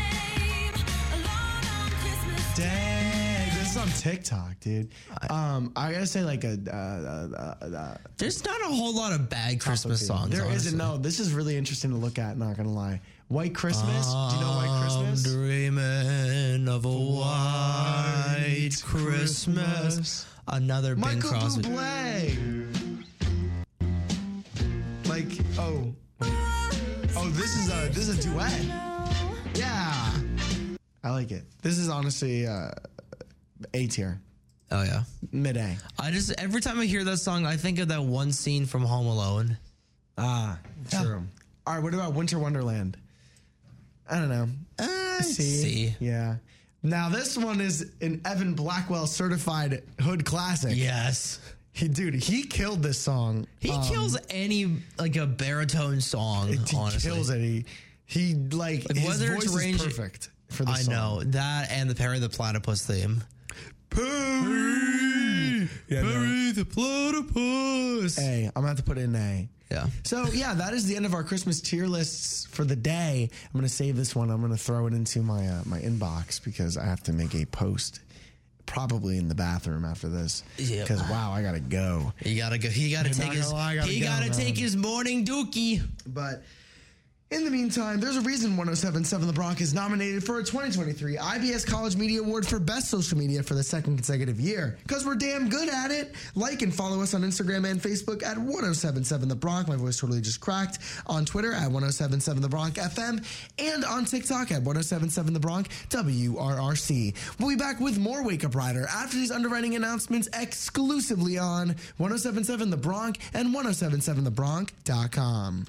Dang, 2.57 3.49
this 3.51 3.71
is 3.71 3.77
on 3.77 3.87
TikTok, 3.89 4.59
dude. 4.61 4.89
Um, 5.29 5.73
I 5.77 5.93
gotta 5.93 6.07
say, 6.07 6.23
like 6.23 6.43
a 6.45 6.59
uh, 6.69 6.75
uh, 6.75 7.29
uh, 7.63 7.67
uh, 7.67 7.97
There's 8.17 8.43
not 8.45 8.61
a 8.63 8.65
whole 8.65 8.95
lot 8.95 9.13
of 9.13 9.29
bad 9.29 9.61
Christmas 9.61 10.07
songs. 10.07 10.31
There 10.31 10.45
honestly. 10.45 10.77
not 10.77 10.97
No, 10.97 10.97
this 10.97 11.21
is 11.21 11.35
really 11.35 11.57
interesting 11.57 11.91
to 11.91 11.97
look 11.97 12.19
at. 12.19 12.39
Not 12.39 12.57
gonna 12.57 12.73
lie. 12.73 13.01
White 13.29 13.55
Christmas. 13.55 14.07
Do 14.07 14.13
you 14.13 14.41
know 14.41 14.57
White 14.57 14.81
Christmas? 14.81 15.27
I'm 15.27 15.33
dreaming 15.33 16.67
of 16.69 16.87
a 16.87 16.89
white 16.89 18.71
Christmas. 18.85 20.27
Another 20.49 20.95
Bing 20.95 21.05
Michael 21.05 21.31
Crosby. 21.31 21.63
Bublé. 21.63 22.08
Oh, 25.59 25.95
oh, 27.17 27.29
this 27.31 27.57
is 27.57 27.69
a 27.73 27.89
this 27.89 28.09
is 28.09 28.19
a 28.19 28.23
duet. 28.31 28.65
Yeah, 29.55 30.13
I 31.05 31.11
like 31.11 31.31
it. 31.31 31.45
This 31.63 31.79
is 31.79 31.89
honestly 31.89 32.47
uh, 32.47 32.71
A 33.75 33.87
tier, 33.87 34.21
Oh 34.71 34.83
yeah. 34.83 35.03
mid 35.33 35.57
A. 35.57 35.77
I 35.99 36.11
just 36.11 36.33
every 36.41 36.61
time 36.61 36.79
I 36.81 36.87
hear 36.87 37.05
that 37.05 37.19
song, 37.19 37.47
I 37.47 37.57
think 37.57 37.79
of 37.79 37.89
that 37.89 38.03
one 38.03 38.33
scene 38.33 38.67
from 38.67 38.83
Home 38.85 39.07
Alone. 39.07 39.59
Ah, 40.17 40.59
true. 40.91 41.23
All 41.67 41.75
right, 41.75 41.83
what 41.83 41.95
about 41.95 42.15
Winter 42.15 42.39
Wonderland? 42.39 42.97
I 44.11 44.19
don't 44.19 44.29
know. 44.31 44.49
Uh, 44.79 45.21
C. 45.23 45.43
C. 45.43 45.95
Yeah. 46.01 46.37
Now 46.83 47.09
this 47.09 47.37
one 47.37 47.61
is 47.61 47.93
an 48.01 48.21
Evan 48.25 48.55
Blackwell 48.55 49.07
certified 49.07 49.83
hood 50.01 50.25
classic. 50.25 50.73
Yes. 50.77 51.41
He, 51.79 51.87
dude, 51.89 52.15
he 52.15 52.43
killed 52.43 52.83
this 52.83 52.99
song. 52.99 53.47
He 53.61 53.71
Um, 53.71 53.85
kills 53.89 54.17
any 54.31 54.79
like 54.99 55.15
a 55.17 55.27
baritone 55.27 56.01
song. 56.01 56.49
It, 56.53 56.69
he 56.69 56.77
honestly, 56.77 57.09
kills 57.11 57.31
it. 57.31 57.41
He, 57.41 57.65
he 58.07 58.35
like, 58.35 58.85
Like, 58.89 58.97
his 58.97 59.23
voice 59.23 59.37
it's 59.37 59.45
is 59.47 59.57
range- 59.57 59.83
perfect 59.85 60.31
for 60.49 60.65
the 60.65 60.73
I 60.73 60.81
song. 60.81 60.95
know 60.95 61.23
that 61.25 61.71
and 61.71 61.89
the 61.89 61.95
Perry 61.95 62.19
the 62.19 62.29
Platypus 62.29 62.85
theme. 62.85 63.23
Perry, 63.91 65.69
yeah, 65.89 66.03
no. 66.03 66.53
the 66.53 66.65
Platypus. 66.65 68.17
Hey, 68.17 68.47
I'm 68.47 68.53
gonna 68.63 68.69
have 68.69 68.77
to 68.79 68.83
put 68.83 68.99
in 68.99 69.15
A. 69.15 69.49
Yeah. 69.71 69.87
So 70.05 70.25
yeah, 70.33 70.55
that 70.55 70.73
is 70.75 70.87
the 70.87 70.97
end 70.97 71.05
of 71.07 71.15
our 71.15 71.23
Christmas 71.23 71.61
tier 71.61 71.87
lists 71.87 72.47
for 72.47 72.65
the 72.65 72.77
day. 72.77 73.29
I'm 73.45 73.59
gonna 73.59 73.69
save 73.69 73.97
this 73.97 74.15
one. 74.17 74.31
I'm 74.31 74.41
gonna 74.41 74.57
throw 74.57 74.87
it 74.87 74.95
into 74.95 75.21
my 75.23 75.47
uh, 75.47 75.63
my 75.67 75.81
inbox 75.81 76.43
because 76.43 76.77
I 76.77 76.85
have 76.85 77.03
to 77.05 77.13
make 77.13 77.35
a 77.35 77.45
post 77.47 78.01
probably 78.69 79.17
in 79.17 79.29
the 79.29 79.35
bathroom 79.35 79.85
after 79.85 80.09
this. 80.09 80.45
Yeah. 80.57 80.83
Because 80.83 81.01
wow, 81.09 81.33
I 81.33 81.43
gotta 81.43 81.59
go. 81.59 82.13
He 82.23 82.37
gotta 82.37 82.59
go. 82.59 82.69
He 82.69 82.93
gotta 82.93 83.11
take 83.11 83.33
his. 83.33 83.53
lie, 83.53 83.75
gotta 83.75 83.89
he 83.91 84.01
go, 84.01 84.07
gotta 84.07 84.29
man. 84.29 84.39
take 84.39 84.57
his 84.57 84.77
morning 84.77 85.25
dookie. 85.25 85.83
But 86.07 86.43
in 87.31 87.45
the 87.45 87.51
meantime, 87.51 88.01
there's 88.01 88.17
a 88.17 88.23
reason 88.23 88.57
1077 88.57 89.27
The 89.27 89.35
Bronc 89.35 89.61
is 89.61 89.75
nominated 89.75 90.25
for 90.25 90.39
a 90.39 90.43
2023 90.43 91.17
IBS 91.17 91.67
College 91.67 91.95
Media 91.95 92.23
Award 92.23 92.47
for 92.47 92.59
Best 92.59 92.89
Social 92.89 93.19
Media 93.19 93.43
for 93.43 93.53
the 93.53 93.63
second 93.63 93.97
consecutive 93.97 94.41
year. 94.41 94.79
Because 94.85 95.05
we're 95.05 95.15
damn 95.15 95.51
good 95.51 95.69
at 95.69 95.91
it. 95.91 96.15
Like 96.35 96.63
and 96.63 96.75
follow 96.75 97.03
us 97.03 97.13
on 97.13 97.21
Instagram 97.21 97.71
and 97.71 97.83
Facebook 97.83 98.23
at 98.23 98.39
1077 98.39 99.29
The 99.29 99.35
Bronc. 99.35 99.69
My 99.69 99.77
voice 99.77 100.01
totally 100.01 100.23
just 100.23 100.41
cracked. 100.41 100.79
On 101.07 101.27
Twitter 101.27 101.53
at 101.53 101.71
1077 101.71 102.41
The 102.41 102.49
Bronc 102.49 102.77
FM. 102.77 103.23
And 103.59 103.85
on 103.85 104.07
TikTok 104.07 104.51
at 104.51 104.63
1077 104.63 105.35
The 105.35 105.41
Bronc 105.41 105.69
WRRC. 105.91 107.15
We'll 107.39 107.51
be 107.51 107.57
back 107.57 107.79
with 107.79 107.99
more 107.99 108.25
Wake 108.25 108.47
Up 108.47 108.55
Rider 108.55 108.87
after 108.89 109.19
these 109.19 109.31
underwriting 109.31 109.77
announcements 109.77 110.31
exclusively 110.33 111.37
on 111.37 111.77
1077 111.99 112.71
The 112.71 112.79
Bronc 112.79 113.19
and 113.35 113.55
1077TheBronc.com. 113.55 115.67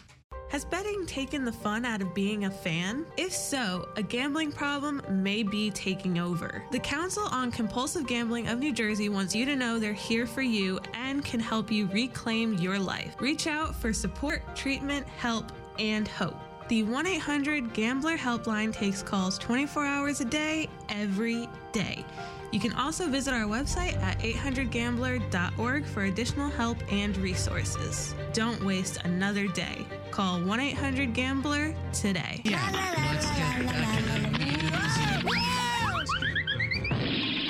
Has 0.50 0.66
betting 0.66 1.06
taken 1.06 1.46
the 1.46 1.52
fun 1.52 1.86
out 1.86 2.02
of 2.02 2.16
being 2.16 2.46
a 2.46 2.50
fan? 2.50 3.06
If 3.18 3.32
so, 3.32 3.88
a 3.96 4.02
gambling 4.02 4.52
problem 4.52 5.00
may 5.08 5.44
be 5.44 5.70
taking 5.70 6.18
over. 6.18 6.64
The 6.72 6.80
Council 6.80 7.22
on 7.30 7.52
Compulsive 7.52 8.08
Gambling 8.08 8.48
of 8.48 8.58
New 8.58 8.74
Jersey 8.74 9.10
wants 9.10 9.36
you 9.36 9.46
to 9.46 9.56
know 9.56 9.78
they're 9.78 9.94
here 9.94 10.26
for 10.26 10.42
you 10.42 10.80
and 10.96 11.24
can 11.24 11.40
help 11.40 11.72
you 11.72 11.86
reclaim 11.90 12.56
your 12.56 12.80
life. 12.80 13.16
Reach 13.20 13.46
out 13.46 13.76
for 13.76 13.94
support, 13.94 14.42
treatment, 14.56 15.08
help, 15.20 15.52
and 15.78 16.08
hope. 16.08 16.40
The 16.68 16.82
1 16.82 17.06
800 17.06 17.72
Gambler 17.74 18.18
Helpline 18.18 18.74
takes 18.74 19.04
calls 19.04 19.38
24 19.38 19.86
hours 19.86 20.20
a 20.20 20.26
day, 20.26 20.68
every 20.90 21.48
day. 21.72 22.04
You 22.52 22.60
can 22.60 22.74
also 22.74 23.08
visit 23.08 23.34
our 23.34 23.46
website 23.46 23.96
at 24.02 24.20
800gambler.org 24.20 25.86
for 25.86 26.04
additional 26.04 26.50
help 26.50 26.78
and 26.92 27.16
resources. 27.18 28.16
Don't 28.34 28.64
waste 28.64 28.98
another 29.04 29.48
day. 29.48 29.86
Call 30.10 30.42
1 30.42 30.60
800 30.60 31.14
Gambler 31.14 31.76
today. 31.94 32.42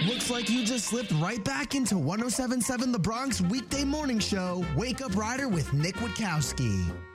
Looks 0.05 0.29
like 0.29 0.49
you 0.49 0.65
just 0.65 0.85
slipped 0.87 1.11
right 1.13 1.43
back 1.43 1.75
into 1.75 1.97
1077 1.97 2.91
The 2.91 2.99
Bronc 2.99 3.35
weekday 3.49 3.83
morning 3.83 4.19
show, 4.19 4.65
Wake 4.75 5.01
Up 5.01 5.15
Rider 5.15 5.47
with 5.47 5.71
Nick 5.73 5.95
Witkowski. 5.95 7.08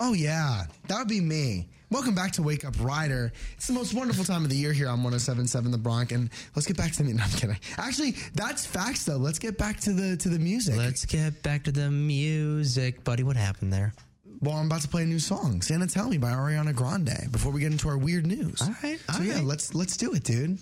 Oh, 0.00 0.14
yeah, 0.14 0.64
that 0.88 0.98
would 0.98 1.08
be 1.08 1.20
me. 1.20 1.68
Welcome 1.90 2.14
back 2.14 2.32
to 2.32 2.42
Wake 2.42 2.64
Up 2.64 2.74
Rider. 2.80 3.32
It's 3.54 3.66
the 3.66 3.74
most 3.74 3.92
wonderful 3.92 4.24
time 4.24 4.44
of 4.44 4.50
the 4.50 4.56
year 4.56 4.72
here 4.72 4.88
on 4.88 5.02
1077 5.02 5.70
The 5.70 5.78
Bronc. 5.78 6.10
And 6.10 6.30
let's 6.56 6.66
get 6.66 6.76
back 6.76 6.92
to 6.92 7.02
the. 7.02 7.12
No, 7.12 7.22
I'm 7.22 7.30
kidding. 7.30 7.58
Actually, 7.76 8.12
that's 8.34 8.64
facts, 8.64 9.04
though. 9.04 9.18
Let's 9.18 9.38
get 9.38 9.58
back 9.58 9.78
to 9.80 9.92
the 9.92 10.16
to 10.16 10.28
the 10.30 10.38
music. 10.38 10.76
Let's 10.76 11.04
get 11.04 11.42
back 11.42 11.64
to 11.64 11.72
the 11.72 11.90
music, 11.90 13.04
buddy. 13.04 13.22
What 13.22 13.36
happened 13.36 13.72
there? 13.72 13.92
Well, 14.40 14.56
I'm 14.56 14.66
about 14.66 14.80
to 14.80 14.88
play 14.88 15.02
a 15.02 15.06
new 15.06 15.18
song, 15.18 15.60
Santa 15.60 15.86
Tell 15.86 16.08
Me 16.08 16.18
by 16.18 16.30
Ariana 16.30 16.74
Grande, 16.74 17.30
before 17.30 17.52
we 17.52 17.60
get 17.60 17.70
into 17.70 17.88
our 17.88 17.98
weird 17.98 18.26
news. 18.26 18.60
All 18.62 18.74
right. 18.82 18.98
So, 19.10 19.18
all 19.18 19.24
yeah, 19.24 19.34
right. 19.34 19.44
let's 19.44 19.74
let's 19.74 19.96
do 19.96 20.14
it, 20.14 20.24
dude. 20.24 20.58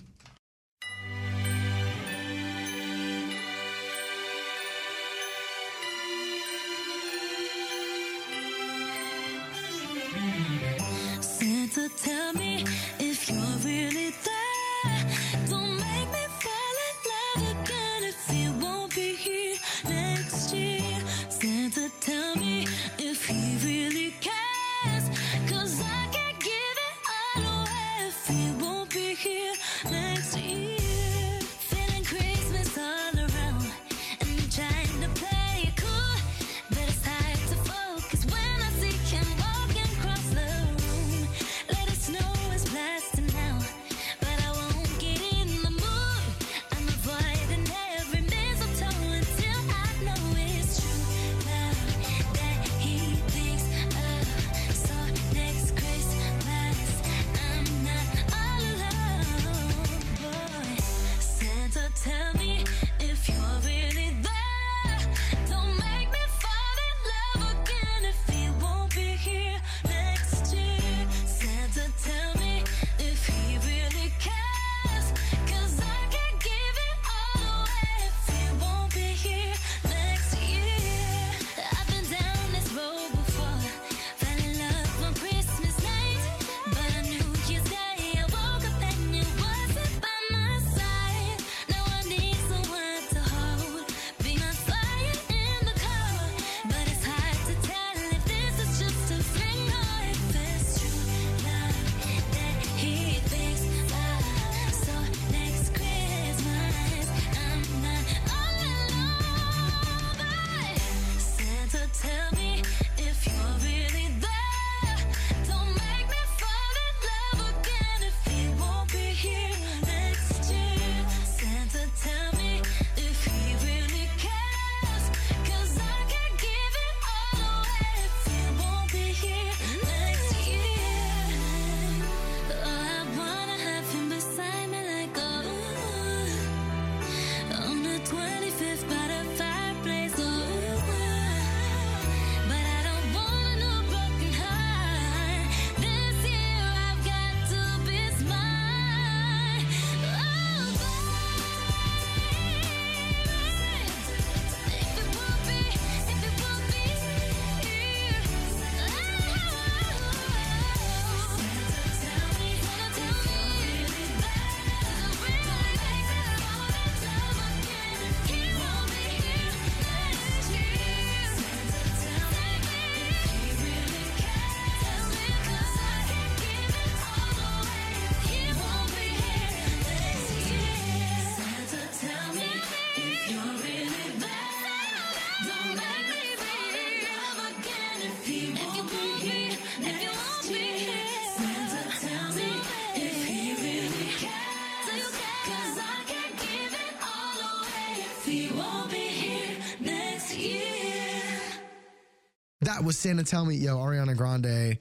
Was 203.16 203.18
Santa 203.18 203.30
Tell 203.30 203.44
Me, 203.44 203.56
yo, 203.56 203.76
Ariana 203.76 204.16
Grande. 204.16 204.78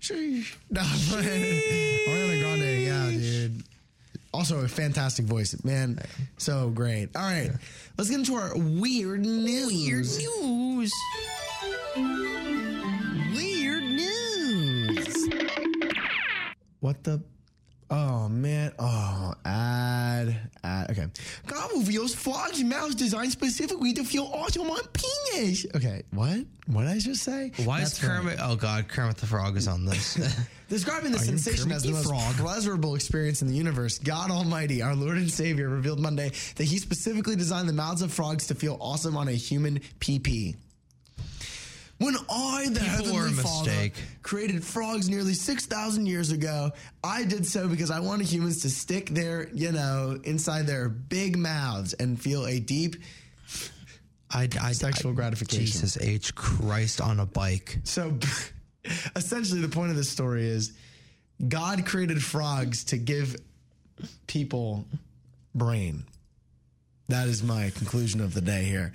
Sheesh. 0.00 0.56
No, 0.70 0.80
Ariana 0.82 2.40
Grande, 2.40 2.82
yeah, 2.82 3.10
dude. 3.10 3.62
Also 4.34 4.58
a 4.60 4.68
fantastic 4.68 5.24
voice, 5.24 5.56
man. 5.64 5.98
So 6.36 6.70
great. 6.70 7.08
All 7.16 7.22
right, 7.22 7.50
let's 7.96 8.10
get 8.10 8.18
into 8.18 8.34
our 8.34 8.52
weird 8.54 9.20
news. 9.20 9.66
Weird 9.66 10.06
news. 10.06 10.92
Weird 13.34 13.84
news. 13.84 15.28
What 16.80 17.02
the? 17.04 17.22
Oh 17.90 18.28
man. 18.28 18.72
Oh, 18.78 18.84
ad. 18.84 18.86
Ad. 18.88 19.26
Okay. 19.26 19.27
Reveals 21.78 22.14
Frog's 22.14 22.62
mouth 22.62 22.96
designed 22.96 23.32
specifically 23.32 23.92
to 23.94 24.04
feel 24.04 24.30
awesome 24.32 24.68
on 24.68 24.80
penis. 24.92 25.66
Okay. 25.74 26.02
What? 26.10 26.40
What 26.66 26.82
did 26.82 26.90
I 26.90 26.98
just 26.98 27.22
say? 27.22 27.52
Why 27.64 27.78
That's 27.80 27.92
is 27.92 28.06
Kermit? 28.06 28.38
Oh 28.42 28.56
God, 28.56 28.88
Kermit 28.88 29.16
the 29.16 29.26
Frog 29.26 29.56
is 29.56 29.68
on 29.68 29.84
this. 29.84 30.14
Describing 30.68 31.12
the 31.12 31.18
Are 31.18 31.22
sensation 31.22 31.72
as 31.72 31.82
the 31.82 31.88
the 31.88 31.94
most 31.94 32.08
Frog? 32.08 32.34
pleasurable 32.34 32.94
experience 32.94 33.40
in 33.40 33.48
the 33.48 33.54
universe, 33.54 33.98
God 33.98 34.30
Almighty, 34.30 34.82
our 34.82 34.94
Lord 34.94 35.16
and 35.16 35.30
Savior, 35.30 35.68
revealed 35.68 36.00
Monday 36.00 36.30
that 36.56 36.64
He 36.64 36.78
specifically 36.78 37.36
designed 37.36 37.68
the 37.68 37.72
mouths 37.72 38.02
of 38.02 38.12
frogs 38.12 38.48
to 38.48 38.54
feel 38.54 38.76
awesome 38.80 39.16
on 39.16 39.28
a 39.28 39.32
human 39.32 39.80
PP. 40.00 40.56
When 41.98 42.14
I, 42.30 42.66
the 42.70 42.78
People 42.78 42.88
Heavenly 42.88 43.32
Father, 43.32 43.70
mistake. 43.70 43.94
created 44.22 44.64
frogs 44.64 45.08
nearly 45.08 45.34
6,000 45.34 46.06
years 46.06 46.30
ago, 46.30 46.70
I 47.02 47.24
did 47.24 47.44
so 47.44 47.66
because 47.66 47.90
I 47.90 47.98
wanted 47.98 48.28
humans 48.28 48.62
to 48.62 48.70
stick 48.70 49.10
their, 49.10 49.48
you 49.52 49.72
know, 49.72 50.18
inside 50.22 50.66
their 50.66 50.88
big 50.88 51.36
mouths 51.36 51.94
and 51.94 52.20
feel 52.20 52.46
a 52.46 52.60
deep 52.60 52.96
I, 54.30 54.48
I, 54.60 54.72
sexual 54.72 55.12
gratification. 55.12 55.66
Jesus 55.66 55.98
H 56.00 56.34
Christ 56.34 57.00
on 57.00 57.18
a 57.18 57.26
bike. 57.26 57.78
So 57.84 58.16
essentially, 59.16 59.60
the 59.60 59.68
point 59.68 59.90
of 59.90 59.96
this 59.96 60.10
story 60.10 60.46
is 60.46 60.72
God 61.46 61.86
created 61.86 62.22
frogs 62.22 62.84
to 62.84 62.98
give 62.98 63.36
people 64.26 64.86
brain. 65.54 66.04
That 67.08 67.26
is 67.26 67.42
my 67.42 67.70
conclusion 67.70 68.20
of 68.20 68.34
the 68.34 68.42
day 68.42 68.64
here. 68.64 68.92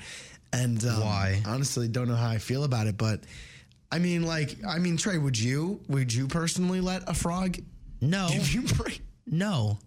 And 0.53 0.83
um, 0.85 1.01
Why? 1.01 1.41
Honestly, 1.45 1.87
don't 1.87 2.07
know 2.07 2.15
how 2.15 2.29
I 2.29 2.37
feel 2.37 2.63
about 2.63 2.87
it, 2.87 2.97
but 2.97 3.21
I 3.91 3.99
mean, 3.99 4.23
like, 4.23 4.55
I 4.67 4.79
mean, 4.79 4.97
Trey, 4.97 5.17
would 5.17 5.37
you 5.37 5.81
would 5.87 6.13
you 6.13 6.27
personally 6.27 6.79
let 6.79 7.07
a 7.09 7.13
frog 7.13 7.57
No, 8.01 8.27
give 8.31 8.51
you 8.53 8.61
brain? 8.63 8.99
no. 9.27 9.79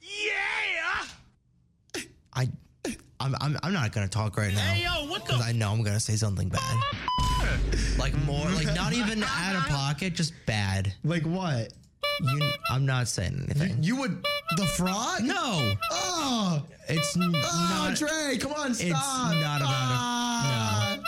Yeah! 0.00 2.02
I, 2.36 2.48
I'm, 3.20 3.34
I'm, 3.40 3.56
I'm 3.62 3.72
not 3.72 3.92
gonna 3.92 4.08
talk 4.08 4.36
right 4.36 4.52
now. 4.52 4.60
Hey, 4.60 4.84
yo, 4.84 5.06
what 5.08 5.24
the- 5.24 5.32
Because 5.32 5.42
I 5.46 5.52
know 5.52 5.70
I'm 5.70 5.82
gonna 5.82 6.00
say 6.00 6.16
something 6.16 6.48
bad. 6.48 6.76
like 7.98 8.14
more, 8.24 8.48
like 8.50 8.74
not 8.74 8.92
even 8.92 9.22
out 9.22 9.56
of 9.56 9.64
pocket, 9.66 10.14
just 10.14 10.32
bad. 10.46 10.92
Like 11.04 11.22
what? 11.24 11.72
You, 12.20 12.40
I'm 12.70 12.86
not 12.86 13.08
saying 13.08 13.48
anything. 13.50 13.82
You 13.82 13.96
would 13.96 14.24
the 14.56 14.66
frog? 14.66 15.22
No, 15.22 15.74
Oh, 15.90 16.03
it's 16.88 17.16
n- 17.16 17.32
oh, 17.34 17.86
not. 17.88 17.96
Trey, 17.96 18.36
come 18.38 18.52
on, 18.52 18.74
stop! 18.74 18.86
It's 18.86 18.92
not 18.92 19.36
about 19.36 19.60
a 19.62 21.04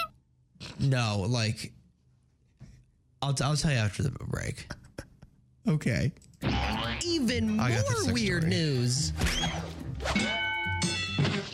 no. 0.79 0.89
No, 0.89 1.27
like 1.29 1.73
I'll, 3.23 3.35
I'll 3.43 3.57
tell 3.57 3.71
you 3.73 3.79
after 3.79 4.03
the 4.03 4.11
break. 4.11 4.67
Okay. 5.69 6.13
Even 7.05 7.59
I 7.59 7.71
got 7.71 7.85
the 7.87 7.93
more 7.93 8.01
sex 8.03 8.13
weird 8.13 8.43
story. 8.43 8.55
news. 8.55 9.13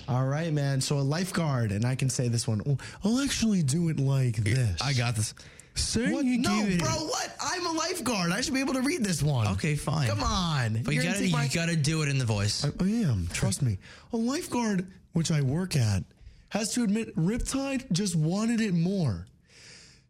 All 0.09 0.27
right, 0.27 0.53
man. 0.53 0.81
So 0.81 0.99
a 0.99 1.01
lifeguard, 1.01 1.73
and 1.73 1.85
I 1.85 1.95
can 1.95 2.11
say 2.11 2.29
this 2.29 2.47
one. 2.47 2.61
Oh, 2.67 2.77
I'll 3.05 3.21
actually 3.21 3.63
do 3.63 3.89
it 3.89 3.99
like 3.99 4.37
this. 4.37 4.81
I 4.83 4.93
got 4.93 5.17
this. 5.17 5.35
Saying 5.75 6.13
What? 6.13 6.25
you 6.25 6.39
No, 6.39 6.67
bro. 6.79 6.89
What? 7.07 7.35
I'm 7.41 7.67
a 7.67 7.73
lifeguard. 7.73 8.31
I 8.33 8.41
should 8.43 8.55
be 8.55 8.61
able 8.61 8.75
to 8.75 8.83
read 8.83 9.03
this 9.05 9.23
one. 9.23 9.47
Okay, 9.49 9.75
fine. 9.75 10.09
Come 10.09 10.23
on. 10.23 10.83
But 10.83 10.95
you 10.95 11.01
You're 11.03 11.13
gotta, 11.13 11.27
you 11.27 11.33
my- 11.33 11.49
gotta 11.49 11.77
do 11.77 12.03
it 12.03 12.09
in 12.09 12.19
the 12.19 12.25
voice. 12.25 12.65
I, 12.65 12.69
I 12.81 12.89
am. 12.89 13.29
Trust 13.33 13.63
me. 13.63 13.79
A 14.13 14.17
lifeguard, 14.17 14.87
which 15.13 15.31
I 15.31 15.41
work 15.41 15.75
at, 15.77 16.05
has 16.51 16.73
to 16.75 16.83
admit 16.85 17.17
Riptide 17.17 17.91
just 17.93 18.15
wanted 18.15 18.61
it 18.61 18.75
more. 18.75 19.27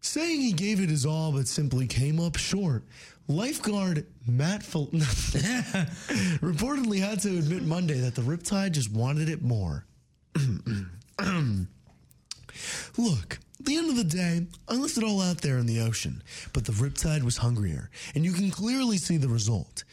Saying 0.00 0.40
he 0.40 0.52
gave 0.52 0.80
it 0.80 0.88
his 0.90 1.06
all 1.06 1.30
but 1.30 1.46
simply 1.46 1.86
came 1.86 2.18
up 2.18 2.36
short. 2.36 2.82
Lifeguard 3.28 4.04
Matt 4.26 4.64
Fel- 4.64 4.86
reportedly 6.42 6.98
had 6.98 7.20
to 7.20 7.38
admit 7.38 7.62
Monday 7.62 8.00
that 8.00 8.16
the 8.16 8.22
Riptide 8.22 8.72
just 8.72 8.90
wanted 8.92 9.28
it 9.28 9.42
more. 9.42 9.84
Look, 12.98 13.38
at 13.62 13.66
the 13.66 13.76
end 13.76 13.90
of 13.90 13.96
the 13.96 14.02
day, 14.02 14.44
I 14.68 14.74
left 14.74 14.98
it 14.98 15.04
all 15.04 15.20
out 15.20 15.40
there 15.40 15.56
in 15.58 15.66
the 15.66 15.82
ocean, 15.82 16.20
but 16.52 16.64
the 16.64 16.72
Riptide 16.72 17.22
was 17.22 17.36
hungrier, 17.36 17.90
and 18.16 18.24
you 18.24 18.32
can 18.32 18.50
clearly 18.50 18.96
see 18.96 19.18
the 19.18 19.28
result. 19.28 19.84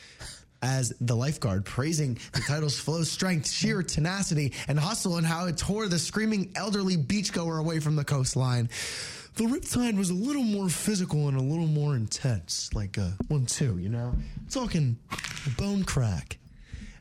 As 0.63 0.91
the 0.99 1.15
lifeguard 1.15 1.65
praising 1.65 2.17
the 2.33 2.41
title's 2.41 2.79
flow, 2.79 3.03
strength, 3.03 3.47
sheer 3.47 3.83
tenacity, 3.83 4.53
and 4.67 4.79
hustle, 4.79 5.17
and 5.17 5.25
how 5.25 5.45
it 5.45 5.57
tore 5.57 5.87
the 5.87 5.99
screaming 5.99 6.51
elderly 6.55 6.97
beachgoer 6.97 7.59
away 7.59 7.79
from 7.79 7.95
the 7.95 8.03
coastline. 8.03 8.71
The 9.35 9.43
Riptide 9.43 9.95
was 9.95 10.09
a 10.09 10.15
little 10.15 10.41
more 10.41 10.67
physical 10.67 11.27
and 11.27 11.37
a 11.37 11.43
little 11.43 11.67
more 11.67 11.95
intense, 11.95 12.73
like 12.73 12.97
a 12.97 13.13
one 13.27 13.45
two, 13.45 13.77
you 13.77 13.89
know? 13.89 14.15
Talking 14.49 14.97
bone 15.59 15.83
crack. 15.83 16.39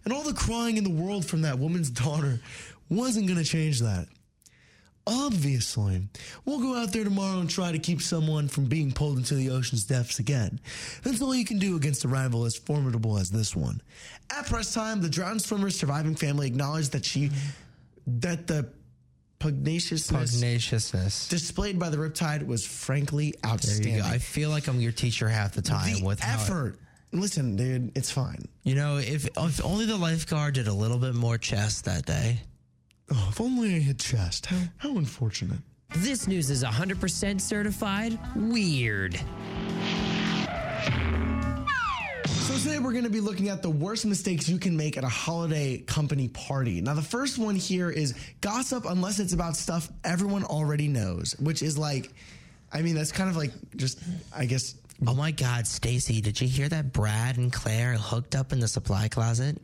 And 0.05 0.13
all 0.13 0.23
the 0.23 0.35
crying 0.35 0.77
in 0.77 0.85
the 0.85 0.91
world 0.91 1.25
from 1.25 1.41
that 1.43 1.59
woman's 1.59 1.89
daughter 1.89 2.41
wasn't 2.91 3.29
to 3.39 3.45
change 3.45 3.81
that. 3.81 4.07
Obviously, 5.09 6.09
we'll 6.45 6.61
go 6.61 6.77
out 6.77 6.93
there 6.93 7.05
tomorrow 7.05 7.41
and 7.41 7.49
try 7.51 7.73
to 7.73 7.79
keep 7.79 8.01
someone 8.03 8.47
from 8.49 8.67
being 8.67 8.93
pulled 8.93 9.19
into 9.19 9.35
the 9.35 9.51
ocean's 9.51 9.85
depths 9.85 10.19
again. 10.19 10.61
That's 11.03 11.21
all 11.23 11.35
you 11.35 11.45
can 11.45 11.59
do 11.59 11.77
against 11.77 12.05
a 12.05 12.09
rival 12.09 12.45
as 12.45 12.57
formidable 12.57 13.19
as 13.19 13.31
this 13.31 13.57
one. 13.57 13.81
At 14.31 14.47
press 14.47 14.75
time, 14.75 15.01
the 15.01 15.09
drowned 15.09 15.43
swimmer's 15.43 15.77
surviving 15.79 16.15
family 16.15 16.47
acknowledged 16.47 16.93
that 16.93 17.05
she, 17.05 17.31
that 18.07 18.47
the 18.47 18.69
pugnaciousness 19.41 20.41
Pugnaciousness. 20.41 21.29
displayed 21.29 21.79
by 21.79 21.91
the 21.91 21.97
Riptide 21.97 22.47
was 22.47 22.67
frankly 22.67 23.35
There 23.43 23.53
outstanding. 23.53 23.95
you 23.97 24.03
go. 24.03 24.07
I 24.09 24.19
feel 24.19 24.51
like 24.51 24.67
I'm 24.69 24.81
your 24.81 24.93
teacher 24.93 25.29
half 25.29 25.53
the 25.55 25.63
time 25.63 26.01
the 26.01 26.05
with 26.05 26.21
how 26.21 26.39
it- 26.39 26.43
effort. 26.43 26.79
Listen, 27.13 27.57
dude, 27.57 27.97
it's 27.97 28.11
fine. 28.11 28.45
you 28.65 28.75
know, 28.75 28.99
if 28.99 29.27
if 29.27 29.65
only 29.65 29.87
the 29.87 29.97
lifeguard 29.97 30.55
did 30.55 30.69
a 30.69 30.73
little 30.73 30.99
bit 30.99 31.15
more 31.15 31.39
chest 31.39 31.87
that 31.87 32.05
day. 32.05 32.41
Oh, 33.11 33.27
if 33.31 33.41
only 33.41 33.77
I 33.77 33.81
had 33.81 33.99
chest. 33.99 34.47
How, 34.47 34.59
how 34.77 34.97
unfortunate. 34.97 35.59
This 35.97 36.29
news 36.29 36.51
is 36.51 36.63
100% 36.63 37.41
certified 37.41 38.19
weird. 38.37 39.19
So 42.27 42.57
today 42.59 42.79
we're 42.79 42.93
going 42.93 43.05
to 43.05 43.11
be 43.11 43.21
looking 43.21 43.49
at 43.49 43.63
the 43.63 43.71
worst 43.71 44.05
mistakes 44.05 44.49
you 44.49 44.59
can 44.59 44.77
make 44.77 44.97
at 44.99 45.05
a 45.05 45.09
holiday 45.09 45.79
company 45.79 46.29
party. 46.29 46.81
Now 46.81 46.95
the 46.95 47.03
first 47.03 47.39
one 47.39 47.57
here 47.57 47.91
is 47.91 48.15
gossip 48.41 48.85
unless 48.87 49.19
it's 49.19 49.33
about 49.33 49.57
stuff 49.57 49.89
everyone 50.05 50.45
already 50.45 50.89
knows, 50.89 51.35
which 51.39 51.63
is 51.63 51.79
like 51.79 52.13
I 52.73 52.83
mean 52.83 52.95
that's 52.95 53.13
kind 53.13 53.31
of 53.31 53.37
like 53.37 53.53
just 53.77 54.01
I 54.35 54.45
guess 54.45 54.75
Oh 55.07 55.15
my 55.15 55.31
God, 55.31 55.65
Stacy, 55.67 56.21
did 56.21 56.41
you 56.41 56.49
hear 56.49 56.69
that 56.71 56.93
Brad 56.93 57.37
and 57.37 57.53
Claire 57.53 57.95
hooked 57.95 58.35
up 58.35 58.53
in 58.53 58.59
the 58.59 58.67
supply 58.67 59.07
closet? 59.07 59.63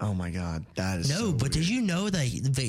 Oh 0.00 0.14
my 0.14 0.30
god, 0.30 0.64
that 0.76 1.00
is 1.00 1.10
No, 1.10 1.16
so 1.26 1.32
but 1.32 1.52
did 1.52 1.68
you 1.68 1.82
know 1.82 2.08
that 2.08 2.24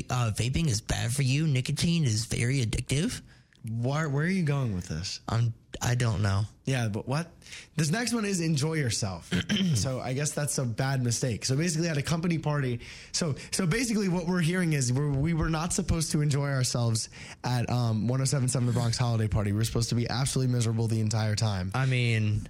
uh, 0.09 0.31
vaping 0.35 0.67
is 0.67 0.81
bad 0.81 1.13
for 1.13 1.21
you? 1.23 1.47
Nicotine 1.47 2.03
is 2.03 2.25
very 2.25 2.65
addictive. 2.65 3.21
where, 3.81 4.09
where 4.09 4.25
are 4.25 4.29
you 4.29 4.43
going 4.43 4.75
with 4.75 4.87
this? 4.87 5.21
Um, 5.29 5.53
I 5.81 5.95
don't 5.95 6.21
know. 6.21 6.43
Yeah, 6.65 6.89
but 6.89 7.07
what? 7.07 7.31
This 7.75 7.89
next 7.89 8.13
one 8.13 8.25
is 8.25 8.39
enjoy 8.39 8.73
yourself. 8.73 9.31
so 9.75 9.99
I 9.99 10.13
guess 10.13 10.31
that's 10.31 10.57
a 10.57 10.65
bad 10.65 11.03
mistake. 11.03 11.45
So 11.45 11.55
basically, 11.55 11.87
at 11.87 11.97
a 11.97 12.01
company 12.01 12.37
party, 12.37 12.81
so 13.13 13.35
so 13.51 13.65
basically, 13.65 14.09
what 14.09 14.27
we're 14.27 14.41
hearing 14.41 14.73
is 14.73 14.91
we're, 14.93 15.09
we 15.09 15.33
were 15.33 15.49
not 15.49 15.73
supposed 15.73 16.11
to 16.11 16.21
enjoy 16.21 16.49
ourselves 16.49 17.09
at 17.43 17.69
um, 17.69 18.07
107.7 18.07 18.65
The 18.67 18.71
Bronc 18.73 18.95
holiday 18.95 19.27
party. 19.27 19.51
We 19.53 19.57
were 19.57 19.63
supposed 19.63 19.89
to 19.89 19.95
be 19.95 20.07
absolutely 20.09 20.53
miserable 20.53 20.87
the 20.87 20.99
entire 20.99 21.35
time. 21.35 21.71
I 21.73 21.85
mean, 21.85 22.47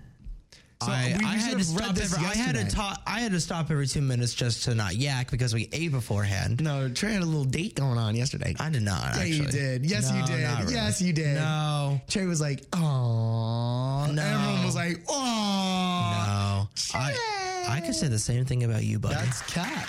So 0.84 0.92
I, 0.92 1.16
we- 1.20 1.26
I 1.26 1.34
had 1.36 1.58
to 1.60 1.64
stop. 1.64 1.98
Every, 1.98 2.26
I 2.26 2.36
had 2.36 2.70
to. 2.72 2.98
I 3.06 3.20
had 3.20 3.32
to 3.34 3.40
stop 3.40 3.70
every 3.70 3.86
two 3.88 4.02
minutes 4.02 4.34
just 4.34 4.64
to 4.64 4.74
not 4.76 4.96
yak 4.96 5.30
because 5.30 5.54
we 5.54 5.70
ate 5.72 5.92
beforehand. 5.92 6.60
No, 6.62 6.90
Trey 6.90 7.14
had 7.14 7.22
a 7.22 7.26
little 7.26 7.44
date 7.46 7.76
going 7.76 7.98
on 8.00 8.16
yesterday. 8.16 8.56
I 8.60 8.70
did 8.72 8.82
not. 8.82 9.02
Yeah, 9.04 9.08
actually. 9.22 9.30
you 9.32 9.46
did. 9.48 9.86
Yes, 9.86 10.10
No, 10.12 10.18
you 10.20 10.26
did. 10.26 10.60
really. 10.60 10.74
Yes, 10.74 11.02
you 11.02 11.14
did. 11.14 11.36
No, 11.36 12.02
Trey 12.10 12.26
was 12.26 12.42
like, 12.42 12.64
"Oh," 12.74 14.10
No. 14.12 14.24
everyone 14.24 14.66
was 14.66 14.76
like, 14.76 15.02
"Oh." 15.08 16.68
no. 16.96 17.00
I 17.00 17.66
I 17.70 17.80
could 17.82 17.94
say 17.96 18.08
the 18.08 18.18
same 18.20 18.46
thing 18.46 18.64
about 18.64 18.84
you, 18.84 18.98
buddy. 19.00 19.16
That's 19.16 19.42
cat. 19.52 19.88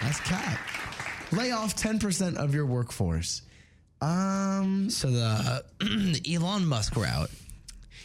That's 0.00 0.20
cat. 0.20 0.58
Lay 1.32 1.50
off 1.52 1.76
10% 1.76 2.36
of 2.36 2.54
your 2.54 2.64
workforce. 2.66 3.42
Um, 4.00 4.88
so 4.90 5.10
the, 5.10 5.64
the 5.80 6.34
Elon 6.34 6.64
Musk 6.64 6.96
route. 6.96 7.30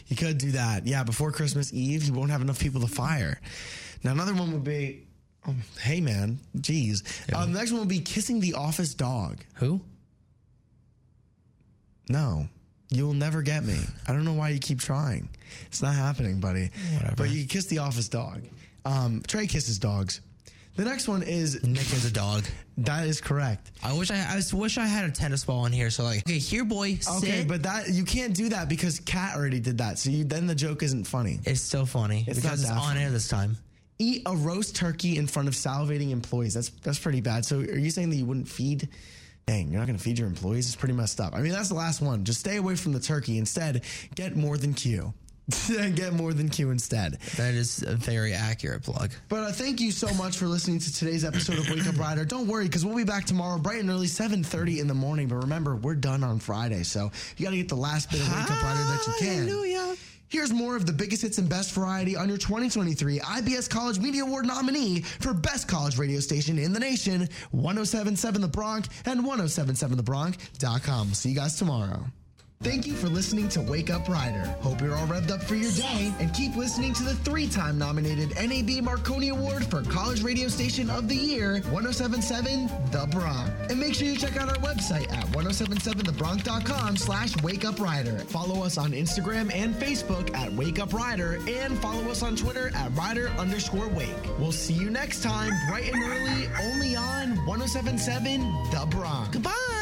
You 0.06 0.16
could 0.16 0.38
do 0.38 0.52
that. 0.52 0.86
Yeah, 0.86 1.04
before 1.04 1.32
Christmas 1.32 1.72
Eve, 1.72 2.04
you 2.04 2.12
won't 2.12 2.30
have 2.30 2.42
enough 2.42 2.58
people 2.58 2.80
to 2.80 2.86
fire. 2.86 3.40
Now, 4.02 4.12
another 4.12 4.34
one 4.34 4.52
would 4.52 4.64
be, 4.64 5.06
oh, 5.46 5.54
hey 5.80 6.00
man, 6.00 6.38
geez. 6.60 7.02
Um, 7.34 7.52
the 7.52 7.58
next 7.58 7.70
one 7.72 7.80
would 7.80 7.88
be 7.88 8.00
kissing 8.00 8.40
the 8.40 8.54
office 8.54 8.94
dog. 8.94 9.44
Who? 9.54 9.80
No. 12.08 12.48
You'll 12.90 13.14
never 13.14 13.42
get 13.42 13.64
me. 13.64 13.78
I 14.06 14.12
don't 14.12 14.24
know 14.24 14.34
why 14.34 14.50
you 14.50 14.58
keep 14.60 14.78
trying. 14.78 15.28
It's 15.66 15.82
not 15.82 15.94
happening, 15.94 16.38
buddy. 16.38 16.70
Whatever. 16.92 17.14
But 17.16 17.30
you 17.30 17.46
kiss 17.46 17.66
the 17.66 17.78
office 17.78 18.08
dog. 18.08 18.42
Um, 18.84 19.22
Trey 19.26 19.46
kisses 19.46 19.78
dogs. 19.78 20.20
The 20.76 20.84
next 20.84 21.06
one 21.06 21.22
is 21.22 21.62
Nick 21.62 21.92
is 21.92 22.04
a 22.04 22.12
dog. 22.12 22.44
That 22.78 23.06
is 23.06 23.20
correct. 23.20 23.70
I 23.82 23.92
wish 23.96 24.10
I, 24.10 24.16
I 24.16 24.40
wish 24.56 24.76
I 24.76 24.86
had 24.86 25.08
a 25.08 25.12
tennis 25.12 25.44
ball 25.44 25.66
in 25.66 25.72
here. 25.72 25.88
So 25.90 26.02
like, 26.02 26.26
okay, 26.26 26.38
here, 26.38 26.64
boy, 26.64 26.96
sit. 26.96 27.16
Okay, 27.28 27.44
but 27.44 27.62
that 27.62 27.90
you 27.90 28.04
can't 28.04 28.34
do 28.34 28.48
that 28.48 28.68
because 28.68 28.98
Kat 29.00 29.36
already 29.36 29.60
did 29.60 29.78
that. 29.78 29.98
So 30.00 30.10
you, 30.10 30.24
then 30.24 30.48
the 30.48 30.54
joke 30.54 30.82
isn't 30.82 31.04
funny. 31.04 31.38
it's 31.44 31.60
still 31.60 31.86
funny 31.86 32.24
It's 32.26 32.40
because 32.40 32.62
it's 32.62 32.70
on 32.72 32.78
funny. 32.78 33.00
air 33.04 33.10
this 33.10 33.28
time. 33.28 33.56
Eat 34.00 34.22
a 34.26 34.34
roast 34.34 34.74
turkey 34.74 35.16
in 35.16 35.28
front 35.28 35.46
of 35.46 35.54
salivating 35.54 36.10
employees. 36.10 36.54
That's 36.54 36.70
that's 36.70 36.98
pretty 36.98 37.20
bad. 37.20 37.44
So 37.44 37.60
are 37.60 37.78
you 37.78 37.90
saying 37.90 38.10
that 38.10 38.16
you 38.16 38.26
wouldn't 38.26 38.48
feed? 38.48 38.88
Dang, 39.46 39.70
you're 39.70 39.78
not 39.78 39.86
going 39.86 39.98
to 39.98 40.02
feed 40.02 40.18
your 40.18 40.26
employees. 40.26 40.66
It's 40.66 40.74
pretty 40.74 40.94
messed 40.94 41.20
up. 41.20 41.34
I 41.34 41.40
mean, 41.40 41.52
that's 41.52 41.68
the 41.68 41.74
last 41.74 42.00
one. 42.00 42.24
Just 42.24 42.40
stay 42.40 42.56
away 42.56 42.74
from 42.76 42.92
the 42.92 42.98
turkey. 42.98 43.36
Instead, 43.38 43.82
get 44.14 44.34
more 44.36 44.56
than 44.56 44.72
Q. 44.74 45.12
get 45.94 46.12
more 46.12 46.32
than 46.32 46.48
Q 46.48 46.70
instead. 46.70 47.18
That 47.36 47.54
is 47.54 47.82
a 47.82 47.94
very 47.96 48.32
accurate 48.32 48.82
plug. 48.82 49.10
But 49.28 49.44
uh, 49.44 49.52
thank 49.52 49.80
you 49.80 49.90
so 49.90 50.12
much 50.14 50.38
for 50.38 50.46
listening 50.46 50.78
to 50.78 50.92
today's 50.92 51.24
episode 51.24 51.58
of 51.58 51.68
Wake 51.70 51.86
Up 51.86 51.98
Rider. 51.98 52.24
Don't 52.24 52.46
worry, 52.46 52.64
because 52.64 52.84
we'll 52.84 52.96
be 52.96 53.04
back 53.04 53.24
tomorrow 53.24 53.58
bright 53.58 53.80
and 53.80 53.90
early, 53.90 54.06
7.30 54.06 54.80
in 54.80 54.86
the 54.86 54.94
morning. 54.94 55.28
But 55.28 55.36
remember, 55.36 55.76
we're 55.76 55.96
done 55.96 56.24
on 56.24 56.38
Friday, 56.38 56.82
so 56.82 57.10
you 57.36 57.44
got 57.44 57.50
to 57.50 57.56
get 57.56 57.68
the 57.68 57.74
last 57.74 58.10
bit 58.10 58.20
of 58.20 58.28
Wake 58.28 58.50
Up 58.50 58.62
Rider 58.62 58.80
that 58.84 59.04
you 59.06 59.14
can. 59.18 59.48
Hallelujah. 59.48 59.96
Here's 60.28 60.52
more 60.52 60.74
of 60.74 60.86
the 60.86 60.92
biggest 60.92 61.22
hits 61.22 61.38
and 61.38 61.48
best 61.48 61.72
variety 61.72 62.16
on 62.16 62.28
your 62.28 62.38
2023 62.38 63.20
IBS 63.20 63.70
College 63.70 64.00
Media 64.00 64.24
Award 64.24 64.46
nominee 64.46 65.02
for 65.02 65.32
Best 65.32 65.68
College 65.68 65.98
Radio 65.98 66.18
Station 66.18 66.58
in 66.58 66.72
the 66.72 66.80
nation, 66.80 67.28
1077 67.52 68.40
The 68.40 68.48
Bronc 68.48 68.86
and 69.04 69.24
1077thebronc.com. 69.24 71.14
See 71.14 71.28
you 71.28 71.36
guys 71.36 71.56
tomorrow. 71.56 72.04
Thank 72.64 72.86
you 72.86 72.94
for 72.94 73.08
listening 73.10 73.50
to 73.50 73.60
Wake 73.60 73.90
Up 73.90 74.08
Rider. 74.08 74.40
Hope 74.62 74.80
you're 74.80 74.96
all 74.96 75.06
revved 75.06 75.30
up 75.30 75.42
for 75.42 75.54
your 75.54 75.70
day 75.72 76.10
and 76.18 76.32
keep 76.32 76.56
listening 76.56 76.94
to 76.94 77.02
the 77.02 77.14
three 77.16 77.46
time 77.46 77.76
nominated 77.76 78.30
NAB 78.36 78.82
Marconi 78.82 79.28
Award 79.28 79.66
for 79.66 79.82
College 79.82 80.22
Radio 80.22 80.48
Station 80.48 80.88
of 80.88 81.06
the 81.06 81.14
Year, 81.14 81.60
1077 81.70 82.70
The 82.90 83.06
Bronc. 83.10 83.50
And 83.68 83.78
make 83.78 83.94
sure 83.94 84.08
you 84.08 84.16
check 84.16 84.38
out 84.38 84.48
our 84.48 84.56
website 84.56 85.12
at 85.12 85.26
1077thebronc.com 85.26 86.96
slash 86.96 87.40
Wake 87.42 87.66
Up 87.66 87.78
Rider. 87.78 88.18
Follow 88.20 88.64
us 88.64 88.78
on 88.78 88.92
Instagram 88.92 89.52
and 89.54 89.74
Facebook 89.74 90.34
at 90.34 90.50
Wake 90.54 90.78
Up 90.78 90.94
Rider 90.94 91.38
and 91.46 91.78
follow 91.78 92.10
us 92.10 92.22
on 92.22 92.34
Twitter 92.34 92.70
at 92.74 92.90
Rider 92.96 93.28
underscore 93.38 93.88
Wake. 93.88 94.08
We'll 94.38 94.52
see 94.52 94.72
you 94.74 94.88
next 94.88 95.22
time, 95.22 95.52
bright 95.68 95.92
and 95.92 96.02
early, 96.02 96.48
only 96.72 96.96
on 96.96 97.36
1077 97.44 98.40
The 98.70 98.86
Bronc. 98.90 99.32
Goodbye. 99.32 99.73